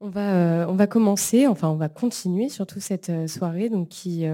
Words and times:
On 0.00 0.10
va, 0.10 0.66
on 0.68 0.74
va 0.74 0.86
commencer, 0.86 1.48
enfin 1.48 1.68
on 1.70 1.76
va 1.76 1.88
continuer 1.88 2.48
surtout 2.48 2.78
cette 2.78 3.28
soirée 3.28 3.68
donc, 3.68 3.88
qui 3.88 4.24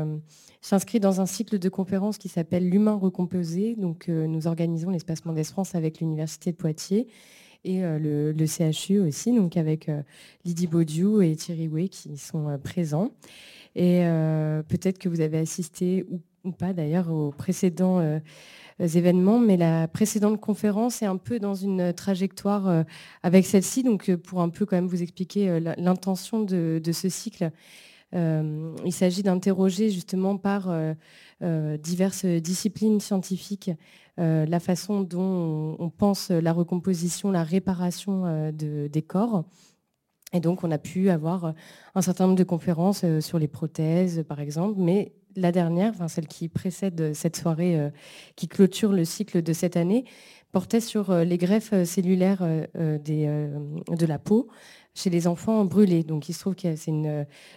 s'inscrit 0.61 1.01
dans 1.01 1.23
un 1.23 1.27
cycle 1.27 1.59
de 1.59 1.69
conférences 1.71 2.19
qui 2.19 2.29
s'appelle 2.29 2.69
L'humain 2.69 2.95
recomposé. 2.95 3.75
Donc 3.75 4.09
nous 4.09 4.47
organisons 4.47 4.91
l'espace 4.91 5.25
Mendès 5.25 5.45
France 5.45 5.75
avec 5.75 6.01
l'Université 6.01 6.53
de 6.53 6.57
Poitiers 6.57 7.07
et 7.65 7.81
le, 7.81 8.35
CHU 8.47 9.01
aussi, 9.01 9.35
donc 9.35 9.57
avec 9.57 9.91
Lydie 10.45 10.67
Baudiou 10.67 11.23
et 11.23 11.35
Thierry 11.35 11.69
Way 11.69 11.89
qui 11.89 12.19
sont 12.19 12.59
présents. 12.63 13.13
Et 13.75 14.03
peut-être 14.69 14.99
que 14.99 15.09
vous 15.09 15.23
avez 15.23 15.39
assisté 15.39 16.05
ou, 16.45 16.53
pas 16.53 16.75
d'ailleurs 16.75 17.11
aux 17.11 17.31
précédents 17.31 18.21
événements, 18.81 19.39
mais 19.39 19.57
la 19.57 19.89
précédente 19.89 20.41
conférence 20.41 21.03
est 21.03 21.07
un 21.07 21.17
peu 21.17 21.39
dans 21.39 21.55
une 21.55 21.93
trajectoire 21.93 22.69
euh, 22.69 22.83
avec 23.23 23.47
celle-ci, 23.47 23.83
donc 23.83 24.09
euh, 24.09 24.17
pour 24.17 24.41
un 24.41 24.49
peu 24.49 24.67
quand 24.67 24.77
même 24.77 24.87
vous 24.87 25.03
expliquer 25.03 25.49
euh, 25.49 25.75
l'intention 25.77 26.43
de, 26.43 26.81
ce 26.93 27.09
cycle. 27.09 27.51
il 28.13 28.93
s'agit 28.93 29.23
d'interroger 29.23 29.91
justement 29.91 30.37
par 30.37 30.73
diverses 31.41 32.25
disciplines 32.25 33.01
scientifiques 33.01 33.73
la 34.17 34.61
façon 34.61 35.01
dont 35.01 35.77
on, 35.81 35.91
pense 35.91 36.31
la 36.31 36.53
recomposition, 36.53 37.33
la 37.33 37.43
réparation 37.43 38.53
des 38.53 39.03
corps. 39.03 39.45
Et 40.33 40.39
donc 40.39 40.63
on 40.63 40.71
a 40.71 40.79
pu 40.79 41.11
avoir 41.11 41.55
un 41.97 42.03
certain 42.03 42.27
nombre 42.27 42.39
de 42.39 42.45
conférences 42.45 43.05
sur 43.19 43.41
les 43.41 43.49
prothèses, 43.49 44.25
par 44.29 44.39
exemple, 44.39 44.79
mais 44.79 45.13
la 45.37 45.53
dernière, 45.53 45.93
celle 46.09 46.27
qui 46.27 46.49
précède 46.49 47.13
cette 47.15 47.37
soirée 47.37 47.79
euh, 47.79 47.91
qui 48.37 48.49
clôture 48.49 48.93
le 48.93 49.05
cycle 49.05 49.43
de 49.43 49.53
cette 49.53 49.77
année, 49.77 50.05
portait 50.53 50.81
sur 50.81 51.11
euh, 51.11 51.25
les 51.25 51.39
greffes 51.39 51.73
euh, 51.73 51.85
cellulaires 51.85 52.47
de 52.75 54.07
la 54.07 54.19
peau 54.19 54.49
chez 54.95 55.11
les 55.11 55.27
enfants 55.27 55.65
brûlés. 55.65 56.05
Donc 56.05 56.29
il 56.29 56.33
se 56.33 56.41
trouve 56.41 56.55
que 56.55 56.77
c'est 56.77 56.93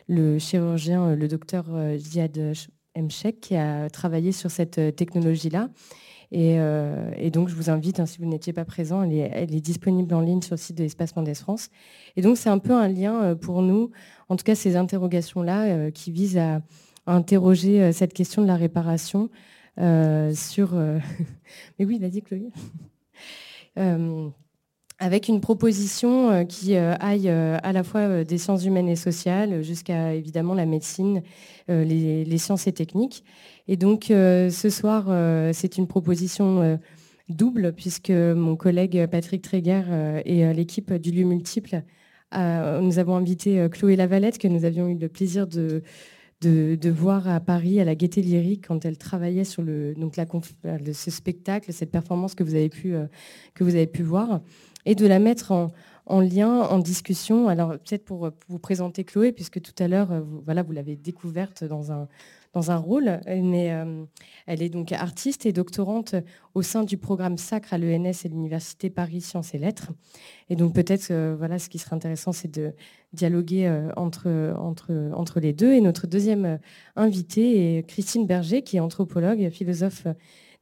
le 0.08 0.40
chirurgien, 0.40 1.16
le 1.16 1.28
docteur 1.28 1.66
Ziad 1.98 2.54
Mchek, 2.96 3.40
qui 3.40 3.56
a 3.56 3.90
travaillé 3.90 4.32
sur 4.32 4.50
cette 4.50 4.96
technologie-là. 4.96 5.70
Et, 6.32 6.58
donc, 7.32 7.48
je 7.48 7.56
vous 7.56 7.70
invite, 7.70 8.02
hein, 8.02 8.06
si 8.06 8.18
vous 8.18 8.26
n'étiez 8.26 8.52
pas 8.52 8.66
présent, 8.66 9.02
elle 9.04 9.14
est, 9.14 9.62
disponible 9.62 10.14
en 10.14 10.20
ligne 10.20 10.42
sur 10.42 10.56
le 10.56 10.60
site 10.60 10.78
de 10.78 10.84
l'Espace 10.84 11.16
Mendes 11.16 11.34
France. 11.36 11.70
Et 12.18 12.22
donc, 12.22 12.38
c'est 12.38 12.50
un 12.50 12.58
peu 12.58 12.74
un 12.74 12.90
lien 12.90 13.36
pour 13.36 13.62
nous, 13.62 13.92
en 14.28 14.36
tout 14.36 14.44
cas 14.44 14.56
ces 14.56 14.76
interrogations-là, 14.76 15.92
qui 15.92 16.12
visent 16.12 16.38
à, 16.40 16.62
interroger 17.08 17.82
euh, 17.82 17.92
cette 17.92 18.14
question 18.14 18.42
de 18.42 18.48
la 18.48 18.56
réparation 18.56 19.30
euh, 19.80 20.34
sur... 20.34 20.76
Euh, 20.76 21.00
mais 21.80 21.86
oui, 21.86 22.00
vas-y 22.00 22.22
Chloé. 22.22 22.50
avec 25.00 25.28
une 25.28 25.42
proposition 25.42 26.44
qui 26.48 26.76
aille 26.76 27.30
à 27.30 27.72
la 27.72 27.84
fois 27.84 28.24
des 28.24 28.40
sciences 28.40 28.66
humaines 28.66 28.90
et 28.90 28.96
sociales 28.96 29.62
jusqu'à 29.62 30.16
évidemment 30.16 30.56
la 30.56 30.66
médecine, 30.66 31.22
les, 31.68 32.38
sciences 32.40 32.66
et 32.66 32.72
techniques. 32.72 33.24
Et 33.68 33.78
donc 33.78 34.06
ce 34.08 34.70
soir, 34.72 35.06
c'est 35.54 35.78
une 35.78 35.86
proposition 35.86 36.80
double 37.30 37.74
puisque 37.74 38.10
mon 38.10 38.56
collègue 38.56 39.06
Patrick 39.06 39.44
Tréguer 39.44 39.84
et 40.26 40.52
l'équipe 40.56 40.92
du 40.92 41.12
lieu 41.12 41.26
multiple, 41.26 41.84
nous 42.34 42.98
avons 42.98 43.16
invité 43.16 43.68
Chloé 43.70 43.96
Lavalette 43.96 44.40
que 44.40 44.48
nous 44.48 44.66
avions 44.66 44.88
eu 44.88 44.98
le 44.98 45.10
plaisir 45.10 45.46
de, 45.46 45.84
de, 46.42 46.90
voir 46.90 47.28
à 47.28 47.40
Paris, 47.40 47.80
à 47.80 47.86
la 47.86 47.96
Gaîté 47.96 48.22
Lyrique, 48.22 48.68
quand 48.68 48.86
elle 48.86 48.98
travaillait 48.98 49.44
sur 49.44 49.64
le, 49.64 49.96
donc 49.96 50.16
la, 50.18 50.26
ce 50.94 51.12
spectacle, 51.12 51.74
cette 51.74 51.92
performance 51.92 52.36
que 52.36 52.44
vous 52.44 52.56
avez 52.56 52.70
pu, 52.70 52.94
euh, 52.94 53.08
que 53.56 53.64
vous 53.64 53.76
avez 53.76 53.88
pu 53.88 54.04
voir, 54.04 54.42
et 54.86 54.96
de 54.96 55.08
la 55.08 55.20
mettre 55.20 55.52
en, 56.06 56.22
lien, 56.22 56.62
en 56.62 56.80
discussion. 56.80 57.48
Alors 57.48 57.72
peut-être 57.72 58.06
pour, 58.06 58.30
vous 58.48 58.60
présenter 58.60 59.04
Chloé, 59.04 59.32
puisque 59.32 59.62
tout 59.62 59.74
à 59.80 59.88
l'heure, 59.88 60.12
euh, 60.12 60.22
voilà, 60.46 60.64
vous 60.64 60.74
l'avez 60.74 60.96
découverte 60.96 61.64
dans 61.64 61.92
un, 61.92 62.08
dans 62.54 62.72
un 62.72 62.78
rôle, 62.78 63.20
mais 63.28 63.72
euh, 63.72 64.04
elle 64.46 64.62
est 64.62 64.70
donc 64.70 64.92
artiste 64.92 65.46
et 65.46 65.54
doctorante 65.54 66.16
au 66.54 66.62
sein 66.62 66.84
du 66.84 66.98
programme 66.98 67.38
Sacre 67.38 67.74
à 67.74 67.78
l'ENS 67.78 68.26
et 68.26 68.30
l'Université 68.30 68.90
Paris 68.90 69.22
Sciences 69.22 69.54
et 69.54 69.58
Lettres. 69.58 69.92
Et 70.50 70.56
donc 70.56 70.74
peut-être, 70.74 71.14
voilà, 71.38 71.60
ce 71.60 71.70
qui 71.70 71.78
serait 71.78 71.96
intéressant, 71.96 72.32
c'est 72.32 72.52
de 72.52 72.74
dialoguer 73.14 73.68
euh, 73.68 73.90
entre, 73.96 74.56
entre, 74.58 75.12
entre 75.14 75.40
les 75.40 75.54
deux. 75.54 75.74
Et 75.74 75.82
notre 75.82 76.08
deuxième 76.08 76.46
euh, 76.46 76.58
invitée 76.96 77.78
est 77.78 77.84
Christine 77.84 78.26
Berger, 78.26 78.62
qui 78.62 78.78
est 78.78 78.82
anthropologue, 78.82 79.50
philosophe 79.50 80.08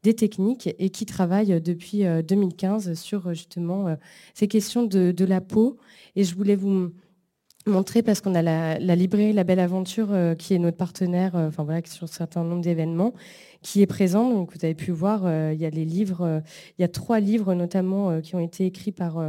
des 0.04 0.14
techniques 0.14 0.70
et 0.78 0.92
qui 0.92 1.08
travaille 1.08 1.60
depuis 1.60 2.04
2015 2.04 2.94
sur 2.94 3.34
justement 3.34 3.98
ces 4.36 4.48
questions 4.48 4.84
de, 4.84 5.12
de 5.12 5.26
la 5.26 5.42
peau. 5.42 5.78
Et 6.16 6.24
je 6.24 6.36
voulais 6.36 6.56
vous 6.56 6.92
montrer 7.68 8.04
parce 8.04 8.22
qu'on 8.22 8.36
a 8.36 8.42
la, 8.42 8.96
librairie 8.96 9.34
La 9.34 9.44
Belle 9.44 9.60
Aventure 9.60 10.10
euh, 10.12 10.36
qui 10.36 10.54
est 10.54 10.60
notre 10.60 10.78
partenaire 10.78 11.36
euh, 11.36 11.48
enfin 11.48 11.64
voilà, 11.64 11.82
sur 11.86 12.04
un 12.04 12.08
certain 12.08 12.44
nombre 12.44 12.62
d'événements 12.62 13.14
qui 13.62 13.82
est 13.82 13.88
présent. 13.88 14.30
Donc 14.30 14.52
vous 14.54 14.64
avez 14.64 14.76
pu 14.76 14.92
voir, 14.92 15.24
euh, 15.26 15.52
il 15.54 15.60
y 15.60 15.66
a 15.66 15.72
les 15.72 15.86
livres, 15.86 16.44
il 16.78 16.82
y 16.82 16.86
a 16.86 16.88
trois 16.88 17.20
livres 17.20 17.56
notamment 17.56 18.22
qui 18.22 18.36
ont 18.36 18.40
été 18.40 18.68
écrits 18.68 18.92
par, 18.92 19.20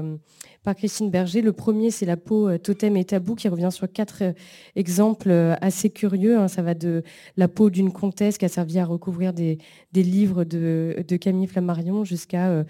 par 0.62 0.74
Christine 0.74 1.10
Berger. 1.10 1.40
Le 1.40 1.54
premier, 1.54 1.90
c'est 1.90 2.04
La 2.04 2.18
peau 2.18 2.58
totem 2.58 2.98
et 2.98 3.04
tabou 3.06 3.34
qui 3.34 3.48
revient 3.48 3.70
sur 3.72 3.90
quatre 3.90 4.34
exemples 4.74 5.30
assez 5.62 5.88
curieux. 5.88 6.36
Hein. 6.36 6.48
Ça 6.48 6.60
va 6.60 6.74
de 6.74 7.02
la 7.38 7.48
peau 7.48 7.70
d'une 7.70 7.92
comtesse 7.92 8.36
qui 8.36 8.44
a 8.44 8.48
servi 8.48 8.78
à 8.78 8.84
recouvrir 8.84 9.32
des, 9.32 9.58
livres 9.94 10.44
de, 10.44 11.16
Camille 11.18 11.46
Flammarion 11.46 12.04
jusqu'à 12.04 12.64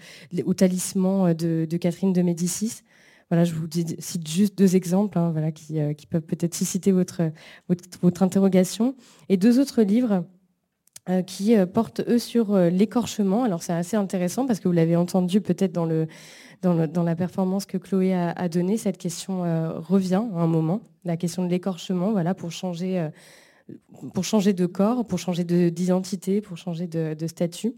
au 0.45 0.53
talisman 0.53 1.33
de, 1.33 1.67
de 1.69 1.77
Catherine 1.77 2.13
de 2.13 2.21
Médicis. 2.21 2.83
Voilà, 3.29 3.43
je 3.43 3.53
vous 3.53 3.67
cite 3.99 4.27
juste 4.27 4.57
deux 4.57 4.75
exemples 4.77 5.19
hein, 5.19 5.31
voilà, 5.31 5.47
euh, 5.47 5.93
qui, 5.93 6.07
peuvent 6.07 6.21
peut-être 6.21 6.55
susciter 6.55 6.93
votre, 6.93 7.23
votre, 8.01 8.23
interrogation. 8.23 8.95
Et 9.27 9.35
deux 9.35 9.59
autres 9.59 9.81
livres 9.81 10.23
euh, 11.09 11.21
qui 11.23 11.57
euh, 11.57 11.65
portent, 11.65 12.01
eux, 12.07 12.19
sur 12.19 12.57
l'écorchement. 12.57 13.43
Alors, 13.43 13.63
c'est 13.63 13.73
assez 13.73 13.97
intéressant 13.97 14.45
parce 14.45 14.61
que 14.61 14.69
vous 14.69 14.73
l'avez 14.73 14.95
entendu 14.95 15.41
peut-être 15.41 15.73
dans, 15.73 15.85
le, 15.85 16.07
dans, 16.61 17.03
la 17.03 17.15
performance 17.15 17.65
que 17.65 17.77
Chloé 17.77 18.13
a, 18.13 18.47
donnée. 18.47 18.77
Cette 18.77 18.97
question 18.97 19.41
revient 19.81 20.23
à 20.33 20.39
un 20.39 20.47
moment, 20.47 20.81
la 21.03 21.17
question 21.17 21.43
de 21.43 21.49
l'écorchement, 21.49 22.11
voilà, 22.11 22.33
pour 22.33 22.51
changer, 22.51 23.09
pour 24.13 24.23
changer 24.23 24.53
de 24.53 24.65
corps, 24.65 25.05
pour 25.05 25.19
changer 25.19 25.43
d'identité, 25.43 26.39
pour 26.39 26.55
changer 26.55 26.87
de, 26.87 27.27
statut. 27.27 27.73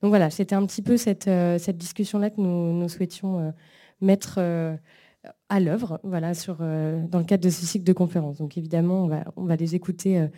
Donc 0.00 0.10
voilà, 0.10 0.30
c'était 0.30 0.54
un 0.54 0.64
petit 0.64 0.82
peu 0.82 0.96
cette, 0.96 1.24
cette 1.24 1.76
discussion-là 1.76 2.30
que 2.30 2.40
nous 2.40 2.88
souhaitions 2.88 3.52
mettre 4.00 4.36
euh, 4.38 4.76
à 5.48 5.60
l'œuvre 5.60 6.00
voilà, 6.04 6.34
sur, 6.34 6.58
euh, 6.60 7.06
dans 7.08 7.18
le 7.18 7.24
cadre 7.24 7.44
de 7.44 7.50
ce 7.50 7.64
cycle 7.64 7.84
de 7.84 7.92
conférences. 7.92 8.38
Donc 8.38 8.56
évidemment, 8.58 9.04
on 9.04 9.08
va, 9.08 9.24
on 9.36 9.44
va 9.44 9.56
les 9.56 9.74
écouter. 9.74 10.28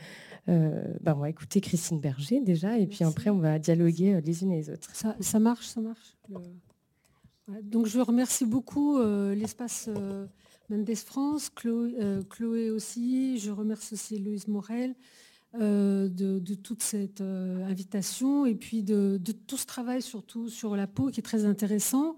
Euh, 0.49 0.95
ben, 1.03 1.15
on 1.15 1.21
va 1.21 1.29
écouter 1.29 1.61
Christine 1.61 2.01
Berger 2.01 2.41
déjà, 2.41 2.79
et 2.79 2.87
puis 2.87 3.05
après 3.05 3.29
on 3.29 3.39
va 3.39 3.59
dialoguer 3.59 4.19
les 4.23 4.43
unes 4.43 4.53
et 4.53 4.57
les 4.57 4.71
autres. 4.71 4.91
Ça, 4.95 5.39
marche, 5.39 5.67
ça 5.67 5.83
marche. 5.83 6.17
Donc 7.63 7.87
je 7.87 8.01
remercie 8.01 8.47
beaucoup 8.47 8.99
l'espace 8.99 9.91
Mendes 10.71 10.95
France, 10.95 11.51
Chloé, 11.51 12.71
aussi. 12.71 13.39
Je 13.39 13.51
remercie 13.51 13.93
aussi 13.93 14.19
Louise 14.19 14.49
Morel 14.49 14.95
de, 15.53 16.55
toute 16.55 16.83
cette 16.83 17.21
invitation 17.21 18.47
et 18.47 18.55
puis 18.55 18.83
de, 18.83 19.21
de, 19.23 19.33
tout 19.33 19.59
ce 19.59 19.67
travail 19.67 20.01
surtout 20.01 20.49
sur 20.49 20.77
la 20.77 20.87
peau 20.87 21.11
qui 21.11 21.21
est 21.21 21.23
très 21.23 21.45
intéressant. 21.45 22.17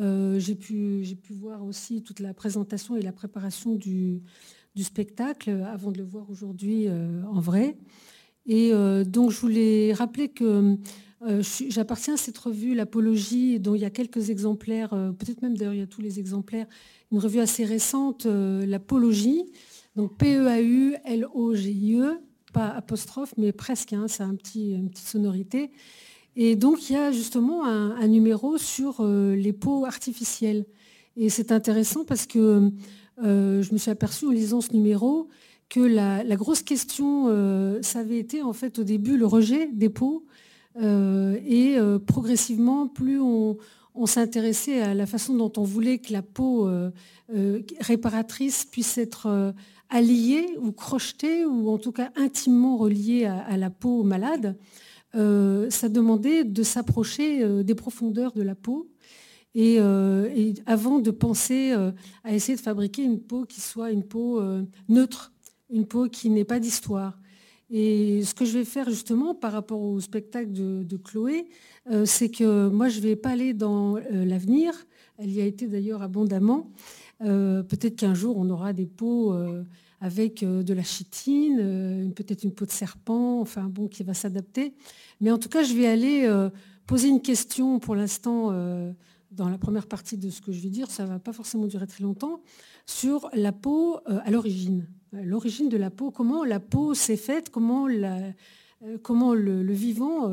Euh, 0.00 0.38
j'ai 0.38 0.54
pu, 0.54 1.02
pu, 1.22 1.32
voir 1.32 1.64
aussi 1.64 2.02
toute 2.02 2.20
la 2.20 2.32
présentation 2.32 2.96
et 2.96 3.02
la 3.02 3.12
préparation 3.12 3.74
du, 3.74 4.22
spectacle 4.76 5.50
avant 5.66 5.90
de 5.90 5.98
le 5.98 6.04
voir 6.04 6.30
aujourd'hui 6.30 6.86
euh, 6.86 7.24
en 7.24 7.40
vrai. 7.40 7.76
Et 8.46 8.72
euh, 8.72 9.02
donc 9.02 9.32
je 9.32 9.40
voulais 9.40 9.92
rappeler 9.92 10.28
que 10.28 10.76
j'appartiens 11.68 12.14
à 12.14 12.16
cette 12.16 12.38
revue, 12.38 12.76
l'Apologie, 12.76 13.58
dont 13.58 13.74
il 13.74 13.80
y 13.80 13.84
a 13.84 13.90
quelques 13.90 14.30
exemplaires, 14.30 14.90
peut-être 14.90 15.42
même 15.42 15.56
d'ailleurs 15.56 15.74
il 15.74 15.80
y 15.80 15.82
a 15.82 15.88
tous 15.88 16.00
les 16.00 16.20
exemplaires, 16.20 16.68
une 17.10 17.18
revue 17.18 17.40
assez 17.40 17.64
récente, 17.64 18.24
l'Apologie, 18.24 19.46
donc 19.96 20.16
P-E-A-U-L-O-G-I-E, 20.16 22.04
e, 22.04 22.20
pas 22.52 22.68
apostrophe, 22.68 23.34
mais 23.36 23.50
presque, 23.50 23.92
hein, 23.92 24.06
c'est 24.06 24.22
un 24.22 24.36
petit, 24.36 24.70
une 24.70 24.90
petite 24.90 25.08
sonorité. 25.08 25.72
Et 26.40 26.54
donc, 26.54 26.88
il 26.88 26.92
y 26.92 26.96
a 26.96 27.10
justement 27.10 27.64
un, 27.66 28.06
numéro 28.06 28.58
sur 28.58 28.98
euh, 29.00 29.34
les 29.34 29.52
peaux 29.52 29.84
artificielles. 29.84 30.66
Et 31.16 31.30
c'est 31.30 31.50
intéressant 31.50 32.04
parce 32.04 32.26
que 32.26 32.70
euh, 33.24 33.60
je 33.60 33.72
me 33.72 33.76
suis 33.76 33.90
aperçue 33.90 34.26
en 34.26 34.30
lisant 34.30 34.60
ce 34.60 34.72
numéro 34.72 35.28
que 35.68 35.80
la, 35.80 36.22
grosse 36.36 36.62
question, 36.62 37.24
euh, 37.26 37.80
ça 37.82 37.98
avait 37.98 38.20
été 38.20 38.40
en 38.40 38.52
fait 38.52 38.78
au 38.78 38.84
début 38.84 39.16
le 39.16 39.26
rejet 39.26 39.66
des 39.72 39.88
peaux. 39.88 40.26
et 40.80 41.76
progressivement, 42.06 42.86
plus 42.86 43.20
on, 43.20 43.58
s'intéressait 44.06 44.80
à 44.80 44.94
la 44.94 45.06
façon 45.06 45.34
dont 45.34 45.52
on 45.56 45.64
voulait 45.64 45.98
que 45.98 46.12
la 46.12 46.22
peau 46.22 46.70
réparatrice 47.80 48.64
puisse 48.64 48.96
être 48.96 49.52
alliée 49.90 50.46
ou 50.62 50.70
crochetée, 50.70 51.44
ou 51.44 51.68
en 51.68 51.78
tout 51.78 51.90
cas 51.90 52.12
intimement 52.14 52.76
reliée 52.76 53.24
à 53.24 53.56
la 53.56 53.70
peau 53.70 54.04
malade, 54.04 54.56
euh, 55.14 55.70
ça 55.70 55.88
demandait 55.88 56.44
de 56.44 56.62
s'approcher 56.62 57.42
euh, 57.42 57.62
des 57.62 57.74
profondeurs 57.74 58.32
de 58.32 58.42
la 58.42 58.54
peau. 58.54 58.90
Et, 59.54 59.78
avant 60.66 61.00
de 61.00 61.10
penser 61.10 61.72
à 62.22 62.32
essayer 62.32 62.54
de 62.54 62.62
fabriquer 62.62 63.02
une 63.02 63.18
peau 63.18 63.44
qui 63.44 63.60
soit 63.60 63.90
une 63.90 64.04
peau 64.04 64.40
neutre, 64.88 65.32
une 65.70 65.84
peau 65.84 66.08
qui 66.08 66.30
n'ait 66.30 66.44
pas 66.44 66.60
d'histoire. 66.60 67.18
Et 67.68 68.22
ce 68.22 68.34
que 68.34 68.44
je 68.44 68.56
vais 68.56 68.64
faire 68.64 68.88
justement 68.88 69.34
par 69.34 69.50
rapport 69.50 69.80
au 69.80 69.98
spectacle 69.98 70.52
de, 70.52 70.96
Chloé, 70.96 71.48
c'est 72.04 72.28
que 72.28 72.68
moi 72.68 72.88
je 72.88 72.98
ne 72.98 73.02
vais 73.02 73.16
pas 73.16 73.30
aller 73.30 73.52
dans 73.52 73.96
l'avenir, 74.10 74.74
elle 75.16 75.32
y 75.32 75.40
a 75.40 75.44
été 75.44 75.66
d'ailleurs 75.66 76.02
abondamment. 76.02 76.70
Peut-être 77.18 77.96
qu'un 77.96 78.14
jour 78.14 78.36
on 78.36 78.48
aura 78.50 78.72
des 78.72 78.86
peaux 78.86 79.34
avec 80.00 80.42
euh, 80.42 80.62
de 80.62 80.74
la 80.74 80.82
chitine, 80.82 81.58
euh, 81.60 82.10
peut-être 82.10 82.44
une 82.44 82.52
peau 82.52 82.66
de 82.66 82.70
serpent, 82.70 83.40
enfin 83.40 83.64
bon, 83.64 83.88
qui 83.88 84.02
va 84.04 84.14
s'adapter. 84.14 84.74
Mais 85.20 85.30
en 85.30 85.38
tout 85.38 85.48
cas, 85.48 85.62
je 85.62 85.74
vais 85.74 85.86
aller 85.86 86.24
euh, 86.24 86.50
poser 86.86 87.08
une 87.08 87.20
question 87.20 87.78
pour 87.78 87.94
l'instant 87.94 88.52
dans 89.30 89.50
la 89.50 89.58
première 89.58 89.86
partie 89.86 90.16
de 90.16 90.30
ce 90.30 90.40
que 90.40 90.52
je 90.52 90.60
vais 90.60 90.70
dire, 90.70 90.90
ça 90.90 91.04
ne 91.04 91.08
va 91.08 91.18
pas 91.18 91.34
forcément 91.34 91.66
durer 91.66 91.86
très 91.86 92.02
longtemps, 92.02 92.40
sur 92.86 93.28
la 93.34 93.52
peau 93.52 94.00
à 94.06 94.30
l'origine. 94.30 94.88
L'origine 95.12 95.68
de 95.68 95.76
la 95.76 95.90
peau, 95.90 96.10
comment 96.10 96.44
la 96.44 96.60
peau 96.60 96.94
s'est 96.94 97.18
faite, 97.18 97.50
comment, 97.50 97.88
comment 99.02 99.34
le, 99.34 99.72
vivant 99.74 100.28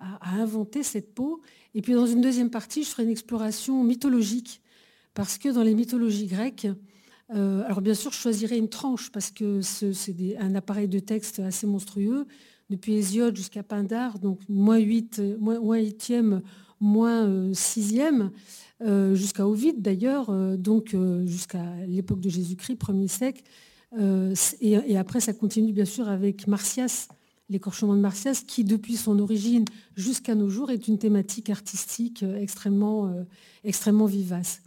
a, 0.00 0.34
inventé 0.34 0.82
cette 0.82 1.14
peau. 1.14 1.42
Et 1.76 1.80
puis 1.80 1.92
dans 1.92 2.06
une 2.06 2.20
deuxième 2.20 2.50
partie, 2.50 2.82
je 2.82 2.88
ferai 2.88 3.04
une 3.04 3.10
exploration 3.10 3.84
mythologique, 3.84 4.60
parce 5.14 5.38
que 5.38 5.48
dans 5.48 5.62
les 5.62 5.76
mythologies 5.76 6.26
grecques, 6.26 6.66
euh, 7.32 7.62
alors 7.64 7.80
bien 7.80 7.94
sûr, 7.94 8.12
je 8.12 8.18
choisirais 8.18 8.58
une 8.58 8.68
tranche 8.68 9.10
parce 9.10 9.30
que 9.30 9.60
c'est 9.60 10.36
un 10.38 10.54
appareil 10.54 10.88
de 10.88 10.98
texte 10.98 11.38
assez 11.40 11.66
monstrueux, 11.66 12.26
depuis 12.70 12.94
Hésiode 12.94 13.36
jusqu'à 13.36 13.62
Pindare, 13.62 14.18
donc 14.18 14.40
moins 14.48 14.78
8, 14.78 15.22
moins, 15.38 15.58
8e, 15.58 16.40
moins 16.80 17.50
6e, 17.52 18.22
euh, 18.22 18.28
euh, 18.82 19.14
jusqu'à 19.14 19.46
Ovide 19.46 19.80
d'ailleurs, 19.80 20.32
donc 20.58 20.96
jusqu'à 21.26 21.64
l'époque 21.86 22.20
de 22.20 22.28
Jésus-Christ, 22.28 22.76
premier 22.76 23.08
siècle. 23.08 23.42
Et, 24.60 24.96
après, 24.96 25.20
ça 25.20 25.32
continue 25.32 25.72
bien 25.72 25.84
sûr 25.84 26.08
avec 26.08 26.46
Martias, 26.48 27.08
l'écorchement 27.48 27.94
de 27.94 28.00
Martias, 28.00 28.42
qui 28.46 28.64
depuis 28.64 28.96
son 28.96 29.18
origine 29.18 29.64
jusqu'à 29.94 30.34
nos 30.34 30.48
jours 30.48 30.70
est 30.70 30.88
une 30.88 30.98
thématique 30.98 31.50
artistique 31.50 32.24
extrêmement 32.40 33.06
vivace. 34.06 34.63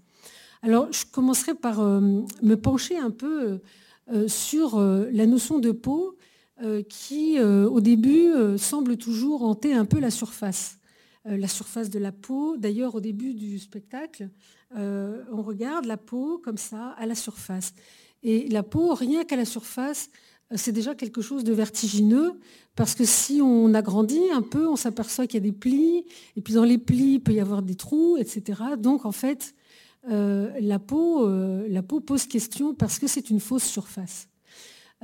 Alors, 0.61 0.91
je 0.91 1.05
commencerai 1.11 1.53
par 1.53 1.79
euh, 1.79 2.01
me 2.41 2.55
pencher 2.55 2.97
un 2.97 3.11
peu 3.11 3.59
euh, 4.11 4.27
sur 4.27 4.77
euh, 4.77 5.07
la 5.11 5.25
notion 5.25 5.59
de 5.59 5.71
peau 5.71 6.15
qui, 6.89 7.39
au 7.39 7.79
début, 7.81 8.31
semble 8.57 8.97
toujours 8.97 9.43
hanter 9.43 9.75
un 9.75 9.85
peu 9.85 9.99
la 9.99 10.09
surface. 10.09 10.79
la 11.23 11.47
surface 11.47 11.91
de 11.91 11.99
la 11.99 12.11
peau. 12.11 12.57
D'ailleurs, 12.57 12.95
au 12.95 12.99
début 12.99 13.35
du 13.35 13.59
spectacle, 13.59 14.31
on 14.73 15.43
regarde 15.43 15.85
la 15.85 15.97
peau 15.97 16.41
comme 16.43 16.57
ça, 16.57 16.95
à 16.97 17.05
la 17.05 17.13
surface. 17.13 17.75
Et 18.23 18.47
la 18.47 18.63
peau, 18.63 18.95
rien 18.95 19.23
qu'à 19.23 19.35
la 19.35 19.45
surface, 19.45 20.09
c'est 20.55 20.71
déjà 20.71 20.95
quelque 20.95 21.21
chose 21.21 21.43
de 21.43 21.53
vertigineux, 21.53 22.33
parce 22.75 22.95
que 22.95 23.05
si 23.05 23.39
on 23.39 23.75
agrandit 23.75 24.31
un 24.33 24.41
peu, 24.41 24.67
on 24.67 24.75
s'aperçoit 24.75 25.27
qu'il 25.27 25.43
y 25.43 25.47
a 25.47 25.51
des 25.51 25.55
plis, 25.55 26.05
et 26.35 26.41
puis 26.41 26.55
dans 26.55 26.63
les 26.63 26.79
plis, 26.79 27.13
il 27.13 27.19
peut 27.19 27.33
y 27.33 27.39
avoir 27.39 27.61
des 27.61 27.75
trous, 27.75 28.17
etc. 28.17 28.61
Donc 28.79 29.05
en 29.05 29.11
fait, 29.11 29.53
euh, 30.09 30.51
la, 30.61 30.79
peau, 30.79 31.27
euh, 31.27 31.67
la 31.69 31.83
peau 31.83 31.99
pose 31.99 32.27
question 32.27 32.73
parce 32.73 32.97
que 32.99 33.07
c'est 33.07 33.29
une 33.29 33.39
fausse 33.39 33.65
surface. 33.65 34.29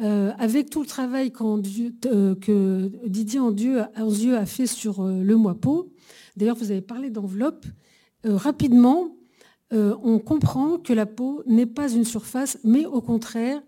Euh, 0.01 0.31
avec 0.39 0.69
tout 0.69 0.81
le 0.81 0.87
travail 0.87 1.31
que 1.31 3.07
Didier 3.07 3.39
Andieu, 3.39 3.81
a 3.81 4.45
fait 4.45 4.65
sur 4.65 5.03
le 5.03 5.35
mois 5.35 5.55
peau, 5.55 5.91
d'ailleurs 6.35 6.55
vous 6.55 6.71
avez 6.71 6.81
parlé 6.81 7.09
d'enveloppe, 7.09 7.65
rapidement 8.23 9.15
on 9.71 10.19
comprend 10.19 10.77
que 10.77 10.93
la 10.93 11.07
peau 11.07 11.41
n'est 11.47 11.65
pas 11.65 11.91
une 11.91 12.05
surface, 12.05 12.59
mais 12.63 12.85
au 12.85 13.01
contraire, 13.01 13.61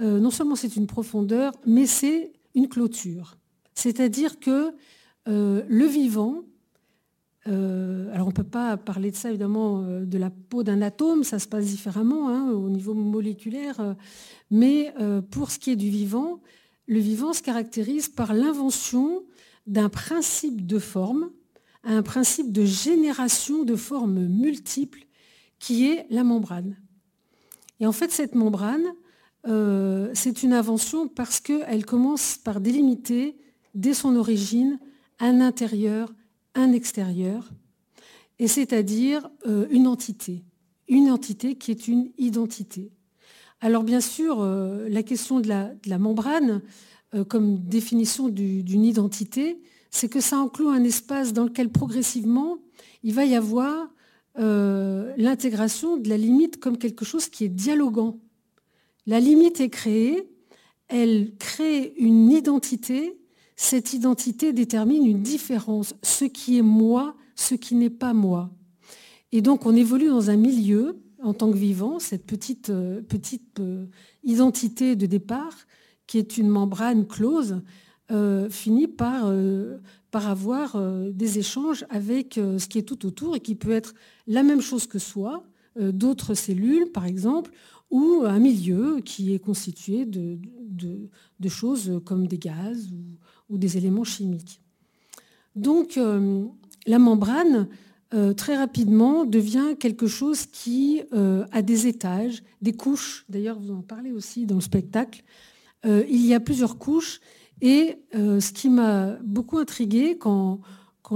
non 0.00 0.30
seulement 0.30 0.56
c'est 0.56 0.74
une 0.76 0.88
profondeur, 0.88 1.52
mais 1.66 1.86
c'est 1.86 2.32
une 2.54 2.68
clôture. 2.68 3.38
C'est-à-dire 3.74 4.38
que 4.40 4.72
le 5.26 5.86
vivant, 5.86 6.42
euh, 7.48 8.12
alors 8.12 8.28
on 8.28 8.30
ne 8.30 8.34
peut 8.34 8.44
pas 8.44 8.76
parler 8.76 9.10
de 9.10 9.16
ça 9.16 9.30
évidemment 9.30 9.82
euh, 9.82 10.04
de 10.04 10.16
la 10.16 10.30
peau 10.30 10.62
d'un 10.62 10.80
atome, 10.80 11.24
ça 11.24 11.40
se 11.40 11.48
passe 11.48 11.66
différemment 11.66 12.28
hein, 12.28 12.52
au 12.52 12.68
niveau 12.68 12.94
moléculaire, 12.94 13.80
euh, 13.80 13.94
mais 14.50 14.94
pour 15.30 15.50
ce 15.50 15.58
qui 15.58 15.70
est 15.70 15.76
du 15.76 15.88
vivant, 15.88 16.40
le 16.86 17.00
vivant 17.00 17.32
se 17.32 17.42
caractérise 17.42 18.08
par 18.08 18.34
l'invention 18.34 19.22
d'un 19.66 19.88
principe 19.88 20.66
de 20.66 20.78
forme, 20.78 21.30
un 21.84 22.02
principe 22.02 22.52
de 22.52 22.64
génération 22.64 23.64
de 23.64 23.76
formes 23.76 24.26
multiples 24.26 25.06
qui 25.58 25.86
est 25.86 26.06
la 26.10 26.22
membrane. 26.22 26.76
Et 27.80 27.86
en 27.86 27.92
fait 27.92 28.10
cette 28.10 28.34
membrane, 28.34 28.84
c'est 30.14 30.42
une 30.42 30.52
invention 30.52 31.08
parce 31.08 31.40
qu'elle 31.40 31.86
commence 31.86 32.36
par 32.36 32.60
délimiter 32.60 33.36
dès 33.74 33.94
son 33.94 34.14
origine 34.16 34.78
un 35.18 35.40
intérieur 35.40 36.12
un 36.54 36.72
extérieur, 36.72 37.50
et 38.38 38.48
c'est-à-dire 38.48 39.30
euh, 39.46 39.66
une 39.70 39.86
entité, 39.86 40.42
une 40.88 41.10
entité 41.10 41.54
qui 41.54 41.70
est 41.70 41.88
une 41.88 42.10
identité. 42.18 42.90
Alors 43.60 43.84
bien 43.84 44.00
sûr, 44.00 44.40
euh, 44.40 44.88
la 44.88 45.02
question 45.02 45.40
de 45.40 45.48
la, 45.48 45.98
membrane, 45.98 46.62
euh, 47.14 47.24
comme 47.24 47.58
définition 47.58 48.28
d'une 48.28 48.84
identité, 48.84 49.60
c'est 49.90 50.08
que 50.08 50.20
ça 50.20 50.38
enclut 50.38 50.68
un 50.68 50.82
espace 50.82 51.32
dans 51.32 51.44
lequel 51.44 51.68
progressivement, 51.68 52.58
il 53.02 53.14
va 53.14 53.24
y 53.24 53.36
avoir 53.36 53.88
l'intégration 54.34 55.98
de 55.98 56.08
la 56.08 56.16
limite 56.16 56.58
comme 56.58 56.78
quelque 56.78 57.04
chose 57.04 57.28
qui 57.28 57.44
est 57.44 57.50
dialogant. 57.50 58.18
La 59.06 59.20
limite 59.20 59.60
est 59.60 59.68
créée, 59.68 60.26
elle 60.88 61.36
crée 61.36 61.92
une 61.98 62.30
identité 62.30 63.21
cette 63.56 63.92
identité 63.92 64.52
détermine 64.52 65.06
une 65.06 65.22
différence, 65.22 65.94
ce 66.02 66.24
qui 66.24 66.58
est 66.58 66.62
moi, 66.62 67.14
ce 67.36 67.54
qui 67.54 67.74
n'est 67.74 67.90
pas 67.90 68.12
moi. 68.12 68.50
Et 69.30 69.40
donc 69.40 69.66
on 69.66 69.74
évolue 69.74 70.08
dans 70.08 70.30
un 70.30 70.36
milieu 70.36 71.02
en 71.22 71.34
tant 71.34 71.50
que 71.50 71.56
vivant, 71.56 71.98
cette 71.98 72.26
petite, 72.26 72.70
euh, 72.70 73.02
euh, 73.60 73.86
identité 74.24 74.96
de 74.96 75.06
départ, 75.06 75.56
qui 76.06 76.18
est 76.18 76.36
une 76.36 76.48
membrane 76.48 77.06
close, 77.06 77.62
euh, 78.10 78.50
finit 78.50 78.88
par, 78.88 79.32
avoir 80.12 80.76
des 81.10 81.38
échanges 81.38 81.86
avec 81.88 82.34
ce 82.34 82.66
qui 82.66 82.78
est 82.78 82.82
tout 82.82 83.06
autour 83.06 83.34
et 83.34 83.40
qui 83.40 83.54
peut 83.54 83.70
être 83.70 83.94
la 84.26 84.42
même 84.42 84.60
chose 84.60 84.86
que 84.86 84.98
soi, 84.98 85.44
d'autres 85.80 86.34
cellules 86.34 86.92
par 86.92 87.06
exemple, 87.06 87.50
ou 87.90 88.22
un 88.26 88.38
milieu 88.38 89.00
qui 89.02 89.32
est 89.32 89.38
constitué 89.38 90.04
de, 90.04 90.38
choses 91.48 92.02
comme 92.04 92.26
des 92.26 92.36
gaz 92.36 92.90
ou 93.52 93.58
des 93.58 93.76
éléments 93.76 94.02
chimiques. 94.02 94.60
Donc 95.54 95.96
euh, 95.96 96.46
la 96.86 96.98
membrane, 96.98 97.68
euh, 98.14 98.32
très 98.32 98.56
rapidement, 98.56 99.24
devient 99.24 99.76
quelque 99.78 100.06
chose 100.06 100.46
qui 100.46 101.02
euh, 101.12 101.44
a 101.52 101.62
des 101.62 101.86
étages, 101.86 102.42
des 102.62 102.72
couches. 102.72 103.24
D'ailleurs, 103.28 103.58
vous 103.58 103.72
en 103.72 103.82
parlez 103.82 104.12
aussi 104.12 104.46
dans 104.46 104.56
le 104.56 104.60
spectacle. 104.60 105.22
il 105.84 106.26
y 106.26 106.34
a 106.34 106.40
plusieurs 106.40 106.78
couches. 106.78 107.20
Et 107.60 107.98
ce 108.12 108.52
qui 108.52 108.68
m'a 108.68 109.16
beaucoup 109.22 109.58
intrigué 109.58 110.16
quand, 110.18 110.60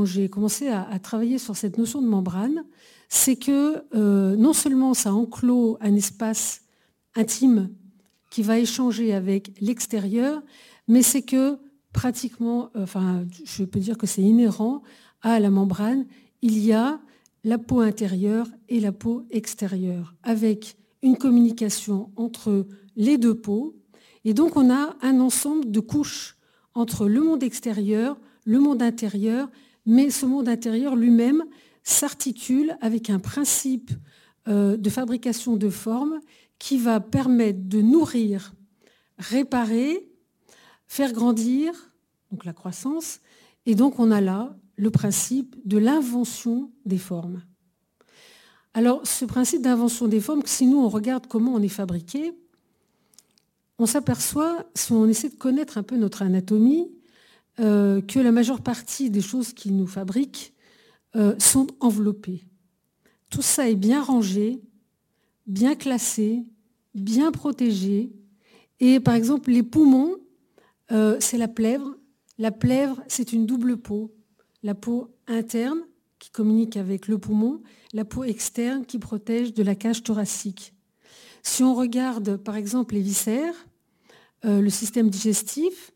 j'ai 0.04 0.28
commencé 0.28 0.68
à, 0.68 0.82
à, 0.88 0.98
travailler 0.98 1.38
sur 1.38 1.56
cette 1.56 1.78
notion 1.78 2.02
de 2.02 2.06
membrane, 2.06 2.64
c'est 3.08 3.36
que 3.36 3.82
non 4.36 4.52
seulement 4.52 4.94
ça 4.94 5.12
enclos 5.12 5.76
un 5.80 5.94
espace 5.94 6.62
intime 7.16 7.70
qui 8.30 8.42
va 8.42 8.58
échanger 8.58 9.14
avec 9.14 9.52
l'extérieur, 9.60 10.42
mais 10.88 11.02
c'est 11.02 11.22
que 11.22 11.58
pratiquement, 11.96 12.68
euh, 12.76 12.82
enfin, 12.82 13.24
je 13.46 13.64
peux 13.64 13.80
dire 13.80 13.96
que 13.96 14.06
c'est 14.06 14.22
inhérent 14.22 14.82
à 15.22 15.40
la 15.40 15.48
membrane, 15.48 16.04
il 16.42 16.58
y 16.58 16.74
a 16.74 17.00
la 17.42 17.56
peau 17.56 17.80
intérieure 17.80 18.46
et 18.68 18.80
la 18.80 18.92
peau 18.92 19.24
extérieure, 19.30 20.14
avec 20.22 20.76
une 21.02 21.16
communication 21.16 22.10
entre 22.14 22.66
les 22.96 23.16
deux 23.16 23.34
peaux. 23.34 23.74
Et 24.26 24.34
donc 24.34 24.56
on 24.56 24.70
a 24.70 24.94
un 25.00 25.20
ensemble 25.20 25.70
de 25.70 25.80
couches 25.80 26.36
entre 26.74 27.08
le 27.08 27.22
monde 27.22 27.42
extérieur, 27.42 28.18
le 28.44 28.60
monde 28.60 28.82
intérieur, 28.82 29.48
mais 29.86 30.10
ce 30.10 30.26
monde 30.26 30.50
intérieur 30.50 30.96
lui-même 30.96 31.44
s'articule 31.82 32.76
avec 32.82 33.08
un 33.08 33.20
principe 33.20 33.90
euh, 34.48 34.76
de 34.76 34.90
fabrication 34.90 35.56
de 35.56 35.70
formes 35.70 36.20
qui 36.58 36.76
va 36.76 37.00
permettre 37.00 37.60
de 37.62 37.80
nourrir, 37.80 38.52
réparer, 39.18 40.10
faire 40.86 41.12
grandir, 41.12 41.85
donc 42.30 42.44
la 42.44 42.52
croissance. 42.52 43.20
Et 43.66 43.74
donc 43.74 43.98
on 43.98 44.10
a 44.10 44.20
là 44.20 44.56
le 44.76 44.90
principe 44.90 45.56
de 45.64 45.78
l'invention 45.78 46.70
des 46.84 46.98
formes. 46.98 47.42
Alors 48.74 49.06
ce 49.06 49.24
principe 49.24 49.62
d'invention 49.62 50.06
des 50.06 50.20
formes, 50.20 50.42
si 50.44 50.66
nous 50.66 50.78
on 50.78 50.88
regarde 50.88 51.26
comment 51.26 51.54
on 51.54 51.62
est 51.62 51.68
fabriqué, 51.68 52.32
on 53.78 53.86
s'aperçoit, 53.86 54.66
si 54.74 54.92
on 54.92 55.06
essaie 55.06 55.28
de 55.28 55.36
connaître 55.36 55.78
un 55.78 55.82
peu 55.82 55.96
notre 55.96 56.22
anatomie, 56.22 56.90
euh, 57.58 58.02
que 58.02 58.18
la 58.18 58.32
majeure 58.32 58.60
partie 58.60 59.10
des 59.10 59.22
choses 59.22 59.52
qui 59.52 59.70
nous 59.70 59.86
fabriquent 59.86 60.52
euh, 61.14 61.34
sont 61.38 61.68
enveloppées. 61.80 62.44
tout 63.30 63.42
ça 63.42 63.68
est 63.68 63.76
bien 63.76 64.02
rangé, 64.02 64.60
bien 65.46 65.74
classé, 65.74 66.44
bien 66.94 67.32
protégé. 67.32 68.12
Et 68.80 69.00
par 69.00 69.14
exemple, 69.14 69.50
les 69.50 69.62
poumons, 69.62 70.16
euh, 70.92 71.16
c'est 71.20 71.38
la 71.38 71.48
plèvre. 71.48 71.96
La 72.38 72.50
plèvre, 72.50 73.02
c'est 73.08 73.32
une 73.32 73.46
double 73.46 73.78
peau. 73.78 74.14
La 74.62 74.74
peau 74.74 75.08
interne 75.26 75.80
qui 76.18 76.30
communique 76.30 76.76
avec 76.76 77.08
le 77.08 77.18
poumon, 77.18 77.62
la 77.92 78.04
peau 78.04 78.24
externe 78.24 78.84
qui 78.84 78.98
protège 78.98 79.54
de 79.54 79.62
la 79.62 79.74
cage 79.74 80.02
thoracique. 80.02 80.74
Si 81.42 81.62
on 81.62 81.74
regarde 81.74 82.36
par 82.36 82.56
exemple 82.56 82.94
les 82.94 83.00
viscères, 83.00 83.54
euh, 84.44 84.60
le 84.60 84.70
système 84.70 85.08
digestif, 85.08 85.92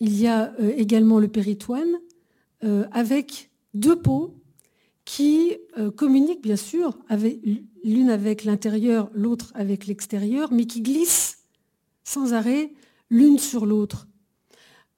il 0.00 0.18
y 0.18 0.26
a 0.26 0.52
euh, 0.60 0.72
également 0.76 1.18
le 1.18 1.28
péritoine 1.28 1.98
avec 2.90 3.52
deux 3.72 3.94
peaux 3.94 4.34
qui 5.04 5.56
communiquent 5.94 6.42
bien 6.42 6.56
sûr 6.56 6.98
l'une 7.84 8.10
avec 8.10 8.42
l'intérieur, 8.42 9.10
l'autre 9.14 9.52
avec 9.54 9.86
l'extérieur, 9.86 10.52
mais 10.52 10.64
qui 10.64 10.80
glissent 10.80 11.44
sans 12.02 12.32
arrêt 12.32 12.72
l'une 13.10 13.38
sur 13.38 13.64
l'autre. 13.64 14.07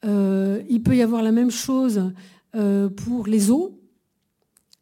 Euh, 0.04 0.62
il 0.68 0.82
peut 0.82 0.96
y 0.96 1.02
avoir 1.02 1.22
la 1.22 1.32
même 1.32 1.50
chose 1.50 2.12
euh, 2.54 2.88
pour 2.88 3.26
les 3.26 3.50
os. 3.50 3.72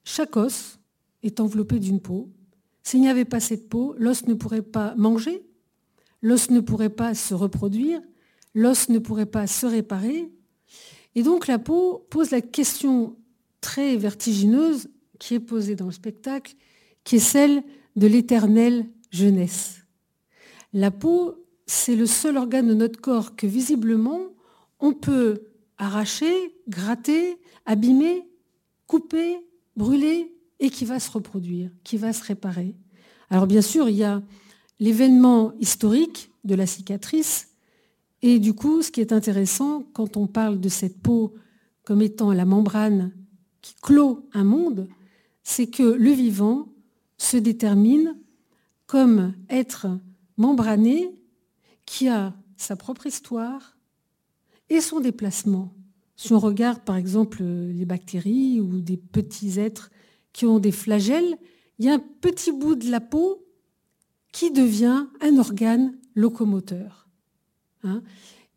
Chaque 0.05 0.37
os 0.37 0.79
est 1.23 1.41
enveloppé 1.41 1.79
d'une 1.79 2.01
peau. 2.01 2.31
S'il 2.83 3.01
n'y 3.01 3.09
avait 3.09 3.25
pas 3.25 3.41
cette 3.41 3.69
peau, 3.69 3.95
l'os 3.99 4.27
ne 4.27 4.35
pourrait 4.35 4.63
pas 4.63 4.95
manger, 4.97 5.45
l'os 6.23 6.51
ne 6.51 6.61
pourrait 6.61 6.89
pas 6.89 7.15
se 7.15 7.35
reproduire, 7.35 8.01
l'os 8.55 8.89
ne 8.89 8.99
pourrait 8.99 9.27
pas 9.27 9.47
se 9.47 9.67
réparer. 9.67 10.31
Et 11.15 11.23
donc 11.23 11.47
la 11.47 11.59
peau 11.59 12.07
pose 12.11 12.31
la 12.31 12.41
question 12.41 13.17
très 13.61 13.97
vertigineuse 13.97 14.89
qui 15.19 15.35
est 15.35 15.41
posée 15.41 15.75
dans 15.75 15.87
le 15.87 15.93
spectacle, 15.93 16.55
qui 17.05 17.17
est 17.17 17.19
celle 17.19 17.63
de 17.97 18.07
l'éternelle 18.07 18.87
jeunesse. 19.11 19.83
La 20.73 20.91
peau, 20.91 21.45
c'est 21.67 21.97
le 21.97 22.07
seul 22.07 22.37
organe 22.37 22.69
de 22.69 22.75
notre 22.75 23.01
corps 23.01 23.37
que 23.37 23.47
visiblement 23.47 24.21
on 24.81 24.93
peut 24.93 25.43
arracher, 25.77 26.55
gratter, 26.69 27.39
abîmer, 27.67 28.29
couper, 28.87 29.39
brûler 29.77 30.33
et 30.61 30.71
qui 30.71 30.85
va 30.85 30.99
se 31.01 31.11
reproduire, 31.11 31.71
qui 31.85 31.97
va 31.97 32.13
se 32.13 32.25
réparer. 32.25 32.75
Alors 33.31 33.47
bien 33.47 33.63
sûr, 33.63 33.89
il 33.89 33.97
y 33.97 34.05
a 34.05 34.23
l'événement 34.81 35.53
historique 35.59 36.31
de 36.45 36.55
la 36.55 36.67
cicatrice 36.67 37.49
et 38.23 38.39
du 38.39 38.55
coup, 38.55 38.83
ce 38.83 38.91
qui 38.91 39.01
est 39.01 39.13
intéressant 39.13 39.85
quand 39.93 40.17
on 40.17 40.27
parle 40.27 40.61
de 40.61 40.69
cette 40.69 41.01
peau 41.01 41.35
comme 41.85 42.03
étant 42.03 42.33
la 42.33 42.45
membrane 42.45 43.13
qui 43.63 43.75
clôt 43.81 44.29
un 44.33 44.45
monde, 44.45 44.89
c'est 45.43 45.69
que 45.69 45.83
le 45.83 46.11
vivant 46.11 46.69
se 47.17 47.37
détermine 47.37 48.17
comme 48.87 49.35
être 49.49 49.87
membrané 50.37 51.11
qui 51.87 52.09
a 52.09 52.35
sa 52.57 52.77
propre 52.77 53.07
histoire, 53.07 53.78
et 54.71 54.81
son 54.81 55.01
déplacement. 55.01 55.75
Si 56.17 56.33
on 56.33 56.39
regarde 56.39 56.81
par 56.81 56.97
exemple 56.97 57.43
les 57.43 57.85
bactéries 57.85 58.61
ou 58.61 58.81
des 58.81 58.97
petits 58.97 59.59
êtres 59.59 59.91
qui 60.33 60.47
ont 60.47 60.59
des 60.59 60.73
flagelles, 60.73 61.39
il 61.79 61.87
y 61.87 61.89
a 61.89 61.95
un 61.95 62.03
petit 62.21 62.53
bout 62.53 62.75
de 62.75 62.91
la 62.91 63.01
peau 63.01 63.45
qui 64.33 64.51
devient 64.51 65.07
un 65.21 65.39
organe 65.39 65.97
locomoteur. 66.15 67.09
Hein. 67.85 68.03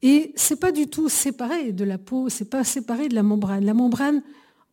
et 0.01 0.33
ce 0.35 0.53
n'est 0.53 0.59
pas 0.59 0.71
du 0.71 0.87
tout 0.87 1.07
séparé 1.07 1.73
de 1.73 1.83
la 1.83 1.99
peau, 1.99 2.27
ce 2.27 2.43
n'est 2.43 2.49
pas 2.49 2.63
séparé 2.63 3.07
de 3.07 3.13
la 3.13 3.21
membrane. 3.21 3.63
La 3.63 3.75
membrane, 3.75 4.23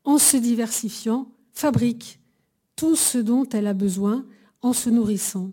en 0.04 0.16
se 0.16 0.38
diversifiant, 0.38 1.30
fabrique 1.52 2.18
tout 2.76 2.96
ce 2.96 3.18
dont 3.18 3.46
elle 3.50 3.66
a 3.66 3.74
besoin 3.74 4.24
en 4.62 4.72
se 4.72 4.88
nourrissant. 4.88 5.52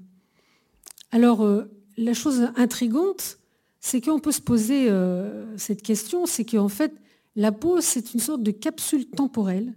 Alors, 1.12 1.44
euh, 1.44 1.66
la 1.98 2.14
chose 2.14 2.50
intrigante, 2.56 3.40
c'est 3.86 4.02
qu'on 4.02 4.18
peut 4.18 4.32
se 4.32 4.42
poser 4.42 4.90
euh, 4.90 5.56
cette 5.60 5.84
question, 5.84 6.26
c'est 6.26 6.44
qu'en 6.44 6.70
fait, 6.70 6.92
la 7.36 7.52
peau, 7.52 7.82
c'est 7.82 8.16
une 8.16 8.20
sorte 8.20 8.42
de 8.42 8.50
capsule 8.50 9.06
temporelle 9.06 9.76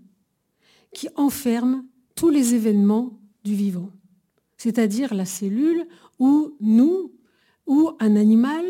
qui 0.94 1.10
enferme 1.14 1.84
tous 2.14 2.30
les 2.30 2.54
événements 2.54 3.20
du 3.44 3.54
vivant. 3.54 3.90
C'est-à-dire 4.56 5.12
la 5.12 5.26
cellule 5.26 5.86
où 6.18 6.56
nous, 6.58 7.12
ou 7.66 7.90
un 8.00 8.16
animal, 8.16 8.64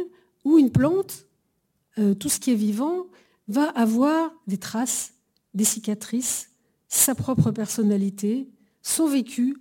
ou 0.44 0.58
une 0.58 0.72
plante, 0.72 1.28
euh, 1.98 2.14
tout 2.14 2.28
ce 2.28 2.40
qui 2.40 2.50
est 2.50 2.56
vivant, 2.56 3.06
va 3.46 3.68
avoir 3.68 4.32
des 4.48 4.58
traces, 4.58 5.14
des 5.54 5.62
cicatrices, 5.62 6.50
sa 6.88 7.14
propre 7.14 7.52
personnalité, 7.52 8.48
son 8.82 9.06
vécu. 9.06 9.56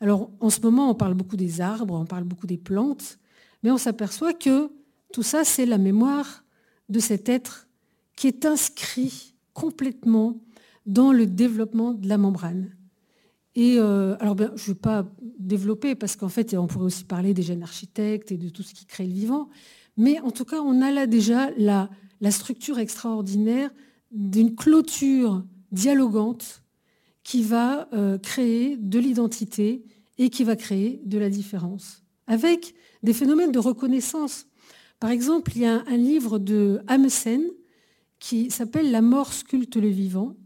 Alors 0.00 0.30
en 0.40 0.48
ce 0.48 0.62
moment, 0.62 0.88
on 0.88 0.94
parle 0.94 1.12
beaucoup 1.12 1.36
des 1.36 1.60
arbres, 1.60 2.00
on 2.00 2.06
parle 2.06 2.24
beaucoup 2.24 2.46
des 2.46 2.56
plantes, 2.56 3.18
mais 3.62 3.70
on 3.70 3.76
s'aperçoit 3.76 4.32
que 4.32 4.70
tout 5.12 5.22
ça, 5.22 5.44
c'est 5.44 5.66
la 5.66 5.78
mémoire 5.78 6.44
de 6.88 6.98
cet 6.98 7.28
être 7.28 7.68
qui 8.16 8.26
est 8.26 8.44
inscrit 8.44 9.34
complètement 9.52 10.40
dans 10.86 11.12
le 11.12 11.26
développement 11.26 11.92
de 11.92 12.08
la 12.08 12.18
membrane. 12.18 12.74
Et 13.54 13.76
euh, 13.78 14.16
alors, 14.18 14.36
je 14.36 14.44
ne 14.44 14.74
vais 14.74 14.74
pas 14.74 15.06
développer 15.38 15.94
parce 15.94 16.16
qu'en 16.16 16.28
fait, 16.28 16.54
on 16.54 16.66
pourrait 16.66 16.86
aussi 16.86 17.04
parler 17.04 17.34
des 17.34 17.42
gènes 17.42 17.62
architectes 17.62 18.32
et 18.32 18.38
de 18.38 18.48
tout 18.48 18.62
ce 18.62 18.74
qui 18.74 18.86
crée 18.86 19.06
le 19.06 19.12
vivant. 19.12 19.48
Mais 19.96 20.20
en 20.20 20.30
tout 20.30 20.44
cas, 20.44 20.60
on 20.60 20.80
a 20.80 20.90
là 20.90 21.06
déjà 21.06 21.50
la, 21.58 21.90
structure 22.30 22.78
extraordinaire 22.78 23.70
d'une 24.10 24.54
clôture 24.54 25.44
dialogante 25.70 26.62
qui 27.24 27.42
va 27.42 27.88
euh, 27.92 28.18
créer 28.18 28.76
de 28.76 28.98
l'identité 28.98 29.84
et 30.18 30.30
qui 30.30 30.44
va 30.44 30.56
créer 30.56 31.00
de 31.04 31.18
la 31.18 31.28
différence, 31.28 32.02
avec 32.26 32.74
des 33.02 33.12
phénomènes 33.12 33.52
de 33.52 33.58
reconnaissance. 33.58 34.46
Par 35.02 35.10
exemple, 35.10 35.50
il 35.56 35.62
y 35.62 35.66
a 35.66 35.82
un 35.88 35.96
livre 35.96 36.38
de 36.38 36.80
Amsen 36.86 37.42
qui 38.20 38.52
s'appelle 38.52 38.92
La 38.92 39.02
mort 39.02 39.32
sculpte 39.32 39.74
le 39.74 39.88
vivant. 39.88 40.36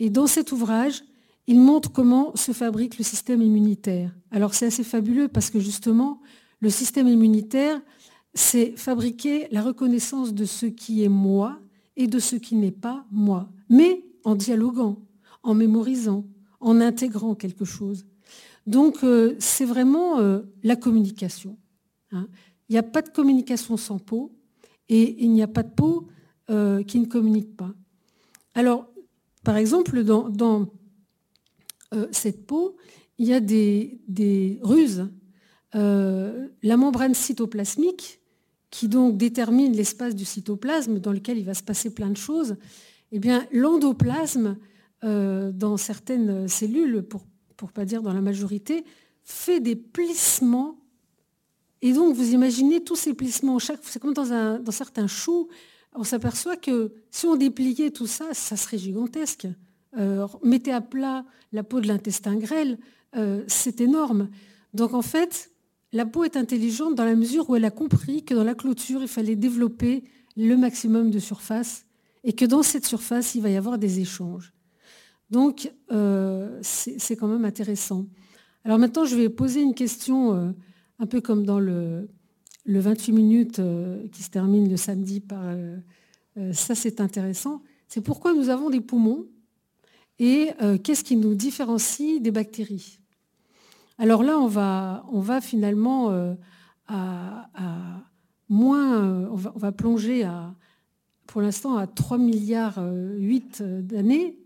Et 0.00 0.10
dans 0.10 0.26
cet 0.26 0.52
ouvrage, 0.52 1.02
il 1.46 1.60
montre 1.60 1.90
comment 1.90 2.36
se 2.36 2.52
fabrique 2.52 2.98
le 2.98 3.04
système 3.04 3.40
immunitaire. 3.40 4.14
Alors 4.30 4.52
c'est 4.52 4.66
assez 4.66 4.84
fabuleux 4.84 5.28
parce 5.28 5.48
que 5.48 5.60
justement, 5.60 6.20
le 6.60 6.68
système 6.68 7.08
immunitaire, 7.08 7.80
c'est 8.34 8.76
fabriquer 8.76 9.48
la 9.50 9.62
reconnaissance 9.62 10.34
de 10.34 10.44
ce 10.44 10.66
qui 10.66 11.02
est 11.02 11.08
moi 11.08 11.58
et 11.96 12.06
de 12.06 12.18
ce 12.18 12.36
qui 12.36 12.54
n'est 12.54 12.72
pas 12.72 13.06
moi, 13.10 13.48
mais 13.70 14.04
en 14.24 14.34
dialoguant, 14.34 14.98
en 15.42 15.54
mémorisant, 15.54 16.26
en 16.60 16.82
intégrant 16.82 17.34
quelque 17.34 17.64
chose. 17.64 18.04
Donc 18.66 19.02
euh, 19.04 19.36
c'est 19.38 19.64
vraiment 19.64 20.18
euh, 20.18 20.42
la 20.64 20.76
communication. 20.76 21.56
Hein. 22.12 22.28
Il 22.68 22.72
n'y 22.72 22.78
a 22.78 22.82
pas 22.82 23.02
de 23.02 23.08
communication 23.08 23.76
sans 23.76 23.98
peau 23.98 24.32
et 24.88 25.22
il 25.24 25.32
n'y 25.32 25.42
a 25.42 25.48
pas 25.48 25.62
de 25.62 25.70
peau 25.70 26.08
euh, 26.50 26.82
qui 26.82 26.98
ne 27.00 27.06
communique 27.06 27.56
pas. 27.56 27.72
Alors, 28.54 28.88
par 29.44 29.56
exemple, 29.56 30.02
dans, 30.02 30.68
euh, 31.94 32.06
cette 32.10 32.46
peau, 32.46 32.76
il 33.18 33.26
y 33.26 33.34
a 33.34 33.40
des, 33.40 34.58
ruses. 34.62 35.08
Euh, 35.74 36.48
la 36.62 36.76
membrane 36.76 37.14
cytoplasmique, 37.14 38.20
qui 38.70 38.88
donc 38.88 39.16
détermine 39.16 39.72
l'espace 39.72 40.14
du 40.14 40.24
cytoplasme 40.24 40.98
dans 40.98 41.12
lequel 41.12 41.38
il 41.38 41.44
va 41.44 41.54
se 41.54 41.62
passer 41.62 41.94
plein 41.94 42.10
de 42.10 42.16
choses, 42.16 42.56
eh 43.12 43.18
bien, 43.18 43.46
l'endoplasme, 43.52 44.56
dans 45.02 45.76
certaines 45.76 46.48
cellules, 46.48 47.02
pour 47.02 47.22
ne 47.62 47.72
pas 47.72 47.84
dire 47.84 48.02
dans 48.02 48.12
la 48.12 48.20
majorité, 48.20 48.84
fait 49.22 49.60
des 49.60 49.76
plissements 49.76 50.80
et 51.86 51.92
donc, 51.92 52.16
vous 52.16 52.32
imaginez 52.32 52.82
tous 52.82 52.96
ces 52.96 53.14
plissements, 53.14 53.60
c'est 53.60 54.00
comme 54.00 54.12
dans, 54.12 54.72
certains 54.72 55.06
choux, 55.06 55.46
on 55.94 56.02
s'aperçoit 56.02 56.56
que 56.56 56.92
si 57.12 57.26
on 57.26 57.36
dépliait 57.36 57.92
tout 57.92 58.08
ça, 58.08 58.24
ça 58.32 58.56
serait 58.56 58.76
gigantesque. 58.76 59.46
Euh, 59.96 60.26
mettez 60.42 60.72
à 60.72 60.80
plat 60.80 61.24
la 61.52 61.62
peau 61.62 61.80
de 61.80 61.86
l'intestin 61.86 62.34
grêle, 62.34 62.80
euh, 63.14 63.44
c'est 63.46 63.80
énorme. 63.80 64.30
Donc 64.74 64.94
en 64.94 65.02
fait, 65.02 65.52
la 65.92 66.06
peau 66.06 66.24
est 66.24 66.36
intelligente 66.36 66.96
dans 66.96 67.04
la 67.04 67.14
mesure 67.14 67.48
où 67.48 67.54
elle 67.54 67.64
a 67.64 67.70
compris 67.70 68.24
que 68.24 68.34
dans 68.34 68.42
la 68.42 68.56
clôture, 68.56 69.00
il 69.02 69.08
fallait 69.08 69.36
développer 69.36 70.02
le 70.36 70.56
maximum 70.56 71.12
de 71.12 71.20
surface 71.20 71.86
et 72.24 72.32
que 72.32 72.44
dans 72.44 72.64
cette 72.64 72.84
surface, 72.84 73.36
il 73.36 73.42
va 73.42 73.50
y 73.50 73.56
avoir 73.56 73.78
des 73.78 74.00
échanges. 74.00 74.52
Donc 75.30 75.72
euh, 75.92 76.58
c'est 76.62 77.14
quand 77.14 77.28
même 77.28 77.44
intéressant. 77.44 78.06
Alors 78.64 78.80
maintenant, 78.80 79.04
je 79.04 79.14
vais 79.14 79.28
poser 79.28 79.60
une 79.62 79.74
question 79.74 80.52
un 80.98 81.06
peu 81.06 81.20
comme 81.20 81.44
dans 81.44 81.58
le, 81.58 82.08
28 82.66 83.12
minutes 83.12 83.58
euh, 83.58 84.06
qui 84.08 84.22
se 84.22 84.30
termine 84.30 84.68
le 84.68 84.76
samedi 84.76 85.20
par... 85.20 85.42
Euh, 85.44 85.76
euh, 86.38 86.52
ça, 86.52 86.74
c'est 86.74 87.00
intéressant. 87.00 87.62
C'est 87.88 88.00
pourquoi 88.00 88.34
nous 88.34 88.48
avons 88.48 88.70
des 88.70 88.80
poumons 88.80 89.26
et 90.18 90.50
qu'est-ce 90.82 91.04
qui 91.04 91.14
nous 91.14 91.34
différencie 91.34 92.22
des 92.22 92.30
bactéries? 92.30 93.00
Alors 93.98 94.22
là, 94.22 94.38
on 94.38 94.46
va, 94.46 95.04
on 95.12 95.20
va 95.20 95.42
finalement 95.42 96.10
à, 96.88 97.50
moins... 98.48 99.28
On 99.28 99.34
va, 99.34 99.72
plonger 99.72 100.24
à, 100.24 100.54
pour 101.26 101.42
l'instant 101.42 101.76
à 101.76 101.86
3 101.86 102.16
milliards 102.16 102.82
8 103.18 103.62
d'années. 103.62 104.38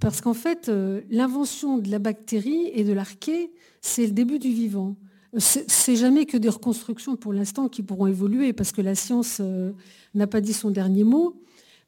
parce 0.00 0.20
qu'en 0.20 0.34
fait, 0.34 0.70
l'invention 1.10 1.78
de 1.78 1.90
la 1.90 1.98
bactérie 1.98 2.70
et 2.74 2.84
de 2.84 2.92
l'arché, 2.92 3.50
c'est 3.86 4.06
le 4.06 4.12
début 4.12 4.38
du 4.38 4.50
vivant. 4.50 4.96
C'est 5.38 5.96
jamais 5.96 6.24
que 6.24 6.36
des 6.36 6.48
reconstructions 6.48 7.16
pour 7.16 7.32
l'instant 7.32 7.68
qui 7.68 7.82
pourront 7.82 8.06
évoluer, 8.06 8.52
parce 8.52 8.72
que 8.72 8.80
la 8.80 8.94
science 8.94 9.38
euh, 9.40 9.72
n'a 10.14 10.26
pas 10.26 10.40
dit 10.40 10.52
son 10.52 10.70
dernier 10.70 11.04
mot. 11.04 11.40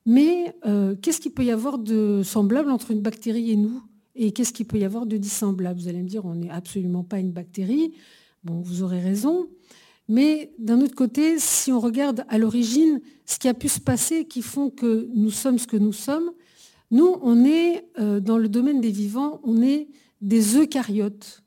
Mais 0.07 0.55
euh, 0.67 0.95
qu'est-ce 1.01 1.21
qu'il 1.21 1.33
peut 1.33 1.45
y 1.45 1.51
avoir 1.51 1.79
de 1.79 2.23
semblable 2.23 2.71
entre 2.71 2.91
une 2.91 3.01
bactérie 3.01 3.51
et 3.51 3.57
nous? 3.57 3.83
Et 4.15 4.33
qu'est-ce 4.33 4.53
qu'il 4.53 4.67
peut 4.67 4.79
y 4.79 4.85
avoir 4.85 5.07
de 5.07 5.17
dissemblable? 5.17 5.81
Vous 5.81 5.89
allez 5.89 6.03
me 6.03 6.09
dire, 6.09 6.25
on 6.25 6.35
n'est 6.35 6.51
absolument 6.51 7.05
pas 7.05 7.19
une 7.19 7.33
bactérie. 7.33 7.93
Bon, 8.45 8.61
vous 8.61 8.83
aurez 8.83 9.01
raison. 9.01 9.49
Mais 10.09 10.53
d'un 10.59 10.81
autre 10.81 10.95
côté, 10.95 11.39
si 11.39 11.73
on 11.73 11.81
regarde 11.81 12.25
à 12.29 12.39
l'origine 12.39 13.01
ce 13.27 13.39
qui 13.39 13.49
a 13.49 13.55
pu 13.55 13.69
se 13.69 13.81
passer 13.81 14.25
qui 14.25 14.43
font 14.43 14.71
que 14.71 15.09
nous 15.15 15.31
sommes 15.31 15.59
ce 15.59 15.67
que 15.67 15.77
nous 15.77 15.93
sommes, 15.93 16.31
nous, 16.91 17.17
on 17.23 17.45
est, 17.45 17.87
euh, 17.99 18.21
dans 18.21 18.39
le 18.39 18.49
domaine 18.49 18.81
des 18.81 18.91
vivants, 18.91 19.41
on 19.43 19.63
est 19.63 19.89
des 20.21 20.57
eucaryotes. 20.57 21.43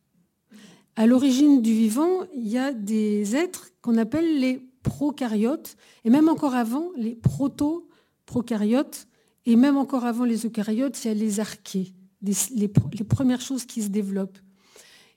À 1.02 1.08
l'origine 1.08 1.64
du 1.64 1.74
vivant, 1.74 2.28
il 2.32 2.48
y 2.48 2.60
a 2.60 2.74
des 2.74 3.36
êtres 3.36 3.72
qu'on 3.82 3.98
appelle 3.98 4.40
les 4.40 4.62
prokaryotes, 4.84 5.76
et 6.06 6.12
même 6.12 6.30
encore 6.30 6.54
avant, 6.54 6.92
les 6.96 7.16
proto-prokaryotes, 7.16 9.08
et 9.48 9.56
même 9.56 9.78
encore 9.78 10.06
avant 10.06 10.26
les 10.26 10.46
eucaryotes, 10.46 11.04
il 11.04 11.08
y 11.08 11.10
a 11.10 11.16
les 11.16 11.40
archées, 11.40 11.96
les, 12.22 12.68
premières 13.04 13.42
choses 13.42 13.66
qui 13.66 13.82
se 13.82 13.88
développent. 13.88 14.38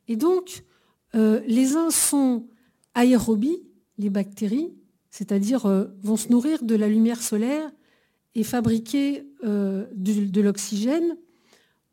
Et 0.08 0.16
donc, 0.16 0.64
euh, 1.14 1.42
les 1.46 1.76
uns 1.76 1.90
sont 1.90 2.46
aérobies, 2.94 3.60
les 3.98 4.08
bactéries, 4.08 4.72
c'est-à-dire 5.10 5.66
euh, 5.66 5.84
vont 6.02 6.16
se 6.16 6.30
nourrir 6.30 6.62
de 6.62 6.76
la 6.76 6.88
lumière 6.88 7.20
solaire 7.22 7.70
et 8.34 8.42
fabriquer 8.42 9.26
euh, 9.44 9.84
de, 9.94 10.40
l'oxygène. 10.40 11.18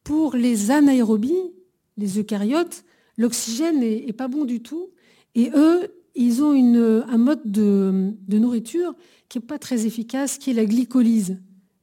Pour 0.05 0.37
les 0.37 0.71
anaérobies, 0.71 1.51
les 1.97 2.17
eucaryotes, 2.17 2.85
l'oxygène 3.17 3.79
n'est 3.79 4.13
pas 4.13 4.27
bon 4.27 4.45
du 4.45 4.61
tout. 4.61 4.89
Et 5.35 5.51
eux, 5.55 5.87
ils 6.15 6.43
ont 6.43 6.51
un 6.51 7.17
mode 7.17 7.41
de, 7.45 8.13
nourriture 8.29 8.93
qui 9.29 9.37
n'est 9.37 9.45
pas 9.45 9.59
très 9.59 9.85
efficace, 9.85 10.37
qui 10.37 10.51
est 10.51 10.53
la 10.53 10.65
glycolyse. 10.65 11.39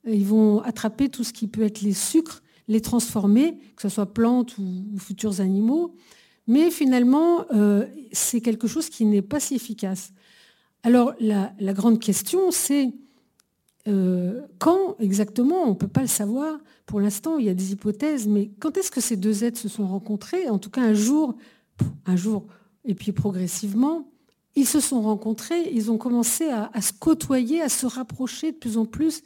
Ils 0.07 0.27
vont 0.27 0.61
attraper 0.61 1.09
tout 1.09 1.25
ce 1.25 1.33
qui 1.33 1.49
peut 1.49 1.63
être 1.63 1.81
les 1.81 1.93
sucres, 1.93 2.43
les 2.67 2.81
transformer, 2.81 3.59
que 3.77 3.83
ce 3.83 3.89
soit 3.89 4.13
plantes 4.13 4.59
ou, 4.59 4.99
futurs 4.99 5.41
animaux. 5.41 5.95
Mais 6.47 6.71
finalement, 6.71 7.45
euh, 7.53 7.87
c'est 8.13 8.41
quelque 8.41 8.67
chose 8.67 8.89
qui 8.89 9.05
n'est 9.05 9.23
pas 9.23 9.41
si 9.41 9.55
efficace. 9.55 10.13
Alors 10.83 11.13
la 11.21 11.73
grande 11.73 11.99
question, 11.99 12.51
c'est 12.51 12.93
euh, 13.89 14.43
quand 14.59 14.97
exactement, 15.01 15.63
on 15.65 15.71
ne 15.71 15.75
peut 15.75 15.89
pas 15.89 16.03
le 16.03 16.09
savoir. 16.09 16.59
Pour 16.87 17.01
l'instant, 17.01 17.39
il 17.39 17.47
y 17.47 17.49
a 17.49 17.55
des 17.55 17.73
hypothèses, 17.73 18.27
mais 18.27 18.51
quand 18.61 18.77
est-ce 18.77 18.91
que 18.91 19.01
ces 19.01 19.17
deux 19.17 19.45
êtres 19.45 19.59
se 19.59 19.69
sont 19.69 19.87
rencontrés? 19.87 20.49
En 20.49 20.59
tout 20.59 20.71
cas, 20.71 20.83
un 20.83 20.95
jour, 20.95 21.37
un 22.07 22.17
jour, 22.17 22.47
et 22.85 22.95
puis 22.95 23.13
progressivement, 23.13 24.09
ils 24.57 24.67
se 24.67 24.81
sont 24.81 25.01
rencontrés, 25.01 25.71
ils 25.73 25.91
ont 25.91 25.99
commencé 25.99 26.49
à, 26.49 26.81
se 26.81 26.93
côtoyer, 26.93 27.63
à 27.63 27.69
se 27.69 27.87
rapprocher 27.87 28.53
de 28.53 28.57
plus 28.57 28.77
en 28.77 28.85
plus. 28.85 29.23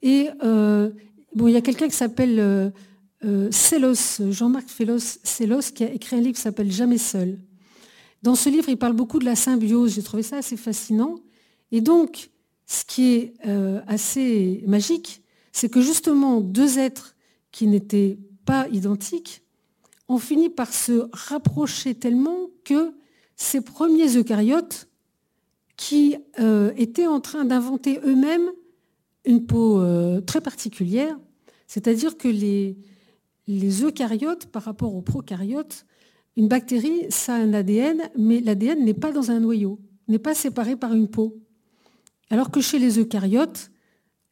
Et 0.00 0.30
euh, 0.42 0.90
bon, 1.34 1.48
il 1.48 1.52
y 1.52 1.56
a 1.56 1.60
quelqu'un 1.60 1.88
qui 1.88 1.96
s'appelle 1.96 2.40
euh, 2.40 2.70
euh 3.24 3.50
Jean-Marc 4.30 4.68
Sellos, 4.70 5.60
qui 5.74 5.84
a 5.84 5.92
écrit 5.92 6.16
un 6.16 6.20
livre 6.20 6.34
qui 6.34 6.40
s'appelle 6.40 6.72
Jamais 6.72 6.98
seul. 6.98 7.38
Dans 8.22 8.34
ce 8.34 8.48
livre, 8.48 8.68
il 8.68 8.78
parle 8.78 8.94
beaucoup 8.94 9.18
de 9.18 9.24
la 9.24 9.36
symbiose. 9.36 9.94
J'ai 9.94 10.02
trouvé 10.02 10.22
ça 10.22 10.38
assez 10.38 10.56
fascinant. 10.56 11.16
Et 11.70 11.80
donc, 11.80 12.30
ce 12.72 12.86
qui 12.86 13.12
est 13.12 13.34
euh, 13.46 13.82
assez 13.86 14.64
magique, 14.66 15.22
c'est 15.52 15.68
que 15.68 15.82
justement 15.82 16.40
deux 16.40 16.78
êtres 16.78 17.14
qui 17.50 17.66
n'étaient 17.66 18.18
pas 18.46 18.66
identiques 18.68 19.42
ont 20.08 20.18
fini 20.18 20.48
par 20.48 20.72
se 20.72 21.06
rapprocher 21.12 21.94
tellement 21.94 22.48
que 22.64 22.94
ces 23.36 23.60
premiers 23.60 24.16
eucaryotes 24.16 24.88
qui 25.76 26.16
euh, 26.40 26.72
étaient 26.78 27.06
en 27.06 27.20
train 27.20 27.44
d'inventer 27.44 28.00
eux-mêmes 28.06 28.50
une 29.26 29.44
peau 29.44 29.78
euh, 29.78 30.22
très 30.22 30.40
particulière, 30.40 31.18
c'est-à-dire 31.66 32.16
que 32.16 32.28
les, 32.28 32.78
les 33.48 33.84
eucaryotes 33.84 34.46
par 34.46 34.62
rapport 34.62 34.94
aux 34.94 35.02
prokaryotes, 35.02 35.84
une 36.38 36.48
bactérie, 36.48 37.04
ça 37.10 37.34
a 37.34 37.38
un 37.38 37.52
ADN, 37.52 38.00
mais 38.16 38.40
l'ADN 38.40 38.82
n'est 38.82 38.94
pas 38.94 39.12
dans 39.12 39.30
un 39.30 39.40
noyau, 39.40 39.78
n'est 40.08 40.18
pas 40.18 40.34
séparé 40.34 40.74
par 40.74 40.94
une 40.94 41.08
peau. 41.08 41.41
Alors 42.32 42.50
que 42.50 42.62
chez 42.62 42.78
les 42.78 42.98
eucaryotes, 42.98 43.70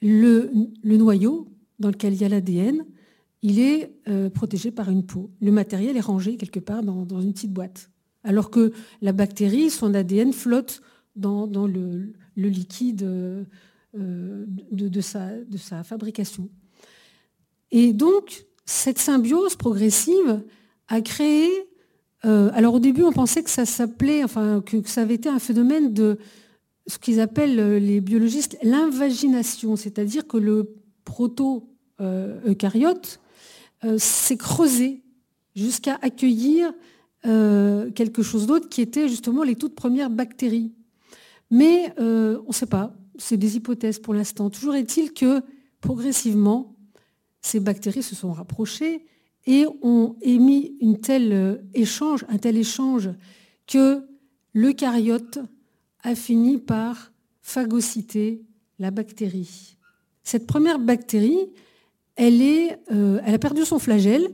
le, 0.00 0.50
noyau 0.82 1.48
dans 1.78 1.90
lequel 1.90 2.14
il 2.14 2.22
y 2.22 2.24
a 2.24 2.30
l'ADN, 2.30 2.86
il 3.42 3.60
est 3.60 3.92
euh, 4.08 4.30
protégé 4.30 4.70
par 4.70 4.88
une 4.88 5.04
peau. 5.04 5.30
Le 5.42 5.52
matériel 5.52 5.98
est 5.98 6.00
rangé 6.00 6.38
quelque 6.38 6.60
part 6.60 6.82
dans, 6.82 7.20
une 7.20 7.34
petite 7.34 7.52
boîte. 7.52 7.90
Alors 8.24 8.50
que 8.50 8.72
la 9.02 9.12
bactérie, 9.12 9.68
son 9.68 9.92
ADN 9.92 10.32
flotte 10.32 10.80
dans, 11.14 11.46
le, 11.66 12.14
liquide 12.36 13.02
euh, 13.02 13.44
de, 13.92 15.00
sa, 15.02 15.84
fabrication. 15.84 16.48
Et 17.70 17.92
donc, 17.92 18.46
cette 18.64 18.98
symbiose 18.98 19.56
progressive 19.56 20.42
a 20.88 21.02
créé. 21.02 21.50
Euh, 22.24 22.50
alors 22.54 22.72
au 22.72 22.80
début, 22.80 23.02
on 23.02 23.12
pensait 23.12 23.42
que 23.42 23.50
ça 23.50 23.66
s'appelait, 23.66 24.24
enfin, 24.24 24.62
que, 24.64 24.88
ça 24.88 25.02
avait 25.02 25.16
été 25.16 25.28
un 25.28 25.38
phénomène 25.38 25.92
de, 25.92 26.18
ce 26.90 26.98
qu'ils 26.98 27.20
appellent 27.20 27.59
euh, 27.59 27.79
les 27.79 28.00
biologistes 28.00 28.59
l'invagination, 28.62 29.76
c'est-à-dire 29.76 30.26
que 30.26 30.37
le 30.37 30.74
proto-eucaryote 31.05 33.20
euh, 33.85 33.96
s'est 33.98 34.37
creusé 34.37 35.03
jusqu'à 35.55 35.98
accueillir 36.03 36.72
euh, 37.26 37.90
quelque 37.92 38.22
chose 38.22 38.46
d'autre 38.46 38.68
qui 38.68 38.83
était 38.83 39.09
justement 39.09 39.42
les 39.42 39.57
toutes 39.57 39.74
premières 39.74 40.11
bactéries. 40.11 40.72
Mais 41.50 41.92
on 41.98 42.44
ne 42.46 42.53
sait 42.53 42.66
pas, 42.66 42.94
c'est 43.18 43.37
des 43.37 43.57
hypothèses 43.57 43.98
pour 43.98 44.14
l'instant. 44.14 44.50
Toujours 44.50 44.76
est-il 44.76 45.12
que 45.12 45.42
progressivement, 45.81 46.76
ces 47.42 47.59
bactéries 47.59 48.05
se 48.05 48.14
sont 48.14 48.33
rapprochées 48.33 49.05
et 49.46 49.66
ont 49.83 50.14
émis 50.22 50.76
échange, 51.74 52.24
un 52.29 52.38
tel 52.38 52.57
échange 52.57 53.11
que 53.66 54.07
l'eucaryote 54.55 55.40
a 56.02 56.14
fini 56.14 56.58
par 56.58 57.12
phagocyter 57.42 58.42
la 58.78 58.90
bactérie. 58.90 59.76
Cette 60.22 60.46
première 60.46 60.78
bactérie, 60.78 61.50
euh, 62.18 63.20
elle 63.24 63.34
a 63.34 63.38
perdu 63.38 63.64
son 63.64 63.78
flagelle, 63.78 64.30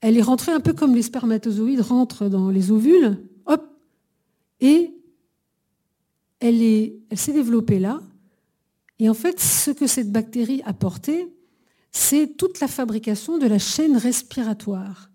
elle 0.00 0.16
est 0.16 0.22
rentrée 0.22 0.52
un 0.52 0.60
peu 0.60 0.72
comme 0.72 0.94
les 0.94 1.02
spermatozoïdes 1.02 1.80
rentrent 1.80 2.28
dans 2.28 2.50
les 2.50 2.70
ovules, 2.70 3.18
et 4.60 4.94
elle 6.40 7.18
s'est 7.18 7.32
développée 7.32 7.78
là. 7.78 8.00
Et 8.98 9.08
en 9.08 9.14
fait, 9.14 9.40
ce 9.40 9.70
que 9.70 9.86
cette 9.86 10.10
bactérie 10.10 10.62
a 10.64 10.72
porté, 10.72 11.32
c'est 11.92 12.36
toute 12.36 12.60
la 12.60 12.68
fabrication 12.68 13.38
de 13.38 13.46
la 13.46 13.58
chaîne 13.58 13.96
respiratoire. 13.96 15.10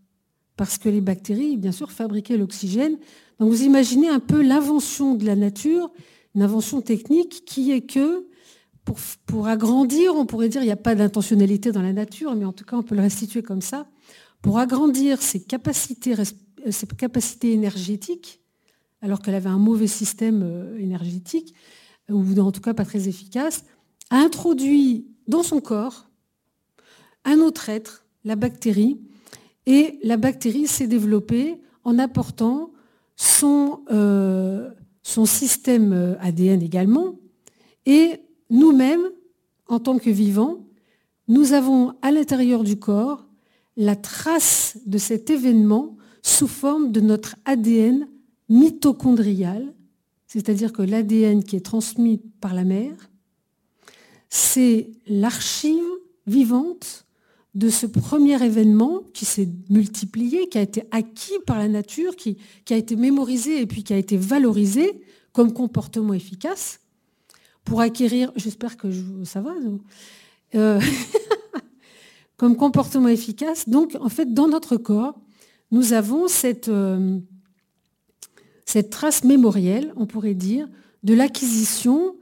Parce 0.55 0.77
que 0.77 0.89
les 0.89 1.01
bactéries, 1.01 1.57
bien 1.57 1.71
sûr, 1.71 1.91
fabriquaient 1.91 2.37
l'oxygène 2.37 2.97
donc 3.43 3.51
vous 3.51 3.63
imaginez 3.63 4.07
un 4.07 4.21
peu 4.21 4.41
l'invention 4.41 5.15
de 5.15 5.25
la 5.25 5.35
nature, 5.35 5.91
une 6.33 6.43
invention 6.43 6.79
technique 6.79 7.43
qui 7.43 7.73
est 7.73 7.81
que 7.81 8.25
pour, 9.25 9.47
agrandir, 9.47 10.15
on 10.15 10.25
pourrait 10.25 10.47
dire, 10.47 10.61
il 10.61 10.67
n'y 10.67 10.71
a 10.71 10.77
pas 10.77 10.95
d'intentionnalité 10.95 11.73
dans 11.73 11.81
la 11.81 11.91
nature, 11.91 12.35
mais 12.35 12.45
en 12.45 12.53
tout 12.53 12.63
cas 12.63 12.77
on 12.77 12.83
peut 12.83 12.95
le 12.95 13.01
restituer 13.01 13.43
comme 13.43 13.61
ça, 13.61 13.85
pour 14.41 14.59
agrandir 14.59 15.21
ses 15.21 15.43
capacités, 15.43 16.15
ses 16.69 16.87
capacités 16.87 17.51
énergétiques, 17.51 18.39
alors 19.01 19.21
qu'elle 19.21 19.35
avait 19.35 19.49
un 19.49 19.59
mauvais 19.59 19.87
système 19.87 20.41
euh, 20.41 20.79
énergétique, 20.79 21.53
ou 22.09 22.23
en 22.39 22.53
tout 22.53 22.61
cas 22.61 22.73
pas 22.73 22.85
très 22.85 23.09
efficace, 23.09 23.65
a 24.09 24.19
introduit 24.19 25.05
dans 25.27 25.43
son 25.43 25.59
corps 25.59 26.09
un 27.25 27.39
autre 27.39 27.67
être, 27.67 28.05
la 28.23 28.37
bactérie, 28.37 29.01
et 29.65 29.99
la 30.01 30.15
bactérie 30.15 30.67
s'est 30.67 30.87
développée 30.87 31.61
en 31.83 31.99
apportant 31.99 32.72
son, 33.15 33.81
euh, 33.91 34.71
son 35.01 35.25
système 35.25 35.93
euh, 35.93 36.15
ADN 36.19 36.61
également, 36.61 37.15
et 37.85 38.21
nous-mêmes, 38.49 39.09
en 39.67 39.79
tant 39.79 39.97
que 39.97 40.09
vivants, 40.09 40.65
nous 41.27 41.53
avons 41.53 41.93
à 42.01 42.11
l'intérieur 42.11 42.63
du 42.63 42.77
corps 42.77 43.25
la 43.75 43.95
trace 43.95 44.77
de 44.85 44.97
cet 44.97 45.29
événement 45.29 45.97
sous 46.21 46.47
forme 46.47 46.91
de 46.91 47.01
notre 47.01 47.35
ADN 47.45 48.07
mitochondrial, 48.49 49.73
c'est-à-dire 50.27 50.73
que 50.73 50.81
l'ADN 50.81 51.43
qui 51.43 51.55
est 51.55 51.65
transmis 51.65 52.19
par 52.39 52.53
la 52.53 52.63
mère, 52.63 53.09
c'est 54.29 54.91
l'archive 55.07 55.83
vivante 56.27 57.02
de 57.53 57.69
ce 57.69 57.85
premier 57.85 58.43
événement 58.43 59.03
qui 59.13 59.25
s'est 59.25 59.49
multiplié, 59.69 60.47
qui 60.49 60.57
a 60.57 60.61
été 60.61 60.83
acquis 60.91 61.37
par 61.45 61.59
la 61.59 61.67
nature, 61.67 62.15
qui, 62.15 62.37
a 62.71 62.75
été 62.75 62.95
mémorisé 62.95 63.61
et 63.61 63.67
puis 63.67 63.83
qui 63.83 63.93
a 63.93 63.97
été 63.97 64.17
valorisé 64.17 65.01
comme 65.33 65.53
comportement 65.53 66.13
efficace 66.13 66.79
pour 67.63 67.79
acquérir, 67.81 68.31
j'espère 68.35 68.75
que 68.75 68.87
ça 69.23 69.41
va, 69.41 69.53
euh, 70.55 70.81
comme 72.37 72.57
comportement 72.57 73.07
efficace. 73.07 73.69
Donc, 73.69 73.95
en 74.01 74.09
fait, 74.09 74.33
dans 74.33 74.47
notre 74.47 74.75
corps, 74.75 75.17
nous 75.71 75.93
avons 75.93 76.27
cette, 76.27 76.67
euh, 76.67 77.19
trace 78.89 79.23
mémorielle, 79.23 79.93
on 79.95 80.07
pourrait 80.07 80.33
dire, 80.33 80.67
de 81.03 81.13
l'acquisition 81.13 82.15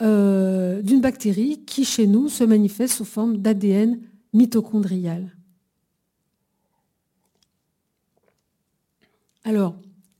euh, 0.00 0.80
d'une 0.82 1.00
bactérie 1.00 1.64
qui, 1.66 1.84
chez 1.84 2.06
nous, 2.06 2.28
se 2.28 2.44
manifeste 2.44 2.94
sous 2.94 3.04
forme 3.04 3.38
d'ADN 3.38 3.98
mitochondrial. 4.36 5.36
Alors, 9.44 9.76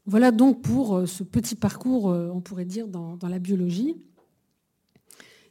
voilà 0.06 0.30
donc 0.30 0.62
pour 0.62 0.96
euh, 0.96 1.06
ce 1.06 1.22
petit 1.22 1.56
parcours, 1.56 2.06
on 2.06 2.40
pourrait 2.40 2.64
dire, 2.64 2.88
dans 2.88 3.18
la 3.22 3.38
biologie 3.38 3.96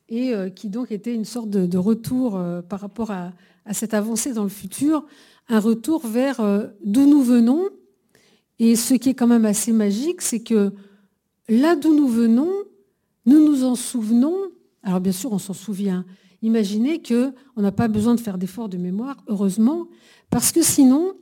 et 0.10 0.34
euh, 0.34 0.50
qui 0.50 0.70
donc 0.70 0.92
était 0.92 1.14
une 1.14 1.26
sorte 1.26 1.50
de, 1.50 1.78
retour 1.78 2.36
euh, 2.36 2.62
par 2.62 2.80
rapport 2.80 3.12
à, 3.12 3.32
cette 3.72 3.96
avancée 3.96 4.34
dans 4.34 4.44
le 4.44 4.50
futur, 4.50 5.06
un 5.50 5.60
retour 5.60 6.06
vers 6.06 6.40
euh, 6.40 6.68
d'où 6.84 7.08
nous 7.08 7.24
venons. 7.24 7.70
Et 8.60 8.76
ce 8.76 8.94
qui 8.94 9.10
est 9.10 9.14
quand 9.16 9.28
même 9.28 9.46
assez 9.46 9.72
magique, 9.72 10.22
c'est 10.22 10.42
que 10.42 10.72
là 11.50 11.76
d'où 11.76 11.96
nous 11.96 12.08
venons, 12.08 12.52
nous 13.26 13.44
nous 13.44 13.64
en 13.64 13.76
souvenons. 13.76 14.36
Alors 14.84 15.02
bien 15.02 15.12
sûr, 15.12 15.32
on 15.32 15.40
s'en 15.40 15.54
souvient. 15.54 16.06
Imaginez 16.42 17.02
qu'on 17.02 17.62
n'a 17.62 17.72
pas 17.72 17.88
besoin 17.88 18.16
de 18.16 18.20
faire 18.20 18.38
d'efforts 18.38 18.70
de 18.70 18.78
mémoire, 18.78 19.18
heureusement, 19.28 19.88
parce 20.30 20.52
que 20.52 20.62
sinon, 20.62 21.14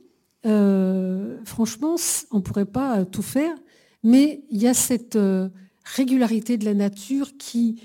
franchement, 1.44 1.96
on 2.30 2.36
ne 2.36 2.42
pourrait 2.42 2.64
pas 2.66 3.04
tout 3.04 3.22
faire. 3.22 3.54
Mais 4.02 4.44
il 4.50 4.60
y 4.60 4.66
a 4.66 4.74
cette 4.74 5.18
régularité 5.84 6.58
de 6.58 6.64
la 6.64 6.74
nature 6.74 7.36
qui 7.38 7.80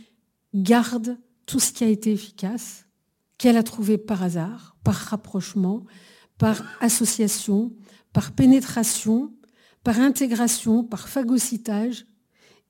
garde 0.53 1.17
tout 1.45 1.59
ce 1.59 1.71
qui 1.71 1.83
a 1.83 1.87
été 1.87 2.11
efficace, 2.11 2.85
qu'elle 3.37 3.57
a 3.57 3.63
trouvé 3.63 3.97
par 3.97 4.23
hasard, 4.23 4.75
par 4.83 4.95
rapprochement, 4.95 5.85
par 6.37 6.63
association, 6.81 7.73
par 8.13 8.31
pénétration, 8.31 9.33
par 9.83 9.99
intégration, 9.99 10.83
par 10.83 11.07
phagocytage, 11.07 12.05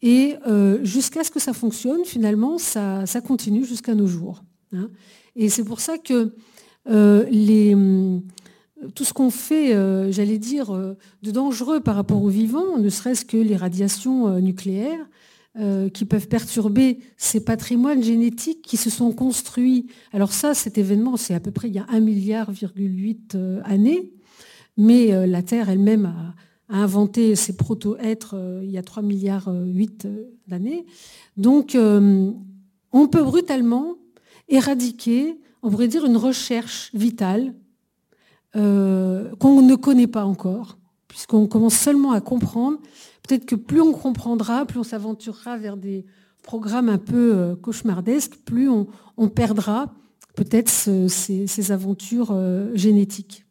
et 0.02 0.38
euh, 0.48 0.84
jusqu'à 0.84 1.24
ce 1.24 1.32
que 1.32 1.40
ça 1.40 1.54
fonctionne, 1.54 2.06
finalement, 2.06 2.58
ça, 2.58 3.04
continue 3.26 3.66
jusqu'à 3.66 3.96
nos 3.96 4.08
jours. 4.08 4.44
Hein. 4.74 4.90
Et 5.36 5.50
c'est 5.50 5.64
pour 5.64 5.80
ça 5.80 5.98
que 5.98 6.34
euh, 6.90 7.26
les, 7.30 7.76
tout 8.96 9.04
ce 9.04 9.14
qu'on 9.14 9.30
fait, 9.30 9.74
euh, 9.74 10.12
j'allais 10.12 10.38
dire, 10.38 10.72
de 10.72 11.32
dangereux 11.32 11.80
par 11.80 11.96
rapport 11.96 12.24
aux 12.24 12.30
vivants, 12.30 12.78
ne 12.78 12.90
serait-ce 12.90 13.26
que 13.26 13.38
les 13.38 13.56
radiations 13.56 14.40
nucléaires, 14.40 15.06
euh, 15.58 15.90
qui 15.90 16.06
peuvent 16.06 16.28
perturber 16.28 17.00
ces 17.18 17.44
patrimoines 17.44 18.04
génétiques 18.04 18.62
qui 18.62 18.78
se 18.78 18.92
sont 18.92 19.12
construits. 19.12 19.88
Alors 20.14 20.32
ça, 20.32 20.54
cet 20.54 20.78
événement, 20.78 21.18
c'est 21.18 21.34
à 21.34 21.40
peu 21.40 21.50
près 21.50 21.70
il 21.70 21.74
y 21.74 21.80
a 21.80 21.86
1,8 21.86 22.02
milliard 22.02 22.52
euh, 23.34 23.60
années, 23.66 24.14
mais 24.78 25.12
euh, 25.12 25.26
la 25.26 25.42
Terre 25.42 25.70
elle-même 25.70 26.06
a, 26.06 26.36
inventé 26.70 27.36
ses 27.36 27.58
proto-êtres 27.58 28.62
il 28.64 28.70
y 28.70 28.78
a 28.78 28.84
3 28.84 29.02
milliards 29.02 29.52
8 29.52 30.08
d'années. 30.48 30.86
Donc 31.36 31.76
on 31.76 33.08
peut 33.08 33.24
brutalement 33.24 33.96
éradiquer, 34.50 35.40
on 35.64 35.70
pourrait 35.70 35.88
dire, 35.88 36.06
une 36.06 36.18
recherche 36.18 36.92
vitale 36.94 37.54
qu'on 38.54 39.62
ne 39.62 39.76
connaît 39.76 40.08
pas 40.08 40.26
encore, 40.26 40.80
puisqu'on 41.08 41.46
commence 41.46 41.76
seulement 41.76 42.12
à 42.12 42.20
comprendre 42.20 42.80
peut-être 43.30 43.46
que 43.46 43.56
plus 43.56 43.82
on 43.82 43.94
comprendra, 43.94 44.66
plus 44.66 44.80
on 44.80 44.84
s'aventurera 44.84 45.58
vers 45.58 45.78
des 45.78 46.06
programmes 46.42 46.90
un 46.90 46.98
peu 46.98 47.36
euh, 47.36 47.56
cauchemardesques, 47.56 48.38
plus 48.44 48.70
on, 48.70 48.88
perdra 49.28 49.94
peut-être 50.36 50.70
ces, 50.70 51.72
aventures 51.72 52.30
euh, 52.32 52.72
génétiques. 52.74 53.46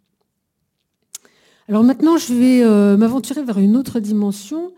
Alors 1.68 1.84
maintenant, 1.84 2.16
je 2.16 2.32
vais 2.32 2.64
euh, 2.64 2.96
m'aventurer 2.96 3.44
vers 3.44 3.58
une 3.58 3.76
autre 3.76 4.00
dimension, 4.00 4.72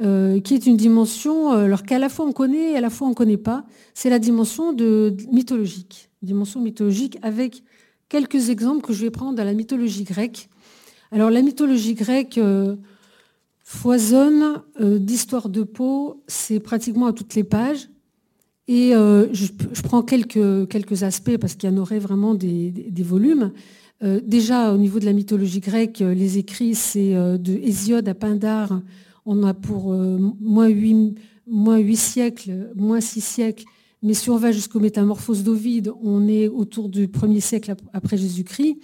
qui 0.00 0.54
est 0.54 0.66
une 0.66 0.76
dimension 0.76 1.50
alors 1.50 1.82
qu'à 1.82 1.98
la 1.98 2.08
fois 2.08 2.24
on 2.24 2.32
connaît 2.32 2.72
et 2.72 2.76
à 2.76 2.80
la 2.80 2.90
fois 2.90 3.08
on 3.08 3.10
ne 3.10 3.14
connaît 3.14 3.36
pas. 3.36 3.64
C'est 3.94 4.10
la 4.10 4.20
dimension 4.20 4.72
de, 4.72 5.16
mythologique, 5.32 6.10
dimension 6.22 6.60
mythologique 6.60 7.18
avec 7.22 7.64
quelques 8.08 8.48
exemples 8.48 8.86
que 8.86 8.92
je 8.92 9.02
vais 9.02 9.10
prendre 9.10 9.34
dans 9.34 9.44
la 9.44 9.54
mythologie 9.54 10.04
grecque. 10.04 10.48
Alors 11.10 11.30
la 11.30 11.42
mythologie 11.42 11.94
grecque, 11.94 12.38
foisonne 13.68 14.62
euh, 14.80 14.98
d'histoires 14.98 15.50
de 15.50 15.62
peau, 15.62 16.22
c'est 16.26 16.58
pratiquement 16.58 17.04
à 17.04 17.12
toutes 17.12 17.34
les 17.34 17.44
pages. 17.44 17.90
Et 18.66 18.94
euh, 18.94 19.26
je, 19.34 19.48
prends 19.82 20.02
quelques, 20.02 21.02
aspects 21.02 21.36
parce 21.36 21.54
qu'il 21.54 21.68
y 21.68 21.72
en 21.72 21.76
aurait 21.76 21.98
vraiment 21.98 22.34
des, 22.34 22.72
volumes. 23.00 23.52
Euh, 24.02 24.20
déjà, 24.24 24.72
au 24.72 24.78
niveau 24.78 24.98
de 25.00 25.04
la 25.04 25.12
mythologie 25.12 25.60
grecque, 25.60 25.98
les 25.98 26.38
écrits, 26.38 26.74
c'est 26.74 27.12
de 27.12 27.52
Hésiode 27.52 28.08
à 28.08 28.14
Pindare. 28.14 28.80
On 29.30 29.42
a 29.42 29.52
pour 29.52 29.92
moins, 30.40 30.68
8, 30.68 31.18
moins 31.46 31.94
siècles, 31.94 32.72
moins 32.74 33.02
6 33.02 33.20
siècles. 33.20 33.64
Mais 34.02 34.14
si 34.14 34.30
on 34.30 34.38
va 34.38 34.52
jusqu'aux 34.52 34.80
métamorphoses 34.80 35.44
d'Ovide, 35.44 35.92
on 36.02 36.26
est 36.28 36.48
autour 36.48 36.88
du 36.88 37.08
1er 37.08 37.40
siècle 37.40 37.74
après 37.92 38.16
Jésus-Christ. 38.16 38.78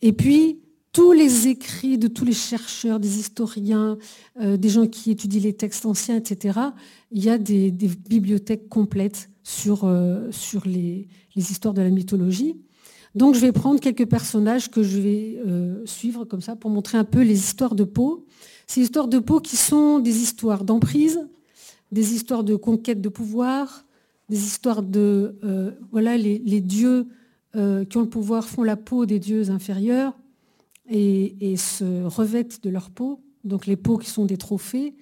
Et 0.00 0.12
puis, 0.14 0.58
tous 0.94 1.12
les 1.12 1.48
écrits 1.48 1.98
de 1.98 2.06
tous 2.06 2.24
les 2.24 2.32
chercheurs, 2.32 3.00
des 3.00 3.18
historiens, 3.18 3.98
euh, 4.40 4.56
des 4.56 4.68
gens 4.68 4.86
qui 4.86 5.10
étudient 5.10 5.42
les 5.42 5.52
textes 5.52 5.84
anciens, 5.84 6.16
etc., 6.16 6.58
il 7.10 7.22
y 7.22 7.28
a 7.28 7.36
des, 7.36 7.72
bibliothèques 7.72 8.68
complètes 8.68 9.28
sur, 9.42 9.84
euh, 9.84 10.30
les, 10.64 11.08
histoires 11.34 11.74
de 11.74 11.82
la 11.82 11.90
mythologie. 11.90 12.56
Donc 13.16 13.34
je 13.34 13.40
vais 13.40 13.50
prendre 13.50 13.80
quelques 13.80 14.06
personnages 14.06 14.70
que 14.70 14.82
je 14.82 15.00
vais 15.00 15.42
euh, 15.44 15.84
suivre 15.84 16.24
comme 16.24 16.40
ça 16.40 16.54
pour 16.54 16.70
montrer 16.70 16.96
un 16.96 17.04
peu 17.04 17.22
les 17.22 17.38
histoires 17.38 17.74
de 17.74 17.84
peau. 17.84 18.24
Ces 18.66 18.82
histoires 18.82 19.08
de 19.08 19.18
peau 19.18 19.40
qui 19.40 19.56
sont 19.56 19.98
des 19.98 20.22
histoires 20.22 20.64
d'emprise, 20.64 21.26
des 21.92 22.14
histoires 22.14 22.44
de 22.44 22.56
conquête 22.56 23.00
de 23.00 23.08
pouvoir, 23.08 23.84
des 24.28 24.42
histoires 24.44 24.82
de... 24.82 25.36
voilà, 25.92 26.16
les, 26.16 26.60
dieux 26.60 27.06
qui 27.52 27.58
ont 27.58 28.00
le 28.00 28.08
pouvoir 28.08 28.48
font 28.48 28.62
la 28.62 28.76
peau 28.76 29.04
des 29.04 29.18
dieux 29.18 29.50
inférieurs 29.50 30.14
et, 30.88 31.56
se 31.56 32.04
revêtent 32.04 32.62
de 32.62 32.70
leur 32.70 32.90
peau, 32.90 33.20
donc 33.44 33.66
les 33.66 33.76
peaux 33.76 33.98
qui 33.98 34.10
sont 34.10 34.24
des 34.24 34.36
trophées, 34.36 34.94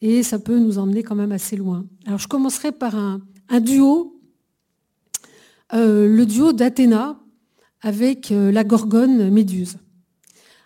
et 0.00 0.22
ça 0.22 0.38
peut 0.38 0.58
nous 0.58 0.78
emmener 0.78 1.02
quand 1.02 1.14
même 1.14 1.32
assez 1.32 1.56
loin. 1.56 1.86
Alors 2.06 2.18
je 2.18 2.28
commencerai 2.28 2.72
par 2.72 2.96
un, 2.96 3.20
duo, 3.60 4.20
euh, 5.74 6.08
le 6.08 6.26
duo 6.26 6.52
d'Athéna 6.52 7.18
avec 7.80 8.32
euh, 8.32 8.50
la 8.50 8.64
gorgone 8.64 9.30
Méduse. 9.30 9.76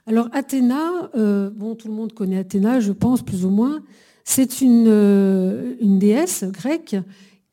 Alors 0.06 0.28
Athéna, 0.32 1.10
euh, 1.16 1.50
bon, 1.50 1.74
tout 1.74 1.88
le 1.88 1.94
monde 1.94 2.12
connaît 2.12 2.38
Athéna, 2.38 2.80
je 2.80 2.92
pense, 2.92 3.22
plus 3.22 3.44
ou 3.44 3.50
moins. 3.50 3.82
C'est 4.24 4.60
une, 4.60 5.76
une, 5.80 5.98
déesse 5.98 6.44
grecque 6.44 6.96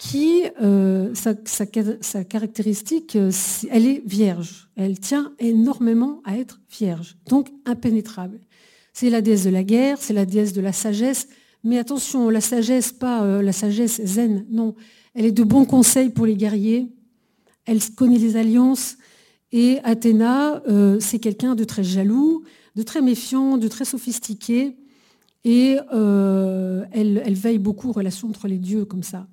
qui, 0.03 0.43
euh, 0.61 1.13
sa, 1.13 2.23
caractéristique, 2.25 3.15
euh, 3.15 3.31
elle 3.71 3.85
est 3.85 4.03
vierge. 4.05 4.69
Elle 4.75 4.99
tient 4.99 5.31
énormément 5.39 6.21
à 6.25 6.37
être 6.37 6.59
vierge, 6.69 7.15
donc 7.27 7.49
impénétrable. 7.65 8.39
C'est 8.91 9.09
la 9.09 9.21
déesse 9.21 9.45
de 9.45 9.49
la 9.49 9.63
guerre, 9.63 9.97
c'est 9.99 10.13
la 10.13 10.25
déesse 10.25 10.51
de 10.51 10.61
la 10.61 10.73
sagesse, 10.73 11.29
mais 11.63 11.79
attention, 11.79 12.29
la 12.29 12.41
sagesse, 12.41 12.91
pas 12.91 13.23
euh, 13.23 13.41
la 13.41 13.53
sagesse 13.53 14.03
zen, 14.03 14.45
non. 14.49 14.75
Elle 15.15 15.25
est 15.25 15.31
de 15.31 15.43
bons 15.43 15.65
conseils 15.65 16.09
pour 16.09 16.25
les 16.25 16.35
guerriers, 16.35 16.91
elle 17.65 17.79
connaît 17.95 18.17
les 18.17 18.35
alliances, 18.35 18.97
et 19.53 19.79
Athéna, 19.83 20.61
c'est 20.99 21.19
quelqu'un 21.19 21.55
de 21.55 21.63
très 21.63 21.83
jaloux, 21.83 22.43
de 22.75 22.83
très 22.83 23.01
méfiant, 23.01 23.57
de 23.57 23.69
très 23.69 23.85
sophistiqué, 23.85 24.75
et 25.45 25.77
elle, 25.91 27.21
elle 27.25 27.35
veille 27.35 27.59
beaucoup 27.59 27.89
aux 27.89 27.93
relations 27.93 28.27
entre 28.27 28.49
les 28.49 28.57
dieux 28.57 28.83
comme 28.83 29.03
ça 29.03 29.27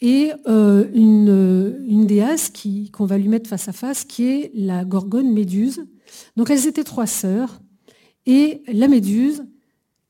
et 0.00 0.32
euh, 0.46 0.88
une, 0.94 2.06
déesse 2.06 2.52
qu'on 2.92 3.06
va 3.06 3.18
lui 3.18 3.28
mettre 3.28 3.48
face 3.48 3.68
à 3.68 3.72
face, 3.72 4.04
qui 4.04 4.24
est 4.24 4.50
la 4.54 4.84
Gorgone 4.84 5.32
Méduse. 5.32 5.86
Donc 6.36 6.50
elles 6.50 6.66
étaient 6.66 6.84
trois 6.84 7.06
sœurs, 7.06 7.60
et 8.26 8.62
la 8.68 8.88
Méduse, 8.88 9.44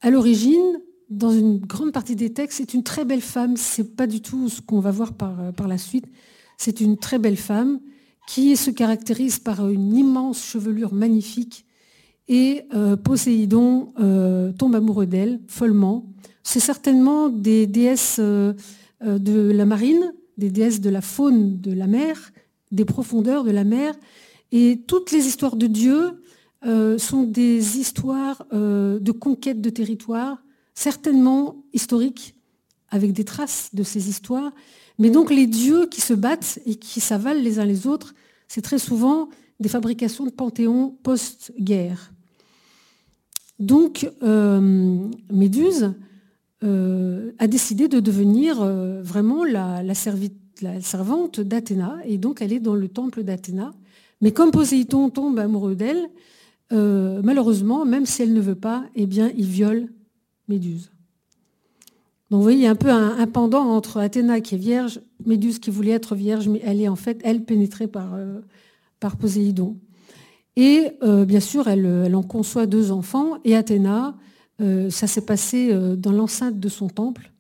à 0.01 0.11
l'origine, 0.11 0.81
dans 1.09 1.31
une 1.31 1.59
grande 1.59 1.93
partie 1.93 2.17
des 2.17 2.33
textes, 2.33 2.59
c'est 2.59 2.75
une 2.75 2.83
très 2.83 3.05
belle 3.05 3.21
femme. 3.21 3.57
C'est 3.57 3.97
pas 3.97 4.07
du 4.07 4.21
tout 4.21 4.49
ce 4.49 4.61
qu'on 4.61 4.81
va 4.81 4.91
voir 4.91 5.15
par 5.15 5.69
la 5.69 5.79
suite. 5.79 6.07
C'est 6.59 6.81
une 6.81 6.97
très 6.97 7.19
belle 7.19 7.37
femme 7.37 7.81
qui 8.27 8.57
se 8.57 8.71
caractérise 8.71 9.39
par 9.39 9.69
une 9.69 9.97
immense 9.97 10.45
chevelure 10.45 10.93
magnifique. 10.93 11.65
Et 12.29 12.65
euh, 12.75 12.97
Poséidon 12.97 13.93
euh, 14.01 14.53
tombe 14.53 14.75
amoureux 14.75 15.07
d'elle 15.07 15.41
follement. 15.47 16.07
C'est 16.43 16.61
certainement 16.61 17.29
des 17.29 17.67
déesses 17.67 18.19
euh, 18.19 18.53
de 19.03 19.51
la 19.53 19.67
marine, 19.67 20.13
des 20.37 20.51
déesses 20.51 20.81
de 20.81 20.91
la 20.91 21.01
faune 21.01 21.61
de 21.61 21.73
la 21.73 21.87
mer, 21.87 22.33
des 22.73 22.85
profondeurs 22.85 23.45
de 23.45 23.51
la 23.51 23.65
mer. 23.65 23.95
Et 24.53 24.83
toutes 24.87 25.13
les 25.13 25.27
histoires 25.27 25.57
de 25.57 25.67
Dieu 25.67 26.23
euh, 26.65 26.99
sont 26.99 27.23
des 27.23 27.79
histoires 27.79 28.45
euh, 28.53 28.99
de 28.99 29.13
conquête 29.13 29.61
de 29.61 29.71
territoire, 29.71 30.39
certainement 30.75 31.65
historiques, 31.73 32.35
avec 32.89 33.13
des 33.13 33.25
traces 33.25 33.71
de 33.73 33.83
ces 33.83 34.09
histoires. 34.09 34.53
Mais 34.99 35.11
donc 35.11 35.31
les 35.31 35.47
dieux 35.47 35.87
qui 35.87 36.01
se 36.01 36.15
battent 36.15 36.59
et 36.67 36.77
qui 36.77 37.01
s'avalent 37.01 37.43
les 37.43 37.59
uns 37.59 37.65
les 37.65 37.87
autres, 37.87 38.15
c'est 38.49 38.63
très 38.63 38.79
souvent 38.79 39.29
des 39.61 39.69
fabrications 39.69 40.25
de 40.25 40.31
panthéons 40.31 40.97
post-guerre. 41.03 42.13
Donc, 43.59 44.11
euh, 44.23 45.09
Méduse 45.33 45.95
euh, 46.63 47.33
a 47.39 47.47
décidé 47.47 47.89
de 47.89 48.01
devenir 48.01 48.61
euh, 48.61 49.03
vraiment 49.03 49.45
la, 49.45 49.83
servante 49.95 51.41
d'Athéna, 51.41 51.99
et 52.05 52.19
donc 52.19 52.43
elle 52.43 52.53
est 52.53 52.61
dans 52.61 52.75
le 52.75 52.89
temple 52.89 53.23
d'Athéna. 53.23 53.73
Mais 54.21 54.33
comme 54.33 54.51
Poséidon 54.51 55.11
tombe 55.11 55.39
amoureux 55.39 55.75
d'elle, 55.75 56.09
malheureusement, 56.71 57.85
même 57.85 58.07
si 58.07 58.23
elle 58.23 58.33
ne 58.33 58.41
veut 58.41 58.55
pas, 58.55 58.85
eh 58.95 59.07
bien, 59.07 59.31
il 59.37 59.47
viole 59.47 59.89
Méduse. 60.49 60.91
Donc 62.31 62.39
vous 62.39 62.43
voyez, 62.43 62.59
il 62.59 62.65
y 62.65 62.67
a 62.67 62.71
un 62.71 62.77
peu 62.77 62.91
un, 62.91 63.27
pendant 63.27 63.63
entre 63.63 63.99
Athéna 63.99 64.41
qui 64.41 64.57
est 64.57 64.59
vierge, 64.59 65.01
Méduse 65.25 65.59
qui 65.59 65.71
voulait 65.71 65.93
être 65.93 66.15
vierge, 66.15 66.49
mais 66.49 66.61
elle 66.65 66.81
est 66.81 66.89
en 66.89 66.97
fait, 66.97 67.21
elle, 67.23 67.45
pénétrée 67.45 67.87
par, 67.87 68.17
par 68.99 69.17
Poséidon. 69.17 69.77
Et 70.57 70.89
euh, 71.03 71.27
bien 71.27 71.41
sûr, 71.41 71.69
elle, 71.69 72.15
en 72.15 72.23
conçoit 72.23 72.67
deux 72.67 72.91
enfants. 72.91 73.35
Et 73.45 73.55
Athéna, 73.55 74.17
euh, 74.61 74.91
ça 74.91 75.07
s'est 75.07 75.25
passé 75.25 75.69
euh, 75.71 75.97
dans 75.97 76.13
l'enceinte 76.13 76.59
de 76.59 76.69
son 76.69 76.89
temple. 76.89 77.31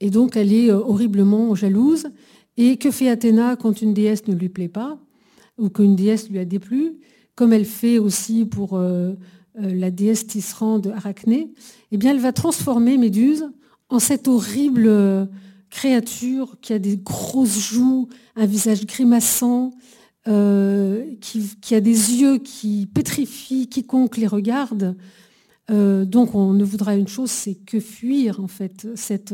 Et 0.00 0.10
donc, 0.10 0.36
elle 0.36 0.52
est 0.52 0.70
horriblement 0.70 1.54
jalouse. 1.54 2.08
Et 2.56 2.76
que 2.76 2.90
fait 2.90 3.08
Athéna 3.08 3.56
quand 3.56 3.80
une 3.80 3.94
déesse 3.94 4.26
ne 4.26 4.34
lui 4.34 4.48
plaît 4.48 4.68
pas 4.68 4.98
ou 5.56 5.70
qu'une 5.70 5.96
déesse 5.96 6.28
lui 6.28 6.38
a 6.38 6.44
déplu? 6.44 6.98
Comme 7.36 7.52
elle 7.52 7.64
fait 7.64 7.98
aussi 7.98 8.44
pour 8.44 8.80
la 9.60 9.90
déesse 9.90 10.26
Tisserand 10.26 10.78
de 10.78 10.90
Arachné, 10.90 11.52
eh 11.90 11.96
bien, 11.96 12.12
elle 12.12 12.20
va 12.20 12.32
transformer 12.32 12.96
Méduse 12.98 13.50
en 13.88 13.98
cette 13.98 14.28
horrible 14.28 15.28
créature 15.70 16.56
qui 16.60 16.72
a 16.72 16.78
des 16.78 16.96
grosses 16.96 17.58
joues, 17.58 18.08
un 18.36 18.46
visage 18.46 18.86
grimaçant, 18.86 19.72
euh, 20.26 21.14
qui, 21.20 21.74
a 21.74 21.80
des 21.80 22.20
yeux 22.20 22.38
qui 22.38 22.86
pétrifient 22.92 23.68
quiconque 23.68 24.16
les 24.16 24.26
regarde. 24.26 24.96
Euh, 25.70 26.04
donc 26.04 26.34
on 26.34 26.52
ne 26.52 26.64
voudra 26.64 26.96
une 26.96 27.08
chose, 27.08 27.30
c'est 27.30 27.54
que 27.54 27.80
fuir 27.80 28.40
en 28.40 28.48
fait 28.48 28.88
cette, 28.94 29.32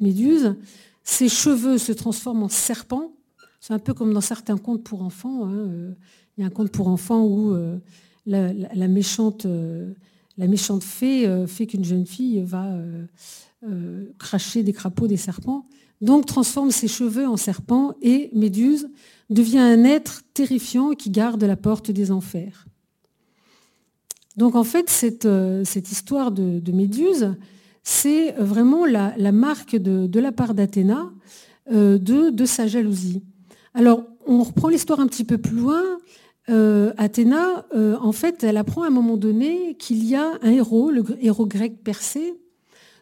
méduse. 0.00 0.56
Ses 1.02 1.28
cheveux 1.28 1.78
se 1.78 1.92
transforment 1.92 2.44
en 2.44 2.48
serpents. 2.48 3.12
C'est 3.60 3.72
un 3.72 3.78
peu 3.78 3.94
comme 3.94 4.12
dans 4.12 4.20
certains 4.20 4.58
contes 4.58 4.84
pour 4.84 5.02
enfants. 5.02 5.46
Hein. 5.46 5.94
Il 6.36 6.42
y 6.42 6.44
a 6.44 6.46
un 6.46 6.50
conte 6.50 6.70
pour 6.70 6.88
enfants 6.88 7.24
où 7.24 7.54
euh, 7.54 7.78
la, 8.26 8.88
méchante, 8.88 9.46
la 10.38 10.46
méchante 10.46 10.82
fée 10.82 11.46
fait 11.46 11.66
qu'une 11.66 11.84
jeune 11.84 12.06
fille 12.06 12.42
va 12.42 12.76
cracher 14.18 14.62
des 14.62 14.72
crapauds, 14.72 15.06
des 15.06 15.16
serpents. 15.16 15.64
Donc 16.00 16.26
transforme 16.26 16.70
ses 16.70 16.88
cheveux 16.88 17.26
en 17.26 17.36
serpents 17.36 17.94
et 18.02 18.28
Méduse 18.34 18.88
devient 19.30 19.58
un 19.58 19.84
être 19.84 20.22
terrifiant 20.34 20.90
qui 20.90 21.10
garde 21.10 21.42
la 21.42 21.56
porte 21.56 21.90
des 21.90 22.10
enfers. 22.10 22.66
Donc 24.36 24.54
en 24.54 24.64
fait, 24.64 24.90
cette, 24.90 25.26
euh, 25.26 25.64
histoire 25.74 26.32
de, 26.32 26.72
Méduse, 26.72 27.34
c'est 27.82 28.32
vraiment 28.32 28.84
la, 28.84 29.14
marque 29.32 29.76
de, 29.76 30.20
la 30.20 30.32
part 30.32 30.54
d'Athéna 30.54 31.10
euh, 31.72 31.98
de, 31.98 32.44
sa 32.44 32.66
jalousie. 32.66 33.22
Alors, 33.74 34.04
on 34.26 34.42
reprend 34.42 34.68
l'histoire 34.68 35.00
un 35.00 35.06
petit 35.06 35.24
peu 35.24 35.38
plus 35.38 35.56
loin. 35.56 35.82
Euh, 36.50 36.92
Athéna, 36.98 37.66
en 37.72 38.12
fait, 38.12 38.44
elle 38.44 38.56
apprend 38.56 38.82
à 38.82 38.88
un 38.88 38.90
moment 38.90 39.16
donné 39.16 39.76
qu'il 39.78 40.04
y 40.04 40.14
a 40.14 40.38
un 40.42 40.50
héros, 40.50 40.90
le 40.90 41.04
héros 41.20 41.46
grec 41.46 41.82
Persée. 41.82 42.34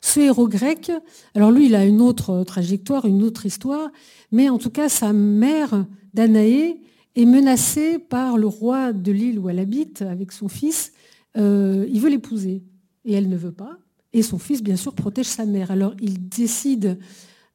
Ce 0.00 0.18
héros 0.18 0.48
grec, 0.48 0.90
alors 1.34 1.52
lui, 1.52 1.66
il 1.66 1.76
a 1.76 1.84
une 1.84 2.00
autre 2.00 2.42
trajectoire, 2.42 3.06
une 3.06 3.22
autre 3.22 3.46
histoire, 3.46 3.90
mais 4.32 4.48
en 4.48 4.58
tout 4.58 4.70
cas, 4.70 4.88
sa 4.88 5.12
mère 5.12 5.86
Danaé 6.12 6.80
est 7.14 7.24
menacée 7.24 7.98
par 7.98 8.36
le 8.36 8.46
roi 8.46 8.92
de 8.92 9.12
l'île 9.12 9.38
où 9.38 9.48
elle 9.48 9.58
habite 9.58 10.02
avec 10.02 10.32
son 10.32 10.48
fils. 10.48 10.92
Euh, 11.36 11.86
il 11.88 12.00
veut 12.00 12.10
l'épouser 12.10 12.62
et 13.04 13.12
elle 13.12 13.28
ne 13.28 13.36
veut 13.36 13.52
pas. 13.52 13.78
Et 14.12 14.22
son 14.22 14.38
fils, 14.38 14.62
bien 14.62 14.76
sûr, 14.76 14.94
protège 14.94 15.26
sa 15.26 15.46
mère. 15.46 15.70
Alors 15.70 15.94
il 16.00 16.28
décide 16.28 16.98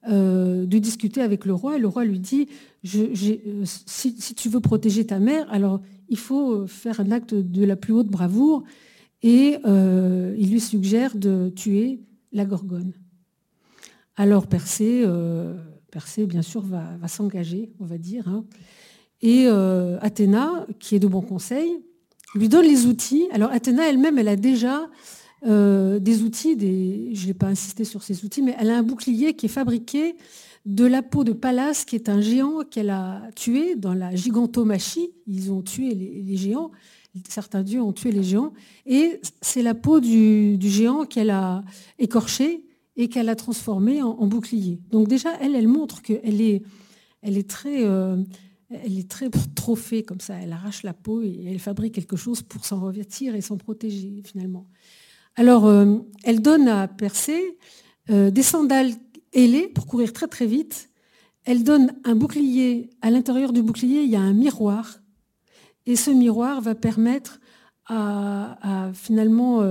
euh, 0.07 0.65
de 0.65 0.77
discuter 0.77 1.21
avec 1.21 1.45
le 1.45 1.53
roi 1.53 1.77
et 1.77 1.79
le 1.79 1.87
roi 1.87 2.05
lui 2.05 2.19
dit, 2.19 2.47
euh, 2.95 3.63
si, 3.65 4.15
tu 4.15 4.49
veux 4.49 4.59
protéger 4.59 5.05
ta 5.05 5.19
mère, 5.19 5.51
alors 5.51 5.81
il 6.09 6.17
faut 6.17 6.67
faire 6.67 6.99
un 6.99 7.11
acte 7.11 7.33
de 7.33 7.65
la 7.65 7.75
plus 7.75 7.93
haute 7.93 8.07
bravoure. 8.07 8.63
Et 9.23 9.57
il 9.65 10.51
lui 10.51 10.59
suggère 10.59 11.15
de 11.15 11.49
tuer 11.49 12.01
la 12.31 12.45
Gorgone. 12.45 12.93
Alors 14.15 14.45
Persée 14.45 15.03
bien 16.27 16.43
sûr, 16.43 16.61
va, 16.61 17.07
s'engager, 17.07 17.71
on 17.79 17.85
va 17.85 17.97
dire. 17.97 18.27
Hein. 18.27 18.45
Et 19.21 19.45
euh, 19.47 19.97
Athéna, 20.01 20.67
qui 20.79 20.95
est 20.95 20.99
de 20.99 21.07
bon 21.07 21.21
conseil, 21.21 21.79
lui 22.35 22.49
donne 22.49 22.65
les 22.65 22.85
outils. 22.85 23.27
Alors 23.31 23.51
Athéna 23.51 23.89
elle-même, 23.89 24.17
elle 24.17 24.27
a 24.27 24.35
déjà 24.35 24.87
euh, 25.45 25.99
des 25.99 26.23
outils, 26.23 26.55
des... 26.55 27.11
je 27.13 27.21
ne 27.21 27.27
vais 27.27 27.33
pas 27.33 27.47
insister 27.47 27.83
sur 27.83 28.01
ces 28.03 28.25
outils, 28.25 28.41
mais 28.41 28.55
elle 28.59 28.69
a 28.69 28.77
un 28.77 28.83
bouclier 28.83 29.35
qui 29.35 29.45
est 29.45 29.49
fabriqué 29.49 30.15
de 30.65 30.85
la 30.85 31.01
peau 31.01 31.23
de 31.23 31.31
Pallas, 31.31 31.83
qui 31.87 31.95
est 31.95 32.09
un 32.09 32.21
géant 32.21 32.63
qu'elle 32.69 32.89
a 32.89 33.21
tué 33.35 33.75
dans 33.75 33.93
la 33.93 34.15
gigantomachie. 34.15 35.11
Ils 35.27 35.51
ont 35.51 35.61
tué 35.61 35.93
les, 35.93 36.35
géants, 36.35 36.71
certains 37.29 37.63
dieux 37.63 37.81
ont 37.81 37.93
tué 37.93 38.11
les 38.11 38.23
géants, 38.23 38.51
et 38.85 39.21
c'est 39.41 39.61
la 39.61 39.75
peau 39.75 39.99
du, 39.99 40.57
géant 40.61 41.05
qu'elle 41.05 41.29
a 41.29 41.63
écorché 41.99 42.65
et 42.95 43.07
qu'elle 43.07 43.29
a 43.29 43.35
transformé 43.35 44.01
en, 44.01 44.27
bouclier. 44.27 44.81
Donc 44.89 45.07
déjà, 45.07 45.29
elle, 45.39 45.55
elle 45.55 45.67
montre 45.67 46.01
qu'elle 46.01 46.41
est, 46.41 46.63
elle 47.21 47.37
est 47.37 47.49
très... 47.49 47.85
Euh, 47.85 48.17
elle 48.69 48.99
est 48.99 49.09
très 49.09 49.29
trophée 49.55 50.03
comme 50.03 50.19
ça, 50.19 50.35
elle 50.35 50.51
arrache 50.51 50.83
la 50.83 50.93
peau 50.93 51.21
et 51.21 51.45
elle 51.47 51.59
fabrique 51.59 51.93
quelque 51.93 52.17
chose 52.17 52.41
pour 52.41 52.65
s'en 52.65 52.81
revêtir 52.81 53.33
et 53.33 53.39
s'en 53.39 53.55
protéger 53.55 54.21
finalement. 54.25 54.67
Alors, 55.37 55.65
euh, 55.65 55.99
elle 56.25 56.41
donne 56.41 56.67
à 56.67 56.89
Persée 56.89 57.57
euh, 58.09 58.29
des 58.29 58.43
sandales 58.43 58.91
ailées 59.33 59.69
pour 59.69 59.87
courir 59.87 60.11
très 60.11 60.27
très 60.27 60.45
vite. 60.45 60.89
Elle 61.45 61.63
donne 61.63 61.93
un 62.03 62.15
bouclier. 62.15 62.89
À 63.01 63.09
l'intérieur 63.09 63.53
du 63.53 63.61
bouclier, 63.63 64.01
il 64.01 64.09
y 64.09 64.17
a 64.17 64.21
un 64.21 64.33
miroir. 64.33 64.99
Et 65.85 65.95
ce 65.95 66.11
miroir 66.11 66.59
va 66.59 66.75
permettre 66.75 67.39
à, 67.85 68.91
finalement 68.93 69.63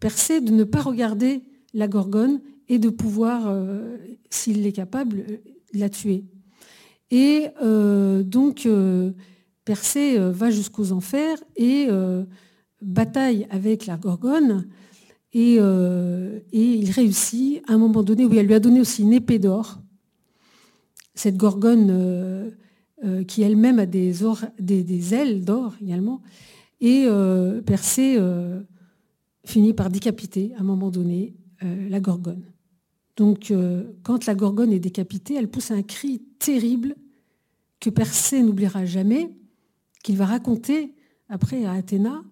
Persée 0.00 0.40
de 0.40 0.50
ne 0.50 0.64
pas 0.64 0.80
regarder 0.80 1.42
la 1.74 1.86
gorgone 1.86 2.40
et 2.68 2.78
de 2.78 2.88
pouvoir, 2.88 3.48
euh, 3.48 3.98
s'il 4.30 4.66
est 4.66 4.72
capable, 4.72 5.18
euh, 5.18 5.36
la 5.74 5.90
tuer. 5.90 6.24
Et 7.10 7.48
euh, 7.62 8.22
donc, 8.22 8.66
Persée 9.64 10.18
va 10.18 10.50
jusqu'aux 10.50 10.92
enfers 10.92 11.36
et 11.56 11.88
bataille 12.80 13.46
avec 13.50 13.86
la 13.86 13.96
Gorgone. 13.96 14.66
Et, 15.34 15.54
il 16.52 16.90
réussit 16.90 17.62
à 17.68 17.74
un 17.74 17.78
moment 17.78 18.02
donné, 18.02 18.26
où 18.26 18.34
elle 18.34 18.46
lui 18.46 18.54
a 18.54 18.60
donné 18.60 18.80
aussi 18.80 19.02
une 19.02 19.12
épée 19.12 19.38
d'or. 19.38 19.80
Cette 21.14 21.36
Gorgone 21.36 22.52
qui 23.26 23.42
elle-même 23.42 23.78
a 23.78 23.86
des, 23.86 25.14
ailes 25.14 25.44
d'or 25.44 25.74
également. 25.82 26.22
Et 26.80 27.06
Persée 27.64 28.18
finit 29.44 29.72
par 29.72 29.88
décapiter 29.88 30.52
à 30.56 30.60
un 30.60 30.64
moment 30.64 30.90
donné 30.90 31.34
la 31.62 32.00
Gorgone. 32.00 32.52
Donc, 33.16 33.50
euh, 33.50 33.84
quand 34.02 34.26
la 34.26 34.34
gorgone 34.34 34.72
est 34.72 34.78
décapitée, 34.78 35.34
elle 35.34 35.48
pousse 35.48 35.70
un 35.70 35.82
cri 35.82 36.22
terrible 36.38 36.96
que 37.80 37.90
Persée 37.90 38.42
n'oubliera 38.42 38.84
jamais, 38.84 39.30
qu'il 40.02 40.16
va 40.16 40.26
raconter 40.26 40.94
après 41.28 41.64
à 41.64 41.72
Athéna. 41.72 42.22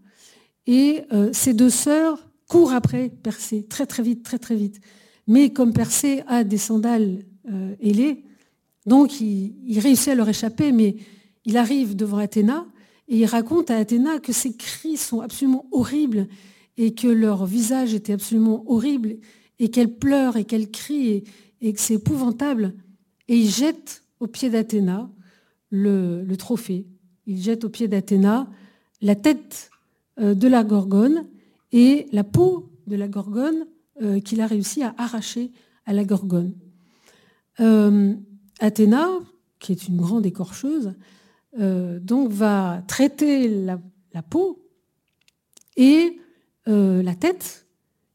Et 0.66 1.02
euh, 1.12 1.30
ses 1.32 1.54
deux 1.54 1.70
sœurs 1.70 2.29
courent 2.50 2.72
après 2.72 3.08
Persée, 3.08 3.62
très 3.62 3.86
très 3.86 4.02
vite, 4.02 4.24
très 4.24 4.38
très 4.38 4.56
vite. 4.56 4.80
Mais 5.28 5.50
comme 5.50 5.72
Persée 5.72 6.22
a 6.26 6.42
des 6.42 6.58
sandales 6.58 7.20
euh, 7.48 7.76
ailées, 7.80 8.24
donc 8.86 9.20
il, 9.20 9.78
réussit 9.78 10.08
à 10.08 10.14
leur 10.16 10.28
échapper, 10.28 10.72
mais 10.72 10.96
il 11.44 11.56
arrive 11.56 11.94
devant 11.94 12.18
Athéna 12.18 12.66
et 13.06 13.18
il 13.18 13.26
raconte 13.26 13.70
à 13.70 13.76
Athéna 13.76 14.18
que 14.18 14.32
ces 14.32 14.56
cris 14.56 14.96
sont 14.96 15.20
absolument 15.20 15.66
horribles 15.70 16.26
et 16.76 16.92
que 16.92 17.06
leur 17.06 17.46
visage 17.46 17.94
était 17.94 18.14
absolument 18.14 18.64
horrible 18.66 19.18
et 19.60 19.70
qu'elle 19.70 19.94
pleure 19.94 20.36
et 20.36 20.44
qu'elle 20.44 20.72
crie 20.72 21.22
et, 21.60 21.72
que 21.72 21.80
c'est 21.80 21.94
épouvantable. 21.94 22.74
Et 23.28 23.36
il 23.36 23.48
jette 23.48 24.02
au 24.18 24.26
pied 24.26 24.50
d'Athéna 24.50 25.08
le, 25.70 26.34
trophée. 26.34 26.88
Il 27.26 27.40
jette 27.40 27.62
au 27.64 27.68
pied 27.68 27.86
d'Athéna 27.86 28.50
la 29.02 29.14
tête 29.14 29.70
euh, 30.18 30.34
de 30.34 30.48
la 30.48 30.64
gorgone 30.64 31.26
et 31.72 32.06
la 32.12 32.24
peau 32.24 32.70
de 32.86 32.96
la 32.96 33.08
gorgone 33.08 33.66
euh, 34.02 34.20
qu'il 34.20 34.40
a 34.40 34.46
réussi 34.46 34.82
à 34.82 34.94
arracher 34.98 35.52
à 35.86 35.92
la 35.92 36.04
gorgone. 36.04 36.54
Euh, 37.60 38.14
Athéna, 38.60 39.08
qui 39.58 39.72
est 39.72 39.88
une 39.88 39.96
grande 39.96 40.26
écorcheuse, 40.26 40.94
donc 41.56 42.30
va 42.30 42.82
traiter 42.86 43.48
la, 43.48 43.78
peau 44.22 44.64
et 45.76 46.20
la 46.66 47.14
tête 47.16 47.66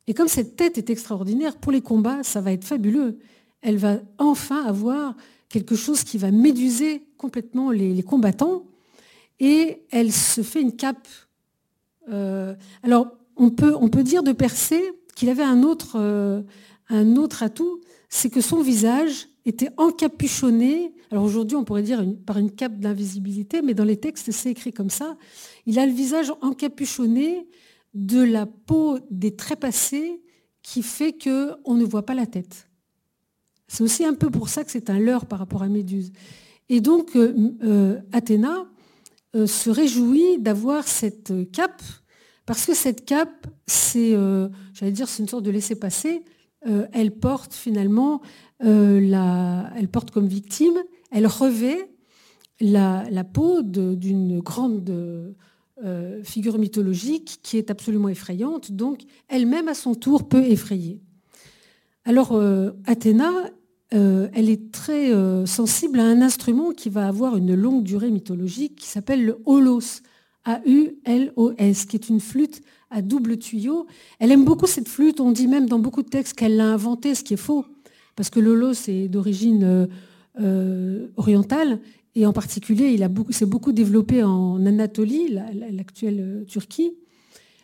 et 0.07 0.13
comme 0.13 0.27
cette 0.27 0.55
tête 0.55 0.77
est 0.77 0.89
extraordinaire, 0.89 1.57
pour 1.57 1.71
les 1.71 1.81
combats, 1.81 2.23
ça 2.23 2.41
va 2.41 2.51
être 2.51 2.63
fabuleux. 2.63 3.19
Elle 3.61 3.77
va 3.77 3.99
enfin 4.17 4.63
avoir 4.65 5.15
quelque 5.49 5.75
chose 5.75 6.03
qui 6.03 6.17
va 6.17 6.31
méduser 6.31 7.03
complètement 7.17 7.71
les, 7.71 8.03
combattants. 8.03 8.65
et 9.39 9.83
elle 9.91 10.11
se 10.11 10.41
fait 10.41 10.61
une 10.61 10.75
cape. 10.75 11.07
On 13.35 13.49
peut, 13.49 13.75
on 13.79 13.89
peut 13.89 14.03
dire 14.03 14.23
de 14.23 14.31
Persée 14.31 14.83
qu'il 15.15 15.29
avait 15.29 15.43
un 15.43 15.63
autre, 15.63 15.97
un 16.89 17.15
autre 17.15 17.43
atout, 17.43 17.81
c'est 18.09 18.29
que 18.29 18.41
son 18.41 18.61
visage 18.61 19.29
était 19.45 19.69
encapuchonné. 19.77 20.93
Alors 21.11 21.23
aujourd'hui, 21.23 21.55
on 21.55 21.63
pourrait 21.63 21.83
dire 21.83 22.05
par 22.25 22.37
une 22.37 22.51
cape 22.51 22.79
d'invisibilité, 22.79 23.61
mais 23.61 23.73
dans 23.73 23.83
les 23.83 23.97
textes, 23.97 24.31
c'est 24.31 24.51
écrit 24.51 24.73
comme 24.73 24.89
ça. 24.89 25.17
Il 25.65 25.79
a 25.79 25.85
le 25.85 25.93
visage 25.93 26.33
encapuchonné 26.41 27.47
de 27.93 28.21
la 28.21 28.45
peau 28.45 28.99
des 29.09 29.35
trépassés 29.35 30.21
qui 30.61 30.81
fait 30.81 31.13
qu'on 31.13 31.75
ne 31.75 31.85
voit 31.85 32.05
pas 32.05 32.13
la 32.13 32.25
tête. 32.25 32.67
C'est 33.67 33.83
aussi 33.83 34.03
un 34.03 34.13
peu 34.13 34.29
pour 34.29 34.49
ça 34.49 34.63
que 34.63 34.71
c'est 34.71 34.89
un 34.89 34.99
leurre 34.99 35.25
par 35.25 35.39
rapport 35.39 35.63
à 35.63 35.67
Méduse. 35.67 36.11
Et 36.69 36.81
donc, 36.81 37.15
euh, 37.15 37.53
euh, 37.63 37.99
Athéna 38.11 38.65
euh, 39.35 39.47
se 39.47 39.69
réjouit 39.69 40.39
d'avoir 40.39 40.87
cette 40.87 41.51
cape, 41.51 41.81
parce 42.45 42.65
que 42.65 42.73
cette 42.73 43.05
cape, 43.05 43.47
c'est, 43.67 44.15
j'allais 44.73 44.91
dire, 44.91 45.07
c'est 45.07 45.23
une 45.23 45.29
sorte 45.29 45.43
de 45.43 45.51
laisser-passer. 45.51 46.23
elle 46.93 47.11
porte 47.11 47.53
finalement 47.53 48.21
euh, 48.63 49.63
elle 49.75 49.87
porte 49.87 50.11
comme 50.11 50.27
victime, 50.27 50.77
elle 51.11 51.27
revêt 51.27 51.89
la, 52.61 53.23
peau 53.23 53.61
d'une 53.61 54.39
grande 54.39 54.89
euh, 55.83 56.23
figure 56.23 56.57
mythologique 56.57 57.39
qui 57.43 57.57
est 57.57 57.69
absolument 57.69 58.09
effrayante, 58.09 58.71
donc 58.71 59.01
elle-même 59.27 59.67
à 59.67 59.73
son 59.73 59.93
tour 59.93 60.27
peut 60.27 60.43
effrayer. 60.43 61.01
Alors 62.05 62.31
euh, 62.33 62.71
Athéna, 62.85 63.31
elle 63.91 64.49
est 64.49 64.73
très 64.73 65.13
sensible 65.45 66.01
à 66.01 66.03
un 66.03 66.21
instrument 66.21 66.71
qui 66.71 66.89
va 66.89 67.07
avoir 67.07 67.37
une 67.37 67.55
longue 67.55 67.83
durée 67.83 68.11
mythologique 68.11 68.75
qui 68.75 68.87
s'appelle 68.87 69.23
le 69.23 69.37
holos, 69.45 70.01
A-U-L-O-S, 70.45 71.85
qui 71.85 71.95
est 71.95 72.09
une 72.09 72.19
flûte 72.19 72.61
à 72.89 73.01
double 73.01 73.37
tuyau. 73.37 73.87
Elle 74.19 74.31
aime 74.31 74.45
beaucoup 74.45 74.67
cette 74.67 74.87
flûte, 74.87 75.19
on 75.19 75.31
dit 75.31 75.47
même 75.47 75.67
dans 75.67 75.79
beaucoup 75.79 76.03
de 76.03 76.09
textes 76.09 76.33
qu'elle 76.33 76.55
l'a 76.55 76.67
inventée, 76.67 77.15
ce 77.15 77.23
qui 77.23 77.33
est 77.33 77.37
faux 77.37 77.65
parce 78.15 78.29
que 78.29 78.39
le 78.39 78.73
c'est 78.73 79.07
d'origine 79.07 79.63
euh, 79.63 79.87
euh, 80.39 81.07
orientale, 81.17 81.79
et 82.17 82.25
en 82.25 82.31
particulier, 82.31 82.93
il 82.93 83.33
s'est 83.33 83.45
beaucoup 83.45 83.73
développé 83.73 84.23
en 84.23 84.65
Anatolie, 84.65 85.37
l'actuelle 85.71 86.19
euh, 86.21 86.45
Turquie. 86.45 86.93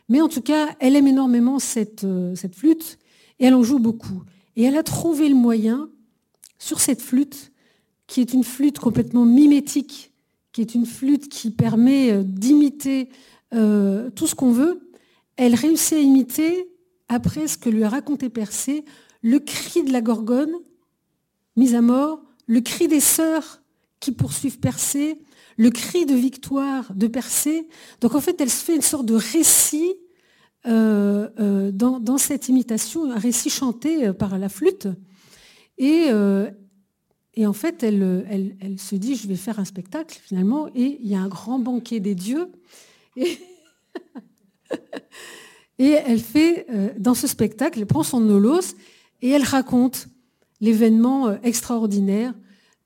Mais 0.10 0.20
en 0.20 0.28
tout 0.28 0.42
cas, 0.42 0.76
elle 0.82 0.98
aime 0.98 1.08
énormément 1.08 1.58
cette, 1.58 2.06
cette 2.36 2.56
flûte, 2.56 3.00
et 3.40 3.46
elle 3.46 3.54
en 3.54 3.64
joue 3.64 3.80
beaucoup. 3.80 4.24
Et 4.58 4.64
elle 4.64 4.76
a 4.76 4.84
trouvé 4.84 5.30
le 5.30 5.36
moyen, 5.36 5.90
sur 6.60 6.82
cette 6.82 7.02
flûte, 7.02 7.54
qui 8.08 8.20
est 8.20 8.34
une 8.34 8.44
flûte 8.44 8.78
complètement 8.78 9.24
mimétique, 9.24 10.11
qui 10.52 10.62
est 10.62 10.76
une 10.76 10.86
flûte 10.86 11.30
qui 11.30 11.52
permet 11.52 12.24
d'imiter 12.24 13.10
tout 13.52 14.28
ce 14.28 14.36
qu'on 14.36 14.52
veut, 14.52 14.92
elle 15.38 15.56
réussit 15.56 15.94
à 15.94 16.00
imiter, 16.00 16.70
après 17.08 17.48
ce 17.48 17.58
que 17.58 17.70
lui 17.70 17.84
a 17.84 17.90
raconté 17.90 18.30
Persée, 18.30 18.86
le 19.22 19.40
cri 19.40 19.84
de 19.84 19.92
la 19.92 20.02
gorgone, 20.02 20.54
mise 21.56 21.76
à 21.76 21.82
mort, 21.82 22.22
le 22.48 22.62
cri 22.62 22.88
des 22.88 23.00
sœurs 23.00 23.62
qui 24.00 24.12
poursuivent 24.12 24.60
Persée, 24.60 25.20
le 25.58 25.70
cri 25.70 26.06
de 26.06 26.16
victoire 26.16 26.94
de 26.94 27.08
Persée. 27.08 27.68
Donc 28.00 28.16
en 28.16 28.22
fait, 28.22 28.40
elle 28.40 28.50
se 28.50 28.64
fait 28.64 28.76
une 28.76 28.82
sorte 28.82 29.06
de 29.06 29.16
récit 29.16 29.94
euh, 30.68 31.28
euh, 31.40 31.72
dans, 31.72 32.18
cette 32.18 32.48
imitation, 32.48 33.12
un 33.12 33.18
récit 33.18 33.50
chanté 33.50 34.08
euh, 34.08 34.14
par 34.14 34.38
la 34.38 34.50
flûte. 34.50 34.88
Et, 35.78 36.10
et 37.34 37.46
en 37.46 37.54
fait, 37.54 37.84
elle, 37.84 38.56
se 38.78 38.96
dit, 38.96 39.16
je 39.16 39.28
vais 39.28 39.36
faire 39.36 39.60
un 39.60 39.66
spectacle 39.66 40.20
finalement, 40.22 40.68
et 40.76 41.00
il 41.02 41.08
y 41.08 41.16
a 41.16 41.22
un 41.22 41.28
grand 41.28 41.60
banquet 41.60 42.00
des 42.00 42.16
dieux. 42.16 42.52
Et, 43.16 43.38
elle 45.80 46.20
fait, 46.20 46.68
dans 47.00 47.14
ce 47.14 47.28
spectacle, 47.28 47.80
elle 47.80 47.86
prend 47.86 48.04
son 48.04 48.20
nolos 48.20 48.76
et 49.22 49.30
elle 49.30 49.44
raconte 49.44 50.08
l'événement 50.62 51.28
euh, 51.28 51.38
extraordinaire 51.44 52.34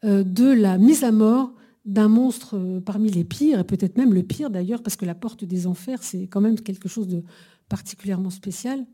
euh, 0.04 0.24
de 0.24 0.50
la 0.50 0.78
mise 0.78 1.04
à 1.04 1.12
mort 1.12 1.54
d'un 1.86 2.08
monstre 2.08 2.58
euh, 2.58 2.80
parmi 2.80 3.12
les 3.12 3.24
pires, 3.24 3.60
et 3.60 3.64
peut-être 3.64 3.98
même 3.98 4.14
le 4.14 4.24
pire 4.24 4.50
d'ailleurs, 4.50 4.82
parce 4.82 4.96
que 4.96 5.06
la 5.06 5.14
porte 5.14 5.44
des 5.44 5.68
enfers, 5.68 6.02
c'est 6.02 6.28
quand 6.28 6.42
même 6.42 6.60
quelque 6.60 6.90
chose 6.90 7.08
de 7.08 7.22
particulièrement 7.70 8.32
spécial. 8.32 8.86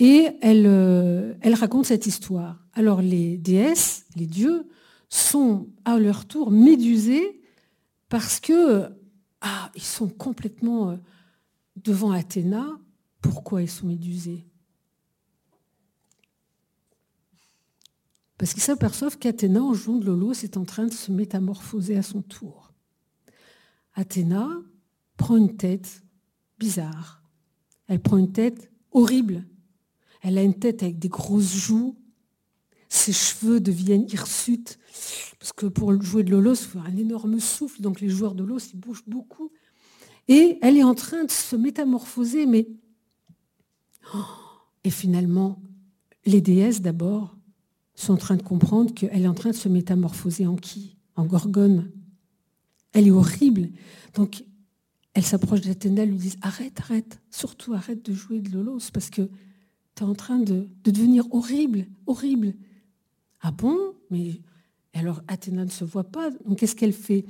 Et 0.00 0.30
elle, 0.40 1.36
elle 1.40 1.54
raconte 1.54 1.86
cette 1.86 2.06
histoire. 2.06 2.64
Alors 2.72 3.02
les 3.02 3.36
déesses, 3.36 4.06
les 4.16 4.26
dieux, 4.26 4.66
sont 5.10 5.68
à 5.84 5.98
leur 5.98 6.26
tour 6.26 6.50
médusés 6.50 7.40
parce 8.08 8.40
que 8.40 8.88
ah, 9.42 9.70
ils 9.74 9.82
sont 9.82 10.08
complètement 10.08 10.98
devant 11.76 12.12
Athéna. 12.12 12.66
Pourquoi 13.20 13.62
ils 13.62 13.70
sont 13.70 13.86
médusés? 13.86 14.46
Parce 18.38 18.54
qu'ils 18.54 18.62
s'aperçoivent 18.62 19.18
qu'Athéna, 19.18 19.62
en 19.62 19.74
jouant 19.74 19.98
de 19.98 20.06
Lolo, 20.06 20.32
est 20.32 20.56
en 20.56 20.64
train 20.64 20.86
de 20.86 20.92
se 20.94 21.12
métamorphoser 21.12 21.98
à 21.98 22.02
son 22.02 22.22
tour. 22.22 22.72
Athéna 23.94 24.48
prend 25.18 25.36
une 25.36 25.58
tête 25.58 26.02
bizarre. 26.58 27.22
Elle 27.86 28.00
prend 28.00 28.16
une 28.16 28.32
tête 28.32 28.70
horrible. 28.92 29.44
Elle 30.22 30.38
a 30.38 30.42
une 30.42 30.58
tête 30.58 30.82
avec 30.82 30.98
des 30.98 31.08
grosses 31.08 31.54
joues. 31.54 31.96
Ses 32.88 33.12
cheveux 33.12 33.60
deviennent 33.60 34.06
hirsutes. 34.08 34.78
Parce 35.38 35.52
que 35.52 35.66
pour 35.66 36.00
jouer 36.02 36.24
de 36.24 36.30
Lolo, 36.30 36.54
il 36.54 36.56
faut 36.56 36.78
un 36.80 36.96
énorme 36.96 37.40
souffle. 37.40 37.80
Donc 37.80 38.00
les 38.00 38.08
joueurs 38.08 38.34
de 38.34 38.42
Lolo, 38.42 38.60
ils 38.72 38.78
bougent 38.78 39.04
beaucoup. 39.06 39.50
Et 40.28 40.58
elle 40.62 40.76
est 40.76 40.84
en 40.84 40.94
train 40.94 41.24
de 41.24 41.30
se 41.30 41.56
métamorphoser, 41.56 42.46
mais... 42.46 42.68
Oh, 44.14 44.18
et 44.84 44.90
finalement, 44.90 45.60
les 46.24 46.40
déesses 46.40 46.80
d'abord 46.80 47.36
sont 47.94 48.14
en 48.14 48.18
train 48.18 48.36
de 48.36 48.42
comprendre 48.42 48.94
qu'elle 48.94 49.22
est 49.22 49.28
en 49.28 49.34
train 49.34 49.50
de 49.50 49.56
se 49.56 49.68
métamorphoser 49.68 50.46
en 50.46 50.56
qui? 50.56 50.96
En 51.16 51.26
gorgone. 51.26 51.90
Elle 52.92 53.06
est 53.06 53.12
horrible. 53.12 53.70
Donc, 54.14 54.44
elle 55.14 55.24
s'approche 55.24 55.60
d'Athéna, 55.62 56.04
lui 56.04 56.16
dit 56.16 56.36
Arrête, 56.42 56.78
arrête, 56.80 57.20
surtout 57.30 57.74
arrête 57.74 58.04
de 58.04 58.12
jouer 58.12 58.40
de 58.40 58.50
Lolos 58.50 58.90
parce 58.92 59.10
que 59.10 59.28
en 60.04 60.14
train 60.14 60.38
de, 60.38 60.68
devenir 60.84 61.26
horrible, 61.32 61.86
horrible. 62.06 62.54
Ah 63.40 63.50
bon? 63.50 63.76
Mais 64.10 64.40
alors 64.92 65.22
Athéna 65.28 65.64
ne 65.64 65.70
se 65.70 65.84
voit 65.84 66.04
pas. 66.04 66.30
Donc, 66.44 66.58
qu'est-ce 66.58 66.76
qu'elle 66.76 66.92
fait? 66.92 67.24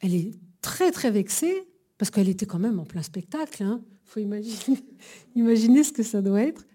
Elle 0.00 0.14
est 0.14 0.32
très, 0.60 0.90
très 0.90 1.10
vexée 1.10 1.68
parce 1.98 2.10
qu'elle 2.10 2.28
était 2.28 2.46
quand 2.46 2.58
même 2.58 2.78
en 2.78 2.84
plein 2.84 3.02
spectacle. 3.02 3.62
Il 3.62 3.66
hein. 3.66 3.82
faut 4.04 4.20
imaginer 5.34 5.84
ce 5.84 5.92
que 5.92 6.02
ça 6.02 6.22
doit 6.22 6.42
être. 6.42 6.66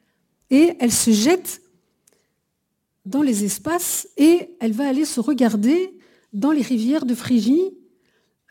Et 0.50 0.74
elle 0.80 0.92
se 0.92 1.12
jette 1.12 1.62
dans 3.06 3.22
les 3.22 3.44
espaces 3.44 4.08
et 4.18 4.56
elle 4.60 4.72
va 4.72 4.88
aller 4.88 5.06
se 5.06 5.20
regarder 5.20 5.94
dans 6.34 6.52
les 6.52 6.62
rivières 6.62 7.06
de 7.06 7.16
Phrygie, 7.16 7.74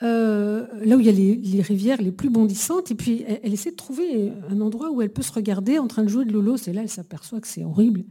euh, 0.02 0.66
là 0.84 0.96
où 0.96 1.00
il 1.00 1.06
y 1.06 1.08
a 1.08 1.12
les, 1.12 1.62
rivières 1.62 2.00
les 2.00 2.12
plus 2.12 2.30
bondissantes, 2.30 2.90
et 2.90 2.94
puis 2.94 3.24
elle, 3.42 3.52
essaie 3.52 3.70
de 3.70 3.76
trouver 3.76 4.32
un 4.48 4.60
endroit 4.60 4.90
où 4.90 5.02
elle 5.02 5.12
peut 5.12 5.22
se 5.22 5.32
regarder 5.32 5.78
en 5.78 5.88
train 5.88 6.04
de 6.04 6.08
jouer 6.08 6.24
de 6.24 6.32
l'olos, 6.32 6.68
et 6.68 6.72
là 6.72 6.82
elle 6.82 6.88
s'aperçoit 6.88 7.40
que 7.40 7.48
c'est 7.48 7.64
horrible, 7.64 8.04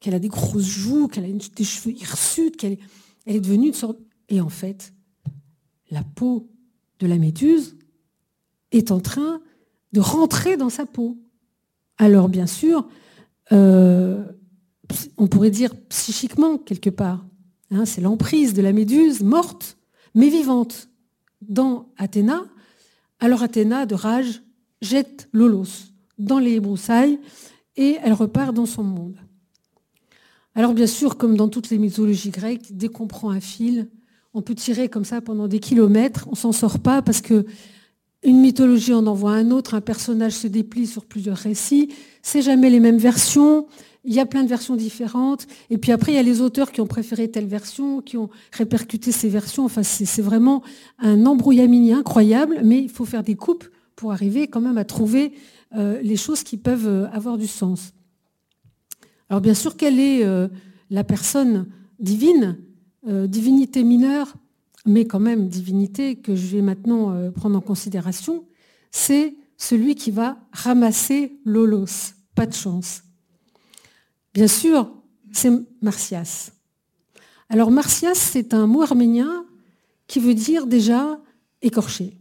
qu'elle 0.00 0.14
a 0.14 0.18
des 0.18 0.28
grosses 0.28 0.64
joues, 0.64 1.08
qu'elle 1.08 1.24
a 1.24 1.28
des 1.28 1.64
cheveux 1.64 1.94
hirsutes, 1.94 2.56
qu'elle 2.56 2.78
elle 3.26 3.36
est 3.36 3.40
devenue 3.40 3.68
une 3.68 3.74
sorte... 3.74 3.98
Et 4.28 4.40
en 4.40 4.48
fait, 4.48 4.92
la 5.90 6.02
peau 6.02 6.48
de 6.98 7.06
la 7.06 7.18
méduse 7.18 7.76
est 8.72 8.90
en 8.90 9.00
train 9.00 9.40
de 9.92 10.00
rentrer 10.00 10.56
dans 10.56 10.68
sa 10.68 10.86
peau. 10.86 11.16
Alors 11.98 12.28
bien 12.28 12.46
sûr, 12.46 12.88
euh, 13.52 14.24
on 15.16 15.26
pourrait 15.28 15.50
dire 15.50 15.74
psychiquement 15.88 16.58
quelque 16.58 16.90
part. 16.90 17.24
Hein, 17.70 17.84
c'est 17.84 18.00
l'emprise 18.00 18.54
de 18.54 18.62
la 18.62 18.72
méduse 18.72 19.22
morte, 19.22 19.78
mais 20.14 20.28
vivante, 20.28 20.88
dans 21.42 21.88
Athéna. 21.96 22.44
Alors 23.20 23.42
Athéna, 23.42 23.86
de 23.86 23.94
rage, 23.94 24.42
jette 24.80 25.28
Lolos 25.32 25.92
dans 26.18 26.38
les 26.38 26.60
broussailles 26.60 27.18
et 27.76 27.98
elle 28.02 28.12
repart 28.12 28.54
dans 28.54 28.66
son 28.66 28.82
monde. 28.82 29.16
Alors 30.54 30.72
bien 30.72 30.86
sûr, 30.86 31.18
comme 31.18 31.36
dans 31.36 31.48
toutes 31.48 31.70
les 31.70 31.78
mythologies 31.78 32.30
grecques, 32.30 32.76
dès 32.76 32.88
qu'on 32.88 33.06
prend 33.06 33.30
un 33.30 33.40
fil, 33.40 33.90
on 34.32 34.42
peut 34.42 34.54
tirer 34.54 34.88
comme 34.88 35.04
ça 35.04 35.20
pendant 35.20 35.48
des 35.48 35.60
kilomètres, 35.60 36.26
on 36.30 36.34
s'en 36.34 36.52
sort 36.52 36.78
pas 36.78 37.02
parce 37.02 37.20
que 37.20 37.46
une 38.26 38.40
mythologie 38.40 38.92
en 38.92 39.06
envoie 39.06 39.32
un 39.32 39.52
autre, 39.52 39.74
un 39.74 39.80
personnage 39.80 40.32
se 40.32 40.48
déplie 40.48 40.86
sur 40.86 41.04
plusieurs 41.04 41.36
récits, 41.36 41.94
c'est 42.22 42.42
jamais 42.42 42.70
les 42.70 42.80
mêmes 42.80 42.98
versions, 42.98 43.66
il 44.04 44.12
y 44.12 44.20
a 44.20 44.26
plein 44.26 44.42
de 44.42 44.48
versions 44.48 44.76
différentes. 44.76 45.46
Et 45.70 45.78
puis 45.78 45.92
après, 45.92 46.12
il 46.12 46.14
y 46.16 46.18
a 46.18 46.22
les 46.22 46.40
auteurs 46.40 46.72
qui 46.72 46.80
ont 46.80 46.86
préféré 46.86 47.28
telle 47.28 47.46
version, 47.46 48.02
qui 48.02 48.16
ont 48.16 48.28
répercuté 48.52 49.10
ces 49.12 49.28
versions. 49.28 49.64
Enfin, 49.64 49.82
c'est 49.82 50.22
vraiment 50.22 50.62
un 50.98 51.24
embrouillamini 51.26 51.92
incroyable, 51.92 52.60
mais 52.64 52.78
il 52.78 52.88
faut 52.88 53.04
faire 53.04 53.22
des 53.22 53.34
coupes 53.34 53.64
pour 53.96 54.12
arriver 54.12 54.46
quand 54.46 54.60
même 54.60 54.78
à 54.78 54.84
trouver 54.84 55.32
euh, 55.74 56.00
les 56.02 56.16
choses 56.16 56.42
qui 56.42 56.56
peuvent 56.56 56.86
euh, 56.86 57.08
avoir 57.12 57.38
du 57.38 57.46
sens. 57.46 57.92
Alors 59.28 59.40
bien 59.40 59.54
sûr, 59.54 59.76
quelle 59.76 59.98
est 59.98 60.24
euh, 60.24 60.48
la 60.90 61.02
personne 61.02 61.66
divine, 61.98 62.58
divinité 63.04 63.84
mineure? 63.84 64.34
Mais 64.86 65.04
quand 65.04 65.20
même 65.20 65.48
divinité 65.48 66.16
que 66.16 66.34
je 66.34 66.46
vais 66.46 66.62
maintenant 66.62 67.12
euh, 67.12 67.30
prendre 67.30 67.56
en 67.56 67.60
considération, 67.60 68.44
c'est 68.90 69.34
celui 69.56 69.94
qui 69.94 70.10
va 70.10 70.38
ramasser 70.52 71.38
l'olos. 71.44 72.14
Pas 72.34 72.46
de 72.46 72.54
chance. 72.54 73.02
Bien 74.34 74.48
sûr, 74.48 74.90
c'est 75.32 75.50
Martias. 75.82 76.52
Alors 77.48 77.70
Martias, 77.70 78.14
c'est 78.14 78.54
un 78.54 78.66
mot 78.66 78.82
arménien 78.82 79.46
qui 80.06 80.20
veut 80.20 80.34
dire 80.34 80.66
déjà 80.66 81.20
écorché. 81.62 82.18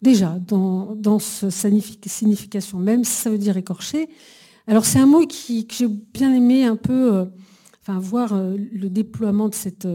Déjà, 0.00 0.38
dans, 0.40 0.96
dans 0.96 1.18
sa 1.18 1.50
signification, 1.50 2.78
même 2.78 3.04
ça 3.04 3.30
veut 3.30 3.38
dire 3.38 3.56
écorché. 3.56 4.08
Alors 4.66 4.84
c'est 4.84 4.98
un 4.98 5.06
mot 5.06 5.26
que 5.26 5.34
j'ai 5.70 5.88
bien 5.88 6.34
aimé 6.34 6.64
un 6.64 6.76
peu, 6.76 7.14
euh, 7.14 7.24
enfin 7.80 7.98
voir 7.98 8.32
euh, 8.32 8.56
le 8.56 8.88
déploiement 8.88 9.48
de 9.48 9.54
cette 9.54 9.86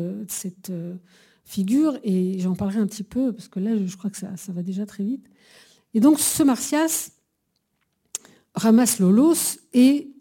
figure, 1.47 1.97
et 2.03 2.39
j'en 2.39 2.55
parlerai 2.55 2.79
un 2.79 2.87
petit 2.87 3.03
peu, 3.03 3.31
parce 3.31 3.47
que 3.47 3.59
là, 3.59 3.71
je 3.83 3.95
crois 3.95 4.09
que 4.09 4.17
ça, 4.17 4.29
va 4.49 4.61
déjà 4.61 4.85
très 4.85 5.03
vite. 5.03 5.25
Et 5.93 6.01
donc, 6.01 6.19
ce 6.19 6.43
Martias 6.43 7.09
ramasse 8.53 8.99
Lolos, 8.99 9.57
et 9.73 10.11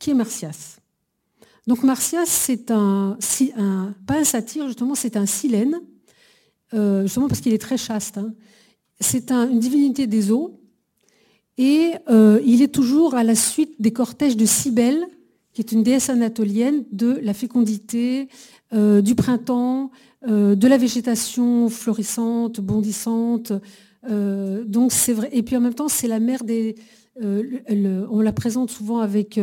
qui 0.00 0.10
est 0.10 0.14
Martias 0.14 0.78
Donc, 1.66 1.82
Martias, 1.82 2.24
c'est 2.24 2.70
un, 2.70 3.18
un, 3.58 3.94
pas 4.06 4.18
un 4.18 4.24
satyre, 4.24 4.66
justement, 4.68 4.94
c'est 4.94 5.18
un 5.18 5.26
silène, 5.26 5.80
euh, 6.72 7.02
justement 7.02 7.28
parce 7.28 7.42
qu'il 7.42 7.52
est 7.52 7.60
très 7.60 7.76
chaste. 7.76 8.16
Hein. 8.16 8.34
C'est 9.00 9.30
une 9.30 9.60
divinité 9.60 10.06
des 10.06 10.30
eaux, 10.30 10.62
et 11.58 11.92
euh, 12.08 12.40
il 12.46 12.62
est 12.62 12.72
toujours 12.72 13.14
à 13.14 13.22
la 13.22 13.34
suite 13.34 13.74
des 13.80 13.92
cortèges 13.92 14.38
de 14.38 14.46
Cybèle, 14.46 15.06
qui 15.52 15.60
est 15.60 15.72
une 15.72 15.82
déesse 15.82 16.08
anatolienne 16.08 16.84
de 16.92 17.18
la 17.22 17.34
fécondité, 17.34 18.28
euh, 18.72 19.02
du 19.02 19.14
printemps, 19.14 19.90
euh, 20.26 20.54
de 20.54 20.66
la 20.66 20.78
végétation 20.78 21.68
florissante, 21.68 22.60
bondissante. 22.60 23.52
Euh, 24.10 24.64
donc 24.64 24.92
c'est 24.92 25.12
vrai. 25.12 25.28
Et 25.32 25.42
puis 25.42 25.56
en 25.56 25.60
même 25.60 25.74
temps, 25.74 25.88
c'est 25.88 26.08
la 26.08 26.20
mère 26.20 26.44
des. 26.44 26.74
On 27.20 28.22
la 28.22 28.32
présente 28.32 28.70
souvent 28.70 29.00
avec 29.00 29.38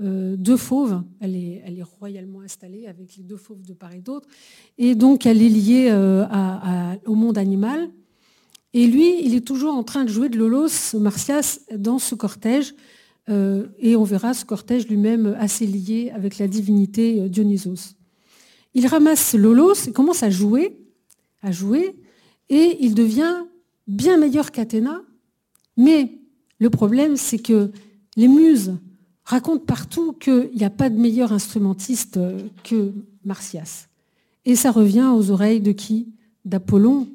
deux 0.00 0.56
fauves. 0.56 1.02
Elle 1.20 1.36
est, 1.36 1.62
elle 1.66 1.78
est, 1.78 1.82
royalement 1.82 2.40
installée 2.40 2.86
avec 2.86 3.16
les 3.18 3.22
deux 3.22 3.36
fauves 3.36 3.60
de 3.60 3.74
part 3.74 3.92
et 3.92 4.00
d'autre. 4.00 4.26
Et 4.78 4.94
donc 4.94 5.26
elle 5.26 5.42
est 5.42 5.48
liée 5.50 5.92
au 7.04 7.14
monde 7.14 7.36
animal. 7.36 7.90
Et 8.72 8.86
lui, 8.86 9.22
il 9.22 9.34
est 9.34 9.46
toujours 9.46 9.74
en 9.74 9.82
train 9.82 10.04
de 10.04 10.08
jouer 10.08 10.30
de 10.30 10.38
l'olos 10.38 10.94
Martias 10.94 11.60
dans 11.76 11.98
ce 11.98 12.14
cortège. 12.14 12.74
Et 13.28 13.96
on 13.96 14.04
verra 14.04 14.34
ce 14.34 14.44
cortège 14.44 14.86
lui-même 14.86 15.36
assez 15.38 15.66
lié 15.66 16.12
avec 16.14 16.38
la 16.38 16.46
divinité 16.48 17.28
Dionysos. 17.28 17.96
Il 18.74 18.86
ramasse 18.86 19.34
Lolos 19.34 19.88
et 19.88 19.92
commence 19.92 20.22
à 20.22 20.30
jouer, 20.30 20.78
à 21.42 21.50
jouer, 21.50 21.96
et 22.48 22.76
il 22.80 22.94
devient 22.94 23.44
bien 23.88 24.16
meilleur 24.16 24.52
qu'Athéna. 24.52 25.02
Mais 25.76 26.18
le 26.58 26.70
problème, 26.70 27.16
c'est 27.16 27.38
que 27.38 27.70
les 28.16 28.28
muses 28.28 28.74
racontent 29.24 29.64
partout 29.64 30.12
qu'il 30.12 30.50
n'y 30.54 30.64
a 30.64 30.70
pas 30.70 30.88
de 30.88 30.96
meilleur 30.96 31.32
instrumentiste 31.32 32.18
que 32.62 32.92
Martias. 33.24 33.88
Et 34.44 34.54
ça 34.54 34.70
revient 34.70 35.10
aux 35.14 35.30
oreilles 35.32 35.60
de 35.60 35.72
qui? 35.72 36.12
D'Apollon, 36.44 37.08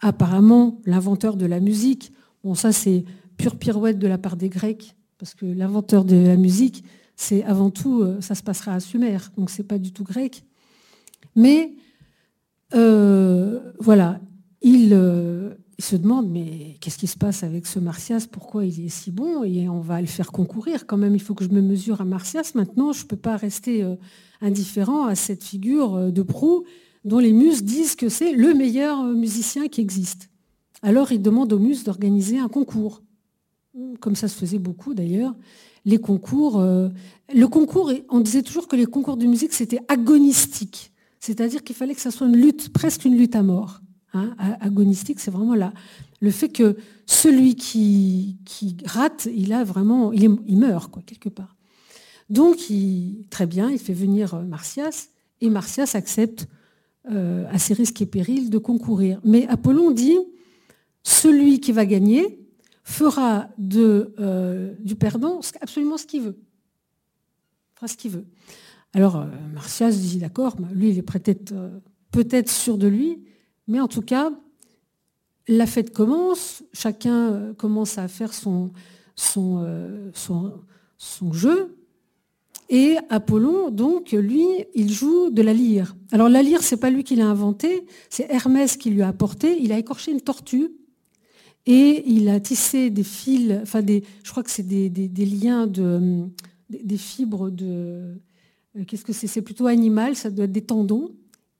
apparemment 0.00 0.80
l'inventeur 0.84 1.36
de 1.36 1.46
la 1.46 1.60
musique. 1.60 2.12
Bon, 2.42 2.54
ça 2.54 2.72
c'est 2.72 3.04
pure 3.36 3.56
pirouette 3.56 4.00
de 4.00 4.08
la 4.08 4.18
part 4.18 4.36
des 4.36 4.48
Grecs, 4.48 4.96
parce 5.18 5.34
que 5.34 5.46
l'inventeur 5.46 6.04
de 6.04 6.16
la 6.16 6.36
musique, 6.36 6.84
c'est 7.16 7.42
avant 7.44 7.70
tout, 7.70 8.00
euh, 8.02 8.20
ça 8.20 8.36
se 8.36 8.42
passera 8.42 8.72
à 8.72 8.80
Sumer, 8.80 9.18
donc 9.36 9.50
c'est 9.50 9.64
pas 9.64 9.78
du 9.78 9.92
tout 9.92 10.04
grec. 10.04 10.44
Mais 11.34 11.74
euh, 12.74 13.58
voilà, 13.80 14.20
euh, 14.64 15.54
il, 15.76 15.82
se 15.82 15.96
demande, 15.96 16.30
mais 16.30 16.76
qu'est-ce 16.80 16.96
qui 16.96 17.08
se 17.08 17.16
passe 17.16 17.42
avec 17.42 17.66
ce 17.66 17.80
Martias 17.80 18.28
Pourquoi 18.30 18.64
il 18.64 18.86
est 18.86 18.88
si 18.88 19.10
bon? 19.10 19.42
Et 19.42 19.68
on 19.68 19.80
va 19.80 20.00
le 20.00 20.06
faire 20.06 20.30
concourir. 20.30 20.86
Quand 20.86 20.96
même, 20.96 21.14
il 21.14 21.20
faut 21.20 21.34
que 21.34 21.44
je 21.44 21.50
me 21.50 21.60
mesure 21.60 22.00
à 22.00 22.04
Martias. 22.04 22.52
Maintenant, 22.54 22.92
je 22.92 23.02
ne 23.02 23.08
peux 23.08 23.16
pas 23.16 23.36
rester 23.36 23.84
indifférent 24.40 25.06
à 25.06 25.14
cette 25.14 25.42
figure 25.42 26.12
de 26.12 26.22
proue 26.22 26.64
dont 27.04 27.18
les 27.18 27.32
muses 27.32 27.62
disent 27.62 27.94
que 27.94 28.08
c'est 28.08 28.32
le 28.32 28.54
meilleur 28.54 29.02
musicien 29.04 29.68
qui 29.68 29.80
existe. 29.80 30.30
Alors, 30.82 31.10
il 31.10 31.22
demande 31.22 31.52
aux 31.52 31.58
muses 31.58 31.84
d'organiser 31.84 32.38
un 32.38 32.48
concours, 32.48 33.02
comme 34.00 34.16
ça 34.16 34.28
se 34.28 34.36
faisait 34.36 34.58
beaucoup 34.58 34.94
d'ailleurs. 34.94 35.34
Les 35.84 35.98
concours, 35.98 36.60
le 36.60 37.46
concours, 37.46 37.92
on 38.10 38.20
disait 38.20 38.42
toujours 38.42 38.68
que 38.68 38.76
les 38.76 38.86
concours 38.86 39.16
de 39.16 39.26
musique, 39.26 39.52
c'était 39.52 39.80
agonistique. 39.88 40.92
C'est-à-dire 41.20 41.62
qu'il 41.64 41.76
fallait 41.76 41.94
que 41.94 42.00
ça 42.00 42.10
soit 42.10 42.26
une 42.26 42.36
lutte, 42.36 42.72
presque 42.72 43.04
une 43.04 43.16
lutte 43.16 43.36
à 43.36 43.42
mort. 43.42 43.80
Hein. 44.14 44.34
Agonistique, 44.60 45.20
c'est 45.20 45.30
vraiment 45.30 45.54
là. 45.54 45.72
Le 46.20 46.30
fait 46.30 46.48
que 46.48 46.76
celui 47.06 47.54
qui, 47.54 48.36
rate, 48.84 49.28
il 49.34 49.52
a 49.52 49.64
vraiment, 49.64 50.12
il, 50.12 50.58
meurt 50.58 50.90
quoi, 50.90 51.02
quelque 51.04 51.28
part. 51.28 51.56
Donc, 52.28 52.56
très 53.30 53.46
bien, 53.46 53.70
il 53.70 53.78
fait 53.78 53.94
venir 53.94 54.34
euh, 54.34 54.42
Martias, 54.42 55.08
et 55.40 55.48
Martias 55.48 55.92
accepte, 55.94 56.46
euh, 57.10 57.46
à 57.50 57.58
ses 57.58 57.74
risques 57.74 58.02
et 58.02 58.06
périls, 58.06 58.50
de 58.50 58.58
concourir. 58.58 59.20
Mais 59.24 59.46
Apollon 59.48 59.90
dit, 59.90 60.18
celui 61.02 61.60
qui 61.60 61.72
va 61.72 61.86
gagner 61.86 62.38
fera 62.88 63.48
euh, 63.74 64.74
du 64.80 64.96
perdant 64.96 65.40
absolument 65.60 65.98
ce 65.98 66.06
qu'il 66.06 66.22
veut. 66.22 66.38
Fera 67.74 67.86
ce 67.86 67.96
qu'il 67.98 68.12
veut. 68.12 68.24
Alors, 68.94 69.16
euh, 69.16 69.26
Martias 69.52 69.90
dit 69.90 70.18
d'accord, 70.18 70.56
lui, 70.72 70.90
il 70.90 70.98
est 70.98 71.02
peut-être 71.02 71.52
euh, 71.52 71.68
peut-être 72.12 72.50
sûr 72.50 72.78
de 72.78 72.88
lui, 72.88 73.22
mais 73.66 73.78
en 73.78 73.88
tout 73.88 74.00
cas, 74.00 74.32
la 75.48 75.66
fête 75.66 75.92
commence, 75.92 76.64
chacun 76.72 77.52
commence 77.58 77.98
à 77.98 78.08
faire 78.08 78.32
son, 78.32 78.72
jeu, 81.32 81.76
et 82.70 82.96
Apollon, 83.10 83.70
donc, 83.70 84.12
lui, 84.12 84.46
il 84.74 84.90
joue 84.90 85.28
de 85.30 85.42
la 85.42 85.52
lyre. 85.52 85.94
Alors 86.10 86.30
la 86.30 86.42
lyre, 86.42 86.62
c'est 86.62 86.78
pas 86.78 86.90
lui 86.90 87.04
qui 87.04 87.16
l'a 87.16 87.26
inventé, 87.26 87.86
c'est 88.08 88.30
Hermès 88.30 88.78
qui 88.78 88.90
lui 88.90 89.02
a 89.02 89.08
apporté. 89.08 89.58
Il 89.60 89.72
a 89.72 89.78
écorché 89.78 90.10
une 90.10 90.20
tortue 90.22 90.70
et 91.70 92.02
il 92.06 92.30
a 92.30 92.40
tissé 92.40 92.88
des 92.88 93.02
fils, 93.02 93.52
enfin 93.60 93.82
des, 93.82 94.02
je 94.24 94.30
crois 94.30 94.42
que 94.42 94.50
c'est 94.50 94.62
des, 94.62 95.26
liens 95.26 95.66
de, 95.66 96.24
des 96.70 96.96
fibres 96.96 97.50
de, 97.50 98.18
euh, 98.74 98.84
qu'est-ce 98.86 99.04
que 99.04 99.12
c'est? 99.12 99.26
C'est 99.26 99.42
plutôt 99.42 99.66
animal, 99.66 100.16
ça 100.16 100.30
doit 100.30 100.46
être 100.46 100.52
des 100.52 100.64
tendons. 100.64 101.10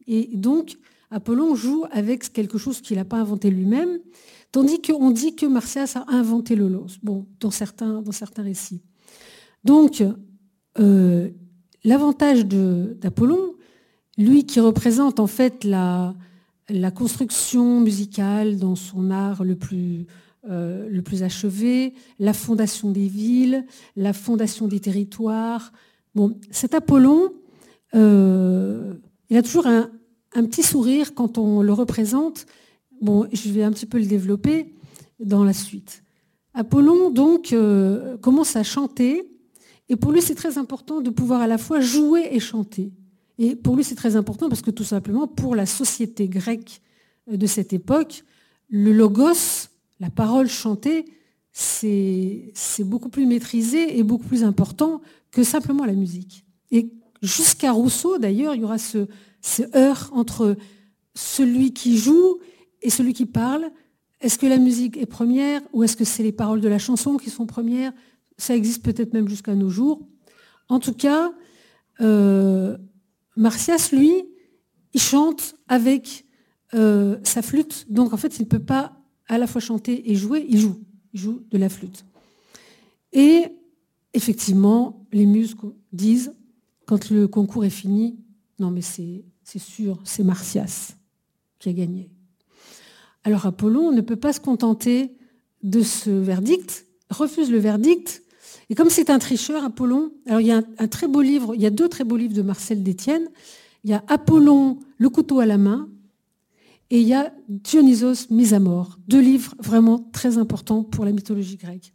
Et 0.06 0.30
donc, 0.32 0.78
Apollon 1.11 1.54
joue 1.54 1.84
avec 1.90 2.32
quelque 2.32 2.56
chose 2.56 2.80
qu'il 2.80 2.96
n'a 2.96 3.04
pas 3.04 3.18
inventé 3.18 3.50
lui-même, 3.50 3.98
tandis 4.50 4.80
qu'on 4.80 5.11
dit 5.11 5.36
que 5.36 5.44
Martias 5.44 5.92
a 5.96 6.11
inventé 6.11 6.56
le 6.56 6.68
los, 6.68 6.96
bon, 7.02 7.26
dans 7.38 7.50
certains, 7.50 8.00
dans 8.00 8.12
certains 8.12 8.44
récits. 8.44 8.80
Donc, 9.62 10.02
euh, 10.78 11.28
l'avantage 11.84 12.46
d'Apollon, 12.46 13.56
lui 14.16 14.46
qui 14.46 14.59
représente 14.59 15.20
en 15.20 15.26
fait 15.26 15.64
la, 15.64 16.14
la, 16.69 16.91
construction 16.91 17.81
musicale 17.81 18.59
dans 18.59 18.77
son 18.77 19.11
art 19.11 19.45
le 19.45 19.57
plus, 19.57 20.07
euh, 20.49 20.89
le 20.89 21.03
plus 21.03 21.23
achevé, 21.23 21.95
la 22.19 22.33
fondation 22.33 22.91
des 22.91 23.09
villes, 23.09 23.64
la 23.97 24.12
fondation 24.12 24.69
des 24.69 24.81
territoires, 24.81 25.73
Bon, 26.19 26.37
cet 26.51 26.75
Apollon, 26.75 27.33
euh, 27.95 28.95
il 29.31 29.37
a 29.37 29.43
toujours 29.43 29.69
un, 29.69 29.89
petit 30.33 30.64
sourire 30.64 31.14
quand 31.14 31.39
on 31.39 31.62
le 31.62 31.73
représente. 31.73 32.47
Bon, 33.01 33.29
je 33.33 33.51
vais 33.51 33.62
un 33.62 33.71
petit 33.71 33.87
peu 33.87 33.99
le 33.99 34.07
développer 34.07 34.75
dans 35.21 35.45
la 35.45 35.53
suite. 35.53 36.03
Apollon, 36.55 37.11
donc, 37.11 37.53
euh, 37.53 38.16
commence 38.19 38.57
à 38.57 38.64
chanter, 38.64 39.31
et 39.89 39.97
pour 39.97 40.11
lui, 40.11 40.21
c'est 40.21 40.35
très 40.35 40.59
important 40.59 41.01
de 41.01 41.11
pouvoir 41.11 41.41
à 41.41 41.47
la 41.47 41.57
fois 41.57 41.79
jouer 41.79 42.29
et 42.33 42.41
chanter. 42.41 42.91
Et 43.39 43.55
pour 43.55 43.76
lui, 43.76 43.84
c'est 43.84 43.95
très 43.95 44.16
important 44.16 44.49
parce 44.49 44.62
que 44.62 44.70
tout 44.70 44.84
simplement, 44.84 45.28
pour 45.28 45.55
la 45.55 45.66
société 45.66 46.28
grecque 46.28 46.82
de 47.30 47.47
cette 47.47 47.72
époque, 47.72 48.24
le 48.68 48.93
logos, 48.93 49.68
la 50.01 50.11
parole 50.11 50.49
chantée, 50.49 51.05
c'est 51.53 52.53
beaucoup 52.80 53.09
plus 53.09 53.26
maîtrisé 53.26 53.99
et 53.99 54.03
beaucoup 54.03 54.26
plus 54.26 54.45
important 54.45 55.01
que 55.30 55.43
simplement 55.43 55.84
la 55.84 55.95
musique. 55.95 56.45
Et 56.70 56.93
jusqu'à 57.22 57.72
Rousseau, 57.72 58.18
d'ailleurs, 58.18 58.55
il 58.55 58.61
y 58.61 58.64
aura 58.64 58.78
ce, 58.78 59.07
heurt 59.74 60.12
entre 60.12 60.57
celui 61.14 61.72
qui 61.72 61.99
joue 61.99 62.39
et 62.82 62.91
celui 62.91 63.12
qui 63.12 63.26
parle. 63.26 63.70
Est-ce 64.20 64.39
que 64.39 64.47
la 64.47 64.59
musique 64.59 64.97
est 64.97 65.07
première 65.07 65.61
ou 65.72 65.82
est-ce 65.82 65.97
que 65.97 66.05
c'est 66.05 66.22
les 66.22 66.32
paroles 66.32 66.61
de 66.61 66.68
la 66.68 66.78
chanson 66.78 67.16
qui 67.16 67.30
sont 67.30 67.47
premières? 67.47 67.93
Ça 68.36 68.55
existe 68.55 68.84
peut-être 68.84 69.12
même 69.12 69.28
jusqu'à 69.28 69.55
nos 69.55 69.68
jours. 69.68 70.01
En 70.68 70.78
tout 70.78 70.93
cas, 70.93 71.32
euh, 72.01 72.76
Martias, 73.39 73.91
lui, 73.93 74.12
il 74.93 75.01
chante 75.01 75.55
avec 75.68 76.26
euh, 76.74 77.18
sa 77.22 77.41
flûte. 77.41 77.86
Donc 77.89 78.12
en 78.12 78.16
fait, 78.16 78.39
il 78.39 78.43
ne 78.43 78.49
peut 78.49 78.59
pas 78.59 79.01
à 79.28 79.39
la 79.39 79.47
fois 79.47 79.61
chanter 79.61 80.11
et 80.11 80.16
jouer, 80.16 80.45
il 80.49 80.59
joue. 80.59 80.82
Il 81.14 81.20
joue 81.20 81.43
de 81.51 81.57
la 81.57 81.68
flûte. 81.68 82.05
Et 83.12 83.47
effectivement, 84.12 85.07
les 85.12 85.24
muses 85.24 85.57
disent, 85.93 86.34
quand 86.86 87.11
le 87.11 87.28
concours 87.28 87.64
est 87.64 87.70
fini, 87.70 88.18
non 88.59 88.70
mais 88.70 88.82
c'est 88.82 89.24
sûr, 89.57 90.01
c'est 90.05 90.24
Martias. 90.24 90.97
qui 91.59 91.68
a 91.68 91.72
gagné. 91.72 92.11
Alors 93.24 93.47
Apollon 93.47 93.93
ne 93.93 94.01
peut 94.01 94.16
pas 94.16 94.32
se 94.32 94.41
contenter 94.41 95.16
de 95.62 95.82
ce 95.82 96.11
verdict, 96.11 96.86
refuse 97.11 97.51
le 97.51 97.59
verdict, 97.59 98.22
et 98.70 98.74
comme 98.74 98.90
c'est 98.90 99.11
un 99.11 99.18
tricheur, 99.18 99.64
Apollon, 99.64 100.12
alors 100.26 100.40
il 100.40 100.46
y 100.46 100.52
a 100.52 100.62
un, 100.78 100.88
très 100.88 101.09
beau 101.09 101.22
livre, 101.22 101.54
il 101.54 101.61
y 101.61 101.66
a 101.66 101.70
deux 101.70 101.88
très 101.88 102.04
beaux 102.04 102.16
livres 102.16 102.34
de 102.34 102.42
Marcel 102.42 102.82
Détienne, 102.82 103.28
il 103.84 103.90
y 103.90 103.94
a 103.94 104.04
Apollon, 104.09 104.78
le 104.98 105.09
couteau 105.09 105.40
à 105.40 105.46
la 105.46 105.59
main, 105.59 105.88
et 106.90 107.00
il 107.00 107.06
y 107.06 107.14
a 107.14 107.32
Dionysos 107.48 108.30
mis 108.30 108.54
à 108.54 108.61
mort, 108.61 108.98
deux 109.09 109.20
livres 109.20 109.54
vraiment 109.59 109.98
très 110.12 110.38
importants 110.38 110.82
pour 110.82 111.04
la 111.04 111.12
mythologie 111.12 111.56
grecque. 111.56 111.92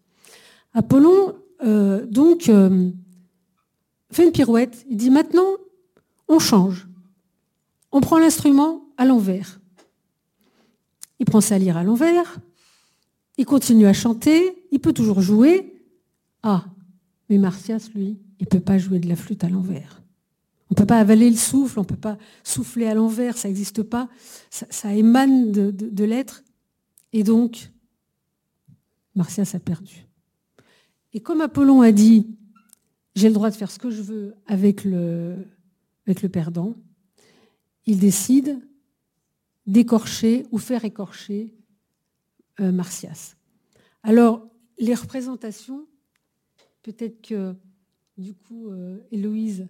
Apollon, 0.73 1.35
euh, 1.63 2.05
donc, 2.05 2.49
euh, 2.49 2.89
fait 4.11 4.25
une 4.25 4.31
pirouette, 4.31 4.85
il 4.89 4.97
dit 4.97 5.09
maintenant, 5.09 5.57
on 6.27 6.39
change. 6.39 6.87
On 7.91 8.01
prend 8.01 8.17
l'instrument 8.17 8.85
à 8.97 9.05
l'envers. 9.05 9.59
Il 11.19 11.25
prend 11.25 11.41
sa 11.41 11.57
lyre 11.57 11.77
à 11.77 11.83
l'envers, 11.83 12.39
il 13.37 13.45
continue 13.45 13.87
à 13.87 13.93
chanter, 13.93 14.65
il 14.71 14.79
peut 14.79 14.93
toujours 14.93 15.21
jouer. 15.21 15.72
Ah, 16.43 16.65
mais 17.29 17.37
Martias, 17.37 17.89
lui, 17.95 18.19
il 18.39 18.43
ne 18.43 18.49
peut 18.49 18.59
pas 18.59 18.77
jouer 18.77 18.99
de 18.99 19.07
la 19.07 19.15
flûte 19.15 19.43
à 19.43 19.49
l'envers. 19.49 20.03
On 20.69 20.73
ne 20.73 20.75
peut 20.75 20.85
pas 20.85 20.99
avaler 20.99 21.29
le 21.29 21.37
souffle, 21.37 21.79
on 21.79 21.83
ne 21.83 21.87
peut 21.87 21.95
pas 21.95 22.17
souffler 22.43 22.87
à 22.87 22.93
l'envers, 22.93 23.37
ça 23.37 23.47
n'existe 23.47 23.83
pas. 23.83 24.09
Ça, 24.49 24.93
émane 24.93 25.51
de, 25.51 26.03
l'être. 26.03 26.43
Et 27.13 27.23
donc, 27.23 27.71
Martias 29.15 29.51
a 29.53 29.59
perdu. 29.59 30.07
Et 31.13 31.19
comme 31.19 31.41
Apollon 31.41 31.81
a 31.81 31.91
dit, 31.91 32.35
j'ai 33.15 33.27
le 33.27 33.33
droit 33.33 33.51
de 33.51 33.55
faire 33.55 33.71
ce 33.71 33.79
que 33.79 33.91
je 33.91 34.01
veux 34.01 34.35
avec 34.47 34.83
le, 34.83 35.45
perdant, 36.31 36.75
il 37.85 37.99
décide 37.99 38.59
d'écorcher 39.67 40.45
ou 40.51 40.57
faire 40.57 40.83
écorcher 40.85 41.53
euh. 42.59 42.81
Alors, 44.01 44.47
les 44.79 44.95
représentations, 44.95 45.85
peut-être 46.83 47.21
que 47.21 47.55
du 48.17 48.33
coup, 48.33 48.69
euh, 48.69 48.99
Héloïse 49.11 49.67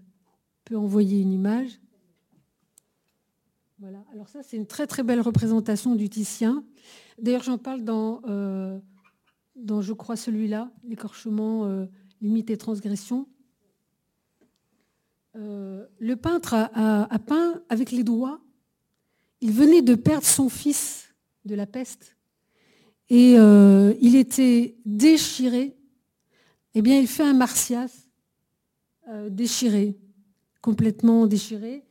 peut 0.66 0.76
envoyer 0.76 1.22
une 1.22 1.32
image. 1.32 1.80
Voilà. 3.80 4.03
Alors 4.11 4.28
ça, 4.30 4.43
c'est 4.43 4.57
une 4.57 4.68
très 4.68 4.88
très 4.88 5.03
belle 5.03 5.22
représentation 5.22 5.95
du 5.95 6.09
Titien. 6.09 6.66
D'ailleurs, 7.20 7.43
j'en 7.43 7.57
parle 7.57 7.84
dans, 7.84 8.22
euh, 8.28 8.80
dans, 9.55 9.82
je 9.82 9.93
crois, 9.93 10.16
celui-là, 10.16 10.72
l'écorchement, 10.84 11.88
limite 12.22 12.49
et 12.49 12.57
transgression. 12.57 13.28
le 15.36 16.14
peintre 16.16 16.53
a, 16.53 17.20
peint 17.20 17.61
avec 17.70 17.91
les 17.91 18.03
doigts. 18.03 18.41
Il 19.41 19.51
venait 19.51 19.82
de 19.82 19.95
perdre 19.95 20.26
son 20.26 20.49
fils 20.49 21.14
de 21.45 21.55
la 21.55 21.66
peste 21.66 22.16
et 23.09 23.36
euh, 23.38 23.93
il 24.01 24.16
était 24.16 24.76
déchiré, 24.86 25.76
eh 26.76 26.82
bien, 26.82 26.99
il 26.99 27.07
fait 27.07 27.24
un 27.24 27.34
Martias 27.34 28.07
euh, 29.09 29.30
déchiré, 29.30 29.97
complètement 30.61 31.28
déchiré, 31.28 31.84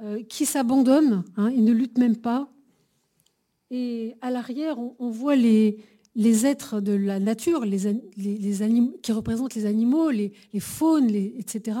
euh, 0.00 0.22
qui 0.22 0.46
s'abandonne, 0.46 1.24
hein, 1.36 1.50
il 1.50 1.64
ne 1.64 1.72
lutte 1.72 1.98
même 1.98 2.16
pas. 2.16 2.52
Et 3.70 4.14
à 4.20 4.30
l'arrière, 4.30 4.78
on, 4.78 5.10
voit 5.10 5.34
les, 5.34 5.82
les, 6.14 6.46
êtres 6.46 6.80
de 6.80 6.92
la 6.92 7.20
nature, 7.20 7.64
les, 7.64 8.00
les, 8.16 8.92
qui 9.02 9.12
représentent 9.12 9.54
les 9.54 9.66
animaux, 9.66 10.10
les, 10.10 10.32
faunes, 10.60 11.10
etc. 11.10 11.78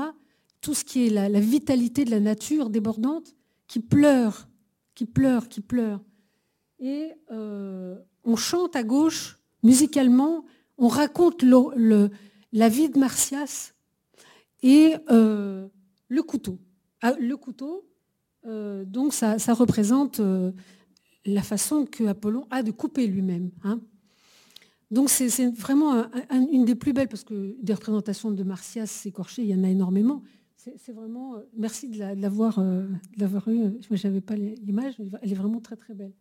Tout 0.60 0.74
ce 0.74 0.84
qui 0.84 1.06
est 1.06 1.10
la, 1.10 1.40
vitalité 1.40 2.04
de 2.04 2.10
la 2.10 2.20
nature 2.20 2.70
débordante, 2.70 3.34
qui 3.68 3.80
pleure, 3.80 4.48
qui 4.94 5.06
pleure, 5.06 5.48
qui 5.48 5.60
pleure. 5.60 6.02
Et 6.80 7.12
on 7.30 8.36
chante 8.36 8.76
à 8.76 8.82
gauche, 8.82 9.38
musicalement, 9.62 10.44
on 10.76 10.88
raconte 10.88 11.42
la 12.52 12.68
vie 12.68 12.88
de 12.88 12.98
Martias 12.98 13.74
et 14.62 14.94
euh, 15.10 15.68
le 16.08 16.22
couteau. 16.22 16.58
Ah, 17.02 17.14
le 17.18 17.36
couteau, 17.36 17.88
euh, 18.46 18.84
donc 18.84 19.12
ça, 19.12 19.36
représente 19.54 20.20
euh, 20.20 20.52
la 21.24 21.42
façon 21.42 21.84
que 21.84 22.04
Apollon 22.04 22.46
a 22.50 22.62
de 22.62 22.70
couper 22.70 23.06
lui-même. 23.06 23.50
Hein. 23.62 23.80
Donc 24.90 25.10
c'est 25.10 25.46
vraiment 25.48 26.06
une 26.30 26.64
des 26.64 26.74
plus 26.74 26.94
belles, 26.94 27.08
parce 27.08 27.24
que 27.24 27.56
des 27.60 27.74
représentations 27.74 28.30
de 28.30 28.42
Martias 28.42 29.02
écorché, 29.04 29.42
il 29.42 29.48
y 29.48 29.54
en 29.54 29.64
a 29.64 29.68
énormément. 29.68 30.22
C'est 30.56 30.92
vraiment, 30.92 31.36
merci 31.56 31.88
de 31.88 31.98
l'avoir 31.98 32.58
eu, 32.58 33.78
je 33.80 34.06
n'avais 34.06 34.20
pas 34.20 34.34
l'image, 34.34 34.94
elle 35.22 35.30
est 35.30 35.34
vraiment 35.34 35.60
très 35.60 35.76
très 35.76 35.94
belle. 35.94 36.12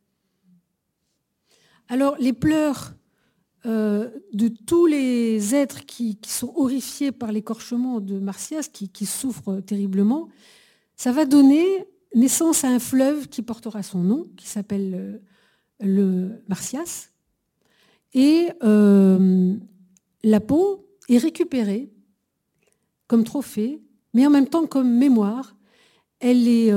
Alors, 1.89 2.17
les 2.19 2.33
pleurs 2.33 2.93
euh, 3.67 4.09
de 4.31 4.47
tous 4.47 4.85
les 4.85 5.53
êtres 5.53 5.85
qui, 5.85 6.17
sont 6.25 6.53
horrifiés 6.55 7.11
par 7.11 7.33
l'écorchement 7.33 7.99
de 7.99 8.17
Martias, 8.17 8.69
qui, 8.71 9.05
souffrent 9.05 9.59
terriblement, 9.59 10.29
ça 10.95 11.11
va 11.11 11.25
donner 11.25 11.65
naissance 12.15 12.63
à 12.63 12.69
un 12.69 12.79
fleuve 12.79 13.27
qui 13.27 13.41
portera 13.41 13.83
son 13.83 13.99
nom, 13.99 14.25
qui 14.37 14.47
s'appelle 14.47 14.93
euh, 14.95 15.17
le 15.85 16.43
Martias. 16.47 17.09
Et 18.13 18.47
euh, 18.63 19.55
la 20.23 20.39
peau 20.39 20.87
est 21.09 21.17
récupérée 21.17 21.91
comme 23.07 23.25
trophée, 23.25 23.81
mais 24.13 24.25
en 24.25 24.29
même 24.29 24.47
temps 24.47 24.65
comme 24.65 24.97
mémoire. 24.97 25.55
Elle 26.19 26.47
est 26.47 26.73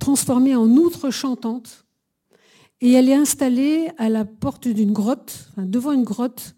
transformée 0.00 0.56
en 0.56 0.68
outre 0.70 1.10
chantante 1.10 1.86
et 2.80 2.92
elle 2.92 3.08
est 3.08 3.14
installée 3.14 3.90
à 3.98 4.08
la 4.08 4.24
porte 4.24 4.68
d'une 4.68 4.92
grotte, 4.92 5.50
devant 5.58 5.92
une 5.92 6.04
grotte 6.04 6.54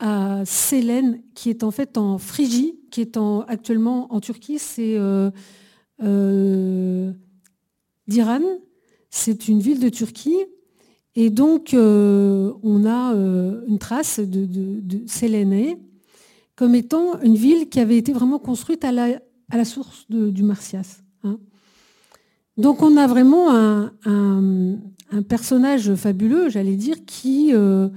à 0.00 0.42
Sélène, 0.44 1.22
qui 1.34 1.50
est 1.50 1.62
en 1.62 1.70
fait 1.70 1.96
en 1.96 2.18
Phrygie, 2.18 2.80
qui 2.90 3.02
est 3.02 3.18
actuellement 3.46 4.12
en 4.12 4.20
Turquie. 4.20 4.58
C'est 4.58 4.96
euh, 4.96 5.30
euh, 6.02 7.12
d'Iran. 8.08 8.40
C'est 9.10 9.48
une 9.48 9.60
ville 9.60 9.78
de 9.78 9.88
Turquie. 9.88 10.38
Et 11.14 11.30
donc, 11.30 11.74
euh, 11.74 12.52
on 12.62 12.86
a 12.86 13.12
une 13.66 13.78
trace 13.78 14.20
de, 14.20 14.46
de, 14.46 15.04
comme 16.56 16.74
étant 16.74 17.20
une 17.20 17.36
ville 17.36 17.68
qui 17.68 17.80
avait 17.80 17.96
été 17.96 18.12
vraiment 18.12 18.38
construite 18.38 18.84
à 18.84 18.92
la, 18.92 19.20
à 19.50 19.56
la 19.56 19.64
source 19.64 20.06
du 20.08 20.42
Martias. 20.42 21.02
Donc 22.60 22.82
on 22.82 22.98
a 22.98 23.06
vraiment 23.06 23.50
un, 23.50 24.78
personnage 25.28 25.94
fabuleux, 25.94 26.50
j'allais 26.50 26.76
dire, 26.76 27.04
qui, 27.06 27.54
euh, 27.54 27.88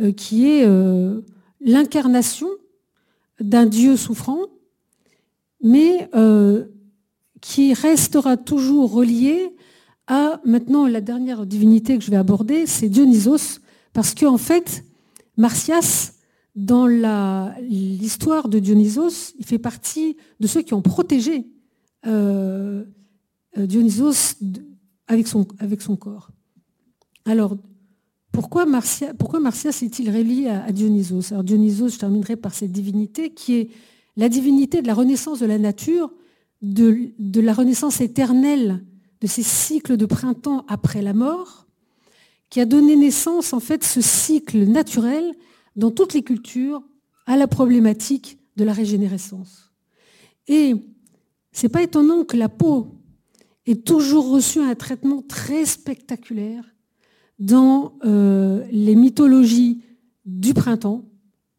euh, 0.00 0.12
est 0.32 0.64
euh, 0.64 1.22
l'incarnation 1.60 2.48
d'un 3.40 3.64
Dieu 3.64 3.96
souffrant, 3.96 4.42
mais 5.62 6.10
qui 7.40 7.72
restera 7.72 8.36
toujours 8.36 8.92
relié 8.92 9.56
à 10.06 10.40
maintenant 10.44 10.86
la 10.86 11.00
dernière 11.00 11.46
divinité 11.46 11.96
que 11.96 12.04
je 12.04 12.10
vais 12.10 12.16
aborder, 12.16 12.66
c'est 12.66 12.88
Dionysos, 12.88 13.60
parce 13.94 14.14
qu'en 14.14 14.34
en 14.34 14.38
fait, 14.38 14.84
Martias, 15.38 16.12
dans 16.54 16.86
l'histoire 16.86 18.48
de 18.48 18.58
Dionysos, 18.58 19.34
il 19.38 19.46
fait 19.46 19.58
partie 19.58 20.16
de 20.38 20.46
ceux 20.46 20.60
qui 20.60 20.74
ont 20.74 20.82
protégé 20.82 21.46
Dionysos 23.56 24.36
avec 25.06 25.28
son, 25.28 25.44
corps. 25.96 26.30
Alors, 27.26 27.56
pourquoi 28.30 28.64
Martias, 28.64 29.12
pourquoi 29.14 29.40
est-il 29.40 30.10
relié 30.10 30.48
à, 30.48 30.72
Dionysos? 30.72 31.32
Alors 31.32 31.44
Dionysos, 31.44 31.90
je 31.90 31.98
terminerai 31.98 32.36
par 32.36 32.54
cette 32.54 32.72
divinité 32.72 33.30
qui 33.30 33.54
est 33.54 33.70
la 34.16 34.28
divinité 34.28 34.80
de 34.80 34.86
la 34.86 34.94
renaissance 34.94 35.40
de 35.40 35.46
la 35.46 35.58
nature, 35.58 36.10
de, 36.62 37.10
de 37.18 37.40
la 37.40 37.52
renaissance 37.52 38.00
éternelle 38.00 38.82
de 39.20 39.26
ces 39.26 39.42
cycles 39.42 39.96
de 39.96 40.06
printemps 40.06 40.64
après 40.68 41.02
la 41.02 41.12
mort, 41.12 41.66
qui 42.50 42.60
a 42.60 42.66
donné 42.66 42.96
naissance 42.96 43.52
en 43.52 43.60
fait 43.60 43.84
ce 43.84 44.00
cycle 44.00 44.64
naturel 44.64 45.34
dans 45.76 45.90
toutes 45.90 46.14
les 46.14 46.22
cultures 46.22 46.82
à 47.26 47.36
la 47.36 47.46
problématique 47.46 48.38
de 48.56 48.64
la 48.64 48.72
régénérescence. 48.72 49.70
Et 50.48 50.74
c'est 51.52 51.68
pas 51.68 51.82
étonnant 51.82 52.24
que 52.24 52.36
la 52.36 52.48
peau 52.48 52.88
ait 53.66 53.76
toujours 53.76 54.30
reçu 54.30 54.60
un 54.60 54.74
traitement 54.74 55.22
très 55.22 55.64
spectaculaire 55.64 56.64
dans 57.38 57.98
euh, 58.04 58.64
les 58.70 58.94
mythologies 58.94 59.82
du 60.24 60.54
printemps, 60.54 61.04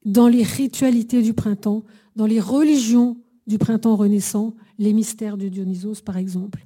dans 0.06 0.28
les 0.28 0.44
ritualités 0.44 1.22
du 1.22 1.34
printemps, 1.34 1.84
dans 2.16 2.26
les 2.26 2.40
religions 2.40 3.18
du 3.48 3.58
printemps 3.58 3.96
renaissant, 3.96 4.54
les 4.80 4.94
mystères 4.94 5.38
de 5.38 5.50
Dionysos 5.50 6.02
par 6.04 6.18
exemple. 6.18 6.66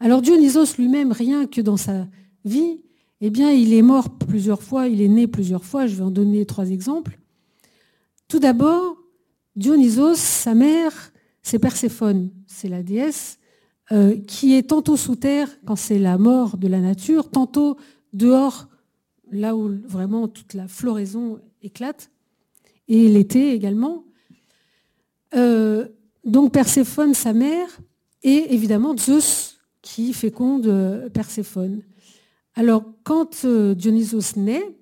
Alors 0.00 0.22
Dionysos 0.22 0.76
lui-même, 0.78 1.12
rien 1.12 1.46
que 1.46 1.60
dans 1.60 1.76
sa 1.76 2.06
vie, 2.44 2.80
eh 3.20 3.30
bien, 3.30 3.50
il 3.52 3.72
est 3.72 3.82
mort 3.82 4.18
plusieurs 4.18 4.62
fois, 4.62 4.88
il 4.88 5.00
est 5.00 5.08
né 5.08 5.26
plusieurs 5.26 5.64
fois, 5.64 5.86
je 5.86 5.94
vais 5.94 6.02
en 6.02 6.10
donner 6.10 6.44
trois 6.44 6.70
exemples. 6.70 7.18
Tout 8.28 8.38
d'abord, 8.38 8.96
Dionysos, 9.56 10.16
sa 10.16 10.54
mère, 10.54 11.12
c'est 11.42 11.58
Perséphone, 11.58 12.30
c'est 12.46 12.68
la 12.68 12.82
déesse 12.82 13.38
euh, 13.92 14.16
qui 14.16 14.54
est 14.54 14.70
tantôt 14.70 14.96
sous 14.96 15.16
terre 15.16 15.48
quand 15.66 15.76
c'est 15.76 15.98
la 15.98 16.18
mort 16.18 16.56
de 16.56 16.68
la 16.68 16.80
nature, 16.80 17.30
tantôt 17.30 17.76
dehors, 18.12 18.68
là 19.30 19.56
où 19.56 19.68
vraiment 19.86 20.28
toute 20.28 20.54
la 20.54 20.68
floraison 20.68 21.38
éclate, 21.62 22.10
et 22.88 23.08
l'été 23.08 23.52
également. 23.52 24.04
Euh, 25.34 25.88
donc 26.24 26.52
Perséphone, 26.52 27.14
sa 27.14 27.32
mère, 27.32 27.80
et 28.22 28.54
évidemment 28.54 28.96
Zeus 28.96 29.58
qui 29.82 30.12
féconde 30.12 30.66
euh, 30.66 31.10
Perséphone. 31.10 31.82
Alors 32.54 32.84
quand 33.02 33.44
Dionysos 33.44 34.36
naît, 34.36 34.76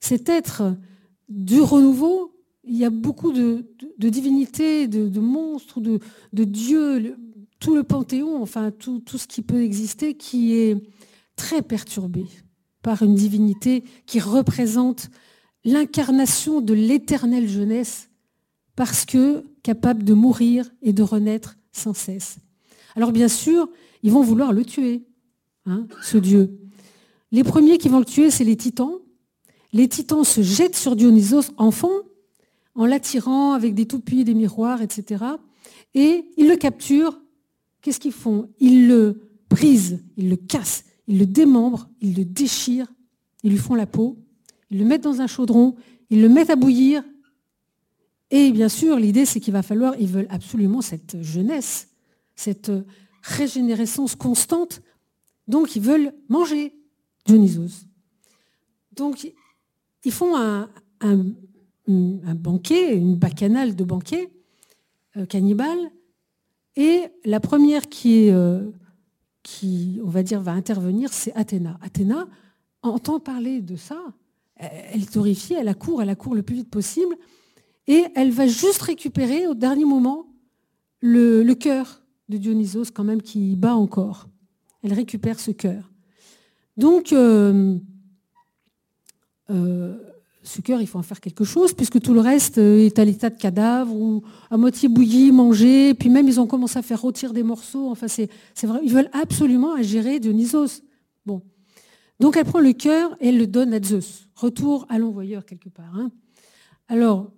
cet 0.00 0.28
être 0.28 0.76
du 1.28 1.60
renouveau, 1.60 2.36
il 2.66 2.76
y 2.76 2.84
a 2.84 2.90
beaucoup 2.90 3.32
de, 3.32 3.64
divinités, 3.98 4.88
de, 4.88 5.20
monstres, 5.20 5.80
de, 5.80 6.44
dieux, 6.44 7.16
tout 7.58 7.74
le 7.74 7.82
panthéon, 7.82 8.42
enfin 8.42 8.70
tout, 8.70 9.02
ce 9.06 9.26
qui 9.26 9.42
peut 9.42 9.62
exister, 9.62 10.14
qui 10.14 10.54
est 10.54 10.76
très 11.36 11.62
perturbé 11.62 12.26
par 12.82 13.02
une 13.02 13.14
divinité 13.14 13.84
qui 14.06 14.20
représente 14.20 15.10
l'incarnation 15.64 16.60
de 16.60 16.74
l'éternelle 16.74 17.48
jeunesse, 17.48 18.08
parce 18.76 19.04
que 19.04 19.44
capable 19.62 20.04
de 20.04 20.14
mourir 20.14 20.70
et 20.82 20.92
de 20.92 21.02
renaître 21.02 21.56
sans 21.72 21.94
cesse. 21.94 22.36
Alors 22.94 23.10
bien 23.10 23.28
sûr, 23.28 23.68
ils 24.02 24.12
vont 24.12 24.22
vouloir 24.22 24.52
le 24.52 24.64
tuer, 24.64 25.02
hein, 25.64 25.86
ce 26.02 26.18
dieu. 26.18 26.58
Les 27.32 27.42
premiers 27.42 27.78
qui 27.78 27.88
vont 27.88 27.98
le 27.98 28.04
tuer, 28.04 28.30
c'est 28.30 28.44
les 28.44 28.56
titans. 28.56 28.98
Les 29.72 29.88
titans 29.88 30.24
se 30.24 30.42
jettent 30.42 30.76
sur 30.76 30.94
Dionysos 30.94 31.52
enfant, 31.56 31.92
en 32.74 32.86
l'attirant 32.86 33.52
avec 33.52 33.74
des 33.74 33.86
toupies, 33.86 34.24
des 34.24 34.34
miroirs, 34.34 34.82
etc. 34.82 35.24
Et 35.94 36.30
ils 36.36 36.48
le 36.48 36.56
capturent. 36.56 37.18
Qu'est-ce 37.86 38.00
qu'ils 38.00 38.10
font? 38.10 38.50
Ils 38.58 38.88
le 38.88 39.30
brisent, 39.48 40.02
ils 40.16 40.28
le 40.28 40.34
cassent, 40.34 40.86
ils 41.06 41.20
le 41.20 41.24
démembrent, 41.24 41.88
ils 42.00 42.16
le 42.16 42.24
déchirent, 42.24 42.92
ils 43.44 43.52
lui 43.52 43.58
font 43.58 43.76
la 43.76 43.86
peau, 43.86 44.18
ils 44.70 44.78
le 44.80 44.84
mettent 44.84 45.04
dans 45.04 45.20
un 45.20 45.28
chaudron, 45.28 45.76
ils 46.10 46.20
le 46.20 46.28
mettent 46.28 46.50
à 46.50 46.56
bouillir. 46.56 47.04
Et 48.32 48.50
bien 48.50 48.68
sûr, 48.68 48.98
l'idée, 48.98 49.24
c'est 49.24 49.38
qu'il 49.38 49.52
va 49.52 49.62
falloir, 49.62 49.94
ils 50.00 50.08
veulent 50.08 50.26
absolument 50.30 50.80
cette 50.80 51.22
jeunesse, 51.22 51.90
cette 52.34 52.72
régénérescence 53.22 54.16
constante. 54.16 54.82
Donc, 55.46 55.76
ils 55.76 55.82
veulent 55.82 56.12
manger 56.28 56.74
Dionysos. 57.24 57.86
Donc, 58.96 59.32
ils 60.02 60.10
font 60.10 60.36
un, 60.36 60.68
banquet, 61.86 62.96
une 62.96 63.14
bacchanale 63.14 63.76
de 63.76 63.84
banquet 63.84 64.28
euh, 65.16 65.24
cannibale. 65.24 65.92
Et 66.76 67.04
la 67.24 67.40
première 67.40 67.88
qui, 67.88 68.30
euh, 68.30 68.70
qui, 69.42 70.00
on 70.04 70.08
va 70.08 70.22
dire, 70.22 70.40
va 70.40 70.52
intervenir, 70.52 71.12
c'est 71.12 71.34
Athéna. 71.34 71.78
Athéna 71.82 72.28
entend 72.82 73.18
parler 73.18 73.62
de 73.62 73.76
ça. 73.76 73.98
Elle 74.56 75.02
est 75.02 75.16
horrifiée, 75.16 75.56
elle 75.58 75.68
accourt, 75.68 76.02
elle 76.02 76.10
accourt 76.10 76.34
le 76.34 76.42
plus 76.42 76.56
vite 76.56 76.70
possible. 76.70 77.16
Et 77.86 78.04
elle 78.14 78.30
va 78.30 78.46
juste 78.46 78.82
récupérer 78.82 79.46
au 79.46 79.54
dernier 79.54 79.84
moment 79.84 80.26
le, 81.00 81.52
cœur 81.54 82.02
de 82.28 82.36
Dionysos, 82.36 82.90
quand 82.92 83.04
même, 83.04 83.22
qui 83.22 83.56
bat 83.56 83.74
encore. 83.74 84.28
Elle 84.82 84.92
récupère 84.92 85.40
ce 85.40 85.50
cœur. 85.50 85.90
Donc, 86.76 87.12
euh, 87.12 87.78
euh, 89.50 89.96
ce 90.46 90.60
cœur, 90.60 90.80
il 90.80 90.86
faut 90.86 90.98
en 90.98 91.02
faire 91.02 91.20
quelque 91.20 91.44
chose, 91.44 91.72
puisque 91.72 92.00
tout 92.00 92.14
le 92.14 92.20
reste 92.20 92.58
euh, 92.58 92.86
est 92.86 92.98
à 92.98 93.04
l'état 93.04 93.30
de 93.30 93.36
cadavre 93.36 93.94
ou 93.94 94.22
à 94.50 94.56
moitié 94.56 94.88
bouilli, 94.88 95.32
mangé. 95.32 95.94
Puis 95.94 96.08
même, 96.08 96.28
ils 96.28 96.40
ont 96.40 96.46
commencé 96.46 96.78
à 96.78 96.82
faire 96.82 97.00
rôtir 97.00 97.32
des 97.32 97.42
morceaux. 97.42 97.90
Enfin, 97.90 98.06
c'est 98.08 98.28
vrai. 98.62 98.80
Ils 98.82 98.92
veulent 98.92 99.10
absolument 99.12 99.74
ingérer 99.74 100.20
Dionysos. 100.20 100.82
Bon. 101.24 101.42
Donc, 102.20 102.36
elle 102.36 102.44
prend 102.44 102.60
le 102.60 102.72
cœur 102.72 103.16
et 103.20 103.28
elle 103.28 103.38
le 103.38 103.46
donne 103.46 103.74
à 103.74 103.82
Zeus. 103.82 104.28
Retour 104.36 104.86
à 104.88 104.98
l'envoyeur 104.98 105.44
quelque 105.44 105.68
part. 105.68 105.96
Hein. 105.96 106.10
Alors, 106.88 107.32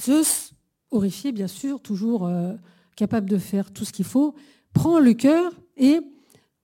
Zeus, 0.00 0.54
horrifié, 0.90 1.32
bien 1.32 1.48
sûr, 1.48 1.80
toujours 1.80 2.26
euh, 2.26 2.54
capable 2.96 3.28
de 3.28 3.38
faire 3.38 3.70
tout 3.72 3.84
ce 3.84 3.92
qu'il 3.92 4.06
faut, 4.06 4.34
prend 4.72 4.98
le 4.98 5.12
cœur 5.12 5.52
et 5.76 6.00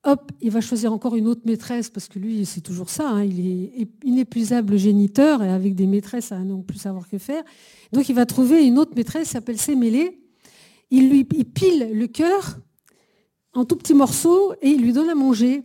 hop, 0.04 0.32
il 0.40 0.50
va 0.50 0.60
choisir 0.60 0.92
encore 0.92 1.16
une 1.16 1.26
autre 1.26 1.42
maîtresse, 1.44 1.90
parce 1.90 2.08
que 2.08 2.18
lui, 2.18 2.44
c'est 2.46 2.60
toujours 2.60 2.90
ça, 2.90 3.08
hein, 3.08 3.24
il 3.24 3.40
est 3.80 3.88
inépuisable 4.04 4.76
géniteur, 4.76 5.42
et 5.42 5.50
avec 5.50 5.74
des 5.74 5.86
maîtresses 5.86 6.32
à 6.32 6.38
non 6.38 6.62
plus 6.62 6.78
savoir 6.78 7.08
que 7.08 7.18
faire. 7.18 7.42
Donc 7.92 8.08
il 8.08 8.14
va 8.14 8.26
trouver 8.26 8.66
une 8.66 8.78
autre 8.78 8.92
maîtresse, 8.96 9.28
s'appelle 9.30 9.58
Sémélé. 9.58 10.20
Il 10.90 11.08
lui 11.08 11.24
pile 11.24 11.90
le 11.92 12.06
cœur 12.06 12.58
en 13.54 13.64
tout 13.64 13.76
petits 13.76 13.94
morceaux 13.94 14.52
et 14.60 14.68
il 14.68 14.82
lui 14.82 14.92
donne 14.92 15.08
à 15.08 15.14
manger 15.14 15.62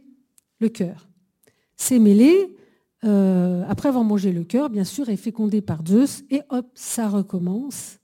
le 0.59 0.69
cœur. 0.69 1.09
Sémélé, 1.75 2.55
euh, 3.03 3.63
après 3.67 3.89
avoir 3.89 4.03
mangé 4.03 4.31
le 4.31 4.43
cœur, 4.43 4.69
bien 4.69 4.83
sûr, 4.83 5.09
est 5.09 5.17
fécondé 5.17 5.61
par 5.61 5.85
Zeus, 5.85 6.23
et 6.29 6.41
hop, 6.49 6.67
ça 6.73 7.09
recommence. 7.09 7.99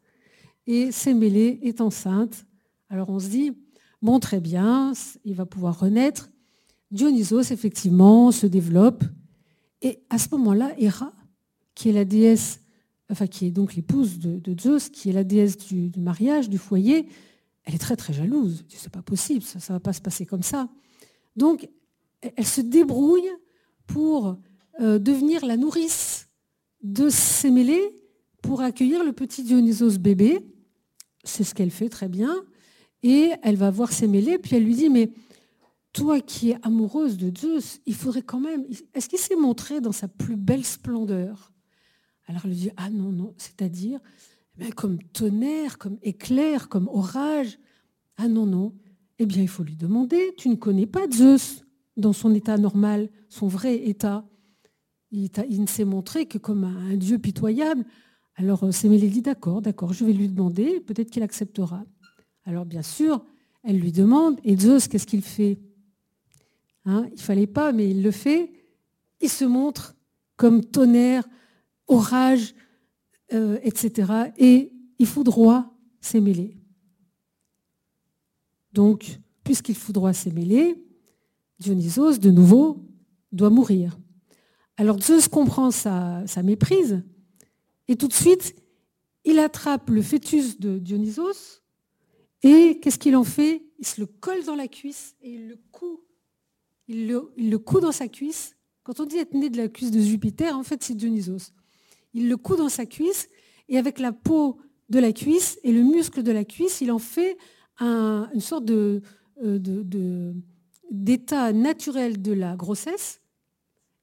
Et 0.67 0.91
Sémélé 0.91 1.59
est 1.63 1.81
enceinte. 1.81 2.45
Alors 2.89 3.09
on 3.09 3.19
se 3.19 3.27
dit, 3.27 3.53
Bon, 4.05 4.19
très 4.19 4.39
bien, 4.39 4.93
il 5.23 5.33
va 5.33 5.47
pouvoir 5.47 5.79
renaître. 5.79 6.29
Dionysos, 6.91 7.51
effectivement, 7.51 8.31
se 8.31 8.45
développe. 8.45 9.03
Et 9.81 9.97
à 10.11 10.19
ce 10.19 10.27
moment-là, 10.33 10.75
Héra, 10.77 11.11
qui 11.73 11.89
est 11.89 11.91
la 11.91 12.05
déesse, 12.05 12.59
enfin 13.09 13.25
qui 13.25 13.47
est 13.47 13.51
donc 13.51 13.73
l'épouse 13.73 14.19
de, 14.19 14.61
Zeus, 14.61 14.89
qui 14.89 15.09
est 15.09 15.11
la 15.11 15.23
déesse 15.23 15.57
du, 15.57 15.91
mariage, 15.97 16.49
du 16.49 16.59
foyer, 16.59 17.07
elle 17.63 17.73
est 17.73 17.79
très 17.79 17.95
très 17.95 18.13
jalouse. 18.13 18.63
C'est 18.69 18.91
pas 18.91 19.01
possible, 19.01 19.41
ça 19.41 19.57
ne 19.57 19.75
va 19.77 19.79
pas 19.79 19.91
se 19.93 20.01
passer 20.01 20.27
comme 20.27 20.43
ça. 20.43 20.69
Donc, 21.35 21.67
elle 22.21 22.45
se 22.45 22.61
débrouille 22.61 23.31
pour 23.87 24.37
euh, 24.81 24.99
devenir 24.99 25.43
la 25.47 25.57
nourrice 25.57 26.29
de 26.83 27.09
Sémélé 27.09 27.81
pour 28.43 28.61
accueillir 28.61 29.03
le 29.03 29.13
petit 29.13 29.41
Dionysos 29.41 29.97
bébé. 29.97 30.45
C'est 31.23 31.43
ce 31.43 31.55
qu'elle 31.55 31.71
fait 31.71 31.89
très 31.89 32.07
bien. 32.07 32.45
Et 33.07 33.33
elle 33.43 33.55
va 33.55 33.69
voir 33.69 33.91
Sémélé, 33.91 34.39
puis 34.39 34.55
elle 34.55 34.63
lui 34.63 34.73
dit, 34.73 34.89
mais 34.89 35.11
toi 35.93 36.21
qui 36.21 36.49
es 36.49 36.57
amoureuse 36.63 37.17
de 37.17 37.31
Zeus, 37.37 37.79
il 37.85 37.93
faudrait 37.93 38.23
quand 38.23 38.39
même... 38.39 38.65
Est-ce 38.95 39.07
qu'il 39.07 39.19
s'est 39.19 39.35
montré 39.35 39.79
dans 39.79 39.91
sa 39.91 40.07
plus 40.07 40.35
belle 40.35 40.65
splendeur? 40.65 41.53
Alors 42.25 42.41
elle 42.45 42.49
lui 42.49 42.57
dit, 42.57 42.71
ah 42.77 42.89
non, 42.89 43.11
non, 43.11 43.35
c'est-à-dire 43.37 43.99
eh 44.59 44.71
comme 44.71 44.97
tonnerre, 45.13 45.77
comme 45.77 45.99
éclair, 46.01 46.67
comme 46.67 46.87
orage. 46.87 47.59
Ah 48.17 48.27
non, 48.27 48.47
non. 48.47 48.73
Eh 49.19 49.27
bien, 49.27 49.43
il 49.43 49.49
faut 49.49 49.61
lui 49.61 49.75
demander, 49.75 50.33
tu 50.35 50.49
ne 50.49 50.55
connais 50.55 50.87
pas 50.87 51.07
Zeus 51.07 51.63
dans 51.97 52.11
son 52.11 52.33
état 52.33 52.57
normal, 52.57 53.11
son 53.29 53.47
vrai 53.47 53.87
état. 53.87 54.25
Il, 55.11 55.29
ne 55.61 55.67
s'est 55.67 55.85
montré 55.85 56.25
que 56.25 56.39
comme 56.39 56.63
un, 56.63 56.97
dieu 56.97 57.19
pitoyable. 57.19 57.85
Alors 58.33 58.63
euh, 58.63 58.71
Sémélé 58.71 59.09
dit, 59.09 59.21
d'accord, 59.21 59.61
d'accord, 59.61 59.93
je 59.93 60.05
vais 60.05 60.11
lui 60.11 60.27
demander, 60.27 60.79
peut-être 60.79 61.11
qu'il 61.11 61.21
acceptera. 61.21 61.85
Alors 62.45 62.65
bien 62.65 62.83
sûr, 62.83 63.23
elle 63.63 63.79
lui 63.79 63.91
demande, 63.91 64.39
et 64.43 64.55
Zeus, 64.55 64.87
qu'est-ce 64.87 65.07
qu'il 65.07 65.23
fait? 65.23 65.59
Hein, 66.85 67.07
Il 67.09 67.15
ne 67.15 67.19
fallait 67.19 67.47
pas, 67.47 67.71
mais 67.71 67.89
il 67.89 68.03
le 68.03 68.11
fait. 68.11 68.51
Il 69.21 69.29
se 69.29 69.45
montre 69.45 69.95
comme 70.35 70.63
tonnerre, 70.63 71.27
orage, 71.87 72.53
euh, 73.33 73.57
etc. 73.63 74.31
Et 74.37 74.71
il 74.99 75.07
foudroie 75.07 75.73
ses 75.99 76.21
mêlées. 76.21 76.57
Donc, 78.71 79.19
puisqu'il 79.43 79.75
foudroie 79.75 80.13
ses 80.13 80.31
mêlées, 80.31 80.75
Dionysos, 81.59 82.19
de 82.19 82.29
nouveau, 82.29 82.85
doit 83.31 83.49
mourir. 83.49 83.97
Alors 84.77 85.01
Zeus 85.01 85.27
comprend 85.27 85.71
sa, 85.71 86.23
sa 86.27 86.43
méprise, 86.43 87.01
et 87.87 87.95
tout 87.95 88.07
de 88.07 88.13
suite, 88.13 88.55
il 89.23 89.39
attrape 89.39 89.89
le 89.89 90.01
fœtus 90.01 90.59
de 90.59 90.77
Dionysos, 90.77 91.63
et 92.43 92.79
qu'est-ce 92.79 92.99
qu'il 92.99 93.15
en 93.15 93.23
fait? 93.23 93.63
Il 93.79 93.85
se 93.85 93.99
le 93.99 94.07
colle 94.07 94.43
dans 94.43 94.55
la 94.55 94.67
cuisse 94.67 95.15
et 95.21 95.31
il 95.31 95.47
le 95.49 95.57
coud. 95.71 95.99
Il 96.87 97.07
le, 97.07 97.57
coud 97.57 97.81
dans 97.81 97.91
sa 97.91 98.07
cuisse. 98.07 98.55
Quand 98.83 98.99
on 98.99 99.05
dit 99.05 99.17
être 99.17 99.33
né 99.33 99.49
de 99.49 99.57
la 99.57 99.67
cuisse 99.67 99.91
de 99.91 99.99
Jupiter, 99.99 100.57
en 100.57 100.63
fait, 100.63 100.83
c'est 100.83 100.93
Dionysos. 100.93 101.51
Il 102.13 102.29
le 102.29 102.37
coud 102.37 102.59
dans 102.59 102.69
sa 102.69 102.85
cuisse 102.85 103.29
et 103.67 103.77
avec 103.77 103.99
la 103.99 104.11
peau 104.11 104.59
de 104.89 104.99
la 104.99 105.11
cuisse 105.11 105.59
et 105.63 105.71
le 105.71 105.81
muscle 105.81 106.21
de 106.21 106.31
la 106.31 106.45
cuisse, 106.45 106.81
il 106.81 106.91
en 106.91 106.99
fait 106.99 107.37
une 107.81 108.39
sorte 108.39 108.69
euh, 108.69 109.01
d'état 110.91 111.51
naturel 111.51 112.21
de 112.21 112.31
la 112.31 112.55
grossesse. 112.55 113.21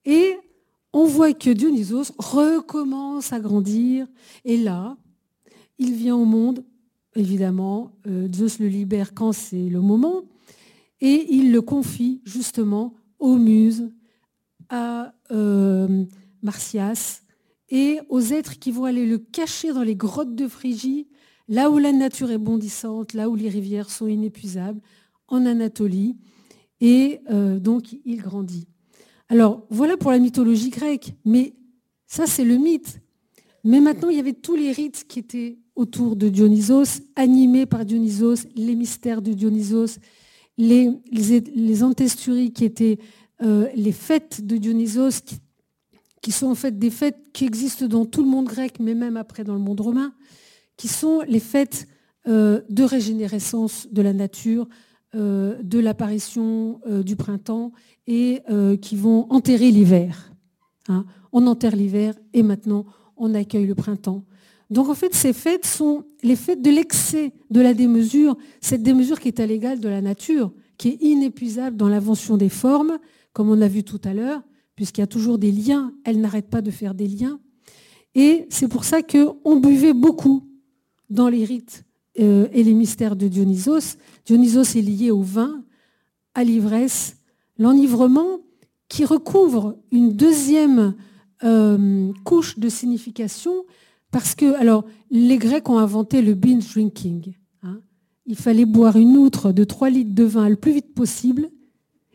Et 0.05 0.37
on 0.93 1.05
voit 1.05 1.33
que 1.33 1.51
Dionysos 1.51 2.13
recommence 2.19 3.33
à 3.33 3.41
grandir. 3.41 4.09
Et 4.45 4.57
là, 4.57 4.97
il 5.79 5.95
vient 5.95 6.17
au 6.17 6.25
monde 6.25 6.65
évidemment, 7.15 7.93
euh, 8.07 8.29
Zeus 8.33 8.59
le 8.59 8.69
libère 8.69 9.15
quand 9.15 9.33
c'est 9.33 9.69
le 9.69 9.81
moment, 9.81 10.23
et 11.01 11.27
il 11.31 11.53
le 11.53 11.61
confie 11.61 12.21
justement 12.25 12.95
aux 13.19 13.37
muses, 13.37 13.91
à 14.69 15.13
euh, 15.31 16.05
Martias 16.43 17.23
et 17.69 18.01
aux 18.09 18.21
êtres 18.21 18.59
qui 18.59 18.71
vont 18.71 18.85
aller 18.85 19.07
le 19.07 19.19
cacher 19.19 19.73
dans 19.73 19.83
les 19.83 19.97
grottes 19.97 20.35
de 20.35 20.49
Phrygie, 20.49 21.09
là 21.49 21.71
où 21.71 21.79
la 21.79 21.93
nature 21.93 22.31
est 22.31 22.39
bondissante, 22.39 23.13
là 23.13 23.29
où 23.29 23.35
les 23.35 23.49
rivières 23.49 23.91
sont 23.91 24.07
inépuisables, 24.07 24.81
en 25.29 25.45
Anatolie, 25.47 26.17
et 26.81 27.21
euh, 27.31 27.59
donc 27.59 27.97
il 28.05 28.23
grandit. 28.23 28.67
Alors 29.29 29.67
voilà 29.71 29.97
pour 29.97 30.11
la 30.11 30.19
mythologie 30.19 30.71
grecque, 30.71 31.15
mais 31.25 31.55
ça 32.07 32.27
c'est 32.27 32.45
le 32.45 32.57
mythe. 32.57 33.01
Mais 33.65 33.81
maintenant 33.81 34.09
il 34.09 34.17
y 34.17 34.21
avait 34.21 34.33
tous 34.33 34.57
les 34.57 34.73
rites 34.73 35.05
qui 35.07 35.19
étaient 35.19 35.59
autour 35.75 36.17
de 36.17 36.29
Dionysos, 36.29 37.03
animés 37.17 37.67
par 37.67 37.85
Dionysos, 37.85 38.47
les 38.55 38.75
mystères 38.75 39.23
de 39.23 39.33
Dionysos, 39.33 39.99
les, 40.59 41.83
antesturies 41.83 42.53
qui 42.53 42.65
étaient 42.65 42.99
euh, 43.43 43.69
les 43.75 43.93
fêtes 43.93 44.47
de 44.47 44.57
Dionysos, 44.57 45.23
qui, 46.21 46.33
sont 46.33 46.47
en 46.47 46.55
fait 46.55 46.79
des 46.79 46.91
fêtes 46.91 47.33
qui 47.33 47.45
existent 47.45 47.87
dans 47.87 48.05
tout 48.05 48.23
le 48.23 48.29
monde 48.29 48.47
grec, 48.47 48.79
mais 48.79 48.95
même 48.95 49.17
après 49.17 49.45
dans 49.45 49.55
le 49.55 49.61
monde 49.61 49.81
romain, 49.81 50.13
qui 50.77 50.89
sont 50.89 51.23
les 51.27 51.41
fêtes 51.41 51.89
euh, 52.29 52.61
de 52.69 52.85
régénérescence 52.85 53.89
de 53.91 54.03
la 54.03 54.13
nature, 54.13 54.69
euh, 55.15 55.61
de 55.63 55.79
l'apparition 55.79 56.81
du 57.05 57.17
printemps 57.17 57.73
et 58.07 58.43
qui 58.81 58.97
vont 58.97 59.27
enterrer 59.31 59.71
l'hiver. 59.71 60.33
Hein. 60.89 61.07
On 61.33 61.47
enterre 61.47 61.77
l'hiver 61.77 62.15
et 62.35 62.43
maintenant 62.43 62.85
on 63.17 63.35
accueille 63.35 63.67
le 63.67 63.75
printemps. 63.75 64.25
Donc 64.73 64.89
en 64.89 64.95
fait, 64.95 65.15
ces 65.15 65.35
fêtes 65.35 65.67
sont 65.67 66.05
les 66.23 66.35
fêtes 66.35 66.63
de 66.63 66.71
l'excès, 66.71 67.33
de 67.51 67.61
la 67.61 67.75
démesure, 67.75 68.37
cette 68.63 68.83
démesure 68.83 69.21
qui 69.21 69.29
est 69.29 69.39
à 69.39 69.47
l'égal 69.47 69.81
de 69.81 69.89
la 69.89 70.01
nature, 70.01 70.51
qui 70.79 70.89
est 70.89 71.03
inépuisable 71.03 71.77
dans 71.77 71.89
l'invention 71.89 72.39
des 72.39 72.49
formes, 72.49 72.99
comme 73.35 73.51
on 73.51 73.61
a 73.61 73.69
vu 73.69 73.85
tout 73.85 74.01
à 74.03 74.15
l'heure, 74.15 74.43
puisqu'il 74.75 75.03
y 75.03 75.05
a 75.05 75.09
toujours 75.09 75.37
des 75.37 75.53
liens, 75.53 75.93
elle 76.05 76.21
n'arrête 76.21 76.49
pas 76.49 76.63
de 76.63 76.71
faire 76.71 76.95
des 76.95 77.07
liens. 77.07 77.39
Et 78.15 78.47
c'est 78.49 78.69
pour 78.69 78.85
ça 78.85 79.03
qu'on 79.03 79.57
buvait 79.57 79.93
beaucoup 79.93 80.49
dans 81.11 81.29
les 81.29 81.45
rites 81.45 81.85
euh, 82.19 82.49
et 82.53 82.63
les 82.63 82.75
mystères 82.75 83.17
de 83.17 83.29
Dionysos. 83.29 83.99
Dionysos 84.25 84.77
est 84.77 84.83
lié 84.83 85.11
au 85.11 85.21
vin, 85.21 85.65
à 86.35 86.45
l'ivresse, 86.45 87.19
l'enivrement 87.59 88.41
qui 88.89 89.05
recouvre 89.05 89.77
une 89.91 90.15
deuxième 90.15 90.95
euh, 91.45 92.11
couche 92.25 92.59
de 92.59 92.71
signification 92.71 93.65
parce 94.13 94.35
que, 94.35 94.55
alors, 94.61 94.85
les 95.11 95.39
Grecs 95.39 95.69
ont 95.69 95.79
inventé 95.79 96.21
le 96.23 96.35
binge 96.35 96.73
drinking. 96.75 97.35
Hein. 97.63 97.81
Il 98.27 98.37
fallait 98.37 98.67
boire 98.67 98.97
une 98.97 99.17
outre 99.17 99.53
de 99.53 99.65
3 99.65 99.91
litres 99.91 100.15
de 100.15 100.23
vin 100.23 100.49
le 100.49 100.57
plus 100.57 100.73
vite 100.73 100.95
possible, 100.95 101.51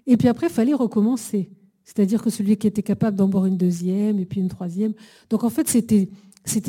et 0.06 0.16
puis 0.16 0.30
après, 0.30 0.48
il 0.48 0.54
fallait 0.54 0.76
recommencer. 0.76 1.50
C'est-à-dire 1.84 2.22
que 2.22 2.30
celui 2.30 2.56
qui 2.58 2.68
était 2.68 2.84
capable 2.84 3.18
d'en 3.18 3.28
boire 3.28 3.48
une 3.48 3.58
deuxième, 3.58 4.20
et 4.20 4.26
puis 4.26 4.40
une 4.40 4.48
troisième. 4.48 4.94
Donc 5.30 5.44
en 5.44 5.50
fait, 5.50 5.68
c'était, 5.68 6.08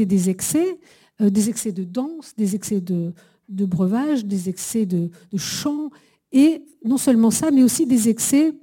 des 0.06 0.30
excès, 0.30 0.80
euh, 1.20 1.28
des 1.28 1.50
excès 1.50 1.72
de 1.72 1.84
danse, 1.84 2.34
des 2.36 2.54
excès 2.54 2.80
de, 2.80 3.12
breuvage, 3.48 4.24
des 4.24 4.48
excès 4.48 4.86
de, 4.86 5.10
de 5.30 5.38
chant, 5.38 5.90
et 6.32 6.64
non 6.84 6.96
seulement 6.96 7.30
ça, 7.30 7.50
mais 7.50 7.62
aussi 7.62 7.84
des 7.84 8.08
excès 8.08 8.54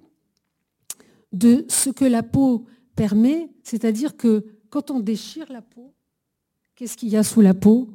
de 1.32 1.66
ce 1.68 1.92
que 1.92 2.06
la 2.06 2.24
peau 2.24 2.66
permet, 2.96 3.50
c'est-à-dire 3.64 4.18
que 4.18 4.46
quand 4.70 4.90
on 4.90 5.00
déchire 5.00 5.52
la 5.52 5.62
peau, 5.62 5.95
Qu'est-ce 6.76 6.98
qu'il 6.98 7.10
y 7.10 7.16
a 7.16 7.24
sous 7.24 7.40
la 7.40 7.54
peau? 7.54 7.90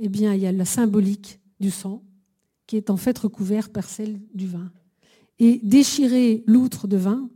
Eh 0.00 0.08
bien, 0.08 0.34
il 0.34 0.40
y 0.40 0.46
a 0.46 0.52
la 0.52 0.64
symbolique 0.64 1.38
du 1.60 1.70
sang, 1.70 2.02
qui 2.66 2.76
est 2.76 2.90
en 2.90 2.96
fait 2.96 3.16
recouvert 3.16 3.70
par 3.70 3.88
celle 3.88 4.20
du 4.34 4.48
vin. 4.48 4.72
Et 5.38 5.60
déchirer 5.62 6.42
l'outre 6.46 6.88
de 6.88 6.96
vin, 6.96 7.30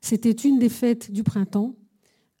c'était 0.00 0.32
une 0.32 0.58
des 0.58 0.68
fêtes 0.68 1.12
du 1.12 1.22
printemps. 1.22 1.76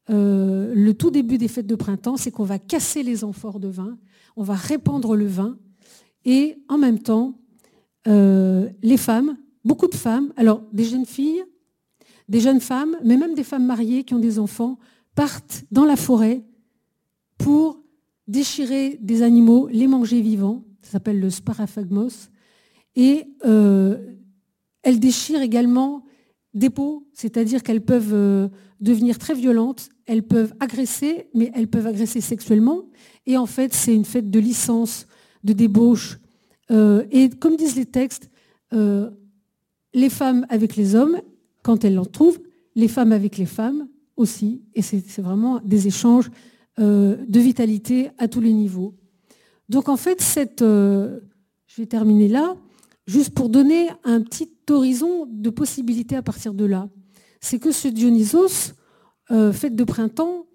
Euh, 0.08 0.74
le 0.74 0.94
tout 0.94 1.12
début 1.12 1.38
des 1.38 1.46
fêtes 1.46 1.68
de 1.68 1.76
printemps, 1.76 2.16
c'est 2.16 2.32
qu'on 2.32 2.44
va 2.44 2.58
casser 2.58 3.04
les 3.04 3.22
amphores 3.22 3.60
de 3.60 3.68
vin, 3.68 3.96
on 4.36 4.42
va 4.42 4.54
répandre 4.54 5.14
le 5.14 5.26
vin, 5.26 5.56
et 6.24 6.58
en 6.68 6.78
même 6.78 6.98
temps, 6.98 7.38
euh, 8.08 8.68
les 8.82 8.96
femmes, 8.96 9.36
beaucoup 9.64 9.86
de 9.86 9.94
femmes, 9.94 10.32
alors 10.36 10.62
des 10.72 10.84
jeunes 10.84 11.06
filles, 11.06 11.44
des 12.28 12.40
jeunes 12.40 12.60
femmes, 12.60 12.96
mais 13.04 13.16
même 13.16 13.34
des 13.34 13.44
femmes 13.44 13.66
mariées 13.66 14.02
qui 14.02 14.14
ont 14.14 14.18
des 14.18 14.40
enfants, 14.40 14.78
partent 15.14 15.64
dans 15.70 15.84
la 15.84 15.96
forêt 15.96 16.44
pour 17.38 17.79
déchirer 18.28 18.98
des 19.00 19.22
animaux, 19.22 19.68
les 19.68 19.86
manger 19.86 20.20
vivants, 20.20 20.64
ça 20.82 20.92
s'appelle 20.92 21.20
le 21.20 21.30
sparaphagmos, 21.30 22.30
et 22.96 23.24
euh, 23.44 23.98
elles 24.82 25.00
déchirent 25.00 25.42
également 25.42 26.04
des 26.54 26.70
peaux, 26.70 27.06
c'est-à-dire 27.12 27.62
qu'elles 27.62 27.84
peuvent 27.84 28.14
euh, 28.14 28.48
devenir 28.80 29.18
très 29.18 29.34
violentes, 29.34 29.88
elles 30.06 30.22
peuvent 30.22 30.54
agresser, 30.58 31.28
mais 31.34 31.50
elles 31.54 31.68
peuvent 31.68 31.86
agresser 31.86 32.20
sexuellement, 32.20 32.84
et 33.26 33.36
en 33.36 33.46
fait 33.46 33.72
c'est 33.72 33.94
une 33.94 34.04
fête 34.04 34.30
de 34.30 34.40
licence, 34.40 35.06
de 35.44 35.52
débauche, 35.52 36.18
euh, 36.70 37.04
et 37.10 37.30
comme 37.30 37.56
disent 37.56 37.76
les 37.76 37.86
textes, 37.86 38.28
les 39.92 40.10
femmes 40.10 40.46
avec 40.48 40.76
les 40.76 40.94
hommes, 40.94 41.20
quand 41.62 41.84
elles 41.84 41.96
l'en 41.96 42.04
trouvent, 42.04 42.38
les 42.76 42.86
femmes 42.86 43.10
avec 43.10 43.36
les 43.36 43.46
femmes 43.46 43.88
aussi, 44.16 44.62
et 44.74 44.82
c'est 44.82 45.18
vraiment 45.18 45.60
des 45.64 45.88
échanges 45.88 46.30
de 46.80 47.40
vitalité 47.40 48.10
à 48.18 48.26
tous 48.26 48.40
les 48.40 48.52
niveaux. 48.52 48.94
Donc 49.68 49.88
en 49.88 49.96
fait, 49.96 50.20
cette, 50.20 50.62
euh, 50.62 51.20
je 51.66 51.82
vais 51.82 51.86
terminer 51.86 52.26
là, 52.26 52.56
juste 53.06 53.34
pour 53.34 53.48
donner 53.48 53.88
un 54.04 54.22
petit 54.22 54.50
horizon 54.68 55.26
de 55.26 55.50
possibilités 55.50 56.16
à 56.16 56.22
partir 56.22 56.54
de 56.54 56.64
là. 56.64 56.88
C'est 57.40 57.58
que 57.58 57.70
ce 57.70 57.88
Dionysos, 57.88 58.72
euh, 59.30 59.52
fête 59.52 59.76
de 59.76 59.84
printemps, 59.84 60.46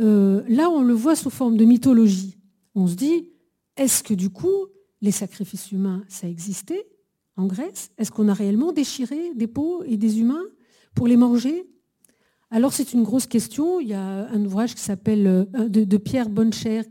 là 0.00 0.70
on 0.70 0.82
le 0.82 0.94
voit 0.94 1.16
sous 1.16 1.30
forme 1.30 1.56
de 1.56 1.64
mythologie. 1.64 2.38
On 2.74 2.86
se 2.86 2.94
dit, 2.94 3.30
est-ce 3.76 4.02
que 4.02 4.14
du 4.14 4.30
coup, 4.30 4.66
les 5.00 5.10
sacrifices 5.10 5.72
humains, 5.72 6.04
ça 6.08 6.28
existait 6.28 6.86
en 7.36 7.46
Grèce? 7.46 7.90
Est-ce 7.98 8.10
qu'on 8.10 8.28
a 8.28 8.34
réellement 8.34 8.72
déchiré 8.72 9.32
des 9.34 9.46
peaux 9.46 9.82
et 9.84 9.96
des 9.96 10.20
humains 10.20 10.44
pour 10.94 11.06
les 11.06 11.16
manger? 11.16 11.68
Alors 12.50 12.72
c'est 12.72 12.92
une 12.92 13.02
grosse 13.02 13.26
question. 13.26 13.80
Il 13.80 13.88
y 13.88 13.94
a 13.94 14.28
un 14.28 14.44
ouvrage 14.44 14.74
qui 14.74 14.80
s'appelle 14.80 15.26
euh, 15.26 15.68
de, 15.68 15.96
Pierre 15.96 16.30
Boncher 16.30 16.82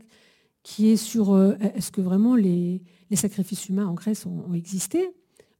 qui 0.62 0.90
est 0.90 0.96
sur 0.96 1.34
euh, 1.34 1.54
est-ce 1.74 1.90
que 1.90 2.00
vraiment 2.00 2.36
les, 2.36 2.82
sacrifices 3.14 3.68
humains 3.68 3.86
en 3.86 3.94
Grèce 3.94 4.26
ont, 4.26 4.52
existé 4.54 5.10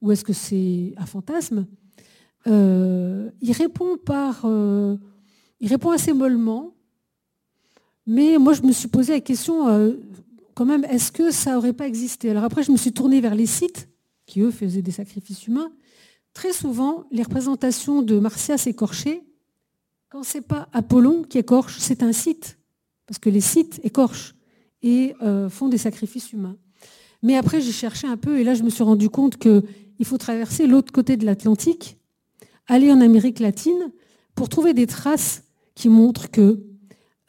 ou 0.01 0.11
est-ce 0.11 0.23
que 0.23 0.33
c'est 0.33 0.93
un 0.97 1.05
fantasme? 1.05 1.67
Euh, 2.47 3.29
Il 3.41 3.51
répond 3.51 3.97
par 3.97 4.45
il 5.61 5.67
répond 5.67 5.91
assez 5.91 6.13
mollement, 6.13 6.73
mais 8.05 8.37
moi 8.37 8.53
je 8.53 8.61
me 8.61 8.71
suis 8.71 8.87
posé 8.87 9.11
la 9.13 9.19
question 9.19 9.97
quand 10.53 10.65
même 10.65 10.85
est-ce 10.85 11.11
que 11.11 11.31
ça 11.31 11.53
n'aurait 11.53 11.73
pas 11.73 11.87
existé? 11.87 12.29
Alors 12.29 12.45
après 12.45 12.63
je 12.63 12.71
me 12.71 12.77
suis 12.77 12.93
tournée 12.93 13.19
vers 13.19 13.35
les 13.35 13.45
sites 13.45 13.89
qui 14.25 14.39
eux 14.39 14.51
faisaient 14.51 14.81
des 14.81 14.91
sacrifices 14.91 15.47
humains. 15.47 15.71
Très 16.33 16.53
souvent 16.53 17.03
les 17.11 17.23
représentations 17.23 18.01
de 18.01 18.19
Martias 18.19 18.63
écorché 18.67 19.23
quand 20.09 20.23
ce 20.23 20.37
n'est 20.37 20.43
pas 20.43 20.67
Apollon 20.73 21.23
qui 21.23 21.37
écorche, 21.37 21.77
c'est 21.79 22.03
un 22.03 22.11
site, 22.11 22.57
parce 23.05 23.19
que 23.19 23.29
les 23.29 23.41
sites 23.41 23.79
écorchent 23.83 24.35
et 24.81 25.13
euh, 25.21 25.49
font 25.49 25.69
des 25.69 25.77
sacrifices 25.77 26.33
humains. 26.33 26.57
Mais 27.21 27.35
après, 27.35 27.61
j'ai 27.61 27.71
cherché 27.71 28.07
un 28.07 28.17
peu, 28.17 28.39
et 28.39 28.43
là, 28.43 28.53
je 28.53 28.63
me 28.63 28.69
suis 28.69 28.83
rendu 28.83 29.09
compte 29.09 29.37
qu'il 29.37 30.05
faut 30.05 30.17
traverser 30.17 30.67
l'autre 30.67 30.91
côté 30.91 31.15
de 31.15 31.25
l'Atlantique, 31.25 31.97
aller 32.67 32.91
en 32.91 33.01
Amérique 33.01 33.39
latine, 33.39 33.91
pour 34.35 34.49
trouver 34.49 34.73
des 34.73 34.87
traces 34.87 35.43
qui 35.75 35.89
montrent 35.89 36.31
que, 36.31 36.63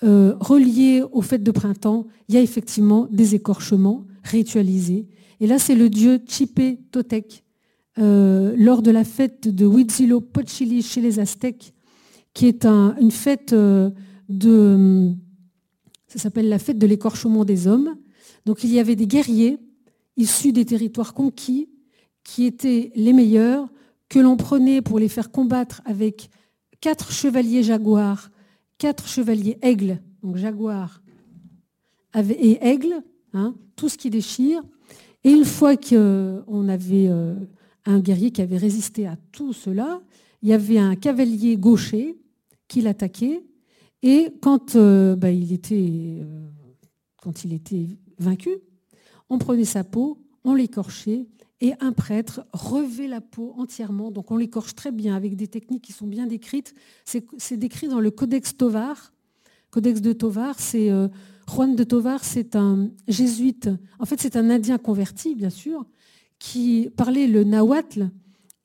euh, 0.03 0.35
reliés 0.41 1.03
aux 1.13 1.23
fêtes 1.23 1.43
de 1.43 1.51
printemps, 1.51 2.07
il 2.29 2.35
y 2.35 2.39
a 2.39 2.41
effectivement 2.41 3.09
des 3.11 3.35
écorchements 3.35 4.07
ritualisés. 4.23 5.09
Et 5.41 5.47
là, 5.47 5.59
c'est 5.59 5.75
le 5.75 5.91
dieu 5.91 6.21
Chipe 6.27 6.91
Totec. 6.91 7.45
Euh, 7.99 8.55
lors 8.57 8.83
de 8.83 8.91
la 8.91 9.05
fête 9.05 9.49
de 9.49 9.67
Huitzilopochtli 9.67 10.83
chez 10.83 11.01
les 11.01 11.19
Aztèques, 11.19 11.75
qui 12.35 12.47
est 12.47 12.65
une 12.65 13.11
fête 13.11 13.53
euh, 13.53 13.91
de... 14.29 15.13
Ça 16.07 16.19
s'appelle 16.19 16.49
la 16.49 16.59
fête 16.59 16.79
de 16.79 16.87
l'écorchement 16.87 17.45
des 17.45 17.67
hommes. 17.67 17.97
Donc 18.47 18.65
il 18.65 18.73
y 18.73 18.79
avait 18.79 18.97
des 18.97 19.07
guerriers 19.07 19.59
issus 20.17 20.53
des 20.53 20.65
territoires 20.65 21.15
conquis 21.15 21.69
qui 22.25 22.45
étaient 22.45 22.93
les 22.95 23.13
meilleurs, 23.13 23.69
que 24.09 24.19
l'on 24.19 24.37
prenait 24.37 24.83
pour 24.83 24.99
les 24.99 25.09
faire 25.09 25.31
combattre 25.31 25.83
avec 25.85 26.31
quatre 26.81 27.13
chevaliers 27.13 27.63
jaguars, 27.63 28.31
quatre 28.79 29.07
chevaliers 29.07 29.59
aigles, 29.63 30.01
donc 30.23 30.37
jaguars 30.37 31.01
et 32.15 32.59
aigles, 32.67 33.03
hein, 33.33 33.55
tout 33.77 33.89
ce 33.89 33.97
qui 33.97 34.11
déchire. 34.11 34.63
Et 35.23 35.31
une 35.31 35.45
fois 35.45 35.77
qu'on 35.77 36.69
avait 36.69 37.09
euh, 37.09 37.35
un 37.87 38.01
guerrier 38.01 38.31
qui 38.31 38.43
avait 38.43 38.57
résisté 38.57 39.07
à 39.07 39.17
tout 39.33 39.53
cela, 39.53 40.01
il 40.43 40.49
y 40.49 40.53
avait 40.53 40.79
un 40.79 40.97
cavalier 40.97 41.57
gaucher 41.57 42.19
qui 42.69 42.81
l'attaquait. 42.81 43.45
Et 44.03 44.29
quand, 44.41 44.77
euh, 44.77 45.17
bah, 45.17 45.31
il 45.31 45.53
était, 45.53 46.19
euh, 46.21 46.49
quand 47.23 47.45
il 47.45 47.53
était 47.53 47.99
vaincu, 48.19 48.51
on 49.29 49.39
prenait 49.39 49.65
sa 49.65 49.85
peau, 49.85 50.19
on 50.45 50.55
l'écorchait, 50.55 51.27
et 51.61 51.75
un 51.81 51.93
prêtre 51.93 52.47
revêt 52.53 53.07
la 53.07 53.21
peau 53.21 53.55
entièrement. 53.59 54.11
Donc 54.11 54.31
on 54.31 54.37
l'écorche 54.37 54.75
très 54.75 54.93
bien 54.93 55.15
avec 55.15 55.37
des 55.37 55.47
techniques 55.47 55.85
qui 55.85 55.93
sont 55.93 56.07
bien 56.07 56.27
décrites. 56.27 56.75
C'est 57.05 57.57
décrit 57.57 57.89
dans 57.89 58.01
le 58.01 58.11
Codex 58.11 58.57
Tovar. 58.57 59.13
Codex 59.71 60.01
de 60.01 60.13
Tovar, 60.13 60.59
c'est 60.59 60.91
euh, 60.91 61.09
Juan 61.49 61.77
de 61.77 61.85
Tovar, 61.85 62.25
c'est 62.25 62.57
un 62.57 62.91
jésuite. 63.09 63.69
En 63.99 64.07
fait, 64.07 64.21
c'est 64.21 64.37
un 64.37 64.49
Indien 64.51 64.79
converti, 64.79 65.35
bien 65.35 65.51
sûr, 65.51 65.85
qui 66.39 66.89
parlait 66.97 67.27
le 67.27 67.45
nahuatl 67.45 68.11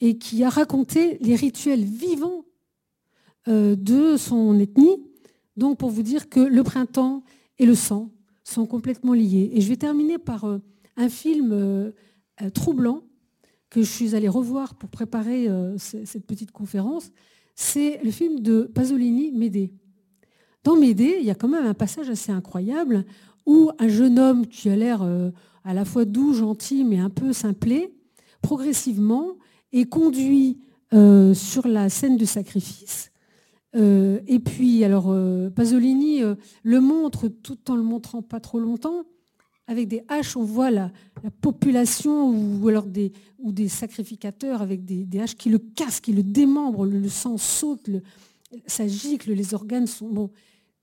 et 0.06 0.18
qui 0.18 0.44
a 0.44 0.50
raconté 0.50 1.18
les 1.22 1.36
rituels 1.36 1.84
vivants 1.84 2.46
de 3.48 4.18
son 4.18 4.60
ethnie. 4.60 4.98
Donc 5.58 5.78
pour 5.78 5.90
vous 5.90 6.04
dire 6.04 6.30
que 6.30 6.40
le 6.40 6.64
printemps 6.64 7.24
et 7.60 7.66
le 7.66 7.76
sang 7.76 8.12
sont 8.44 8.66
complètement 8.66 9.14
liés. 9.14 9.52
Et 9.54 9.62
je 9.62 9.70
vais 9.70 9.78
terminer 9.78 10.18
par 10.18 10.46
un 10.98 11.10
film 11.10 11.94
troublant 12.54 13.04
que 13.70 13.82
je 13.82 13.90
suis 13.90 14.16
allée 14.16 14.30
revoir 14.30 14.76
pour 14.76 14.90
préparer 14.90 15.48
cette 15.78 16.26
petite 16.26 16.52
conférence. 16.52 17.12
C'est 17.56 18.00
le 18.04 18.12
film 18.12 18.42
de 18.42 18.64
Pasolini, 18.64 19.32
Médée. 19.32 19.72
Dans 20.64 20.76
Médée, 20.76 21.18
il 21.20 21.26
y 21.26 21.32
a 21.32 21.36
quand 21.36 21.48
même 21.48 21.66
un 21.66 21.74
passage 21.74 22.10
assez 22.10 22.32
incroyable 22.32 23.06
où 23.46 23.72
un 23.80 23.88
jeune 23.88 24.20
homme 24.20 24.48
qui 24.48 24.70
a 24.70 24.76
l'air 24.76 25.04
euh, 25.04 25.30
à 25.64 25.74
la 25.74 25.86
fois 25.86 26.06
doux, 26.06 26.34
gentil, 26.34 26.84
mais 26.84 27.00
un 27.00 27.10
peu 27.10 27.34
simplé, 27.34 27.94
progressivement 28.42 29.38
est 29.72 29.86
conduit 29.86 30.60
euh, 30.94 31.34
sur 31.34 31.68
la 31.68 31.90
scène 31.90 32.18
de 32.18 32.26
sacrifice. 32.26 33.12
Euh, 33.76 34.20
et 34.28 34.40
puis, 34.40 34.84
alors, 34.84 35.14
Pasolini 35.54 36.22
le 36.64 36.80
montre 36.80 37.28
tout 37.28 37.70
en 37.70 37.76
le 37.76 37.84
montrant 37.84 38.22
pas 38.22 38.40
trop 38.40 38.60
longtemps. 38.60 39.04
Avec 39.68 39.88
des 39.88 40.04
haches, 40.10 40.38
on 40.38 40.44
voit 40.44 40.70
la, 40.70 40.92
population 41.42 42.30
ou, 42.30 42.68
alors 42.68 42.86
des, 42.86 43.12
ou 43.40 43.52
des 43.52 43.68
sacrificateurs 43.68 44.62
avec 44.62 44.86
des, 44.86 45.20
haches 45.20 45.36
qui 45.36 45.50
le 45.50 45.58
cassent, 45.58 46.00
qui 46.00 46.14
le 46.14 46.22
démembrent, 46.22 46.86
le, 46.86 47.10
sang 47.10 47.38
saute, 47.38 47.90
ça 48.68 48.88
gicle, 48.88 49.34
les 49.34 49.54
organes 49.54 49.88
sont... 49.88 50.08
Bon, 50.08 50.30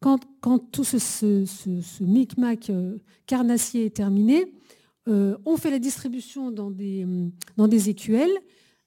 quand, 0.02 0.58
tout 0.72 0.84
ce, 0.84 2.02
micmac 2.02 2.70
euh, 2.70 2.98
carnassier 3.26 3.86
est 3.86 3.96
terminé, 3.96 4.52
euh, 5.08 5.36
on 5.44 5.56
fait 5.56 5.70
la 5.70 5.78
distribution 5.78 6.50
dans 6.50 6.70
des, 6.70 7.06
dans 7.56 7.68
des 7.68 7.88
écuelles, 7.88 8.36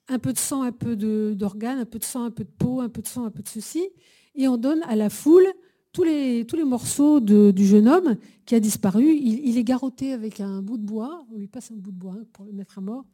un 0.08 0.18
peu 0.18 0.32
de 0.32 0.38
sang, 0.38 0.62
un 0.62 0.72
peu 0.72 0.96
d'organes, 1.34 1.78
un 1.78 1.84
peu 1.84 1.98
de 1.98 2.04
sang, 2.04 2.24
un 2.24 2.30
peu 2.30 2.44
de 2.44 2.50
peau, 2.50 2.80
un 2.80 2.88
peu 2.88 3.02
de 3.02 3.06
sang, 3.06 3.24
un 3.24 3.30
peu 3.30 3.42
de 3.42 3.48
ceci, 3.48 3.88
et 4.34 4.48
on 4.48 4.56
donne 4.56 4.82
à 4.84 4.96
la 4.96 5.10
foule 5.10 5.46
tous 5.92 6.04
les, 6.04 6.46
morceaux 6.64 7.20
du 7.20 7.66
jeune 7.66 7.88
homme 7.88 8.16
qui 8.44 8.54
a 8.54 8.60
disparu. 8.60 9.14
Il, 9.14 9.56
est 9.56 9.64
garrotté 9.64 10.12
avec 10.12 10.40
un 10.40 10.60
bout 10.60 10.76
de 10.76 10.84
bois, 10.84 11.24
on 11.32 11.38
lui 11.38 11.48
passe 11.48 11.70
un 11.72 11.76
bout 11.76 11.90
de 11.90 11.96
bois 11.96 12.16
pour 12.32 12.44
le 12.44 12.52
mettre 12.52 12.78
à 12.78 12.82
mort. 12.82 13.04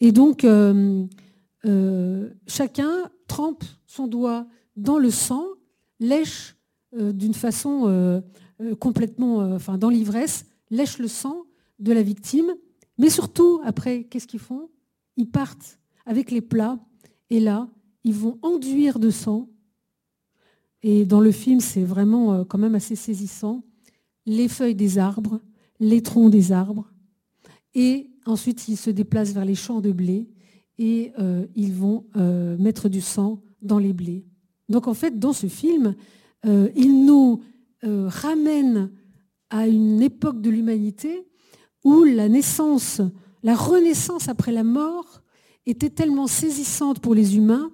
Et 0.00 0.10
donc, 0.10 0.44
euh, 0.44 1.06
chacun 2.48 2.90
trempe 3.28 3.64
son 3.86 4.08
doigt 4.08 4.46
dans 4.76 4.98
le 4.98 5.10
sang, 5.10 5.44
lèche 6.00 6.56
euh, 6.96 7.12
d'une 7.12 7.34
façon 7.34 7.84
euh, 7.86 8.20
euh, 8.60 8.74
complètement, 8.74 9.36
enfin 9.54 9.78
dans 9.78 9.90
l'ivresse, 9.90 10.46
lèchent 10.70 10.98
le 10.98 11.06
sang 11.06 11.44
de 11.78 11.92
la 11.92 12.02
victime. 12.02 12.52
Mais 12.98 13.10
surtout, 13.10 13.60
après, 13.64 14.04
qu'est-ce 14.04 14.26
qu'ils 14.26 14.40
font? 14.40 14.70
Ils 15.16 15.30
partent 15.30 15.78
avec 16.10 16.30
les 16.30 16.40
plats 16.40 16.78
et 17.30 17.38
là, 17.38 17.68
ils 18.02 18.14
vont 18.14 18.38
enduire 18.42 18.98
de 18.98 19.10
sang. 19.10 19.48
Et 20.82 21.04
dans 21.04 21.20
le 21.20 21.30
film, 21.30 21.60
c'est 21.60 21.84
vraiment 21.84 22.44
quand 22.44 22.58
même 22.58 22.74
assez 22.74 22.96
saisissant. 22.96 23.62
Les 24.26 24.48
feuilles 24.48 24.74
des 24.74 24.98
arbres, 24.98 25.40
les 25.78 26.02
troncs 26.02 26.30
des 26.30 26.50
arbres. 26.50 26.90
Et 27.74 28.10
ensuite, 28.26 28.66
ils 28.66 28.76
se 28.76 28.90
déplacent 28.90 29.32
vers 29.34 29.44
les 29.44 29.54
champs 29.54 29.80
de 29.80 29.92
blé 29.92 30.28
et 30.78 31.12
ils 31.54 31.72
vont 31.72 32.06
mettre 32.58 32.88
du 32.88 33.00
sang 33.00 33.42
dans 33.62 33.78
les 33.78 33.92
blés. 33.92 34.26
Donc 34.68 34.88
en 34.88 34.94
fait, 34.94 35.18
dans 35.18 35.32
ce 35.32 35.46
film, 35.46 35.94
euh, 36.46 36.70
il 36.76 37.04
nous 37.04 37.42
euh, 37.84 38.08
ramène 38.08 38.90
à 39.50 39.66
une 39.66 40.00
époque 40.00 40.40
de 40.40 40.48
l'humanité 40.48 41.26
où 41.84 42.04
la 42.04 42.28
naissance, 42.28 43.02
la 43.42 43.54
renaissance 43.54 44.28
après 44.28 44.52
la 44.52 44.64
mort 44.64 45.22
était 45.66 45.90
tellement 45.90 46.26
saisissante 46.26 47.00
pour 47.00 47.14
les 47.14 47.36
humains 47.36 47.70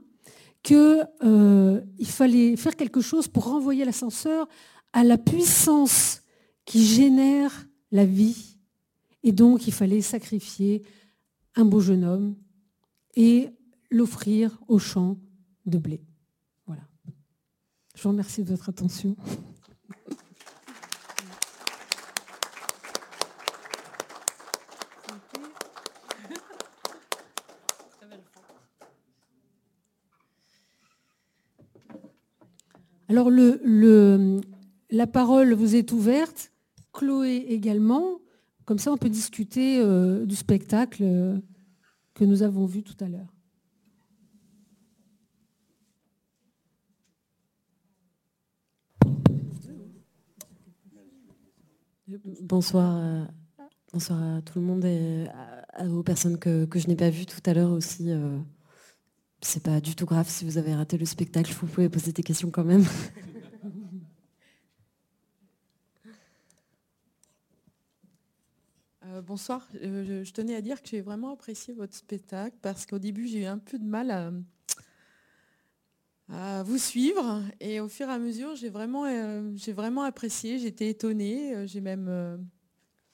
qu'il 0.62 1.07
euh, 1.22 1.80
fallait 2.05 2.57
faire 2.57 2.76
quelque 2.76 3.01
chose 3.01 3.28
pour 3.28 3.45
renvoyer 3.45 3.84
l'ascenseur 3.84 4.49
à 4.93 5.05
la 5.05 5.18
puissance 5.18 6.22
qui 6.64 6.84
génère 6.84 7.68
la 7.93 8.05
vie. 8.05 8.59
Et 9.22 9.32
donc, 9.32 9.66
il 9.66 9.72
fallait 9.72 10.01
sacrifier 10.01 10.82
un 11.55 11.64
beau 11.64 11.80
jeune 11.80 12.05
homme 12.05 12.37
et 13.14 13.51
l'offrir 13.91 14.59
au 14.68 14.78
champ 14.78 15.16
de 15.64 15.78
blé. 15.78 16.01
Je 17.97 18.03
vous 18.03 18.11
remercie 18.11 18.45
de 18.45 18.51
votre 18.51 18.68
attention. 18.68 19.16
Alors, 33.09 33.31
la 33.31 35.07
parole 35.07 35.53
vous 35.53 35.77
est 35.77 35.93
ouverte, 35.93 36.53
Chloé 36.93 37.47
également. 37.49 38.19
Comme 38.65 38.79
ça, 38.79 38.93
on 38.93 38.97
peut 38.97 39.09
discuter 39.09 39.79
euh, 39.79 40.27
du 40.27 40.35
spectacle 40.35 41.05
euh, 41.05 41.39
que 42.15 42.25
nous 42.25 42.43
avons 42.43 42.67
vu 42.67 42.83
tout 42.83 42.97
à 43.01 43.09
l'heure. 43.09 43.33
Bonsoir, 52.43 52.97
euh, 52.97 53.25
à 53.93 54.43
tout 54.43 54.59
le 54.59 54.65
monde 54.65 54.85
et 54.85 55.27
aux 55.89 56.03
personnes 56.03 56.39
que, 56.39 56.67
je 56.75 56.89
n'ai 56.89 56.97
pas 56.97 57.11
vues 57.11 57.27
tout 57.27 57.41
à 57.47 57.55
l'heure 57.55 57.71
aussi. 57.71 58.11
Euh, 59.47 59.49
c'est 59.49 59.63
pas 59.63 59.81
du 59.81 59.95
tout 59.95 60.07
grave 60.07 60.29
si 60.29 60.45
vous 60.45 60.59
avez 60.59 60.75
raté 60.75 60.99
le 60.99 61.07
spectacle, 61.07 61.53
vous 61.53 61.67
pouvez 61.67 61.89
poser 61.89 62.13
des 62.13 62.23
questions 62.23 62.51
quand 62.51 62.65
même. 62.65 62.85
Euh, 69.09 69.23
bonsoir, 69.23 69.65
je, 69.73 70.29
tenais 70.33 70.57
à 70.57 70.61
dire 70.61 70.83
que 70.83 70.89
j'ai 70.89 71.01
vraiment 71.01 71.33
apprécié 71.33 71.73
votre 71.73 71.95
spectacle 71.95 72.57
parce 72.61 72.87
qu'au 72.87 72.99
début 72.99 73.29
j'ai 73.29 73.43
eu 73.43 73.45
un 73.45 73.57
peu 73.57 73.79
de 73.79 73.85
mal 73.85 74.11
à, 76.29 76.65
vous 76.65 76.77
suivre. 76.77 77.41
Et 77.61 77.79
au 77.79 77.89
fur 77.89 78.09
et 78.09 78.13
à 78.13 78.19
mesure, 78.19 78.57
j'ai 78.57 78.69
vraiment, 78.69 79.05
euh, 79.05 79.55
vraiment 79.69 80.03
apprécié, 80.03 80.59
j'étais 80.59 80.89
étonnée, 80.89 81.55
euh, 81.55 81.67
j'ai 81.69 81.81
même 81.81 82.09
euh, 82.09 82.37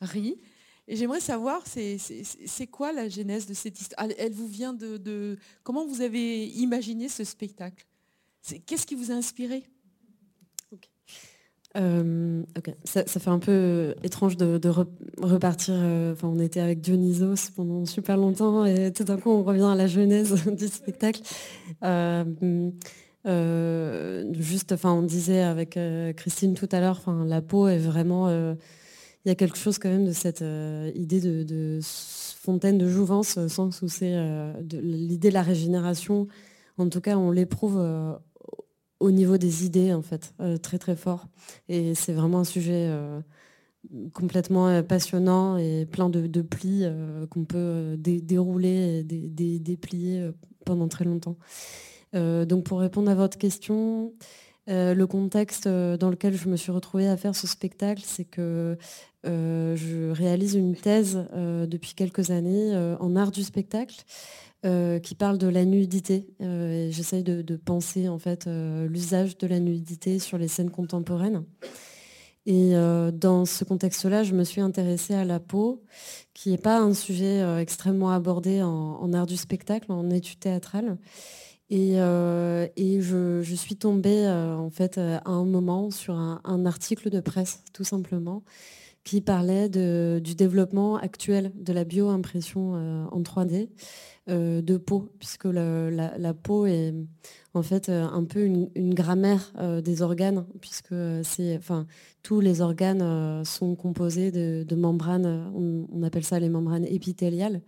ri. 0.01 0.41
Et 0.89 0.97
j'aimerais 0.97 1.20
savoir, 1.20 1.62
c'est, 1.66 2.66
quoi 2.70 2.93
la 2.93 3.09
genèse 3.09 3.47
de 3.47 3.55
cette 3.55 3.80
histoire? 3.80 4.09
Elle 4.18 4.33
vous 4.33 4.49
vient 4.49 4.72
de, 4.72 5.39
Comment 5.62 5.87
vous 5.87 6.01
avez 6.01 6.47
imaginé 6.47 7.09
ce 7.09 7.24
spectacle? 7.24 7.87
Qu'est-ce 8.66 8.87
qui 8.87 8.95
vous 8.95 9.11
a 9.12 9.14
inspiré? 9.14 9.64
Ça, 12.85 13.05
fait 13.07 13.30
un 13.30 13.39
peu 13.39 13.95
étrange 14.03 14.37
de, 14.37 14.68
repartir. 15.18 15.74
Enfin, 16.12 16.28
on 16.28 16.41
était 16.41 16.61
avec 16.61 16.80
Dionysos 16.80 17.53
pendant 17.55 17.87
super 17.87 18.16
longtemps 18.16 18.64
et 18.64 18.93
tout 18.93 19.05
d'un 19.05 19.16
coup 19.16 19.30
on 19.30 19.43
revient 19.43 19.70
à 19.72 19.74
la 19.74 19.87
genèse 19.87 20.47
du 20.57 20.68
spectacle. 20.68 21.22
Euh, 23.24 24.24
juste, 24.35 24.72
enfin, 24.72 24.93
on 24.93 25.03
disait 25.03 25.43
avec 25.43 25.76
euh, 25.76 26.12
Christine 26.12 26.55
tout 26.55 26.68
à 26.72 26.80
l'heure, 26.80 26.99
enfin, 26.99 27.24
la 27.24 27.41
peau 27.41 27.68
est 27.68 27.78
vraiment. 27.78 28.28
Euh, 29.22 29.26
il 29.26 29.28
y 29.28 29.32
a 29.32 29.34
quelque 29.34 29.58
chose 29.58 29.78
quand 29.78 29.88
même 29.88 30.04
de 30.04 30.12
cette 30.12 30.44
idée 30.94 31.20
de, 31.20 31.80
fontaine 31.82 32.78
de 32.78 32.88
jouvence, 32.88 33.36
au 33.36 33.48
sens 33.48 33.82
où 33.82 33.88
c'est 33.88 34.16
l'idée 34.70 35.28
de 35.28 35.34
la 35.34 35.42
régénération. 35.42 36.26
En 36.78 36.88
tout 36.88 37.00
cas, 37.00 37.16
on 37.16 37.30
l'éprouve 37.30 37.80
au 38.98 39.10
niveau 39.12 39.36
des 39.36 39.64
idées, 39.64 39.92
en 39.92 40.02
fait, 40.02 40.34
très 40.62 40.78
très 40.78 40.96
fort. 40.96 41.28
Et 41.68 41.94
c'est 41.94 42.12
vraiment 42.12 42.40
un 42.40 42.44
sujet 42.44 42.90
complètement 44.12 44.82
passionnant 44.82 45.56
et 45.56 45.86
plein 45.86 46.10
de, 46.10 46.42
plis 46.42 46.84
qu'on 47.30 47.44
peut 47.44 47.94
dérouler 47.96 49.04
et 49.08 49.58
déplier 49.60 50.32
pendant 50.64 50.88
très 50.88 51.04
longtemps. 51.04 51.36
Euh, 52.14 52.44
donc 52.44 52.64
pour 52.64 52.80
répondre 52.80 53.10
à 53.10 53.14
votre 53.14 53.38
question, 53.38 54.12
euh, 54.68 54.94
le 54.94 55.06
contexte 55.06 55.66
euh, 55.66 55.96
dans 55.96 56.10
lequel 56.10 56.34
je 56.34 56.48
me 56.48 56.56
suis 56.56 56.72
retrouvée 56.72 57.08
à 57.08 57.16
faire 57.16 57.34
ce 57.34 57.46
spectacle, 57.46 58.02
c'est 58.04 58.24
que 58.24 58.76
je 59.24 60.10
réalise 60.10 60.54
une 60.54 60.74
thèse 60.74 61.24
depuis 61.34 61.94
quelques 61.94 62.30
années 62.30 62.74
en 62.98 63.16
art 63.16 63.30
du 63.30 63.42
spectacle 63.42 64.04
qui 64.62 65.14
parle 65.14 65.38
de 65.38 65.48
la 65.48 65.64
nudité. 65.64 66.26
J'essaye 66.40 67.22
de, 67.22 67.56
penser 67.56 68.08
en 68.08 68.18
fait 68.18 68.46
l'usage 68.46 69.38
de 69.38 69.46
la 69.46 69.60
nudité 69.60 70.18
sur 70.18 70.38
les 70.38 70.48
scènes 70.48 70.70
contemporaines. 70.70 71.44
Et 72.46 72.72
dans 73.12 73.44
ce 73.44 73.64
contexte-là, 73.64 74.24
je 74.24 74.34
me 74.34 74.44
suis 74.44 74.60
intéressée 74.60 75.14
à 75.14 75.24
la 75.24 75.40
peau, 75.40 75.82
qui 76.34 76.50
n'est 76.50 76.58
pas 76.58 76.78
un 76.78 76.94
sujet 76.94 77.42
extrêmement 77.60 78.10
abordé 78.10 78.62
en, 78.62 79.12
art 79.12 79.26
du 79.26 79.36
spectacle, 79.36 79.92
en 79.92 80.10
études 80.10 80.40
théâtrales. 80.40 80.96
Et, 81.72 81.98
euh, 81.98 82.68
je, 82.76 83.54
suis 83.54 83.76
tombée 83.76 84.26
euh, 84.26 84.54
en 84.54 84.68
fait 84.68 84.98
euh, 84.98 85.18
à 85.24 85.30
un 85.30 85.46
moment 85.46 85.90
sur 85.90 86.14
un, 86.14 86.66
article 86.66 87.08
de 87.08 87.18
presse, 87.20 87.64
tout 87.72 87.82
simplement, 87.82 88.42
qui 89.05 89.20
parlait 89.20 89.68
du 89.68 90.34
développement 90.34 90.96
actuel 90.96 91.53
de 91.55 91.72
la 91.72 91.84
bioimpression 91.84 92.74
en 93.11 93.20
3D 93.22 93.68
de 94.28 94.76
peau, 94.76 95.09
puisque 95.18 95.46
la, 95.46 96.34
peau 96.34 96.66
est 96.66 96.94
en 97.55 97.62
fait 97.62 97.88
un 97.88 98.24
peu 98.24 98.44
une, 98.44 98.94
grammaire 98.94 99.53
des 99.82 100.03
organes, 100.03 100.46
puisque 100.61 100.94
tous 102.22 102.40
les 102.40 102.61
organes 102.61 103.44
sont 103.44 103.74
composés 103.74 104.30
de, 104.30 104.74
membranes, 104.76 105.53
on, 105.92 106.03
appelle 106.05 106.24
ça 106.24 106.38
les 106.38 106.48
membranes 106.48 106.84
épithéliales. 106.84 107.61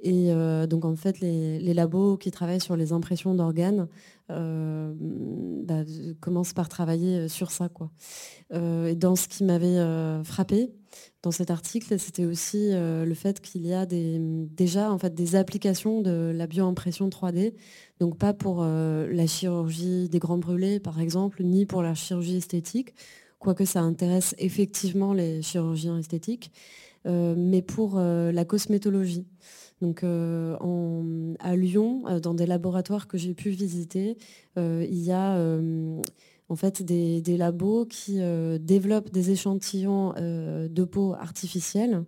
Et 0.00 0.30
euh, 0.30 0.66
donc 0.66 0.84
en 0.84 0.94
fait, 0.94 1.20
les, 1.20 1.74
labos 1.74 2.16
qui 2.18 2.30
travaillent 2.30 2.60
sur 2.60 2.76
les 2.76 2.92
impressions 2.92 3.34
d'organes 3.34 3.88
euh, 4.30 4.92
bah, 4.98 5.84
commencent 6.20 6.52
par 6.52 6.68
travailler 6.68 7.28
sur 7.28 7.50
ça. 7.50 7.68
Quoi. 7.68 7.90
Euh, 8.52 8.88
et 8.88 8.94
dans 8.94 9.16
ce 9.16 9.26
qui 9.26 9.44
m'avait 9.44 9.80
frappé 10.24 10.70
dans 11.22 11.30
cet 11.30 11.50
article, 11.50 11.98
c'était 11.98 12.26
aussi 12.26 12.70
le 12.72 13.14
fait 13.14 13.40
qu'il 13.40 13.66
y 13.66 13.72
a 13.72 13.86
déjà 13.86 14.92
en 14.92 14.98
fait, 14.98 15.14
des 15.14 15.34
applications 15.34 16.02
de 16.02 16.32
la 16.34 16.46
bioimpression 16.46 17.08
3D, 17.08 17.54
donc 17.98 18.18
pas 18.18 18.32
pour 18.32 18.64
la 18.64 19.26
chirurgie 19.26 20.08
des 20.08 20.18
grands 20.18 20.38
brûlés 20.38 20.78
par 20.78 21.00
exemple, 21.00 21.42
ni 21.42 21.66
pour 21.66 21.82
la 21.82 21.94
chirurgie 21.94 22.36
esthétique, 22.36 22.94
quoique 23.38 23.64
ça 23.64 23.80
intéresse 23.80 24.34
effectivement 24.38 25.12
les 25.12 25.42
chirurgiens 25.42 25.98
esthétiques, 25.98 26.52
mais 27.04 27.60
pour 27.60 27.98
la 27.98 28.44
cosmétologie. 28.44 29.26
Donc 29.82 30.04
euh, 30.04 30.56
à 31.38 31.56
Lyon, 31.56 32.04
euh, 32.06 32.20
dans 32.20 32.34
des 32.34 32.46
laboratoires 32.46 33.06
que 33.06 33.18
j'ai 33.18 33.34
pu 33.34 33.50
visiter, 33.50 34.16
euh, 34.56 34.86
il 34.88 34.98
y 34.98 35.12
a 35.12 35.38
en 36.48 36.56
fait 36.56 36.82
des, 36.82 37.36
labos 37.36 37.86
qui 37.86 38.20
développent 38.60 39.10
des 39.10 39.30
échantillons 39.30 40.12
de 40.12 40.84
peau 40.84 41.14
artificielle 41.14 42.04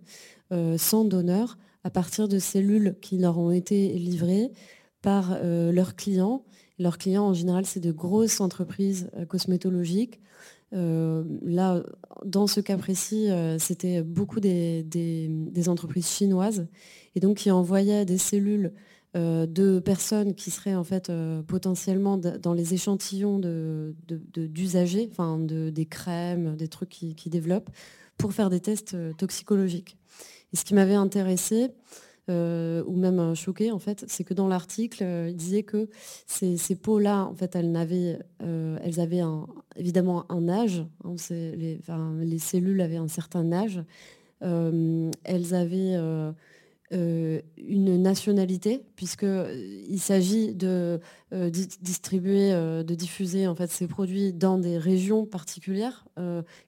sans 0.77 1.03
donneur 1.03 1.57
à 1.83 1.89
partir 1.89 2.27
de 2.27 2.39
cellules 2.39 2.95
qui 3.01 3.17
leur 3.17 3.37
ont 3.37 3.51
été 3.51 3.93
livrées 3.93 4.51
par 5.01 5.37
leurs 5.43 5.95
clients. 5.95 6.45
Leurs 6.79 6.97
clients, 6.97 7.25
en 7.25 7.33
général, 7.33 7.65
c'est 7.65 7.81
de 7.81 7.91
grosses 7.91 8.39
entreprises 8.39 9.09
cosmétologiques. 9.27 10.21
Là, 10.71 11.83
dans 12.25 12.47
ce 12.47 12.59
cas 12.59 12.77
précis, 12.77 13.29
c'était 13.57 14.01
beaucoup 14.03 14.39
des, 14.39 14.85
entreprises 15.67 16.07
chinoises 16.07 16.67
et 17.15 17.19
donc 17.19 17.37
qui 17.37 17.51
envoyait 17.51 18.05
des 18.05 18.17
cellules 18.17 18.71
euh, 19.15 19.47
de 19.47 19.79
personnes 19.79 20.35
qui 20.35 20.51
seraient 20.51 20.75
en 20.75 20.83
fait 20.83 21.09
euh, 21.09 21.41
potentiellement 21.41 22.15
dans 22.17 22.53
les 22.53 22.75
échantillons 22.75 23.39
d'usagers, 23.39 25.07
de, 25.07 25.69
des 25.71 25.85
crèmes, 25.87 26.55
des 26.55 26.67
trucs 26.67 26.89
qui, 26.89 27.29
développent, 27.29 27.71
pour 28.17 28.33
faire 28.33 28.51
des 28.51 28.59
tests 28.59 28.93
euh, 28.93 29.11
toxicologiques. 29.13 29.97
Et 30.53 30.57
ce 30.57 30.63
qui 30.63 30.75
m'avait 30.75 30.93
intéressé, 30.93 31.69
ou 32.29 32.95
même 32.95 33.35
choqué 33.35 33.71
en 33.71 33.79
fait, 33.79 34.05
c'est 34.07 34.23
que 34.23 34.33
dans 34.33 34.47
l'article, 34.47 35.03
il 35.29 35.35
disait 35.35 35.63
que 35.63 35.89
ces, 36.27 36.75
peaux-là, 36.75 37.25
en 37.25 37.33
fait, 37.33 37.55
elles 37.55 37.75
avaient, 37.75 38.19
évidemment 39.75 40.25
un 40.29 40.47
âge. 40.47 40.85
Hein, 41.03 41.15
les, 41.29 41.79
les, 42.21 42.39
cellules 42.39 42.81
avaient 42.81 42.97
un 42.97 43.07
certain 43.07 43.51
âge. 43.51 43.83
elles 44.41 45.53
avaient 45.53 45.97
euh, 46.91 47.39
une 47.57 48.01
nationalité, 48.01 48.83
puisqu'il 48.95 49.27
euh, 49.27 49.97
s'agit 49.97 50.55
de 50.55 50.99
euh, 51.33 51.51
distribuer, 51.51 52.51
de 52.51 52.95
diffuser 52.95 53.45
en 53.45 53.53
fait, 53.53 53.69
ces 53.69 53.85
produits 53.85 54.33
dans 54.33 54.57
des 54.57 54.79
régions 54.79 55.25
particulières 55.25 56.05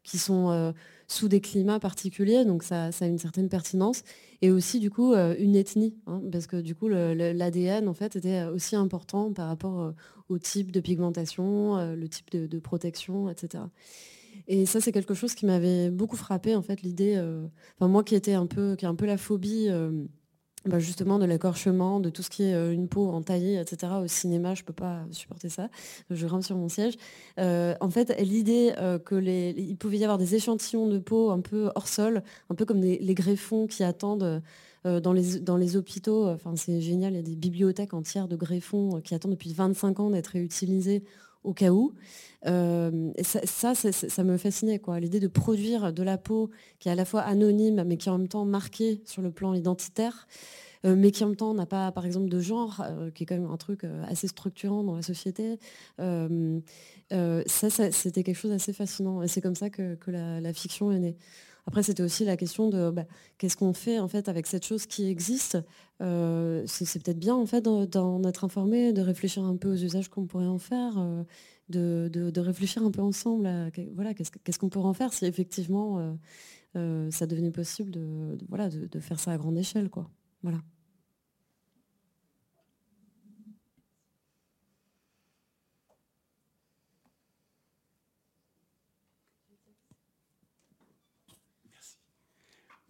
qui 0.04 0.18
sont 0.18 0.74
sous 1.08 1.28
des 1.28 1.42
climats 1.42 1.80
particuliers, 1.80 2.46
donc 2.46 2.64
ça, 2.64 2.90
a 3.00 3.06
une 3.06 3.18
certaine 3.18 3.50
pertinence, 3.50 4.04
et 4.42 4.52
aussi 4.52 4.80
du 4.80 4.90
coup 4.90 5.14
une 5.14 5.56
ethnie, 5.56 5.96
hein, 6.08 6.22
parce 6.32 6.48
que 6.48 6.58
du 6.58 6.76
coup 6.76 6.88
l'ADN 6.88 7.88
en 7.88 7.94
fait 7.94 8.16
était 8.16 8.44
aussi 8.46 8.76
important 8.76 9.34
par 9.34 9.48
rapport 9.48 9.94
au 10.30 10.40
type 10.40 10.72
de 10.72 10.80
pigmentation, 10.80 11.94
le 11.96 12.08
type 12.08 12.32
de, 12.32 12.60
protection, 12.60 13.30
etc. 13.30 13.64
Et 14.48 14.66
ça, 14.66 14.82
c'est 14.82 14.92
quelque 14.92 15.14
chose 15.14 15.34
qui 15.34 15.46
m'avait 15.46 15.90
beaucoup 15.90 16.18
frappé, 16.18 16.56
en 16.56 16.62
fait, 16.62 16.82
l'idée, 16.82 17.16
euh, 17.16 17.46
enfin, 17.78 17.88
moi 17.88 18.04
qui 18.04 18.16
étais 18.16 18.34
un 18.34 18.46
peu, 18.46 18.76
qui 18.76 18.86
a 18.86 18.90
un 18.90 18.96
peu 18.96 19.06
la 19.06 19.18
phobie, 19.18 19.68
euh, 19.70 20.06
bah, 20.66 20.80
justement, 20.80 21.20
de 21.20 21.26
l'accorchement, 21.26 22.00
de 22.00 22.10
tout 22.10 22.22
ce 22.22 22.30
qui 22.30 22.44
est 22.44 22.54
euh, 22.54 22.72
une 22.72 22.88
peau 22.88 23.10
entaillée, 23.10 23.60
etc. 23.60 23.94
Au 24.04 24.08
cinéma, 24.08 24.54
je 24.54 24.62
ne 24.62 24.66
peux 24.66 24.74
pas 24.74 25.04
supporter 25.12 25.50
ça. 25.50 25.70
Je 26.10 26.28
grimpe 26.28 26.44
sur 26.44 26.56
mon 26.56 26.70
siège. 26.70 26.96
en 27.38 27.90
fait, 27.90 28.16
l'idée 28.20 28.74
que 29.06 29.16
les, 29.16 29.76
pouvait 29.80 29.98
y 29.98 30.04
avoir 30.04 30.18
des 30.18 30.36
échantillons 30.36 30.88
de 30.88 31.00
peau 31.00 31.32
un 31.32 31.40
peu 31.40 31.72
hors 31.76 31.88
sol, 31.88 32.24
un 32.50 32.56
peu 32.56 32.66
comme 32.66 32.82
les 32.82 33.14
greffons 33.14 33.68
qui 33.68 33.84
attendent. 33.84 34.42
dans, 34.84 35.14
les, 35.14 35.40
dans 35.40 35.58
les 35.58 35.78
hôpitaux, 35.78 36.28
enfin, 36.28 36.56
c'est 36.56 36.82
génial, 36.82 37.14
il 37.14 37.18
y 37.18 37.20
a 37.20 37.24
des 37.24 37.36
bibliothèques 37.36 37.94
entières 37.94 38.28
de 38.28 38.36
greffons 38.36 39.02
qui 39.02 39.14
attendent 39.16 39.32
depuis 39.32 39.54
25 39.54 40.00
ans 40.00 40.10
d'être 40.10 40.28
réutilisés 40.28 41.04
au 41.44 41.54
cas 41.54 41.70
où. 41.72 41.94
Euh, 42.48 43.12
ça, 43.22 43.76
ça, 43.76 44.24
me 44.24 44.38
fascinait, 44.38 44.80
quoi. 44.80 45.00
L'idée 45.00 45.20
de 45.20 45.28
produire 45.28 45.94
de 45.94 46.04
la 46.04 46.18
peau 46.18 46.50
qui 46.80 46.90
est 46.90 46.92
à 46.92 46.96
la 46.96 47.06
fois 47.06 47.22
anonyme, 47.22 47.84
mais 47.86 47.98
qui 47.98 48.10
est 48.10 48.12
en 48.12 48.18
même 48.18 48.28
temps 48.28 48.46
marquée 48.46 49.02
sur 49.06 49.22
le 49.22 49.32
plan 49.32 49.54
identitaire, 49.54 50.28
euh, 50.86 50.96
mais 50.96 51.12
qui 51.12 51.24
en 51.24 51.28
même 51.28 51.36
temps 51.36 51.54
n'a 51.54 51.68
pas, 51.68 51.92
par 51.92 52.06
exemple, 52.06 52.30
de 52.30 52.40
genre, 52.40 52.84
euh, 52.86 53.12
qui 53.12 53.24
est 53.24 53.26
quand 53.26 53.36
même 53.36 53.52
un 53.52 53.58
truc 53.58 53.86
assez 54.08 54.28
structurant 54.28 54.84
dans 54.84 54.96
la 54.96 55.04
société. 55.04 55.60
ça, 56.00 57.70
c'était 57.92 58.24
quelque 58.24 58.38
chose 58.38 58.52
d'assez 58.52 58.74
fascinant. 58.74 59.22
Et 59.22 59.28
c'est 59.28 59.42
comme 59.42 59.56
ça 59.56 59.70
que, 59.70 59.98
la, 60.08 60.54
fiction 60.54 60.92
est 60.92 61.00
née. 61.00 61.18
Après, 61.68 61.84
c'était 61.84 62.04
aussi 62.04 62.26
la 62.26 62.38
question 62.38 62.70
de 62.70 62.90
bah, 62.90 63.06
qu'est-ce 63.38 63.56
qu'on 63.58 63.74
fait 63.74 64.00
en 64.00 64.08
fait 64.08 64.30
avec 64.30 64.48
cette 64.48 64.66
chose 64.66 64.86
qui 64.86 65.08
existe. 65.08 65.58
c'est 66.00 67.04
peut-être 67.04 67.20
bien 67.20 67.36
en 67.36 67.46
fait 67.46 67.62
d'en 67.62 68.24
être 68.24 68.44
informé, 68.44 68.94
de 68.94 69.02
réfléchir 69.02 69.44
un 69.44 69.56
peu 69.56 69.72
aux 69.72 69.76
usages 69.78 70.10
qu'on 70.10 70.26
pourrait 70.26 70.48
en 70.48 70.58
faire 70.58 70.98
de, 71.72 72.40
réfléchir 72.40 72.84
un 72.84 72.92
peu 72.92 73.02
ensemble 73.02 73.48
à 73.48 73.70
voilà, 73.96 74.14
qu'est-ce 74.14 74.60
qu'on 74.60 74.70
pourrait 74.70 74.90
en 74.90 74.94
faire 74.94 75.14
si 75.14 75.26
effectivement 75.26 76.00
euh, 76.00 76.14
euh, 76.76 77.12
ça 77.12 77.26
devenait 77.26 77.52
possible 77.52 77.92
de, 77.92 78.38
voilà, 78.50 78.70
de, 78.70 79.00
faire 79.00 79.20
ça 79.20 79.32
à 79.32 79.38
grande 79.38 79.58
échelle. 79.58 79.90
Quoi. 79.90 80.10
Voilà. 80.44 80.60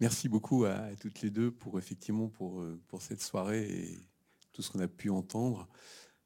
Merci 0.02 0.28
beaucoup 0.28 0.64
à, 0.64 0.80
toutes 1.00 1.22
les 1.22 1.30
deux 1.30 1.52
pour 1.52 1.78
effectivement 1.78 2.28
euh, 2.40 2.76
pour 2.88 3.00
cette 3.00 3.22
soirée 3.22 3.62
et 3.62 3.98
tout 4.52 4.60
ce 4.60 4.68
qu'on 4.68 4.80
a 4.80 4.88
pu 4.88 5.10
entendre. 5.10 5.68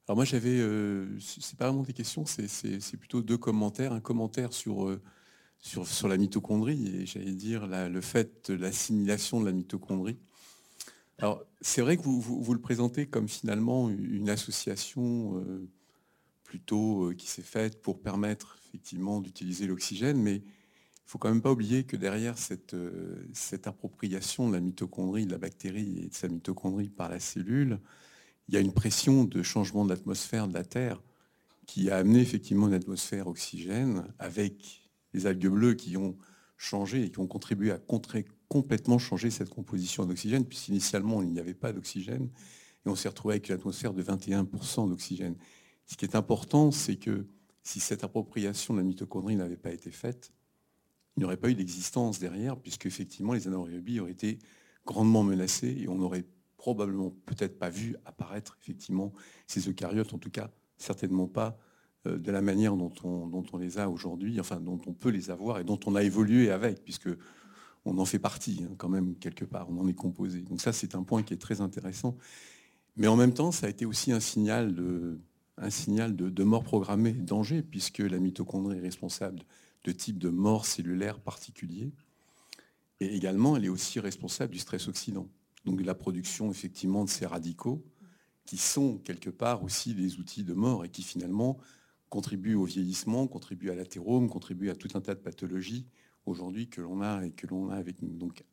Alors 0.08 0.16
moi 0.16 0.24
j'avais, 0.24 0.58
euh, 0.58 1.18
c'est 1.20 1.58
pas 1.58 1.66
vraiment 1.66 1.82
des 1.82 1.92
questions, 1.92 2.24
c'est 2.24 2.96
plutôt 2.96 3.20
deux 3.20 3.36
commentaires. 3.36 3.92
Un 3.92 4.00
commentaire 4.00 4.54
sur, 4.54 4.88
euh, 4.88 5.02
sur, 5.58 6.08
la 6.08 6.16
mitochondrie 6.16 6.88
et 6.88 7.04
j'allais 7.04 7.34
dire 7.34 7.66
le 7.66 8.00
fait 8.00 8.50
de 8.50 8.54
l'assimilation 8.56 9.42
de 9.42 9.44
la 9.44 9.52
mitochondrie. 9.52 10.16
Alors 11.18 11.44
c'est 11.60 11.82
vrai 11.82 11.98
que 11.98 12.02
vous, 12.02 12.22
vous, 12.22 12.54
le 12.54 12.60
présentez 12.62 13.06
comme 13.06 13.28
finalement 13.28 13.90
une 13.90 14.30
association 14.30 15.36
euh, 15.36 15.68
plutôt 16.44 17.12
qui 17.18 17.26
s'est 17.26 17.42
faite 17.42 17.82
pour 17.82 18.00
permettre 18.00 18.56
effectivement 18.68 19.20
d'utiliser 19.20 19.66
l'oxygène, 19.66 20.16
mais 20.16 20.40
il 21.06 21.08
ne 21.08 21.12
faut 21.12 21.18
quand 21.18 21.28
même 21.28 21.42
pas 21.42 21.52
oublier 21.52 21.84
que 21.84 21.96
derrière 21.96 22.36
cette, 22.36 22.74
cette 23.32 23.68
appropriation 23.68 24.48
de 24.48 24.54
la 24.54 24.60
mitochondrie, 24.60 25.24
de 25.24 25.30
la 25.30 25.38
bactérie 25.38 26.00
et 26.00 26.08
de 26.08 26.14
sa 26.14 26.26
mitochondrie 26.26 26.88
par 26.88 27.08
la 27.08 27.20
cellule, 27.20 27.78
il 28.48 28.54
y 28.54 28.56
a 28.56 28.60
une 28.60 28.72
pression 28.72 29.22
de 29.22 29.42
changement 29.44 29.84
de 29.84 29.90
l'atmosphère 29.90 30.48
de 30.48 30.54
la 30.54 30.64
Terre 30.64 31.00
qui 31.66 31.90
a 31.90 31.98
amené 31.98 32.20
effectivement 32.20 32.66
une 32.66 32.74
atmosphère 32.74 33.28
oxygène 33.28 34.04
avec 34.18 34.88
les 35.12 35.26
algues 35.26 35.48
bleues 35.48 35.74
qui 35.74 35.96
ont 35.96 36.16
changé 36.56 37.04
et 37.04 37.10
qui 37.10 37.20
ont 37.20 37.26
contribué 37.28 37.70
à 37.70 37.78
complètement 38.48 38.98
changer 38.98 39.30
cette 39.30 39.50
composition 39.50 40.06
d'oxygène, 40.06 40.44
puisqu'initialement 40.44 41.22
il 41.22 41.30
n'y 41.30 41.38
avait 41.38 41.54
pas 41.54 41.72
d'oxygène 41.72 42.30
et 42.84 42.88
on 42.88 42.94
s'est 42.94 43.08
retrouvé 43.08 43.34
avec 43.34 43.48
une 43.48 43.56
atmosphère 43.56 43.92
de 43.92 44.02
21% 44.02 44.88
d'oxygène. 44.88 45.36
Ce 45.86 45.96
qui 45.96 46.04
est 46.04 46.14
important, 46.14 46.70
c'est 46.70 46.96
que 46.96 47.26
si 47.62 47.80
cette 47.80 48.04
appropriation 48.04 48.74
de 48.74 48.80
la 48.80 48.84
mitochondrie 48.84 49.36
n'avait 49.36 49.56
pas 49.56 49.72
été 49.72 49.90
faite, 49.90 50.32
il 51.16 51.20
n'y 51.20 51.24
aurait 51.24 51.36
pas 51.36 51.48
eu 51.48 51.54
d'existence 51.54 52.18
derrière, 52.18 52.56
puisque 52.56 52.86
effectivement 52.86 53.32
les 53.32 53.46
anaérobies 53.48 54.00
auraient 54.00 54.12
été 54.12 54.38
grandement 54.84 55.22
menacées 55.22 55.76
et 55.80 55.88
on 55.88 56.00
aurait 56.00 56.24
probablement 56.56 57.12
peut-être 57.26 57.58
pas 57.58 57.70
vu 57.70 57.96
apparaître 58.04 58.58
effectivement 58.62 59.12
ces 59.46 59.68
eucaryotes, 59.68 60.12
en 60.12 60.18
tout 60.18 60.30
cas 60.30 60.50
certainement 60.76 61.26
pas 61.26 61.58
euh, 62.06 62.18
de 62.18 62.30
la 62.30 62.42
manière 62.42 62.76
dont 62.76 62.92
on, 63.02 63.26
dont 63.26 63.44
on 63.52 63.58
les 63.58 63.78
a 63.78 63.88
aujourd'hui, 63.88 64.38
enfin 64.40 64.60
dont 64.60 64.80
on 64.86 64.92
peut 64.92 65.10
les 65.10 65.30
avoir 65.30 65.58
et 65.58 65.64
dont 65.64 65.80
on 65.86 65.94
a 65.94 66.02
évolué 66.02 66.50
avec, 66.50 66.84
puisque 66.84 67.08
on 67.84 67.98
en 67.98 68.04
fait 68.04 68.18
partie 68.18 68.64
hein, 68.64 68.74
quand 68.76 68.88
même 68.88 69.14
quelque 69.16 69.44
part, 69.44 69.70
on 69.70 69.78
en 69.78 69.88
est 69.88 69.94
composé. 69.94 70.40
Donc 70.40 70.60
ça 70.60 70.72
c'est 70.72 70.94
un 70.94 71.02
point 71.02 71.22
qui 71.22 71.34
est 71.34 71.38
très 71.38 71.60
intéressant. 71.60 72.16
Mais 72.96 73.08
en 73.08 73.16
même 73.16 73.34
temps, 73.34 73.52
ça 73.52 73.66
a 73.66 73.68
été 73.68 73.84
aussi 73.84 74.10
un 74.10 74.20
signal 74.20 74.74
de, 74.74 75.20
un 75.58 75.70
signal 75.70 76.16
de, 76.16 76.30
de 76.30 76.44
mort 76.44 76.62
programmée, 76.62 77.12
danger, 77.12 77.62
puisque 77.62 77.98
la 77.98 78.18
mitochondrie 78.18 78.78
est 78.78 78.80
responsable 78.80 79.40
de 79.86 79.92
types 79.92 80.18
de 80.18 80.28
mort 80.28 80.66
cellulaire 80.66 81.20
particuliers. 81.20 81.92
Et 83.00 83.14
également, 83.14 83.56
elle 83.56 83.64
est 83.64 83.70
aussi 83.70 84.00
responsable 84.00 84.52
du 84.52 84.58
stress 84.58 84.88
oxydant. 84.88 85.28
Donc 85.64 85.78
de 85.78 85.84
la 85.84 85.94
production 85.94 86.50
effectivement 86.50 87.04
de 87.04 87.10
ces 87.10 87.26
radicaux 87.26 87.84
qui 88.44 88.56
sont 88.56 88.98
quelque 88.98 89.30
part 89.30 89.64
aussi 89.64 89.94
des 89.94 90.18
outils 90.18 90.44
de 90.44 90.54
mort 90.54 90.84
et 90.84 90.88
qui 90.88 91.02
finalement 91.02 91.58
contribuent 92.08 92.54
au 92.54 92.64
vieillissement, 92.64 93.26
contribuent 93.26 93.70
à 93.70 93.74
l'athérome, 93.74 94.28
contribuent 94.28 94.70
à 94.70 94.76
tout 94.76 94.88
un 94.94 95.00
tas 95.00 95.14
de 95.14 95.20
pathologies 95.20 95.86
aujourd'hui 96.24 96.68
que 96.68 96.80
l'on 96.80 97.00
a 97.00 97.24
et 97.24 97.32
que 97.32 97.46
l'on 97.46 97.70
a 97.70 97.76
avec 97.76 98.02
nous. 98.02 98.16
Donc 98.16 98.44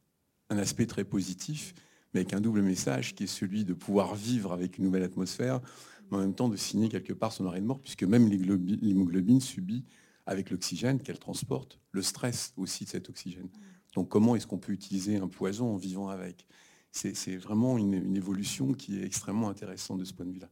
un 0.49 0.57
aspect 0.57 0.88
très 0.88 1.03
positif, 1.03 1.73
mais 2.13 2.21
avec 2.21 2.34
un 2.34 2.41
double 2.41 2.61
message 2.61 3.13
qui 3.15 3.25
est 3.25 3.27
celui 3.27 3.65
de 3.65 3.73
pouvoir 3.73 4.15
vivre 4.15 4.51
avec 4.51 4.77
une 4.77 4.86
nouvelle 4.86 5.03
atmosphère, 5.03 5.61
mais 6.09 6.17
en 6.17 6.21
même 6.21 6.36
temps 6.36 6.49
de 6.49 6.57
signer 6.57 6.89
quelque 6.89 7.13
part 7.13 7.31
son 7.31 7.45
arrêt 7.45 7.61
de 7.61 7.65
mort, 7.65 7.79
puisque 7.79 8.03
même 8.03 8.27
l'hémoglobine 8.27 9.41
subit 9.41 9.86
avec 10.26 10.49
l'oxygène 10.49 10.99
qu'elle 10.99 11.19
transporte 11.19 11.80
le 11.91 12.01
stress 12.01 12.53
aussi 12.57 12.86
de 12.86 12.89
cet 12.89 13.09
oxygène. 13.09 13.49
Donc 13.95 14.09
comment 14.09 14.36
est-ce 14.36 14.47
qu'on 14.47 14.57
peut 14.57 14.71
utiliser 14.71 15.17
un 15.17 15.28
poison 15.28 15.74
en 15.74 15.78
vivant 15.78 16.09
avec? 16.09 16.45
C'est 16.91 17.38
vraiment 17.38 17.80
une, 17.80 18.15
évolution 18.15 18.74
qui 18.74 18.99
est 18.99 19.03
extrêmement 19.03 19.49
intéressante 19.49 19.97
de 19.97 20.05
ce 20.05 20.13
point 20.13 20.26
de 20.28 20.32
vue-là. 20.32 20.49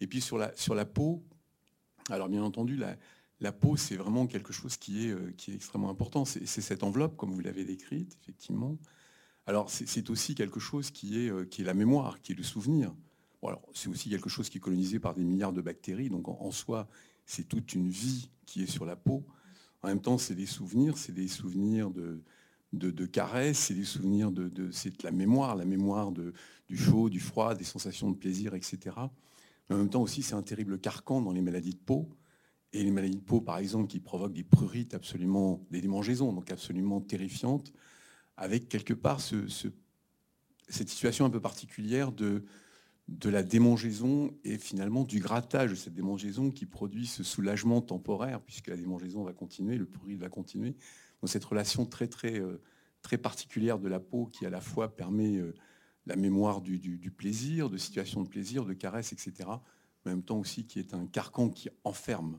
Et 0.00 0.06
puis 0.06 0.22
sur 0.22 0.38
la, 0.38 0.54
sur 0.56 0.74
la 0.74 0.86
peau, 0.86 1.22
alors 2.08 2.30
bien 2.30 2.42
entendu, 2.42 2.80
la, 3.40 3.52
peau, 3.52 3.76
c'est 3.76 3.96
vraiment 3.96 4.26
quelque 4.26 4.52
chose 4.52 4.78
qui 4.78 5.06
est, 5.06 5.10
euh, 5.10 5.32
qui 5.36 5.50
est 5.50 5.54
extrêmement 5.54 5.90
important. 5.90 6.24
C'est 6.24 6.46
cette 6.46 6.82
enveloppe, 6.82 7.16
comme 7.16 7.32
vous 7.32 7.40
l'avez 7.40 7.64
décrite, 7.66 8.16
effectivement. 8.22 8.78
Alors 9.46 9.70
c'est 9.70 10.10
aussi 10.10 10.34
quelque 10.34 10.60
chose 10.60 10.90
qui 10.90 11.24
est, 11.24 11.30
euh, 11.30 11.44
qui 11.44 11.62
est 11.62 11.64
la 11.64 11.74
mémoire, 11.74 12.20
qui 12.22 12.32
est 12.32 12.34
le 12.34 12.42
souvenir. 12.42 12.94
c'est 13.74 13.88
aussi 13.88 14.08
quelque 14.08 14.30
chose 14.30 14.48
qui 14.48 14.58
est 14.58 14.60
colonisé 14.60 14.98
par 14.98 15.14
des 15.14 15.24
milliards 15.24 15.52
de 15.52 15.60
bactéries. 15.60 16.08
Donc 16.08 16.28
en 16.28 16.50
soi, 16.50 16.88
c'est 17.28 17.44
toute 17.46 17.74
une 17.74 17.88
vie 17.88 18.30
qui 18.46 18.62
est 18.62 18.66
sur 18.66 18.86
la 18.86 18.96
peau. 18.96 19.24
En 19.82 19.88
même 19.88 20.00
temps, 20.00 20.16
c'est 20.16 20.34
des 20.34 20.46
souvenirs, 20.46 20.96
c'est 20.96 21.12
des 21.12 21.28
souvenirs 21.28 21.90
de, 21.90 22.22
de, 22.72 23.06
caresses, 23.06 23.58
c'est 23.58 23.74
des 23.74 23.84
souvenirs 23.84 24.32
de, 24.32 24.48
de 24.48 24.70
c'est 24.72 25.02
la 25.02 25.10
mémoire, 25.10 25.54
la 25.54 25.66
mémoire 25.66 26.10
du 26.10 26.76
chaud, 26.76 27.10
du 27.10 27.20
froid, 27.20 27.54
des 27.54 27.64
sensations 27.64 28.10
de 28.10 28.16
plaisir, 28.16 28.54
etc. 28.54 28.96
Mais 29.68 29.76
en 29.76 29.78
même 29.78 29.90
temps 29.90 30.00
aussi, 30.00 30.22
c'est 30.22 30.34
un 30.34 30.42
terrible 30.42 30.80
carcan 30.80 31.20
dans 31.20 31.32
les 31.32 31.42
maladies 31.42 31.74
de 31.74 31.78
peau. 31.78 32.08
Et 32.72 32.82
les 32.82 32.90
maladies 32.90 33.16
de 33.16 33.22
peau, 33.22 33.42
par 33.42 33.58
exemple, 33.58 33.88
qui 33.88 34.00
provoquent 34.00 34.32
des 34.32 34.44
prurites 34.44 34.94
absolument, 34.94 35.66
des 35.70 35.82
démangeaisons, 35.82 36.32
donc 36.32 36.50
absolument 36.50 37.00
terrifiantes, 37.02 37.72
avec 38.38 38.70
quelque 38.70 38.94
part 38.94 39.20
ce, 39.20 39.46
cette 40.68 40.88
situation 40.88 41.26
un 41.26 41.30
peu 41.30 41.40
particulière 41.40 42.10
de, 42.10 42.44
de 43.08 43.30
la 43.30 43.42
démangeaison 43.42 44.34
et 44.44 44.58
finalement 44.58 45.02
du 45.02 45.18
grattage 45.18 45.70
de 45.70 45.74
cette 45.74 45.94
démangeaison 45.94 46.50
qui 46.50 46.66
produit 46.66 47.06
ce 47.06 47.24
soulagement 47.24 47.80
temporaire, 47.80 48.40
puisque 48.42 48.66
la 48.66 48.76
démangeaison 48.76 49.24
va 49.24 49.32
continuer, 49.32 49.76
le 49.76 49.86
pourri 49.86 50.14
va 50.14 50.28
continuer. 50.28 50.76
Donc 51.22 51.30
cette 51.30 51.44
relation 51.44 51.86
très, 51.86 52.06
très, 52.06 52.38
euh, 52.38 52.60
très 53.00 53.16
particulière 53.16 53.78
de 53.78 53.88
la 53.88 53.98
peau 53.98 54.26
qui 54.26 54.44
à 54.44 54.50
la 54.50 54.60
fois 54.60 54.94
permet 54.94 55.36
euh, 55.36 55.54
la 56.04 56.16
mémoire 56.16 56.60
du, 56.60 57.10
plaisir, 57.10 57.70
de 57.70 57.78
situations 57.78 58.22
de 58.22 58.28
plaisir, 58.28 58.66
de 58.66 58.74
caresses, 58.74 59.12
etc., 59.12 59.32
mais 60.04 60.12
en 60.12 60.16
même 60.16 60.22
temps 60.22 60.38
aussi 60.38 60.66
qui 60.66 60.78
est 60.78 60.92
un 60.92 61.06
carcan 61.06 61.48
qui 61.48 61.70
enferme 61.84 62.38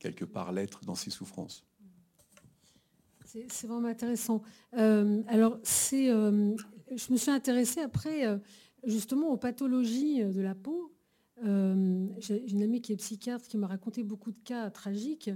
quelque 0.00 0.24
part 0.24 0.52
l'être 0.52 0.84
dans 0.84 0.94
ses 0.94 1.10
souffrances. 1.10 1.64
C'est 3.24 3.68
vraiment 3.68 3.88
intéressant. 3.88 4.42
Euh, 4.76 5.22
alors, 5.28 5.60
je 5.64 7.12
me 7.12 7.16
suis 7.16 7.30
intéressée 7.30 7.80
après 7.80 8.26
justement 8.84 9.28
aux 9.28 9.36
pathologies 9.36 10.22
euh, 10.22 10.32
de 10.32 10.40
la 10.40 10.54
peau. 10.54 10.92
Euh, 11.44 12.06
j'ai 12.18 12.50
une 12.50 12.62
amie 12.62 12.82
qui 12.82 12.92
est 12.92 12.96
psychiatre 12.96 13.46
qui 13.46 13.56
m'a 13.56 13.66
raconté 13.66 14.02
beaucoup 14.02 14.30
de 14.30 14.38
cas 14.44 14.68
tragiques, 14.70 15.30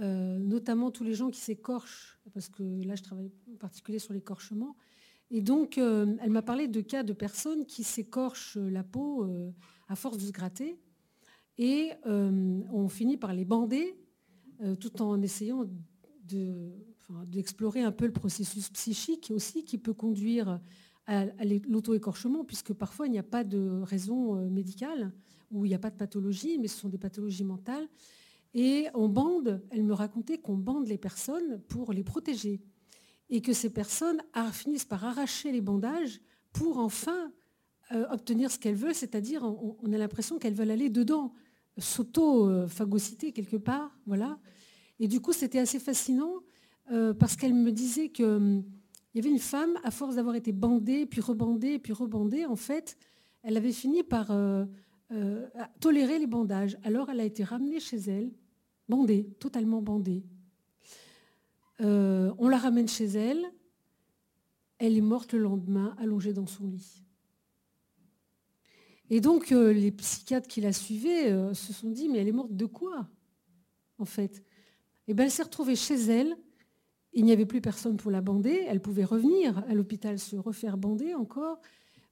euh, 0.00 0.38
notamment 0.38 0.90
tous 0.90 1.04
les 1.04 1.14
gens 1.14 1.30
qui 1.30 1.40
s'écorchent, 1.40 2.18
parce 2.34 2.48
que 2.48 2.62
là 2.84 2.96
je 2.96 3.02
travaille 3.02 3.30
en 3.52 3.56
particulier 3.56 3.98
sur 3.98 4.12
l'écorchement. 4.12 4.76
Et 5.30 5.40
donc 5.40 5.78
elle 5.78 6.30
m'a 6.30 6.42
parlé 6.42 6.68
de 6.68 6.80
cas 6.80 7.02
de 7.02 7.12
personnes 7.12 7.66
qui 7.66 7.82
s'écorchent 7.82 8.56
la 8.56 8.84
peau 8.84 9.26
à 9.88 9.96
force 9.96 10.18
de 10.18 10.22
se 10.22 10.30
gratter 10.30 10.78
et 11.58 11.90
on 12.04 12.88
finit 12.88 13.16
par 13.16 13.34
les 13.34 13.44
bander 13.44 13.96
tout 14.78 15.02
en 15.02 15.20
essayant 15.22 15.68
d'explorer 17.26 17.82
un 17.82 17.90
peu 17.90 18.06
le 18.06 18.12
processus 18.12 18.68
psychique 18.68 19.32
aussi 19.34 19.64
qui 19.64 19.78
peut 19.78 19.94
conduire 19.94 20.60
à, 21.06 21.26
l'auto-écorchement, 21.68 22.44
puisque 22.44 22.72
parfois 22.72 23.06
il 23.06 23.12
n'y 23.12 23.18
a 23.18 23.24
pas 23.24 23.44
de 23.44 23.80
raison 23.82 24.36
euh, 24.36 24.48
médicale 24.48 25.12
ou 25.50 25.64
il 25.64 25.68
n'y 25.68 25.74
a 25.74 25.78
pas 25.78 25.90
de 25.90 25.96
pathologie, 25.96 26.58
mais 26.58 26.68
ce 26.68 26.78
sont 26.78 26.88
des 26.88 26.98
pathologies 26.98 27.44
mentales. 27.44 27.88
Et 28.54 28.86
on 28.94 29.08
bande, 29.08 29.62
elle 29.70 29.84
me 29.84 29.92
racontait 29.92 30.38
qu'on 30.38 30.56
bande 30.56 30.88
les 30.88 30.98
personnes 30.98 31.60
pour 31.68 31.92
les 31.92 32.02
protéger. 32.02 32.60
Et 33.28 33.42
que 33.42 33.52
ces 33.52 33.70
personnes 33.70 34.22
finissent 34.52 34.84
par 34.84 35.04
arracher 35.04 35.52
les 35.52 35.60
bandages 35.60 36.20
pour 36.52 36.78
enfin 36.78 37.32
euh, 37.92 38.06
obtenir 38.10 38.50
ce 38.50 38.58
qu'elles 38.58 38.76
veulent, 38.76 38.94
c'est-à-dire 38.94 39.44
on, 39.44 39.92
a 39.92 39.98
l'impression 39.98 40.38
qu'elles 40.38 40.54
veulent 40.54 40.70
aller 40.70 40.90
dedans, 40.90 41.32
s'auto-phagocyter 41.76 43.32
quelque 43.32 43.56
part. 43.56 43.96
Voilà. 44.06 44.38
Et 44.98 45.06
du 45.06 45.20
coup, 45.20 45.32
c'était 45.32 45.58
assez 45.58 45.78
fascinant 45.78 46.34
euh, 46.90 47.14
parce 47.14 47.36
qu'elle 47.36 47.54
me 47.54 47.70
disait 47.70 48.08
que 48.08 48.22
hum, 48.22 48.64
il 49.16 49.20
y 49.20 49.22
avait 49.22 49.34
une 49.34 49.40
femme, 49.40 49.78
à 49.82 49.90
force 49.90 50.16
d'avoir 50.16 50.34
été 50.34 50.52
bandée, 50.52 51.06
puis 51.06 51.22
rebandée, 51.22 51.78
puis 51.78 51.94
rebandée, 51.94 52.44
en 52.44 52.54
fait, 52.54 52.98
elle 53.42 53.56
avait 53.56 53.72
fini 53.72 54.02
par 54.02 54.30
euh, 54.30 54.66
euh, 55.10 55.48
tolérer 55.80 56.18
les 56.18 56.26
bandages. 56.26 56.76
Alors 56.82 57.08
elle 57.08 57.20
a 57.20 57.24
été 57.24 57.42
ramenée 57.42 57.80
chez 57.80 57.96
elle, 57.96 58.30
bandée, 58.90 59.30
totalement 59.40 59.80
bandée. 59.80 60.22
Euh, 61.80 62.30
on 62.36 62.46
la 62.50 62.58
ramène 62.58 62.88
chez 62.88 63.06
elle, 63.06 63.42
elle 64.76 64.98
est 64.98 65.00
morte 65.00 65.32
le 65.32 65.38
lendemain, 65.38 65.96
allongée 65.98 66.34
dans 66.34 66.46
son 66.46 66.66
lit. 66.66 67.02
Et 69.08 69.22
donc 69.22 69.48
les 69.48 69.92
psychiatres 69.92 70.46
qui 70.46 70.60
la 70.60 70.74
suivaient 70.74 71.54
se 71.54 71.72
sont 71.72 71.88
dit, 71.88 72.10
mais 72.10 72.18
elle 72.18 72.28
est 72.28 72.32
morte 72.32 72.54
de 72.54 72.66
quoi, 72.66 73.08
en 73.96 74.04
fait? 74.04 74.42
Eh 75.08 75.14
bien 75.14 75.24
elle 75.24 75.30
s'est 75.30 75.42
retrouvée 75.42 75.74
chez 75.74 75.94
elle, 75.94 76.36
il 77.16 77.24
n'y 77.24 77.32
avait 77.32 77.46
plus 77.46 77.62
personne 77.62 77.96
pour 77.96 78.10
la 78.10 78.20
bander. 78.20 78.64
Elle 78.68 78.82
pouvait 78.82 79.04
revenir 79.04 79.64
à 79.68 79.74
l'hôpital 79.74 80.18
se 80.18 80.36
refaire 80.36 80.76
bander 80.76 81.14
encore. 81.14 81.58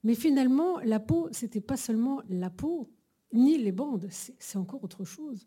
Mais 0.02 0.14
finalement, 0.14 0.80
la 0.80 0.98
peau, 0.98 1.28
ce 1.30 1.44
n'était 1.44 1.61
pas 1.61 1.76
seulement 1.76 2.22
la 2.30 2.48
peau, 2.48 2.90
ni 3.34 3.59
les 3.59 3.70
bandes, 3.72 4.09
c'est 4.11 4.57
encore 4.57 4.82
autre 4.82 5.05
chose. 5.05 5.46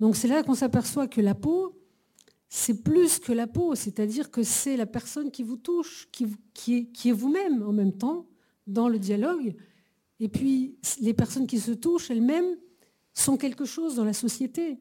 Donc 0.00 0.16
c'est 0.16 0.28
là 0.28 0.42
qu'on 0.42 0.54
s'aperçoit 0.54 1.06
que 1.06 1.20
la 1.20 1.34
peau, 1.34 1.78
c'est 2.48 2.82
plus 2.82 3.18
que 3.18 3.32
la 3.32 3.46
peau, 3.46 3.74
c'est-à-dire 3.74 4.30
que 4.30 4.42
c'est 4.42 4.76
la 4.76 4.86
personne 4.86 5.30
qui 5.30 5.42
vous 5.42 5.56
touche, 5.58 6.08
qui, 6.10 6.88
est, 7.04 7.12
vous-même 7.12 7.62
en 7.62 7.72
même 7.72 7.92
temps 7.92 8.26
dans 8.66 8.88
le 8.88 8.98
dialogue. 8.98 9.54
Et 10.18 10.28
puis 10.28 10.78
les 11.00 11.12
personnes 11.12 11.46
qui 11.46 11.58
se 11.58 11.72
touchent 11.72 12.10
elles-mêmes 12.10 12.56
sont 13.12 13.36
quelque 13.36 13.66
chose 13.66 13.96
dans 13.96 14.04
la 14.04 14.14
société. 14.14 14.80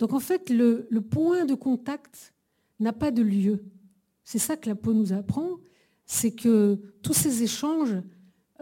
Donc 0.00 0.12
en 0.12 0.20
fait, 0.20 0.50
le 0.50 0.98
point 1.00 1.44
de 1.44 1.54
contact 1.54 2.32
n'a 2.80 2.92
pas 2.92 3.10
de 3.10 3.22
lieu. 3.22 3.64
C'est 4.24 4.38
ça 4.38 4.56
que 4.56 4.68
la 4.68 4.74
peau 4.74 4.92
nous 4.92 5.12
apprend, 5.12 5.50
c'est 6.04 6.32
que 6.32 6.80
tous 7.02 7.12
ces 7.12 7.42
échanges 7.42 7.96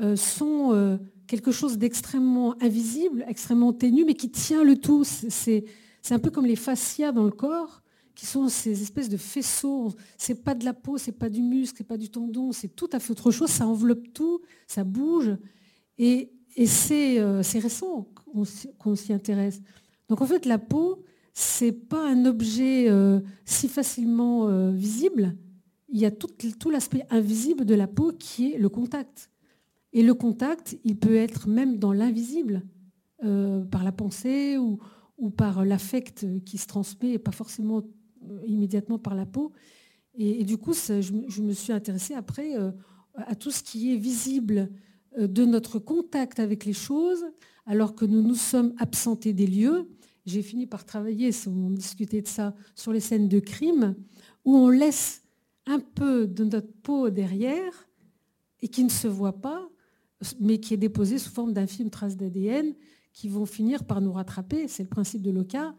euh, 0.00 0.16
sont 0.16 0.72
euh, 0.72 0.96
quelque 1.26 1.52
chose 1.52 1.78
d'extrêmement 1.78 2.54
invisible, 2.62 3.24
extrêmement 3.28 3.72
ténu, 3.72 4.04
mais 4.04 4.14
qui 4.14 4.30
tient 4.30 4.64
le 4.64 4.76
tout. 4.76 5.04
C'est 5.04 5.64
un 6.10 6.18
peu 6.18 6.30
comme 6.30 6.46
les 6.46 6.56
fascias 6.56 7.12
dans 7.12 7.24
le 7.24 7.30
corps, 7.30 7.82
qui 8.14 8.26
sont 8.26 8.48
ces 8.48 8.82
espèces 8.82 9.08
de 9.08 9.16
faisceaux. 9.16 9.92
C'est 10.16 10.42
pas 10.42 10.54
de 10.54 10.64
la 10.64 10.74
peau, 10.74 10.98
c'est 10.98 11.12
pas 11.12 11.28
du 11.28 11.42
muscle, 11.42 11.78
c'est 11.78 11.84
pas 11.86 11.96
du 11.96 12.10
tendon, 12.10 12.52
c'est 12.52 12.68
tout 12.68 12.88
à 12.92 13.00
fait 13.00 13.10
autre 13.10 13.30
chose. 13.30 13.50
Ça 13.50 13.66
enveloppe 13.66 14.12
tout, 14.12 14.40
ça 14.66 14.84
bouge, 14.84 15.36
et, 15.98 16.30
c'est 16.66 17.18
euh, 17.18 17.42
récent 17.54 18.08
qu'on 18.78 18.94
s'y 18.94 19.12
intéresse. 19.12 19.60
Donc 20.08 20.20
en 20.20 20.26
fait, 20.26 20.46
la 20.46 20.58
peau, 20.58 21.04
c'est 21.34 21.72
pas 21.72 22.08
un 22.08 22.26
objet 22.26 22.88
euh, 22.88 23.20
si 23.44 23.68
facilement 23.68 24.48
euh, 24.48 24.70
visible. 24.70 25.36
Il 25.88 25.98
y 25.98 26.06
a 26.06 26.12
tout, 26.12 26.30
l'aspect 26.70 27.04
invisible 27.10 27.64
de 27.64 27.74
la 27.74 27.88
peau 27.88 28.12
qui 28.12 28.52
est 28.52 28.58
le 28.58 28.68
contact. 28.68 29.30
Et 29.92 30.02
le 30.02 30.14
contact, 30.14 30.78
il 30.84 30.96
peut 30.96 31.16
être 31.16 31.48
même 31.48 31.78
dans 31.78 31.92
l'invisible, 31.92 32.62
euh, 33.24 33.64
par 33.64 33.84
la 33.84 33.92
pensée 33.92 34.58
ou, 34.58 34.78
par 35.36 35.64
l'affect 35.64 36.26
qui 36.44 36.58
se 36.58 36.66
transmet, 36.66 37.12
et 37.12 37.18
pas 37.18 37.32
forcément 37.32 37.82
immédiatement 38.46 38.98
par 38.98 39.14
la 39.14 39.26
peau. 39.26 39.52
Et, 40.16 40.44
du 40.44 40.58
coup, 40.58 40.72
je, 40.72 41.42
me 41.42 41.52
suis 41.52 41.72
intéressée 41.72 42.14
après 42.14 42.54
à 43.14 43.34
tout 43.34 43.50
ce 43.50 43.62
qui 43.62 43.94
est 43.94 43.96
visible 43.96 44.70
de 45.18 45.44
notre 45.44 45.78
contact 45.78 46.40
avec 46.40 46.64
les 46.64 46.72
choses, 46.72 47.24
alors 47.64 47.94
que 47.94 48.04
nous 48.04 48.22
nous 48.22 48.34
sommes 48.34 48.74
absentés 48.78 49.32
des 49.32 49.46
lieux 49.46 49.88
j'ai 50.26 50.42
fini 50.42 50.66
par 50.66 50.84
travailler, 50.84 51.30
on 51.46 51.70
discutait 51.70 52.22
de 52.22 52.28
ça, 52.28 52.54
sur 52.74 52.92
les 52.92 53.00
scènes 53.00 53.28
de 53.28 53.40
crime, 53.40 53.94
où 54.44 54.56
on 54.56 54.68
laisse 54.68 55.22
un 55.66 55.80
peu 55.80 56.26
de 56.26 56.44
notre 56.44 56.72
peau 56.82 57.10
derrière 57.10 57.88
et 58.60 58.68
qui 58.68 58.84
ne 58.84 58.90
se 58.90 59.08
voit 59.08 59.40
pas, 59.40 59.68
mais 60.40 60.58
qui 60.58 60.74
est 60.74 60.78
déposée 60.78 61.18
sous 61.18 61.30
forme 61.30 61.52
d'infimes 61.52 61.90
traces 61.90 62.16
d'ADN 62.16 62.74
qui 63.12 63.28
vont 63.28 63.46
finir 63.46 63.84
par 63.84 64.00
nous 64.00 64.12
rattraper. 64.12 64.68
C'est 64.68 64.82
le 64.82 64.88
principe 64.88 65.22
de 65.22 65.30
l'OCA. 65.30 65.74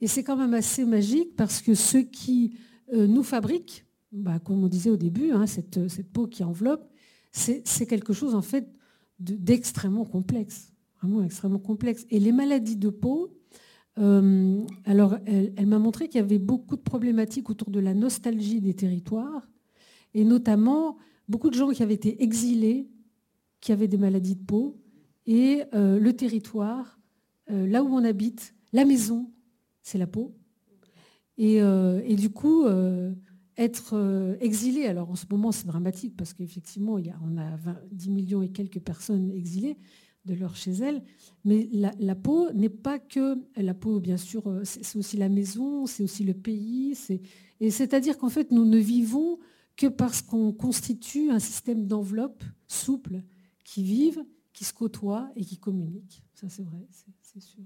Et 0.00 0.06
c'est 0.06 0.22
quand 0.22 0.36
même 0.36 0.54
assez 0.54 0.84
magique 0.84 1.34
parce 1.36 1.60
que 1.60 1.74
ceux 1.74 2.02
qui 2.02 2.56
euh, 2.92 3.06
nous 3.06 3.24
fabriquent 3.24 3.84
bah, 4.12 4.38
comme 4.38 4.64
on 4.64 4.68
disait 4.68 4.90
au 4.90 4.96
début, 4.96 5.32
hein, 5.32 5.46
cette, 5.46 5.88
cette, 5.88 6.10
peau 6.10 6.26
qui 6.26 6.42
enveloppe, 6.42 6.90
c'est 7.30 7.86
quelque 7.86 8.12
chose 8.12 8.34
en 8.34 8.42
fait 8.42 8.66
d'extrêmement 9.18 10.04
complexe, 10.04 10.72
vraiment 11.00 11.22
extrêmement 11.22 11.58
complexe. 11.58 12.06
Et 12.10 12.18
les 12.18 12.32
maladies 12.32 12.76
de 12.76 12.88
peau, 12.88 13.37
euh, 13.98 14.64
alors 14.84 15.16
elle, 15.26 15.66
m'a 15.66 15.78
montré 15.78 16.08
qu'il 16.08 16.20
y 16.20 16.24
avait 16.24 16.38
beaucoup 16.38 16.76
de 16.76 16.82
problématiques 16.82 17.50
autour 17.50 17.70
de 17.70 17.80
la 17.80 17.94
nostalgie 17.94 18.60
des 18.60 18.74
territoires, 18.74 19.48
et 20.14 20.24
notamment 20.24 20.96
beaucoup 21.28 21.50
de 21.50 21.54
gens 21.54 21.70
qui 21.70 21.82
avaient 21.82 21.94
été 21.94 22.22
exilés, 22.22 22.88
qui 23.60 23.72
avaient 23.72 23.88
des 23.88 23.98
maladies 23.98 24.36
de 24.36 24.44
peau, 24.44 24.80
et 25.26 25.64
euh, 25.74 25.98
le 25.98 26.12
territoire, 26.12 26.98
euh, 27.50 27.66
là 27.66 27.82
où 27.82 27.88
on 27.88 28.04
habite, 28.04 28.54
la 28.72 28.84
maison, 28.84 29.30
c'est 29.82 29.98
la 29.98 30.06
peau. 30.06 30.34
Et, 31.36 31.60
du 32.16 32.30
coup, 32.30 32.66
être 33.56 34.36
exilé, 34.40 34.86
alors 34.86 35.08
en 35.08 35.14
ce 35.14 35.24
moment 35.30 35.52
c'est 35.52 35.68
dramatique 35.68 36.16
parce 36.16 36.34
qu'effectivement 36.34 36.98
on 37.22 37.38
a 37.38 37.56
10 37.92 38.10
millions 38.10 38.42
et 38.42 38.48
quelques 38.48 38.80
personnes 38.80 39.30
exilées 39.30 39.76
de 40.28 40.34
leur 40.34 40.54
chez 40.54 40.72
elles, 40.72 41.02
mais 41.44 41.68
la, 41.72 42.14
peau 42.14 42.52
n'est 42.52 42.68
pas 42.68 42.98
que 42.98 43.38
la 43.56 43.74
peau, 43.74 44.00
bien 44.00 44.16
sûr, 44.16 44.46
euh, 44.46 44.60
c'est 44.64 44.96
aussi 44.96 45.16
la 45.16 45.28
maison, 45.28 45.86
c'est 45.86 46.02
aussi 46.02 46.24
le 46.24 46.34
pays, 46.34 46.96
et 47.60 47.70
c'est-à-dire 47.70 48.18
qu'en 48.18 48.28
fait 48.28 48.50
nous 48.52 48.64
ne 48.64 48.78
vivons 48.78 49.38
que 49.76 49.86
parce 49.86 50.22
qu'on 50.22 50.52
constitue 50.52 51.30
un 51.30 51.38
système 51.38 51.86
d'enveloppe 51.86 52.44
souple 52.66 53.22
qui 53.64 53.82
vivent, 53.82 54.24
qui 54.52 54.64
se 54.64 54.72
côtoient 54.72 55.30
et 55.36 55.44
qui 55.44 55.56
communiquent. 55.56 56.22
Ça 56.34 56.48
c'est 56.48 56.64
vrai, 56.64 56.86
c'est 57.22 57.40
sûr. 57.40 57.64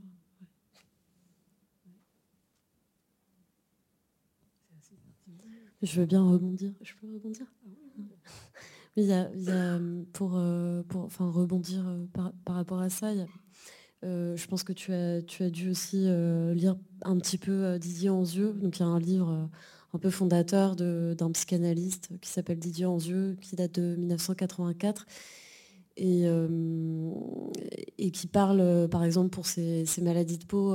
Je 5.83 6.01
veux 6.01 6.07
bien 6.07 6.23
rebondir. 6.23 6.73
Je 6.81 6.93
peux 6.95 7.13
rebondir? 7.13 7.47
Pour, 10.13 10.37
euh, 10.37 10.83
rebondir 11.19 11.87
euh, 11.87 12.05
par, 12.45 12.55
rapport 12.55 12.81
à 12.81 12.91
ça, 12.91 13.13
euh, 14.05 14.37
je 14.37 14.47
pense 14.47 14.65
que 14.65 14.73
tu 14.73 14.93
as, 14.93 15.23
dû 15.51 15.71
aussi 15.71 16.07
lire 16.55 16.77
un 17.03 17.17
petit 17.19 17.39
peu 17.39 17.79
Didier 17.79 18.11
Anzieux. 18.11 18.53
Donc 18.53 18.79
il 18.79 18.81
y 18.81 18.85
a 18.85 18.89
un 18.89 19.01
livre 19.01 19.49
un 19.95 19.99
peu 19.99 20.11
fondateur 20.11 20.77
d'un 20.77 21.31
psychanalyste 21.33 22.11
qui 22.21 22.31
s'appelle 22.31 22.59
Didier 22.59 22.87
Anzieux, 22.87 23.37
qui 23.41 23.57
date 23.57 23.79
de 23.81 23.97
1984 23.97 25.07
et, 25.99 26.25
et 27.99 28.11
qui 28.11 28.27
parle, 28.27 28.89
par 28.91 29.05
exemple, 29.05 29.31
pour 29.31 29.47
ces, 29.47 29.85
maladies 30.03 30.39
de 30.39 30.47
peau, 30.47 30.75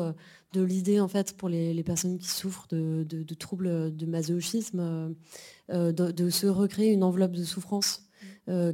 de 0.54 0.62
l'idée, 0.62 1.00
en 1.02 1.08
fait, 1.08 1.36
pour 1.36 1.50
les, 1.50 1.84
personnes 1.84 2.18
qui 2.20 2.30
souffrent 2.30 2.68
de, 2.70 3.34
troubles 3.34 3.96
de 3.96 4.06
masochisme, 4.06 5.14
de, 5.70 6.30
se 6.30 6.48
recréer 6.48 6.94
une 6.94 7.04
enveloppe 7.04 7.34
de 7.34 7.44
souffrance 7.44 8.07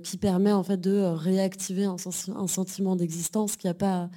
qui 0.03 0.17
permet, 0.17 0.51
en 0.51 0.63
fait, 0.63 0.79
de 0.79 1.01
réactiver 1.01 1.85
un, 1.85 1.95
un 2.35 2.47
sentiment 2.47 2.95
d'existence 2.95 3.55
qui 3.55 3.67
n'a 3.67 3.73
pas 3.73 4.09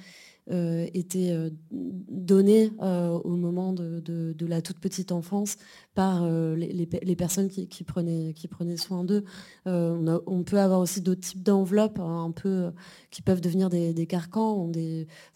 euh, 0.49 0.87
était 0.93 1.31
euh, 1.31 1.49
donné 1.71 2.71
euh, 2.81 3.09
au 3.09 3.35
moment 3.35 3.73
de, 3.73 4.33
la 4.39 4.61
toute 4.61 4.79
petite 4.79 5.11
enfance 5.11 5.57
par 5.93 6.25
les, 6.55 7.15
personnes 7.17 7.49
qui, 7.49 7.83
prenaient, 7.83 8.77
soin 8.77 9.03
d'eux. 9.03 9.25
On, 9.65 10.43
peut 10.45 10.59
avoir 10.59 10.79
aussi 10.79 11.01
d'autres 11.01 11.21
types 11.21 11.43
d'enveloppes 11.43 11.99
hein, 11.99 12.25
un 12.25 12.31
peu, 12.31 12.71
qui 13.11 13.21
peuvent 13.21 13.41
devenir 13.41 13.69
des, 13.69 14.05
carcans, 14.05 14.71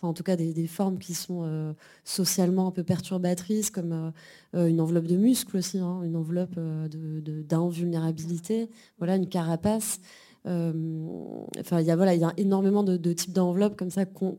en 0.01 0.13
tout 0.13 0.23
cas 0.23 0.35
des, 0.35 0.67
formes 0.67 0.97
qui 0.97 1.13
sont 1.13 1.75
socialement 2.05 2.67
un 2.67 2.71
peu 2.71 2.83
perturbatrices, 2.83 3.69
comme 3.69 4.13
une 4.53 4.79
enveloppe 4.79 5.07
de 5.07 5.17
muscles 5.17 5.57
aussi, 5.57 5.79
hein, 5.79 6.01
une 6.03 6.15
enveloppe 6.15 6.57
d'invulnérabilité, 6.57 8.69
voilà, 8.99 9.15
une 9.15 9.27
carapace. 9.27 9.99
enfin, 10.45 11.81
il 11.81 11.85
y 11.85 11.91
a 11.91 12.33
énormément 12.37 12.83
de, 12.83 13.13
types 13.13 13.33
d'enveloppes 13.33 13.75
comme 13.75 13.89
ça 13.89 14.01
euh, 14.01 14.31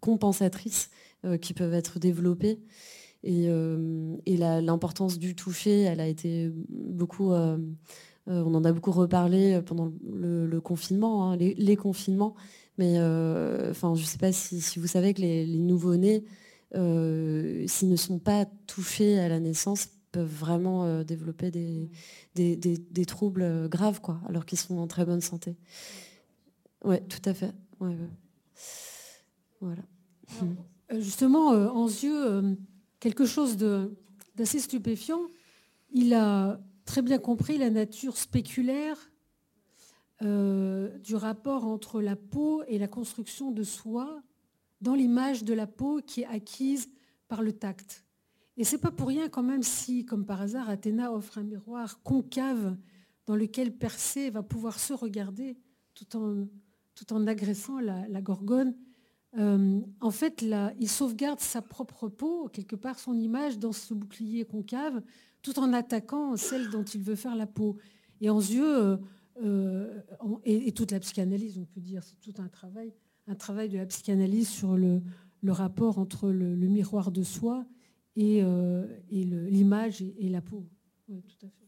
compensatrices 0.00 0.90
euh, 1.24 1.36
qui 1.36 1.52
peuvent 1.52 1.74
être 1.74 1.98
développées. 1.98 2.60
Et, 3.24 3.48
l'importance 4.36 5.18
du 5.18 5.34
toucher, 5.34 5.82
elle 5.82 6.00
a 6.00 6.06
été 6.06 6.52
beaucoup... 6.68 7.32
on 7.32 8.54
en 8.54 8.64
a 8.64 8.72
beaucoup 8.72 8.92
reparlé 8.92 9.60
pendant 9.62 9.92
le, 10.08 10.60
confinement, 10.60 11.32
hein, 11.32 11.36
les, 11.36 11.76
confinements. 11.76 12.34
Mais 12.78 12.94
je 12.94 13.86
ne 13.86 13.96
sais 13.96 14.18
pas 14.18 14.30
si, 14.32 14.78
vous 14.78 14.86
savez 14.86 15.14
que 15.14 15.20
les, 15.20 15.46
nouveau-nés, 15.46 16.24
s'ils 16.72 17.88
ne 17.88 17.96
sont 17.96 18.20
pas 18.20 18.46
touchés 18.68 19.18
à 19.18 19.28
la 19.28 19.40
naissance, 19.40 19.88
peuvent 20.12 20.32
vraiment 20.32 21.02
développer 21.02 21.50
des, 21.50 23.06
troubles 23.06 23.68
graves, 23.68 24.00
quoi, 24.00 24.20
alors 24.28 24.46
qu'ils 24.46 24.58
sont 24.58 24.78
en 24.78 24.86
très 24.86 25.04
bonne 25.04 25.20
santé. 25.20 25.56
Oui, 26.84 26.96
tout 27.08 27.28
à 27.28 27.34
fait. 27.34 27.52
Voilà. 29.60 29.82
Euh, 30.42 31.00
justement, 31.00 31.52
euh, 31.52 31.68
en 31.68 31.86
yeux, 31.86 32.26
euh, 32.26 32.54
quelque 33.00 33.26
chose 33.26 33.56
d'assez 33.56 34.58
stupéfiant, 34.58 35.20
il 35.90 36.14
a 36.14 36.60
très 36.84 37.02
bien 37.02 37.18
compris 37.18 37.58
la 37.58 37.70
nature 37.70 38.16
spéculaire 38.16 39.10
du 40.20 41.14
rapport 41.14 41.64
entre 41.64 42.00
la 42.00 42.16
peau 42.16 42.64
et 42.66 42.76
la 42.76 42.88
construction 42.88 43.52
de 43.52 43.62
soi 43.62 44.20
dans 44.80 44.96
l'image 44.96 45.44
de 45.44 45.54
la 45.54 45.68
peau 45.68 46.00
qui 46.04 46.22
est 46.22 46.26
acquise 46.26 46.90
par 47.28 47.40
le 47.40 47.52
tact. 47.52 48.04
Et 48.56 48.64
c'est 48.64 48.78
pas 48.78 48.90
pour 48.90 49.06
rien 49.06 49.28
quand 49.28 49.44
même 49.44 49.62
si, 49.62 50.04
comme 50.04 50.26
par 50.26 50.40
hasard, 50.40 50.68
Athéna 50.68 51.12
offre 51.12 51.38
un 51.38 51.44
miroir 51.44 52.02
concave 52.02 52.76
dans 53.26 53.36
lequel 53.36 53.72
Persée 53.72 54.30
va 54.30 54.42
pouvoir 54.42 54.80
se 54.80 54.92
regarder 54.92 55.56
tout 55.94 56.16
en, 56.16 56.48
tout 56.98 57.12
en 57.12 57.26
agressant 57.26 57.78
la 57.80 58.20
gorgone 58.20 58.74
euh, 59.36 59.80
en 60.00 60.10
fait, 60.10 60.44
il 60.78 60.88
sauvegarde 60.88 61.40
sa 61.40 61.60
propre 61.60 62.08
peau, 62.08 62.48
quelque 62.48 62.76
part 62.76 62.98
son 62.98 63.14
image 63.14 63.58
dans 63.58 63.72
ce 63.72 63.92
bouclier 63.94 64.44
concave, 64.44 65.02
tout 65.42 65.58
en 65.58 65.72
attaquant 65.72 66.36
celle 66.36 66.70
dont 66.70 66.84
il 66.84 67.02
veut 67.02 67.14
faire 67.14 67.36
la 67.36 67.46
peau. 67.46 67.76
Et 68.20 68.30
en 68.30 68.38
yeux, 68.38 68.76
euh, 68.76 68.96
euh, 69.42 70.02
et, 70.44 70.72
toute 70.72 70.90
la 70.90 71.00
psychanalyse, 71.00 71.58
on 71.58 71.66
peut 71.66 71.80
dire, 71.80 72.02
c'est 72.02 72.18
tout 72.20 72.40
un 72.40 72.48
travail, 72.48 72.92
un 73.26 73.34
travail 73.34 73.68
de 73.68 73.76
la 73.76 73.86
psychanalyse 73.86 74.48
sur 74.48 74.76
le, 74.76 75.02
rapport 75.46 75.98
entre 75.98 76.30
le, 76.30 76.54
miroir 76.56 77.12
de 77.12 77.22
soi 77.22 77.66
et, 78.16 78.42
l'image 79.10 80.02
et, 80.02 80.14
et, 80.18 80.28
la 80.28 80.40
peau. 80.40 80.66
Oui, 81.08 81.22
tout 81.22 81.46
à 81.46 81.50
fait. 81.50 81.67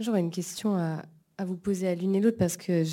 J'aurais 0.00 0.20
une 0.20 0.30
question 0.30 0.76
à, 0.76 1.02
vous 1.44 1.56
poser 1.56 1.88
à 1.88 1.94
l'une 1.94 2.14
et 2.14 2.20
l'autre 2.20 2.36
parce 2.36 2.56
que 2.56 2.84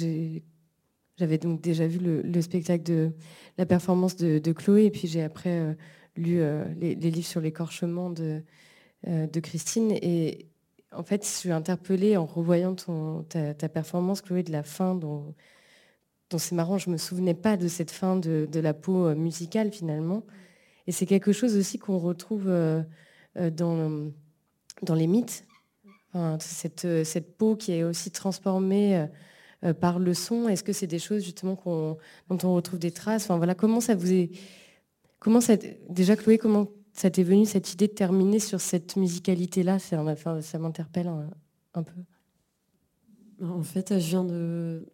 j'avais 1.18 1.38
donc 1.38 1.62
déjà 1.62 1.86
vu 1.86 2.00
le, 2.00 2.42
spectacle 2.42 2.84
de 2.84 3.12
la 3.60 3.66
performance 3.68 4.16
de, 4.16 4.52
Chloé 4.52 4.86
et 4.86 4.92
puis 4.92 5.08
j'ai 5.08 5.22
après 5.22 5.60
euh, 5.60 5.74
lu 6.16 6.40
euh, 6.40 6.66
les, 6.80 6.96
livres 6.96 7.28
sur 7.28 7.42
l'écorchement 7.42 8.10
de, 8.10 8.44
euh, 9.08 9.28
de, 9.28 9.40
Christine 9.40 9.92
et 9.92 10.48
en 10.92 11.04
fait 11.04 11.24
je 11.24 11.30
suis 11.30 11.52
interpellée 11.52 12.18
en 12.18 12.26
revoyant 12.26 12.74
ta, 12.76 13.70
performance 13.70 14.22
Chloé 14.22 14.42
de 14.42 14.52
la 14.52 14.64
fin 14.64 14.96
dont, 14.96 15.36
c'est 16.38 16.56
marrant, 16.56 16.80
je 16.80 16.90
ne 16.90 16.94
me 16.94 16.98
souvenais 16.98 17.36
pas 17.36 17.56
de 17.56 17.68
cette 17.68 17.92
fin 17.92 18.16
de, 18.16 18.48
la 18.60 18.74
peau 18.74 19.14
musicale 19.14 19.72
finalement 19.72 20.26
et 20.88 20.92
c'est 20.92 21.06
quelque 21.06 21.34
chose 21.34 21.56
aussi 21.56 21.78
qu'on 21.78 22.00
retrouve 22.00 22.52
dans, 23.36 24.12
dans 24.82 24.96
les 24.96 25.08
mythes 25.08 25.46
cette, 26.40 26.86
euh, 26.86 27.04
cette, 27.04 27.38
peau 27.38 27.56
qui 27.56 27.74
est 27.74 27.84
aussi 27.84 28.12
transformée 28.12 28.98
euh, 28.98 29.06
euh, 29.66 29.74
par 29.74 30.00
le 30.00 30.14
son, 30.14 30.48
est-ce 30.48 30.64
que 30.64 30.74
c'est 30.74 30.88
des 30.88 31.00
choses 31.00 31.24
justement 31.24 31.60
dont 32.30 32.38
on 32.44 32.56
retrouve 32.56 32.80
des 32.80 32.92
traces? 32.92 33.24
Enfin, 33.26 33.38
voilà, 33.38 33.56
Comment 33.56 33.82
ça 33.82 33.96
vous 33.96 34.12
est... 34.12 34.32
Comment 35.20 35.42
ça... 35.42 35.56
Déjà 35.90 36.16
Chloé, 36.16 36.38
comment 36.38 36.68
ça 36.94 37.10
t'est 37.10 37.24
venu 37.24 37.46
cette 37.46 37.74
idée 37.74 37.88
de 37.88 37.94
terminer 37.94 38.40
sur 38.40 38.62
cette 38.62 38.96
musicalité-là? 38.96 39.80
Ça 39.80 40.60
m'interpelle 40.60 41.12
un, 41.74 41.84
peu. 41.84 41.94
En 43.44 43.64
fait, 43.64 44.00
je 44.00 44.08
viens 44.10 44.24
de, 44.24 44.86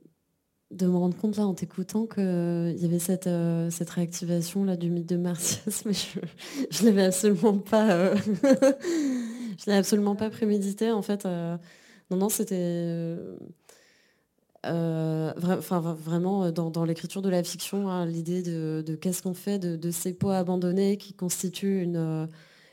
de 0.71 0.87
me 0.87 0.95
rendre 0.95 1.17
compte 1.17 1.37
là 1.37 1.45
en 1.45 1.53
t'écoutant 1.53 2.05
qu'il 2.05 2.75
y 2.77 2.85
avait 2.85 2.99
cette, 2.99 3.29
cette 3.69 3.89
réactivation 3.89 4.63
là 4.63 4.77
du 4.77 4.89
mythe 4.89 5.09
de 5.09 5.17
Martias, 5.17 5.83
mais 5.85 5.93
je 6.71 6.83
ne 6.83 6.89
l'avais 6.89 7.05
absolument 7.05 7.57
pas 7.57 8.13
je 9.63 9.69
l'ai 9.69 9.77
absolument 9.77 10.15
pas 10.15 10.29
prémédité 10.29 10.91
en 10.91 11.01
fait. 11.01 11.25
Euh, 11.25 11.57
non, 12.09 12.17
non, 12.17 12.29
c'était 12.29 12.55
euh, 12.57 13.35
euh, 14.65 15.33
vraiment 15.37 16.51
dans, 16.51 16.83
l'écriture 16.83 17.21
de 17.21 17.29
la 17.29 17.43
fiction, 17.43 17.89
hein, 17.89 18.05
l'idée 18.05 18.41
de, 18.41 18.95
qu'est-ce 18.95 19.21
qu'on 19.21 19.33
fait 19.33 19.59
de, 19.59 19.91
ces 19.91 20.13
peaux 20.13 20.29
abandonnées 20.31 20.97
qui 20.97 21.13
constituent 21.13 21.81
une 21.81 22.27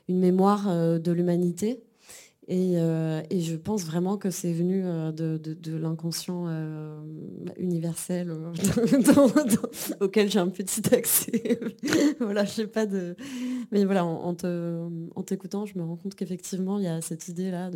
mémoire 0.09 0.69
de 0.69 1.13
l'humanité. 1.13 1.83
Euh, 2.51 3.23
et, 3.29 3.41
je 3.41 3.57
pense 3.57 3.85
vraiment 3.85 4.17
que 4.17 4.31
c'est 4.31 4.53
venu 4.53 4.83
euh, 4.85 5.13
de, 5.13 5.77
l'inconscient 5.77 6.47
euh, 6.49 6.99
universel 7.59 8.33
auquel 10.01 10.31
j'ai 10.31 10.39
un 10.39 10.49
petit 10.49 10.95
accès. 10.95 11.61
voilà, 12.21 12.45
pas 12.73 12.87
de. 12.87 13.17
Mais 13.71 13.85
voilà, 13.85 14.07
en, 14.07 14.35
t'écoutant, 15.25 15.67
je 15.67 15.77
me 15.77 15.85
rends 15.85 15.97
compte 15.97 16.15
qu'effectivement, 16.15 16.79
il 16.79 16.85
y 16.85 16.89
a 16.89 17.03
cette 17.03 17.29
idée-là 17.29 17.71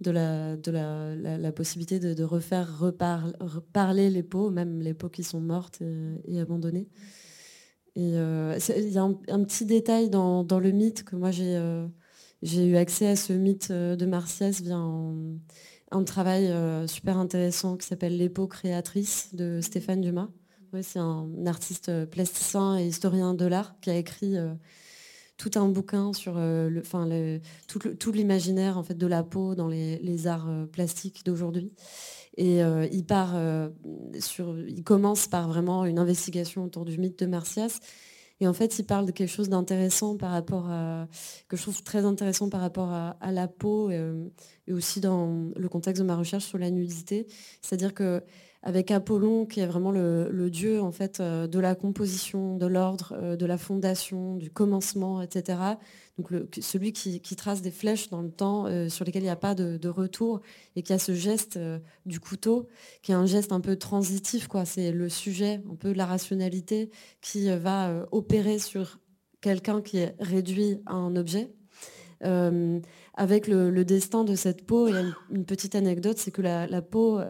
de, 0.00 0.10
la, 0.10 1.52
possibilité 1.52 1.98
de, 1.98 2.24
refaire 2.24 2.78
reparler 2.78 4.08
les 4.08 4.22
peaux, 4.22 4.50
même 4.50 4.80
les 4.80 4.94
peaux 4.94 5.10
qui 5.10 5.24
sont 5.24 5.40
mortes 5.40 5.82
et, 6.26 6.40
abandonnées. 6.40 6.88
Il 7.96 8.08
y 8.08 8.16
a 8.16 9.02
un, 9.02 9.44
petit 9.44 9.66
détail 9.66 10.08
dans, 10.08 10.42
le 10.42 10.70
mythe 10.70 11.04
que 11.04 11.16
moi 11.16 11.30
j'ai 11.30 11.58
j'ai 12.42 12.66
eu 12.66 12.76
accès 12.76 13.06
à 13.06 13.16
ce 13.16 13.32
mythe 13.32 13.68
euh, 13.70 13.94
de 13.94 14.04
Martias 14.04 14.60
via 14.62 14.76
un, 14.76 16.04
travail 16.04 16.48
euh, 16.48 16.88
super 16.88 17.16
intéressant 17.16 17.76
qui 17.76 17.86
s'appelle 17.86 18.16
L'épo 18.16 18.48
créatrice 18.48 19.32
de 19.32 19.60
Stéphane 19.60 20.00
Dumas. 20.00 20.28
c'est 20.82 20.98
un 20.98 21.28
artiste 21.46 21.88
euh, 21.88 22.04
plasticien 22.04 22.78
et 22.78 22.86
historien 22.86 23.34
de 23.34 23.46
l'art 23.46 23.76
qui 23.80 23.90
a 23.90 23.96
écrit 23.96 24.34
tout 25.36 25.52
un 25.54 25.68
bouquin 25.68 26.12
sur 26.12 26.40
tout, 27.68 28.12
l'imaginaire 28.12 28.76
en 28.76 28.82
fait, 28.82 28.98
de 28.98 29.06
la 29.06 29.22
peau 29.22 29.54
dans 29.54 29.68
les, 29.68 30.26
arts 30.26 30.50
plastiques 30.72 31.24
d'aujourd'hui. 31.24 31.72
Et 32.36 32.60
il, 32.60 33.04
part, 33.04 33.34
il 33.34 34.84
commence 34.84 35.26
par 35.26 35.48
vraiment 35.48 35.84
une 35.84 35.98
investigation 35.98 36.64
autour 36.64 36.84
du 36.84 36.96
mythe 36.98 37.18
de 37.18 37.26
Martias 37.26 37.80
et 38.42 38.48
en 38.48 38.52
fait, 38.52 38.80
il 38.80 38.84
parle 38.84 39.06
de 39.06 39.12
quelque 39.12 39.30
chose 39.30 39.48
d'intéressant 39.48 40.16
par 40.16 40.32
rapport 40.32 40.68
à, 40.68 41.06
que 41.46 41.56
je 41.56 41.62
trouve 41.62 41.80
très 41.84 42.04
intéressant 42.04 42.48
par 42.48 42.60
rapport 42.60 42.90
à, 42.90 43.16
la 43.30 43.46
peau 43.46 43.88
euh, 43.88 44.28
et, 44.66 44.72
aussi 44.72 44.98
dans 44.98 45.52
le 45.54 45.68
contexte 45.68 46.02
de 46.02 46.06
ma 46.06 46.16
recherche 46.16 46.46
sur 46.46 46.58
la 46.58 46.68
nudité. 46.72 47.28
C'est-à-dire 47.60 47.94
que 47.94 48.20
avec 48.64 48.90
Apollon, 48.90 49.46
qui 49.46 49.60
est 49.60 49.66
vraiment 49.66 49.92
le, 49.92 50.48
dieu 50.50 50.82
en 50.82 50.90
fait 50.90 51.20
euh, 51.20 51.46
de 51.46 51.60
la 51.60 51.76
composition, 51.76 52.56
de 52.56 52.66
l'ordre, 52.66 53.14
euh, 53.16 53.36
de 53.36 53.46
la 53.46 53.58
fondation, 53.58 54.34
du 54.34 54.50
commencement, 54.50 55.22
etc. 55.22 55.58
Donc 56.22 56.48
celui 56.60 56.92
qui, 56.92 57.20
trace 57.36 57.62
des 57.62 57.70
flèches 57.70 58.08
dans 58.08 58.22
le 58.22 58.30
temps 58.30 58.66
euh, 58.66 58.88
sur 58.88 59.04
lesquelles 59.04 59.22
il 59.22 59.26
n'y 59.26 59.30
a 59.30 59.36
pas 59.36 59.54
de, 59.54 59.88
retour 59.88 60.40
et 60.76 60.82
qui 60.82 60.92
a 60.92 60.98
ce 60.98 61.14
geste 61.14 61.56
euh, 61.56 61.78
du 62.06 62.20
couteau, 62.20 62.68
qui 63.02 63.12
est 63.12 63.14
un 63.14 63.26
geste 63.26 63.52
un 63.52 63.60
peu 63.60 63.76
transitif. 63.76 64.48
C'est 64.64 64.92
le 64.92 65.08
sujet, 65.08 65.60
un 65.70 65.74
peu 65.74 65.92
la 65.92 66.06
rationalité, 66.06 66.90
qui 67.20 67.50
euh, 67.50 67.58
va 67.58 68.06
opérer 68.12 68.58
sur 68.58 69.00
quelqu'un 69.40 69.82
qui 69.82 69.98
est 69.98 70.14
réduit 70.20 70.80
à 70.86 70.94
un 70.94 71.16
objet. 71.16 71.50
avec 73.14 73.48
le, 73.48 73.84
destin 73.84 74.22
de 74.22 74.36
cette 74.36 74.64
peau, 74.64 74.86
il 74.86 74.94
y 74.94 74.98
a 74.98 75.04
une, 75.30 75.44
petite 75.44 75.74
anecdote, 75.74 76.18
c'est 76.18 76.30
que 76.30 76.42
la, 76.42 76.82
peau 76.82 77.20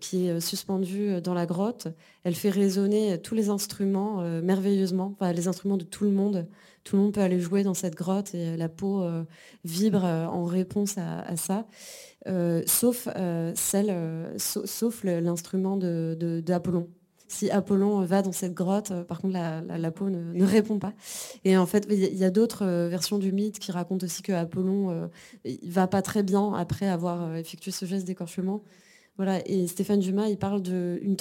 qui 0.00 0.28
est 0.28 0.40
suspendue 0.40 1.22
dans 1.22 1.34
la 1.34 1.46
grotte, 1.46 1.88
elle 2.24 2.34
fait 2.34 2.50
résonner 2.50 3.18
tous 3.22 3.34
les 3.34 3.48
instruments 3.48 4.20
merveilleusement, 4.42 5.16
enfin, 5.18 5.32
les 5.32 5.48
instruments 5.48 5.78
de 5.78 5.84
tout 5.84 6.04
le 6.04 6.10
monde 6.10 6.46
tout 6.84 6.96
le 6.96 7.02
monde 7.02 7.12
peut 7.14 7.20
aller 7.20 7.40
jouer 7.40 7.62
dans 7.62 7.74
cette 7.74 7.94
grotte 7.94 8.34
et 8.34 8.56
la 8.56 8.68
peau 8.68 9.02
euh, 9.02 9.24
vibre 9.64 10.04
euh, 10.04 10.26
en 10.26 10.44
réponse 10.44 10.96
à, 10.98 11.36
ça, 11.36 11.66
euh, 12.26 12.62
sauf, 12.66 13.08
l'instrument 15.04 15.76
d'Apollon. 15.76 16.88
Si 17.30 17.50
Apollon 17.50 18.00
va 18.06 18.22
dans 18.22 18.32
cette 18.32 18.54
grotte, 18.54 18.90
par 19.04 19.20
contre, 19.20 19.34
la, 19.34 19.90
peau 19.90 20.08
ne, 20.08 20.44
répond 20.44 20.78
pas. 20.78 20.94
Et 21.44 21.58
en 21.58 21.66
fait, 21.66 21.86
il 21.90 22.16
y 22.16 22.24
a, 22.24 22.30
d'autres 22.30 22.64
versions 22.88 23.18
du 23.18 23.32
mythe 23.32 23.58
qui 23.58 23.70
racontent 23.70 24.06
aussi 24.06 24.22
que 24.22 24.32
Apollon 24.32 25.10
va 25.64 25.86
pas 25.86 26.00
très 26.00 26.22
bien 26.22 26.54
après 26.54 26.88
avoir 26.88 27.36
effectué 27.36 27.70
ce 27.70 27.84
geste 27.84 28.06
d'écorchement. 28.06 28.62
Voilà, 29.18 29.46
et 29.46 29.66
Stéphane 29.66 29.98
Dumas, 29.98 30.28
il 30.28 30.38
parle 30.38 30.62
d'une 30.62 31.16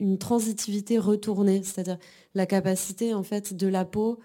une 0.00 0.18
transitivité 0.18 0.98
retournée, 0.98 1.62
c'est-à-dire 1.62 1.98
la 2.34 2.46
capacité 2.46 3.14
en 3.14 3.22
fait 3.22 3.54
de 3.54 3.68
la 3.68 3.84
peau 3.84 4.18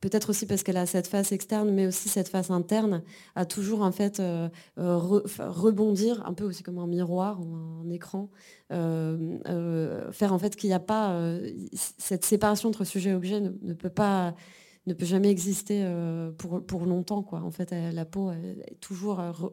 peut-être 0.00 0.30
aussi 0.30 0.46
parce 0.46 0.62
qu'elle 0.62 0.76
a 0.76 0.86
cette 0.86 1.06
face 1.06 1.32
externe, 1.32 1.70
mais 1.70 1.86
aussi 1.86 2.08
cette 2.08 2.28
face 2.28 2.50
interne, 2.50 3.02
à 3.34 3.44
toujours 3.44 3.82
en 3.82 3.92
fait 3.92 4.18
euh, 4.18 4.48
euh, 4.78 4.96
rebondir, 4.96 6.26
un 6.26 6.32
peu 6.32 6.44
aussi 6.44 6.62
comme 6.62 6.78
un 6.78 6.86
miroir 6.86 7.40
ou 7.40 7.54
un 7.54 7.88
écran, 7.90 8.30
euh, 8.72 10.10
faire 10.12 10.32
en 10.32 10.38
fait 10.38 10.56
qu'il 10.56 10.68
n'y 10.70 10.74
a 10.74 10.80
pas 10.80 11.20
cette 11.74 12.24
séparation 12.24 12.70
entre 12.70 12.84
sujet 12.84 13.10
et 13.10 13.14
objet 13.14 13.40
ne, 13.40 13.74
peut 13.74 13.90
pas 13.90 14.34
ne 14.86 14.94
peut 14.94 15.04
jamais 15.04 15.28
exister 15.28 15.84
pour, 16.38 16.86
longtemps 16.86 17.22
quoi. 17.22 17.40
En 17.40 17.50
fait, 17.50 17.72
la 17.72 18.04
peau 18.04 18.32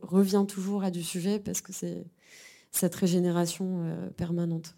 revient 0.01 0.45
toujours 0.47 0.83
à 0.83 0.91
du 0.91 1.03
sujet 1.03 1.39
parce 1.39 1.61
que 1.61 1.73
c'est 1.73 2.05
cette 2.71 2.95
régénération 2.95 4.09
permanente. 4.15 4.75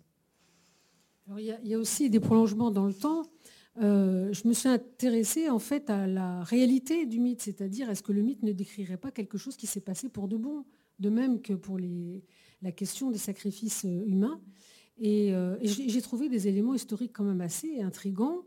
il 1.37 1.55
y, 1.63 1.73
a 1.73 1.77
aussi 1.77 2.09
des 2.09 2.19
prolongements 2.19 2.71
dans 2.71 2.85
le 2.85 2.93
temps. 2.93 3.23
Euh, 3.81 4.33
je 4.33 4.47
me 4.47 4.53
suis 4.53 4.67
intéressée 4.67 5.49
en 5.49 5.59
fait 5.59 5.89
à 5.89 6.05
la 6.05 6.43
réalité 6.43 7.05
du 7.05 7.19
mythe, 7.19 7.41
c'est-à-dire 7.41 7.89
est-ce 7.89 8.03
que 8.03 8.11
le 8.11 8.21
mythe 8.21 8.43
ne 8.43 8.51
décrirait 8.51 8.97
pas 8.97 9.11
quelque 9.11 9.37
chose 9.37 9.55
qui 9.55 9.67
s'est 9.67 9.79
passé 9.79 10.09
pour 10.09 10.27
de 10.27 10.35
bon, 10.35 10.65
de 10.99 11.09
même 11.09 11.41
que 11.41 11.53
pour 11.53 11.77
la 12.61 12.71
question 12.71 13.09
des 13.09 13.17
sacrifices 13.17 13.85
euh, 13.85 14.03
humains. 14.05 14.41
Et, 14.97 15.33
euh, 15.33 15.55
j'ai 15.61 16.01
trouvé 16.01 16.27
des 16.27 16.49
éléments 16.49 16.73
historiques 16.73 17.13
quand 17.13 17.23
même 17.23 17.39
assez 17.39 17.81
intrigants, 17.81 18.43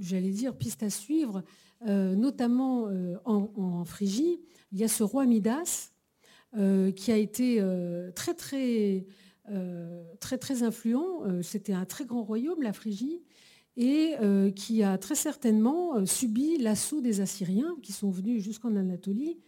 j'allais 0.00 0.30
dire 0.30 0.56
piste 0.56 0.82
à 0.82 0.90
suivre, 0.90 1.44
notamment 1.86 2.88
en, 3.24 3.50
en, 3.56 3.84
Phrygie. 3.84 4.40
Il 4.72 4.78
y 4.78 4.84
a 4.84 4.88
ce 4.88 5.04
roi 5.04 5.26
Midas 5.26 5.92
qui 6.52 7.12
a 7.12 7.16
été 7.16 7.62
très 8.16 8.34
très 8.34 9.06
très 10.18 10.38
très 10.38 10.62
influent. 10.64 11.42
C'était 11.42 11.72
un 11.72 11.84
très 11.84 12.04
grand 12.04 12.24
royaume, 12.24 12.62
la 12.62 12.72
Phrygie 12.72 13.22
et 13.76 14.14
euh, 14.20 14.50
qui 14.50 14.82
a 14.82 14.98
très 14.98 15.14
certainement 15.14 15.96
euh, 15.96 16.06
subi 16.06 16.58
l'assaut 16.58 17.00
des 17.00 17.20
Assyriens 17.20 17.74
qui 17.82 17.92
sont 17.92 18.10
venus 18.10 18.42
jusqu'en 18.42 18.76
Anatolie. 18.76 19.38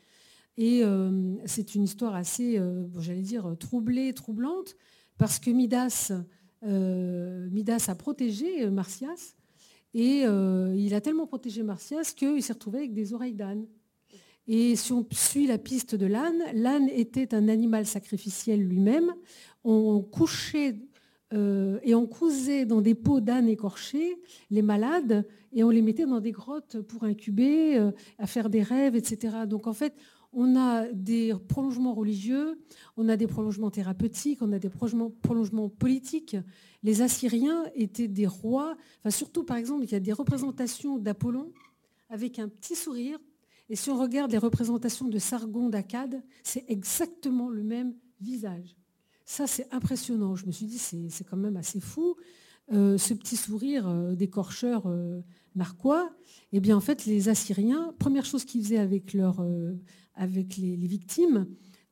Et 0.56 0.82
euh, 0.82 1.34
c'est 1.44 1.74
une 1.74 1.84
histoire 1.84 2.14
assez, 2.14 2.58
j'allais 2.98 3.20
dire, 3.20 3.56
troublée, 3.60 4.14
troublante, 4.14 4.74
parce 5.18 5.38
que 5.38 5.50
Midas, 5.50 6.12
Midas 6.62 7.84
a 7.88 7.94
protégé 7.94 8.70
Martias, 8.70 9.34
et 9.92 10.22
il 10.22 10.94
a 10.94 11.00
tellement 11.02 11.26
protégé 11.26 11.62
Martias 11.62 12.14
qu'il 12.16 12.42
s'est 12.42 12.54
retrouvé 12.54 12.78
avec 12.78 12.94
des 12.94 13.12
oreilles 13.12 13.34
d'âne. 13.34 13.66
Et 14.48 14.76
si 14.76 14.92
on 14.92 15.06
suit 15.10 15.46
la 15.46 15.58
piste 15.58 15.94
de 15.94 16.06
l'âne, 16.06 16.40
l'âne 16.54 16.88
était 16.88 17.34
un 17.34 17.48
animal 17.48 17.84
sacrificiel 17.84 18.62
lui-même. 18.62 19.12
On 19.62 20.00
couchait 20.00 20.76
euh, 21.32 21.78
et 21.82 21.94
on 21.94 22.06
cousait 22.06 22.66
dans 22.66 22.80
des 22.80 22.94
pots 22.94 23.20
d'âne 23.20 23.48
écorchés 23.48 24.16
les 24.50 24.62
malades 24.62 25.26
et 25.52 25.64
on 25.64 25.70
les 25.70 25.82
mettait 25.82 26.06
dans 26.06 26.20
des 26.20 26.30
grottes 26.30 26.80
pour 26.82 27.02
incuber, 27.04 27.76
euh, 27.76 27.90
à 28.18 28.26
faire 28.26 28.48
des 28.48 28.62
rêves, 28.62 28.94
etc. 28.94 29.38
Donc 29.48 29.66
en 29.66 29.72
fait, 29.72 29.94
on 30.32 30.54
a 30.54 30.86
des 30.92 31.34
prolongements 31.48 31.94
religieux, 31.94 32.60
on 32.96 33.08
a 33.08 33.16
des 33.16 33.26
prolongements 33.26 33.70
thérapeutiques, 33.70 34.40
on 34.42 34.52
a 34.52 34.58
des 34.58 34.68
prolongements, 34.68 35.68
politiques. 35.68 36.36
Les 36.82 37.02
Assyriens 37.02 37.64
étaient 37.74 38.08
des 38.08 38.26
rois, 38.26 38.76
enfin 39.00 39.10
surtout 39.10 39.44
par 39.44 39.56
exemple, 39.56 39.84
il 39.84 39.90
y 39.90 39.94
a 39.94 40.00
des 40.00 40.12
représentations 40.12 40.98
d'Apollon 40.98 41.52
avec 42.08 42.38
un 42.38 42.48
petit 42.48 42.76
sourire. 42.76 43.18
Et 43.68 43.74
si 43.74 43.90
on 43.90 43.98
regarde 43.98 44.30
les 44.30 44.38
représentations 44.38 45.08
de 45.08 45.18
Sargon 45.18 45.70
d'Akkad, 45.70 46.22
c'est 46.44 46.64
exactement 46.68 47.48
le 47.48 47.64
même 47.64 47.94
visage. 48.20 48.76
Ça, 49.26 49.48
c'est 49.48 49.66
impressionnant. 49.74 50.36
Je 50.36 50.46
me 50.46 50.52
suis 50.52 50.66
dit, 50.66 50.78
c'est 50.78 51.24
quand 51.24 51.36
même 51.36 51.56
assez 51.56 51.80
fou. 51.80 52.14
Euh, 52.72 52.96
ce 52.96 53.12
petit 53.12 53.36
sourire 53.36 53.86
euh, 53.88 54.14
d'écorcheur 54.16 54.86
euh, 54.86 55.20
narquois, 55.54 56.10
eh 56.52 56.60
bien, 56.60 56.76
en 56.76 56.80
fait, 56.80 57.06
les 57.06 57.28
Assyriens, 57.28 57.94
première 57.98 58.24
chose 58.24 58.44
qu'ils 58.44 58.62
faisaient 58.62 58.78
avec, 58.78 59.14
leur, 59.14 59.44
avec 60.14 60.56
les, 60.56 60.76
victimes, 60.76 61.46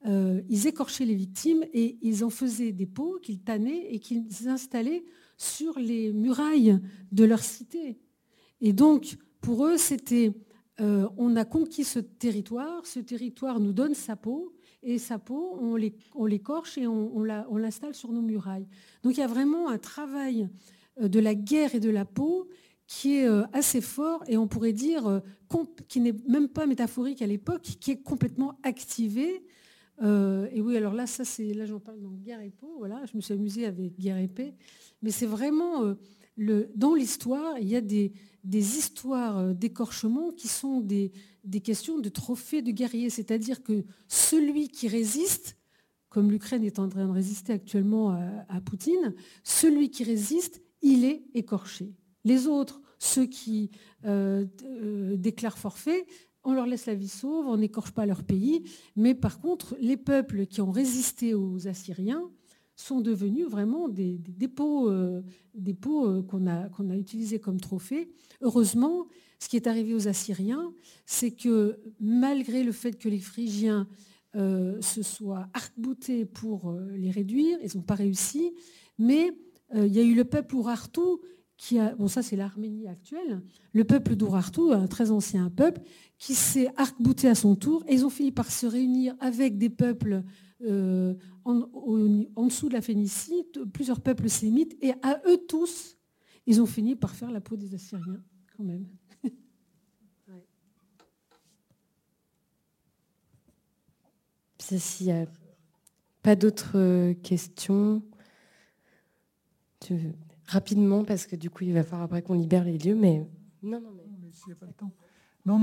ils 0.06 0.66
écorchaient 0.66 1.06
les 1.06 1.15
victimes 1.15 1.65
et 1.73 1.98
ils 2.02 2.24
en 2.24 2.31
faisaient 2.31 2.73
des 2.73 2.86
pots 2.86 3.19
qu'ils 3.23 3.40
tannaient 3.40 3.86
et 3.90 4.01
qu'ils 4.01 4.48
installaient 4.48 5.05
sur 5.39 5.78
les 5.78 6.12
murailles 6.12 6.78
de 7.11 7.24
leur 7.24 7.43
cité. 7.43 7.98
Et 8.61 8.73
donc, 8.73 9.16
pour 9.40 9.66
eux, 9.66 9.77
c'était 9.77 10.32
on 10.78 11.36
a 11.36 11.44
conquis 11.44 11.85
ce 11.85 12.01
territoire, 12.01 12.85
ce 12.86 13.01
territoire 13.01 13.61
nous 13.61 13.73
donne 13.73 13.94
sa 13.94 14.15
peau, 14.15 14.55
et 14.85 14.98
sa 14.98 15.19
peau, 15.19 15.59
on 15.61 16.27
l'écorche 16.27 16.78
et 16.78 16.86
on, 16.86 17.23
l'installe 17.23 17.94
sur 17.94 18.12
nos 18.12 18.20
murailles. 18.20 18.66
Donc 19.02 19.16
il 19.16 19.20
y 19.20 19.23
a 19.23 19.27
vraiment 19.27 19.69
un 19.69 19.78
travail 19.78 20.48
euh, 21.01 21.09
de 21.09 21.19
la 21.19 21.35
guerre 21.35 21.74
et 21.74 21.81
de 21.81 21.90
la 21.90 22.05
peau 22.05 22.48
qui 22.86 23.16
est 23.16 23.27
euh, 23.27 23.44
assez 23.55 23.81
fort 23.81 24.23
et 24.28 24.36
on 24.36 24.47
pourrait 24.47 24.74
dire 24.74 25.06
euh, 25.06 25.20
qui 25.89 26.01
n'est 26.01 26.15
même 26.28 26.48
pas 26.48 26.66
métaphorique 26.66 27.23
à 27.23 27.27
l'époque, 27.27 27.62
qui 27.62 27.90
est 27.90 28.02
complètement 28.02 28.59
activé. 28.62 29.43
et 30.02 30.61
oui, 30.61 30.77
alors 30.77 30.93
là, 30.93 31.06
ça 31.06 31.24
c'est 31.24 31.55
là 31.55 31.65
j'en 31.65 31.81
parle 31.81 32.01
dans 32.01 32.11
Guerre 32.11 32.40
et 32.40 32.51
peau. 32.51 32.74
Voilà, 32.78 33.02
je 33.06 33.16
me 33.16 33.23
suis 33.23 33.32
amusée 33.32 33.65
avec 33.65 33.98
Guerre 33.98 34.19
et 34.19 34.28
paix, 34.28 34.55
mais 35.02 35.11
c'est 35.11 35.27
vraiment 35.27 35.94
dans 36.36 36.94
l'histoire, 36.94 37.59
il 37.61 37.69
y 37.69 37.77
a 37.77 37.81
des, 37.81 38.12
histoires 38.52 39.55
d'écorchement 39.55 40.32
qui 40.32 40.48
sont 40.48 40.81
des, 40.81 41.12
questions 41.60 41.98
de 41.98 42.08
trophées 42.08 42.62
de 42.62 42.70
guerriers. 42.70 43.10
C'est-à-dire 43.10 43.62
que 43.62 43.84
celui 44.08 44.68
qui 44.68 44.88
résiste, 44.88 45.56
comme 46.08 46.30
l'Ukraine 46.30 46.64
est 46.64 46.78
en 46.78 46.88
train 46.88 47.06
de 47.06 47.12
résister 47.12 47.52
actuellement 47.52 48.10
à, 48.48 48.60
Poutine, 48.60 49.14
celui 49.42 49.90
qui 49.90 50.04
résiste, 50.04 50.62
il 50.82 51.04
est 51.04 51.24
écorché. 51.34 51.92
Les 52.24 52.46
autres, 52.46 52.80
ceux 52.98 53.26
qui 53.26 53.70
euh, 54.04 54.46
euh, 54.64 55.16
déclarent 55.16 55.58
forfait, 55.58 56.06
on 56.44 56.52
leur 56.52 56.66
laisse 56.66 56.86
la 56.86 56.94
vie 56.94 57.08
sauve, 57.08 57.46
on 57.46 57.56
n'écorche 57.56 57.92
pas 57.92 58.06
leur 58.06 58.22
pays. 58.22 58.62
Mais 58.96 59.14
par 59.14 59.40
contre, 59.40 59.76
les 59.80 59.96
peuples 59.96 60.46
qui 60.46 60.60
ont 60.60 60.70
résisté 60.70 61.34
aux 61.34 61.66
Assyriens 61.66 62.30
sont 62.76 63.00
devenus 63.00 63.46
vraiment 63.46 63.88
des, 63.88 64.18
dépôts, 64.18 64.90
dépôts 65.54 66.06
euh, 66.06 66.22
qu'on 66.22 66.46
a 66.46 66.96
utilisés 66.96 67.38
comme 67.38 67.60
trophées. 67.60 68.10
Heureusement, 68.40 69.06
ce 69.44 69.48
qui 69.48 69.56
est 69.56 69.66
arrivé 69.66 69.94
aux 69.94 70.08
Assyriens, 70.08 70.72
c'est 71.06 71.30
que 71.30 71.78
malgré 72.00 72.64
le 72.64 72.72
fait 72.72 72.98
que 72.98 73.08
les 73.08 73.20
Phrygiens 73.20 73.86
se 74.34 75.02
soient 75.02 75.48
arc-boutés 75.52 76.24
pour 76.24 76.74
les 76.96 77.12
réduire, 77.12 77.58
ils 77.62 77.76
n'ont 77.76 77.84
pas 77.84 77.94
réussi, 77.94 78.52
mais 78.98 79.30
il 79.74 79.94
y 79.94 80.00
a 80.00 80.02
eu 80.02 80.14
le 80.14 80.24
peuple 80.24 80.56
Urartu 80.56 81.00
bon 81.98 82.08
ça 82.08 82.22
c'est 82.22 82.36
l'Arménie 82.36 82.88
actuelle, 82.88 83.42
le 83.72 83.84
peuple 83.84 84.16
d'Urartu, 84.16 84.72
un 84.72 84.86
très 84.86 85.10
ancien 85.10 85.50
peuple, 85.50 85.80
qui 86.18 86.34
s'est 86.34 86.68
arc-bouté 86.76 87.28
à 87.28 87.34
son 87.34 87.56
tour, 87.56 87.84
et 87.88 87.94
ils 87.94 88.04
ont 88.04 88.10
fini 88.10 88.32
par 88.32 88.50
se 88.50 88.66
réunir 88.66 89.14
avec 89.20 89.58
des 89.58 89.70
peuples 89.70 90.22
euh, 90.62 91.14
en, 91.44 92.46
dessous 92.46 92.68
de 92.68 92.74
la 92.74 92.80
Phénicie, 92.80 93.44
plusieurs 93.72 94.00
peuples 94.00 94.28
sémites, 94.28 94.76
et 94.82 94.92
à 95.02 95.20
eux 95.28 95.38
tous, 95.48 95.96
ils 96.46 96.60
ont 96.60 96.66
fini 96.66 96.96
par 96.96 97.14
faire 97.14 97.30
la 97.30 97.40
peau 97.40 97.56
des 97.56 97.74
Assyriens, 97.74 98.22
quand 98.56 98.64
même. 98.64 98.86
S'il 104.65 105.07
n'y 105.07 105.12
a 105.12 105.27
pas 106.23 106.36
d'autres 106.36 107.12
questions, 107.23 108.03
tu 109.81 109.97
veux 109.97 110.15
rapidement 110.47 111.05
parce 111.05 111.27
que 111.27 111.36
du 111.36 111.51
coup, 111.51 111.65
il 111.65 111.73
va 111.73 111.82
falloir 111.82 112.03
après 112.03 112.23
qu'on 112.23 112.35
libère 112.35 112.65
les 112.65 112.78
lieux, 112.78 112.95
mais 112.95 113.27
non, 113.62 113.81
non. 113.81 113.91
Non, 115.47 115.59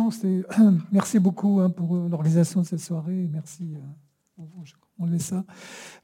merci 0.91 1.19
beaucoup 1.19 1.59
hein, 1.59 1.69
pour 1.69 1.95
euh, 1.95 2.07
l'organisation 2.07 2.61
de 2.61 2.65
cette 2.65 2.79
soirée. 2.79 3.27
Merci. 3.31 3.75
Euh, 3.75 4.43
on 4.99 5.05
laisse 5.05 5.25
ça. 5.25 5.43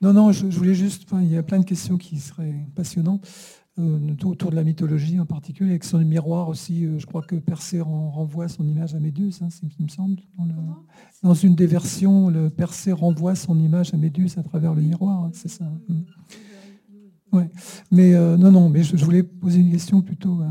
Non, 0.01 0.13
non, 0.13 0.31
je, 0.31 0.47
voulais 0.47 0.73
juste. 0.73 1.07
il 1.11 1.31
y 1.31 1.37
a 1.37 1.43
plein 1.43 1.59
de 1.59 1.65
questions 1.65 1.97
qui 1.97 2.19
seraient 2.19 2.65
passionnantes 2.75 3.27
euh, 3.27 3.66
autour 3.77 4.51
de 4.51 4.55
la 4.55 4.63
mythologie 4.63 5.19
en 5.19 5.25
particulier, 5.25 5.71
avec 5.71 5.83
son 5.83 5.99
miroir 5.99 6.49
aussi. 6.49 6.87
je 6.97 7.05
crois 7.05 7.21
que 7.21 7.35
Persée 7.35 7.81
renvoie 7.81 8.47
son 8.47 8.67
image 8.67 8.95
à 8.95 8.99
Méduse, 8.99 9.39
hein, 9.41 9.49
il 9.79 9.85
me 9.85 9.89
semble. 9.89 10.17
Dans, 11.23 11.33
une 11.33 11.55
des 11.55 11.67
versions, 11.67 12.29
le 12.29 12.49
Persée 12.49 12.91
renvoie 12.91 13.35
son 13.35 13.59
image 13.59 13.93
à 13.93 13.97
Méduse 13.97 14.37
à 14.37 14.43
travers 14.43 14.73
le 14.73 14.81
miroir. 14.81 15.25
Hein, 15.25 15.31
c'est 15.33 15.49
ça. 15.49 15.65
Hein. 15.65 15.95
Ouais. 17.31 17.49
Mais 17.91 18.15
euh, 18.15 18.37
non, 18.37 18.51
non, 18.51 18.69
mais 18.69 18.83
je, 18.83 18.95
voulais 19.03 19.23
poser 19.23 19.59
une 19.59 19.71
question 19.71 20.01
plutôt 20.01 20.41
euh, 20.41 20.47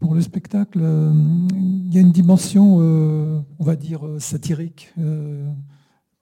pour 0.00 0.14
le 0.14 0.20
spectacle. 0.20 0.80
Euh, 0.82 1.12
il 1.54 1.94
y 1.94 1.98
a 1.98 2.00
une 2.00 2.12
dimension, 2.12 2.76
on 2.78 3.64
va 3.64 3.76
dire, 3.76 4.02
satirique, 4.18 4.92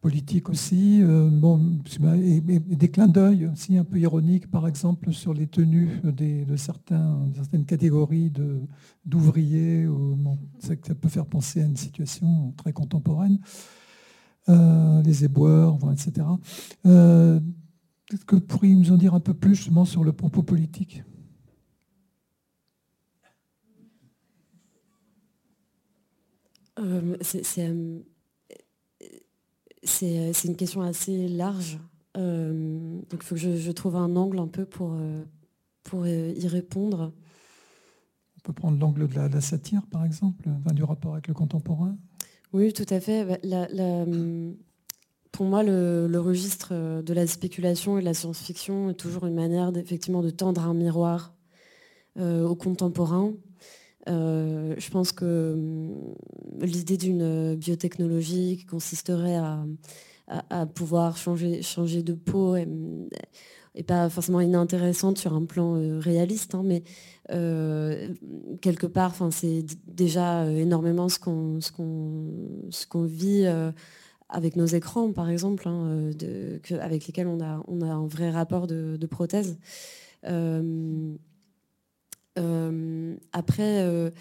politique 0.04 0.50
aussi, 0.50 1.00
bon, 1.02 1.80
et, 2.22 2.40
des 2.42 2.90
clins 2.90 3.08
d'œil 3.08 3.46
aussi 3.46 3.78
un 3.78 3.84
peu 3.84 3.98
ironiques, 3.98 4.50
par 4.50 4.68
exemple, 4.68 5.14
sur 5.14 5.32
les 5.32 5.46
tenues 5.46 6.02
de 6.04 6.56
certains, 6.56 7.26
certaines 7.34 7.64
catégories 7.64 8.30
d'ouvriers. 9.06 9.88
ça 10.58 10.94
peut 10.94 11.08
faire 11.08 11.24
penser 11.24 11.62
à 11.62 11.64
une 11.64 11.78
situation 11.78 12.52
très 12.58 12.74
contemporaine. 12.74 13.38
les 14.46 15.24
éboueurs, 15.24 15.78
etc. 15.90 16.26
Est-ce 18.12 18.26
que 18.26 18.34
vous 18.34 18.42
pourriez 18.42 18.74
nous 18.74 18.92
en 18.92 18.98
dire 18.98 19.14
un 19.14 19.20
peu 19.20 19.32
plus 19.32 19.54
justement 19.54 19.86
sur 19.86 20.04
le 20.04 20.12
propos 20.12 20.42
politique? 20.42 21.02
Euh, 26.78 27.16
euh, 27.58 28.00
C'est 29.84 30.44
une 30.44 30.56
question 30.56 30.82
assez 30.82 31.28
large. 31.28 31.78
Euh, 32.16 33.00
donc 33.10 33.20
il 33.20 33.22
faut 33.22 33.34
que 33.34 33.40
je, 33.40 33.70
trouve 33.72 33.96
un 33.96 34.16
angle 34.16 34.38
un 34.38 34.46
peu 34.46 34.64
pour, 34.64 34.96
pour 35.82 36.06
y 36.06 36.48
répondre. 36.48 37.12
On 38.38 38.40
peut 38.42 38.52
prendre 38.52 38.78
l'angle 38.78 39.08
de, 39.08 39.14
la, 39.14 39.40
satire, 39.40 39.86
par 39.90 40.04
exemple, 40.04 40.48
du 40.74 40.84
rapport 40.84 41.12
avec 41.12 41.28
le 41.28 41.34
contemporain. 41.34 41.96
Oui, 42.52 42.72
tout 42.72 42.86
à 42.88 43.00
fait. 43.00 43.24
Bah, 43.24 43.38
la, 43.42 44.04
pour 45.34 45.46
moi, 45.46 45.64
le, 45.64 46.16
registre 46.20 46.68
euh, 46.70 47.02
de 47.02 47.12
la 47.12 47.26
spéculation 47.26 47.98
et 47.98 48.00
de 48.00 48.04
la 48.04 48.14
science-fiction 48.14 48.90
est 48.90 48.94
toujours 48.94 49.26
une 49.26 49.34
manière 49.34 49.76
effectivement 49.76 50.22
de 50.22 50.30
tendre 50.30 50.62
un 50.62 50.74
miroir 50.74 51.34
euh, 52.18 52.46
aux 52.46 52.54
contemporains. 52.54 53.32
Euh, 54.08 54.74
je 54.76 54.90
pense 54.90 55.12
que 55.12 55.52
hum, 55.54 56.14
l'idée 56.60 56.96
d'une 56.96 57.54
biotechnologie 57.54 58.56
qui 58.58 58.66
consisterait 58.66 59.36
à, 59.36 60.66
pouvoir 60.66 61.16
changer, 61.16 62.02
de 62.02 62.14
peau 62.14 62.56
n'est 62.56 63.82
pas 63.86 64.08
forcément 64.08 64.40
inintéressante 64.40 65.18
sur 65.18 65.34
un 65.34 65.44
plan 65.44 65.74
réaliste, 66.00 66.54
hein, 66.54 66.62
mais 66.64 66.82
quelque 68.60 68.86
part, 68.86 69.14
c'est 69.30 69.64
déjà 69.86 70.50
énormément 70.50 71.08
ce 71.08 71.18
qu'on 71.18 73.02
vit 73.04 73.46
avec 74.28 74.56
nos 74.56 74.66
écrans, 74.66 75.12
par 75.12 75.30
exemple, 75.30 75.68
hein, 75.68 76.10
euh, 76.22 76.58
avec 76.80 77.06
lesquels 77.06 77.28
on 77.28 77.40
a, 77.40 77.62
un 77.86 78.06
vrai 78.06 78.30
rapport 78.30 78.66
de, 78.66 79.06
prothèse. 79.06 79.58
Euh, 80.26 80.62
euh, 80.62 81.14
après, 83.32 84.12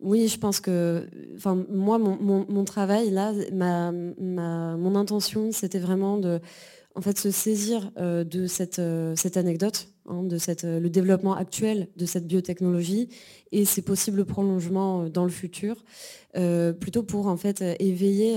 oui, 0.00 0.28
je 0.28 0.38
pense 0.38 0.60
que, 0.60 1.06
enfin, 1.36 1.64
moi, 1.70 1.98
mon, 1.98 2.64
travail 2.64 3.10
là, 3.10 3.32
ma, 3.52 3.92
mon 3.92 4.94
intention, 4.94 5.52
c'était 5.52 5.78
vraiment 5.78 6.18
de, 6.18 6.40
en 6.94 7.00
fait, 7.00 7.18
se 7.18 7.30
saisir 7.30 7.90
de 7.96 8.46
cette, 8.46 8.80
cette 9.14 9.36
anecdote 9.36 9.88
Hein, 10.08 10.22
de 10.22 10.38
cette, 10.38 10.64
euh, 10.64 10.78
le 10.78 10.88
développement 10.88 11.34
actuel 11.34 11.88
de 11.96 12.06
cette 12.06 12.28
biotechnologie 12.28 13.08
et 13.50 13.64
ses 13.64 13.82
possibles 13.82 14.24
prolongements 14.24 15.02
euh, 15.02 15.08
dans 15.08 15.24
le 15.24 15.30
futur, 15.30 15.82
euh, 16.36 16.72
plutôt 16.72 17.02
pour 17.02 17.26
en 17.26 17.36
fait 17.36 17.64
éveiller 17.80 18.36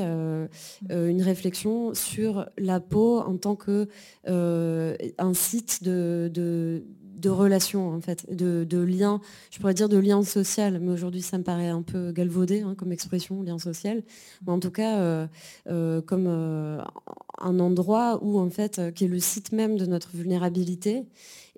une 0.89 1.21
réflexion 1.21 1.93
sur 1.93 2.49
la 2.57 2.79
peau 2.79 3.19
en 3.19 3.37
tant 3.37 3.55
que 3.55 3.87
un 4.25 5.33
site 5.33 5.83
de, 5.83 6.31
de 6.33 6.83
relations, 7.27 7.89
en 7.89 7.99
fait, 7.99 8.25
de, 8.33 8.63
de 8.63 8.77
liens, 8.77 9.19
je 9.51 9.59
pourrais 9.59 9.73
dire 9.73 9.89
de 9.89 9.97
liens 9.97 10.23
social, 10.23 10.79
mais 10.79 10.91
aujourd'hui 10.91 11.21
ça 11.21 11.37
me 11.37 11.43
paraît 11.43 11.67
un 11.67 11.81
peu 11.81 12.11
galvaudé 12.13 12.61
hein, 12.61 12.75
comme 12.77 12.93
expression, 12.93 13.43
lien 13.43 13.59
social, 13.59 14.03
mais 14.45 14.53
en 14.53 14.59
tout 14.59 14.71
cas 14.71 15.27
comme 15.65 16.27
un 16.27 17.59
endroit 17.59 18.19
où 18.21 18.39
en 18.39 18.49
fait, 18.49 18.93
qui 18.93 19.05
est 19.05 19.07
le 19.07 19.19
site 19.19 19.51
même 19.51 19.77
de 19.77 19.85
notre 19.85 20.15
vulnérabilité 20.15 21.05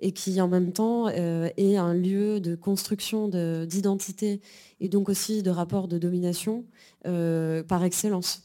et 0.02 0.12
qui 0.12 0.40
en 0.40 0.48
même 0.48 0.72
temps 0.72 1.08
euh, 1.08 1.48
est 1.56 1.76
un 1.76 1.94
lieu 1.94 2.40
de 2.40 2.54
construction 2.54 3.28
d'identité 3.28 4.40
et 4.80 4.88
donc 4.88 5.08
aussi 5.08 5.42
de 5.42 5.50
rapport 5.50 5.88
de 5.88 5.96
domination 5.96 6.64
euh, 7.06 7.62
par 7.62 7.84
excellence. 7.84 8.42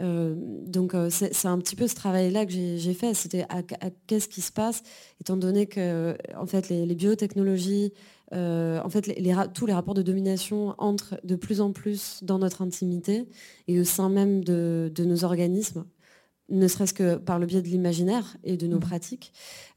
Euh, 0.00 0.34
donc 0.36 0.94
c'est 1.10 1.46
un 1.46 1.58
petit 1.58 1.76
peu 1.76 1.86
ce 1.86 1.94
travail-là 1.94 2.46
que 2.46 2.52
j'ai 2.52 2.94
fait, 2.94 3.14
c'était 3.14 3.46
à, 3.48 3.62
qu'est-ce 4.06 4.28
qui 4.28 4.40
se 4.40 4.52
passe, 4.52 4.82
étant 5.20 5.36
donné 5.36 5.66
que 5.66 6.16
en 6.36 6.46
fait, 6.46 6.68
les, 6.68 6.94
biotechnologies, 6.94 7.92
en 8.32 8.88
fait, 8.88 9.02
tous 9.54 9.66
les 9.66 9.72
rapports 9.72 9.94
de 9.94 10.02
domination 10.02 10.74
entrent 10.78 11.16
de 11.24 11.36
plus 11.36 11.60
en 11.60 11.72
plus 11.72 12.18
dans 12.22 12.38
notre 12.38 12.62
intimité 12.62 13.28
et 13.68 13.80
au 13.80 13.84
sein 13.84 14.08
même 14.08 14.42
de 14.44 14.90
nos 14.98 15.24
organismes 15.24 15.84
ne 16.50 16.68
serait-ce 16.68 16.94
que 16.94 17.16
par 17.16 17.38
le 17.38 17.46
biais 17.46 17.62
de 17.62 17.68
l'imaginaire 17.68 18.36
et 18.44 18.56
de 18.56 18.66
nos 18.66 18.76
mmh. 18.76 18.80
pratiques. 18.80 19.32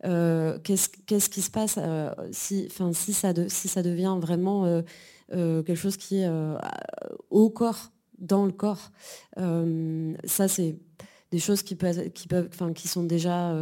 Euh, 0.06 0.60
qu'est-ce 0.60 1.30
qui 1.30 1.42
se 1.42 1.52
passe 1.52 1.76
euh, 1.78 2.12
si, 2.32 2.70
si, 2.94 3.14
ça 3.14 3.34
si 3.48 3.68
ça 3.68 3.84
devient 3.84 4.18
vraiment 4.20 4.66
euh, 4.66 5.64
quelque 5.64 5.76
chose 5.76 5.98
qui 5.98 6.18
est 6.18 6.30
au 7.30 7.50
corps, 7.50 7.92
dans 8.20 8.46
le 8.46 8.52
corps 8.52 8.92
Ça, 9.36 10.48
c'est 10.48 10.78
des 11.32 11.40
choses 11.40 11.62
qui, 11.62 11.76
peuvent, 11.76 12.10
qui, 12.12 12.28
peuvent, 12.28 12.50
qui 12.74 12.88
sont 12.88 13.04
déjà 13.04 13.54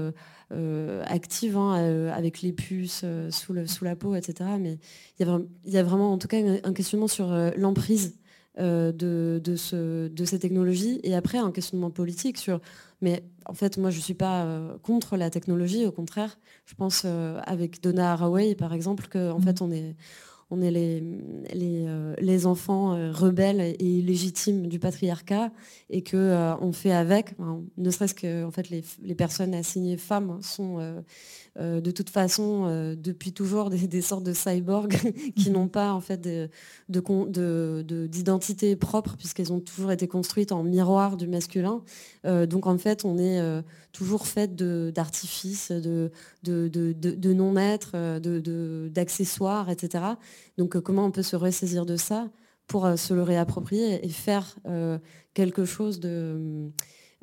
actives 1.05 1.57
hein, 1.57 2.09
avec 2.13 2.41
les 2.41 2.53
puces 2.53 3.05
sous, 3.31 3.53
le, 3.53 3.67
sous 3.67 3.83
la 3.83 3.95
peau, 3.95 4.15
etc. 4.15 4.49
Mais 4.59 4.77
il 5.19 5.27
y, 5.65 5.77
a, 5.77 5.83
vraiment, 5.83 6.13
en 6.13 6.17
tout 6.17 6.27
cas, 6.27 6.37
un 6.63 6.73
questionnement 6.73 7.07
sur 7.07 7.29
l'emprise 7.57 8.17
de, 8.57 9.41
de, 9.43 9.55
ce, 9.55 10.07
de, 10.07 10.25
ces 10.25 10.39
technologies. 10.39 10.99
Et 11.03 11.15
après, 11.15 11.39
un 11.39 11.51
questionnement 11.51 11.89
politique 11.89 12.37
sur, 12.37 12.61
mais 13.01 13.23
en 13.45 13.53
fait, 13.53 13.77
moi, 13.77 13.89
je 13.89 13.97
ne 13.97 14.03
suis 14.03 14.13
pas 14.13 14.47
contre 14.83 15.17
la 15.17 15.29
technologie, 15.29 15.85
au 15.85 15.91
contraire. 15.91 16.37
Je 16.65 16.75
pense, 16.75 17.05
avec 17.05 17.81
Donna 17.81 18.13
Haraway, 18.13 18.55
par 18.55 18.73
exemple, 18.73 19.07
qu'en 19.11 19.31
en 19.31 19.39
fait, 19.39 19.61
on 19.61 19.71
est 19.71 19.95
on 20.55 20.61
est 20.61 20.71
les, 20.71 21.85
euh, 21.87 22.45
enfants 22.45 22.93
euh, 22.93 23.11
rebelles 23.11 23.61
et 23.61 23.85
illégitimes 23.85 24.67
du 24.67 24.79
patriarcat 24.79 25.51
et 25.89 26.03
qu'on 26.03 26.17
euh, 26.17 26.71
fait 26.71 26.91
avec, 26.91 27.33
ne 27.77 27.91
serait-ce 27.91 28.13
que 28.15 28.45
en 28.45 28.51
fait, 28.51 28.69
les, 28.69 29.15
personnes 29.15 29.53
assignées 29.53 29.97
femmes 29.97 30.39
sont 30.41 31.03
de 31.57 31.91
toute 31.91 32.09
façon 32.09 32.95
depuis 32.97 33.31
toujours 33.31 33.69
des, 33.69 34.01
sortes 34.01 34.23
de 34.23 34.33
cyborgs 34.33 34.95
qui 35.35 35.49
n'ont 35.51 35.67
pas 35.69 35.93
en 35.93 36.01
fait 36.01 36.27
d'identité 36.89 38.75
de, 38.75 38.79
propre 38.79 39.15
puisqu'elles 39.15 39.53
ont 39.53 39.61
toujours 39.61 39.91
été 39.91 40.07
construites 40.07 40.51
en 40.51 40.63
miroir 40.63 41.15
du 41.15 41.27
masculin. 41.27 41.81
donc 42.23 42.67
en 42.67 42.77
fait, 42.77 43.05
on 43.05 43.17
est 43.17 43.41
toujours 43.93 44.27
fait 44.27 44.55
d'artifices, 44.55 45.71
de, 45.71 46.11
de, 46.43 46.67
de 46.67 47.33
non-être, 47.33 48.19
d'accessoires, 48.89 49.69
etc. 49.69 50.03
Donc 50.57 50.75
euh, 50.75 50.81
comment 50.81 51.05
on 51.05 51.11
peut 51.11 51.23
se 51.23 51.35
ressaisir 51.35 51.85
de 51.85 51.95
ça 51.95 52.29
pour 52.67 52.85
euh, 52.85 52.95
se 52.95 53.13
le 53.13 53.23
réapproprier 53.23 54.05
et 54.05 54.09
faire 54.09 54.55
euh, 54.65 54.97
quelque 55.33 55.65
chose 55.65 55.99
de 55.99 56.71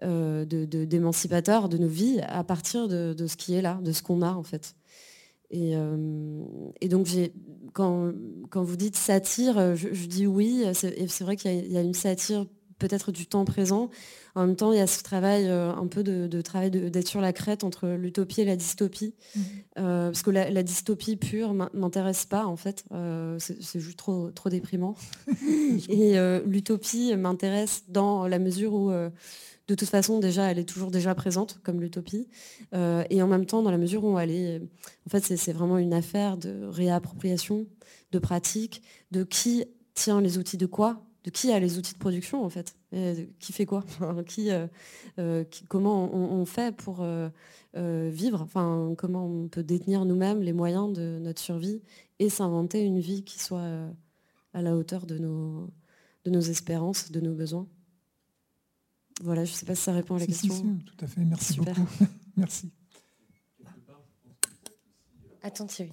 d'émancipateur 0.03 1.69
de, 1.69 1.79
nos 1.79 1.89
vies 1.89 2.21
à 2.27 2.45
partir 2.45 2.89
de, 2.89 3.27
ce 3.27 3.37
qui 3.37 3.55
est 3.55 3.63
là, 3.63 3.79
de 3.83 3.93
ce 3.93 4.03
qu'on 4.03 4.23
a 4.23 4.33
en 4.33 4.43
fait. 4.43 4.75
Et, 5.51 5.77
donc 6.89 7.09
quand, 7.73 8.13
quand, 8.51 8.63
vous 8.63 8.77
dites 8.77 8.97
satire, 8.97 9.77
je, 9.77 10.07
dis 10.07 10.27
oui, 10.27 10.65
c'est 10.73 11.21
vrai 11.21 11.37
qu'il 11.37 11.71
y, 11.73 11.77
a 11.77 11.83
une 11.83 11.95
satire 11.95 12.47
peut-être 12.83 13.13
du 13.13 13.27
temps 13.27 13.45
présent. 13.45 13.91
En 14.35 14.47
même 14.47 14.57
temps, 14.57 14.73
il 14.73 14.79
y 14.79 14.81
a 14.81 14.87
ce 14.87 15.03
travail, 15.03 15.47
euh, 15.47 15.73
un 15.73 15.87
peu 15.87 16.03
de, 16.03 16.43
travail 16.43 16.71
d'être 16.71 17.07
sur 17.07 17.21
la 17.21 17.33
crête 17.33 17.65
entre 17.65 17.89
l'utopie 17.89 18.41
et 18.41 18.45
la 18.45 18.57
dystopie. 18.57 19.15
Euh, 19.79 20.07
parce 20.07 20.23
que 20.23 20.31
la, 20.31 20.63
dystopie 20.63 21.17
pure 21.17 21.55
m'intéresse 21.55 22.25
pas, 22.25 22.47
en 22.47 22.57
fait. 22.57 22.85
Euh, 22.93 23.39
c'est 23.39 23.81
juste 23.81 23.99
trop, 23.99 24.31
trop 24.31 24.49
déprimant. 24.49 24.97
et 25.89 26.17
l'utopie 26.45 27.15
m'intéresse 27.17 27.85
dans 27.89 28.27
la 28.27 28.39
mesure 28.39 28.75
où, 28.75 28.91
de 29.73 29.77
toute 29.77 29.89
façon, 29.89 30.19
déjà, 30.19 30.51
elle 30.51 30.59
est 30.59 30.69
toujours 30.69 30.91
déjà 30.91 31.15
présente, 31.15 31.59
comme 31.63 31.81
l'utopie. 31.81 32.29
et 32.73 33.23
en 33.23 33.27
même 33.27 33.47
temps, 33.47 33.63
dans 33.63 33.71
la 33.71 33.79
mesure 33.79 34.05
où 34.05 34.19
elle 34.19 34.31
est... 34.31 34.61
En 35.07 35.11
fait, 35.11 35.21
c'est 35.37 35.53
vraiment 35.53 35.79
une 35.79 35.95
affaire 35.95 36.37
de 36.37 36.65
réappropriation, 36.67 37.67
de 38.13 38.19
pratique, 38.19 38.83
de 39.11 39.25
qui 39.25 39.65
tient 39.95 40.21
les 40.21 40.39
outils 40.39 40.59
de 40.59 40.67
quoi 40.67 41.03
de 41.25 41.31
qui 41.31 41.53
a 41.53 41.61
les 41.61 41.79
outils 41.79 41.95
de 41.95 41.99
production 41.99 42.45
en 42.45 42.49
fait 42.49 42.77
Qui 43.39 43.53
fait 43.53 43.67
quoi 43.67 43.85
qui, 44.27 44.51
euh, 44.51 44.67
euh, 45.19 45.45
Comment 45.69 46.13
on, 46.15 46.45
fait 46.45 46.75
pour 46.75 47.01
euh, 47.01 47.31
vivre 47.75 48.43
Enfin, 48.43 48.95
comment 48.99 49.27
on 49.27 49.49
peut 49.49 49.63
détenir 49.63 50.05
nous-mêmes 50.05 50.43
les 50.43 50.53
moyens 50.53 50.93
de 50.93 51.19
notre 51.21 51.41
survie 51.41 51.81
et 52.19 52.29
s'inventer 52.29 52.83
une 52.83 52.99
vie 52.99 53.25
qui 53.25 53.39
soit 53.39 53.89
à 54.53 54.63
la 54.63 54.77
hauteur 54.77 55.07
de 55.07 55.19
nos, 55.19 55.71
de 56.25 56.31
nos 56.31 56.41
espérances, 56.41 57.11
de 57.11 57.21
nos 57.21 57.35
besoins 57.35 57.67
Voilà, 59.23 59.45
je 59.45 59.53
ne 59.53 59.57
sais 59.57 59.67
pas 59.67 59.75
si 59.75 59.83
ça 59.83 59.93
répond 59.93 60.17
à 60.17 60.19
la 60.19 60.27
question. 60.27 60.79
tout 60.85 61.05
à 61.05 61.07
fait, 61.07 61.25
merci 61.25 61.59
beaucoup. 61.59 61.87
merci. 62.37 62.71
Attends 65.43 65.67
Thierry 65.67 65.93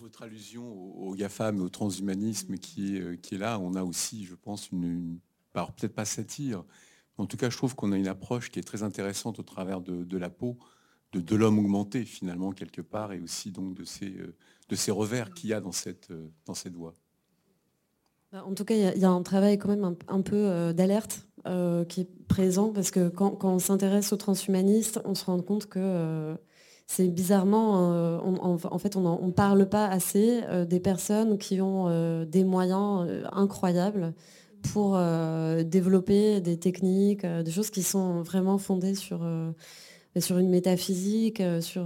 votre 0.00 0.22
allusion 0.22 0.64
au, 0.96 1.14
GAFAM 1.14 1.58
et 1.58 1.60
au 1.60 1.68
transhumanisme 1.68 2.56
qui 2.56 2.96
est, 2.96 3.00
euh, 3.00 3.16
qui 3.16 3.34
est 3.34 3.38
là, 3.38 3.58
on 3.58 3.74
a 3.74 3.82
aussi, 3.82 4.24
je 4.24 4.34
pense, 4.34 4.70
une, 4.70 5.18
peut-être 5.52 5.94
pas 5.94 6.06
satire, 6.06 6.64
en 7.18 7.26
tout 7.26 7.36
cas, 7.36 7.50
je 7.50 7.56
trouve 7.56 7.74
qu'on 7.74 7.92
a 7.92 7.96
une 7.96 8.08
approche 8.08 8.50
qui 8.50 8.58
est 8.58 8.62
très 8.62 8.82
intéressante 8.82 9.38
au 9.38 9.42
travers 9.42 9.80
de, 9.80 10.16
la 10.16 10.30
peau, 10.30 10.56
de, 11.12 11.20
de 11.20 11.36
l'homme 11.36 11.58
augmenté 11.58 12.04
finalement 12.04 12.52
quelque 12.52 12.80
part, 12.80 13.12
et 13.12 13.20
aussi 13.20 13.50
donc 13.50 13.74
de 13.74 13.84
ces, 13.84 14.16
euh, 14.16 14.36
de 14.68 14.76
ces 14.76 14.92
revers 14.92 15.34
qu'il 15.34 15.50
y 15.50 15.52
a 15.52 15.60
dans 15.60 15.72
cette, 15.72 16.10
euh, 16.10 16.28
dans 16.46 16.54
cette 16.54 16.74
voie. 16.74 16.94
Bah, 18.32 18.44
en 18.46 18.54
tout 18.54 18.64
cas, 18.64 18.74
il 18.74 19.00
y, 19.00 19.04
a 19.04 19.10
un 19.10 19.22
travail 19.22 19.58
quand 19.58 19.68
même 19.68 19.96
un, 20.08 20.20
peu 20.20 20.72
d'alerte 20.74 21.26
qui 21.88 22.02
est 22.02 22.26
présent, 22.28 22.72
parce 22.72 22.90
que 22.90 23.08
quand, 23.08 23.42
on 23.42 23.58
s'intéresse 23.58 24.12
aux 24.12 24.16
transhumanistes, 24.16 25.00
on 25.04 25.14
se 25.14 25.24
rend 25.24 25.40
compte 25.40 25.66
que 25.66 26.36
c'est 26.90 27.08
bizarrement, 27.08 27.92
euh, 27.92 28.18
en 28.18 28.78
fait, 28.78 28.96
on 28.96 29.26
ne 29.26 29.30
parle 29.30 29.68
pas 29.68 29.86
assez 29.86 30.40
euh, 30.48 30.64
des 30.64 30.80
personnes 30.80 31.36
qui 31.36 31.60
ont 31.60 31.84
euh, 31.88 32.24
des 32.24 32.44
moyens 32.44 33.06
incroyables 33.30 34.14
pour 34.72 34.98
développer 35.64 36.40
des 36.40 36.58
techniques, 36.58 37.24
des 37.24 37.50
choses 37.50 37.70
qui 37.70 37.84
sont 37.84 38.22
vraiment 38.22 38.58
fondées 38.58 38.96
sur, 38.96 39.20
sur 40.18 40.38
une 40.38 40.48
métaphysique, 40.48 41.40
sur 41.60 41.84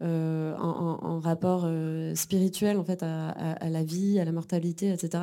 un, 0.00 1.20
rapport 1.22 1.68
spirituel 2.14 2.78
en 2.78 2.84
fait, 2.84 3.02
à, 3.02 3.68
la 3.68 3.84
vie, 3.84 4.18
à 4.20 4.24
la 4.24 4.32
mortalité, 4.32 4.90
etc., 4.92 5.22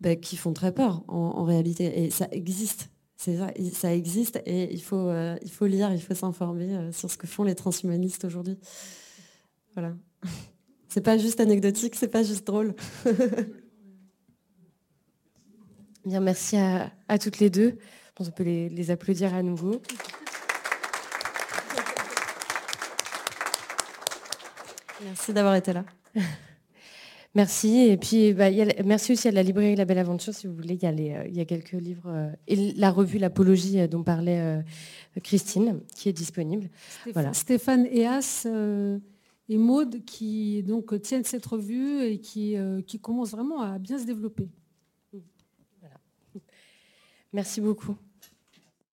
bah, 0.00 0.16
qui 0.16 0.36
font 0.36 0.52
très 0.52 0.72
peur 0.72 1.02
en 1.08 1.44
réalité. 1.44 2.04
Et 2.04 2.10
ça 2.10 2.28
existe 2.30 2.90
ça, 3.16 3.32
ça 3.72 3.94
existe 3.94 4.42
et 4.44 4.72
il 4.72 4.82
faut, 4.82 5.08
euh, 5.08 5.36
il 5.42 5.50
faut 5.50 5.66
lire, 5.66 5.92
il 5.92 6.00
faut 6.00 6.14
s'informer 6.14 6.76
euh, 6.76 6.92
sur 6.92 7.10
ce 7.10 7.16
que 7.16 7.26
font 7.26 7.44
les 7.44 7.54
transhumanistes 7.54 8.24
aujourd'hui. 8.24 8.58
Voilà. 9.74 9.94
C'est 10.88 11.00
pas 11.00 11.18
juste 11.18 11.40
anecdotique, 11.40 11.94
c'est 11.94 12.08
pas 12.08 12.22
juste 12.22 12.46
drôle. 12.46 12.74
Bien, 16.06 16.20
merci 16.20 16.56
à, 16.56 16.90
toutes 17.18 17.38
les 17.38 17.50
deux. 17.50 17.76
On 18.18 18.24
peut 18.24 18.44
les 18.44 18.90
applaudir 18.90 19.34
à 19.34 19.42
nouveau. 19.42 19.82
Merci 25.06 25.32
d'avoir 25.32 25.54
été 25.54 25.72
là. 25.72 25.84
Merci. 27.36 27.88
Et 27.90 27.98
puis, 27.98 28.32
bah, 28.32 28.46
merci 28.82 29.12
aussi 29.12 29.28
à 29.28 29.30
la 29.30 29.42
librairie 29.42 29.76
La 29.76 29.84
Belle 29.84 29.98
Aventure, 29.98 30.32
si 30.32 30.46
vous 30.46 30.54
voulez. 30.54 30.74
Il 30.74 30.82
y 30.82 30.86
a, 30.86 31.42
euh, 31.42 31.44
quelques 31.44 31.72
livres. 31.72 32.08
Euh, 32.08 32.30
et 32.48 32.72
la 32.72 32.90
revue 32.90 33.18
L'Apologie 33.18 33.78
euh, 33.78 33.86
dont 33.86 34.02
parlait 34.02 34.64
Christine, 35.22 35.80
qui 35.94 36.08
est 36.08 36.14
disponible. 36.14 36.70
Stéphane, 36.88 37.12
voilà. 37.12 37.34
Stéphane 37.34 37.86
Eas 37.92 38.46
et 39.50 39.58
Maude 39.58 40.02
qui 40.06 40.62
donc, 40.62 41.00
tiennent 41.02 41.24
cette 41.24 41.44
revue 41.44 42.04
et 42.04 42.20
qui, 42.20 42.56
qui 42.86 42.98
commencent 43.00 43.32
vraiment 43.32 43.60
à 43.60 43.78
bien 43.78 43.98
se 43.98 44.06
développer. 44.06 44.48
Merci 47.34 47.60
beaucoup. 47.60 47.96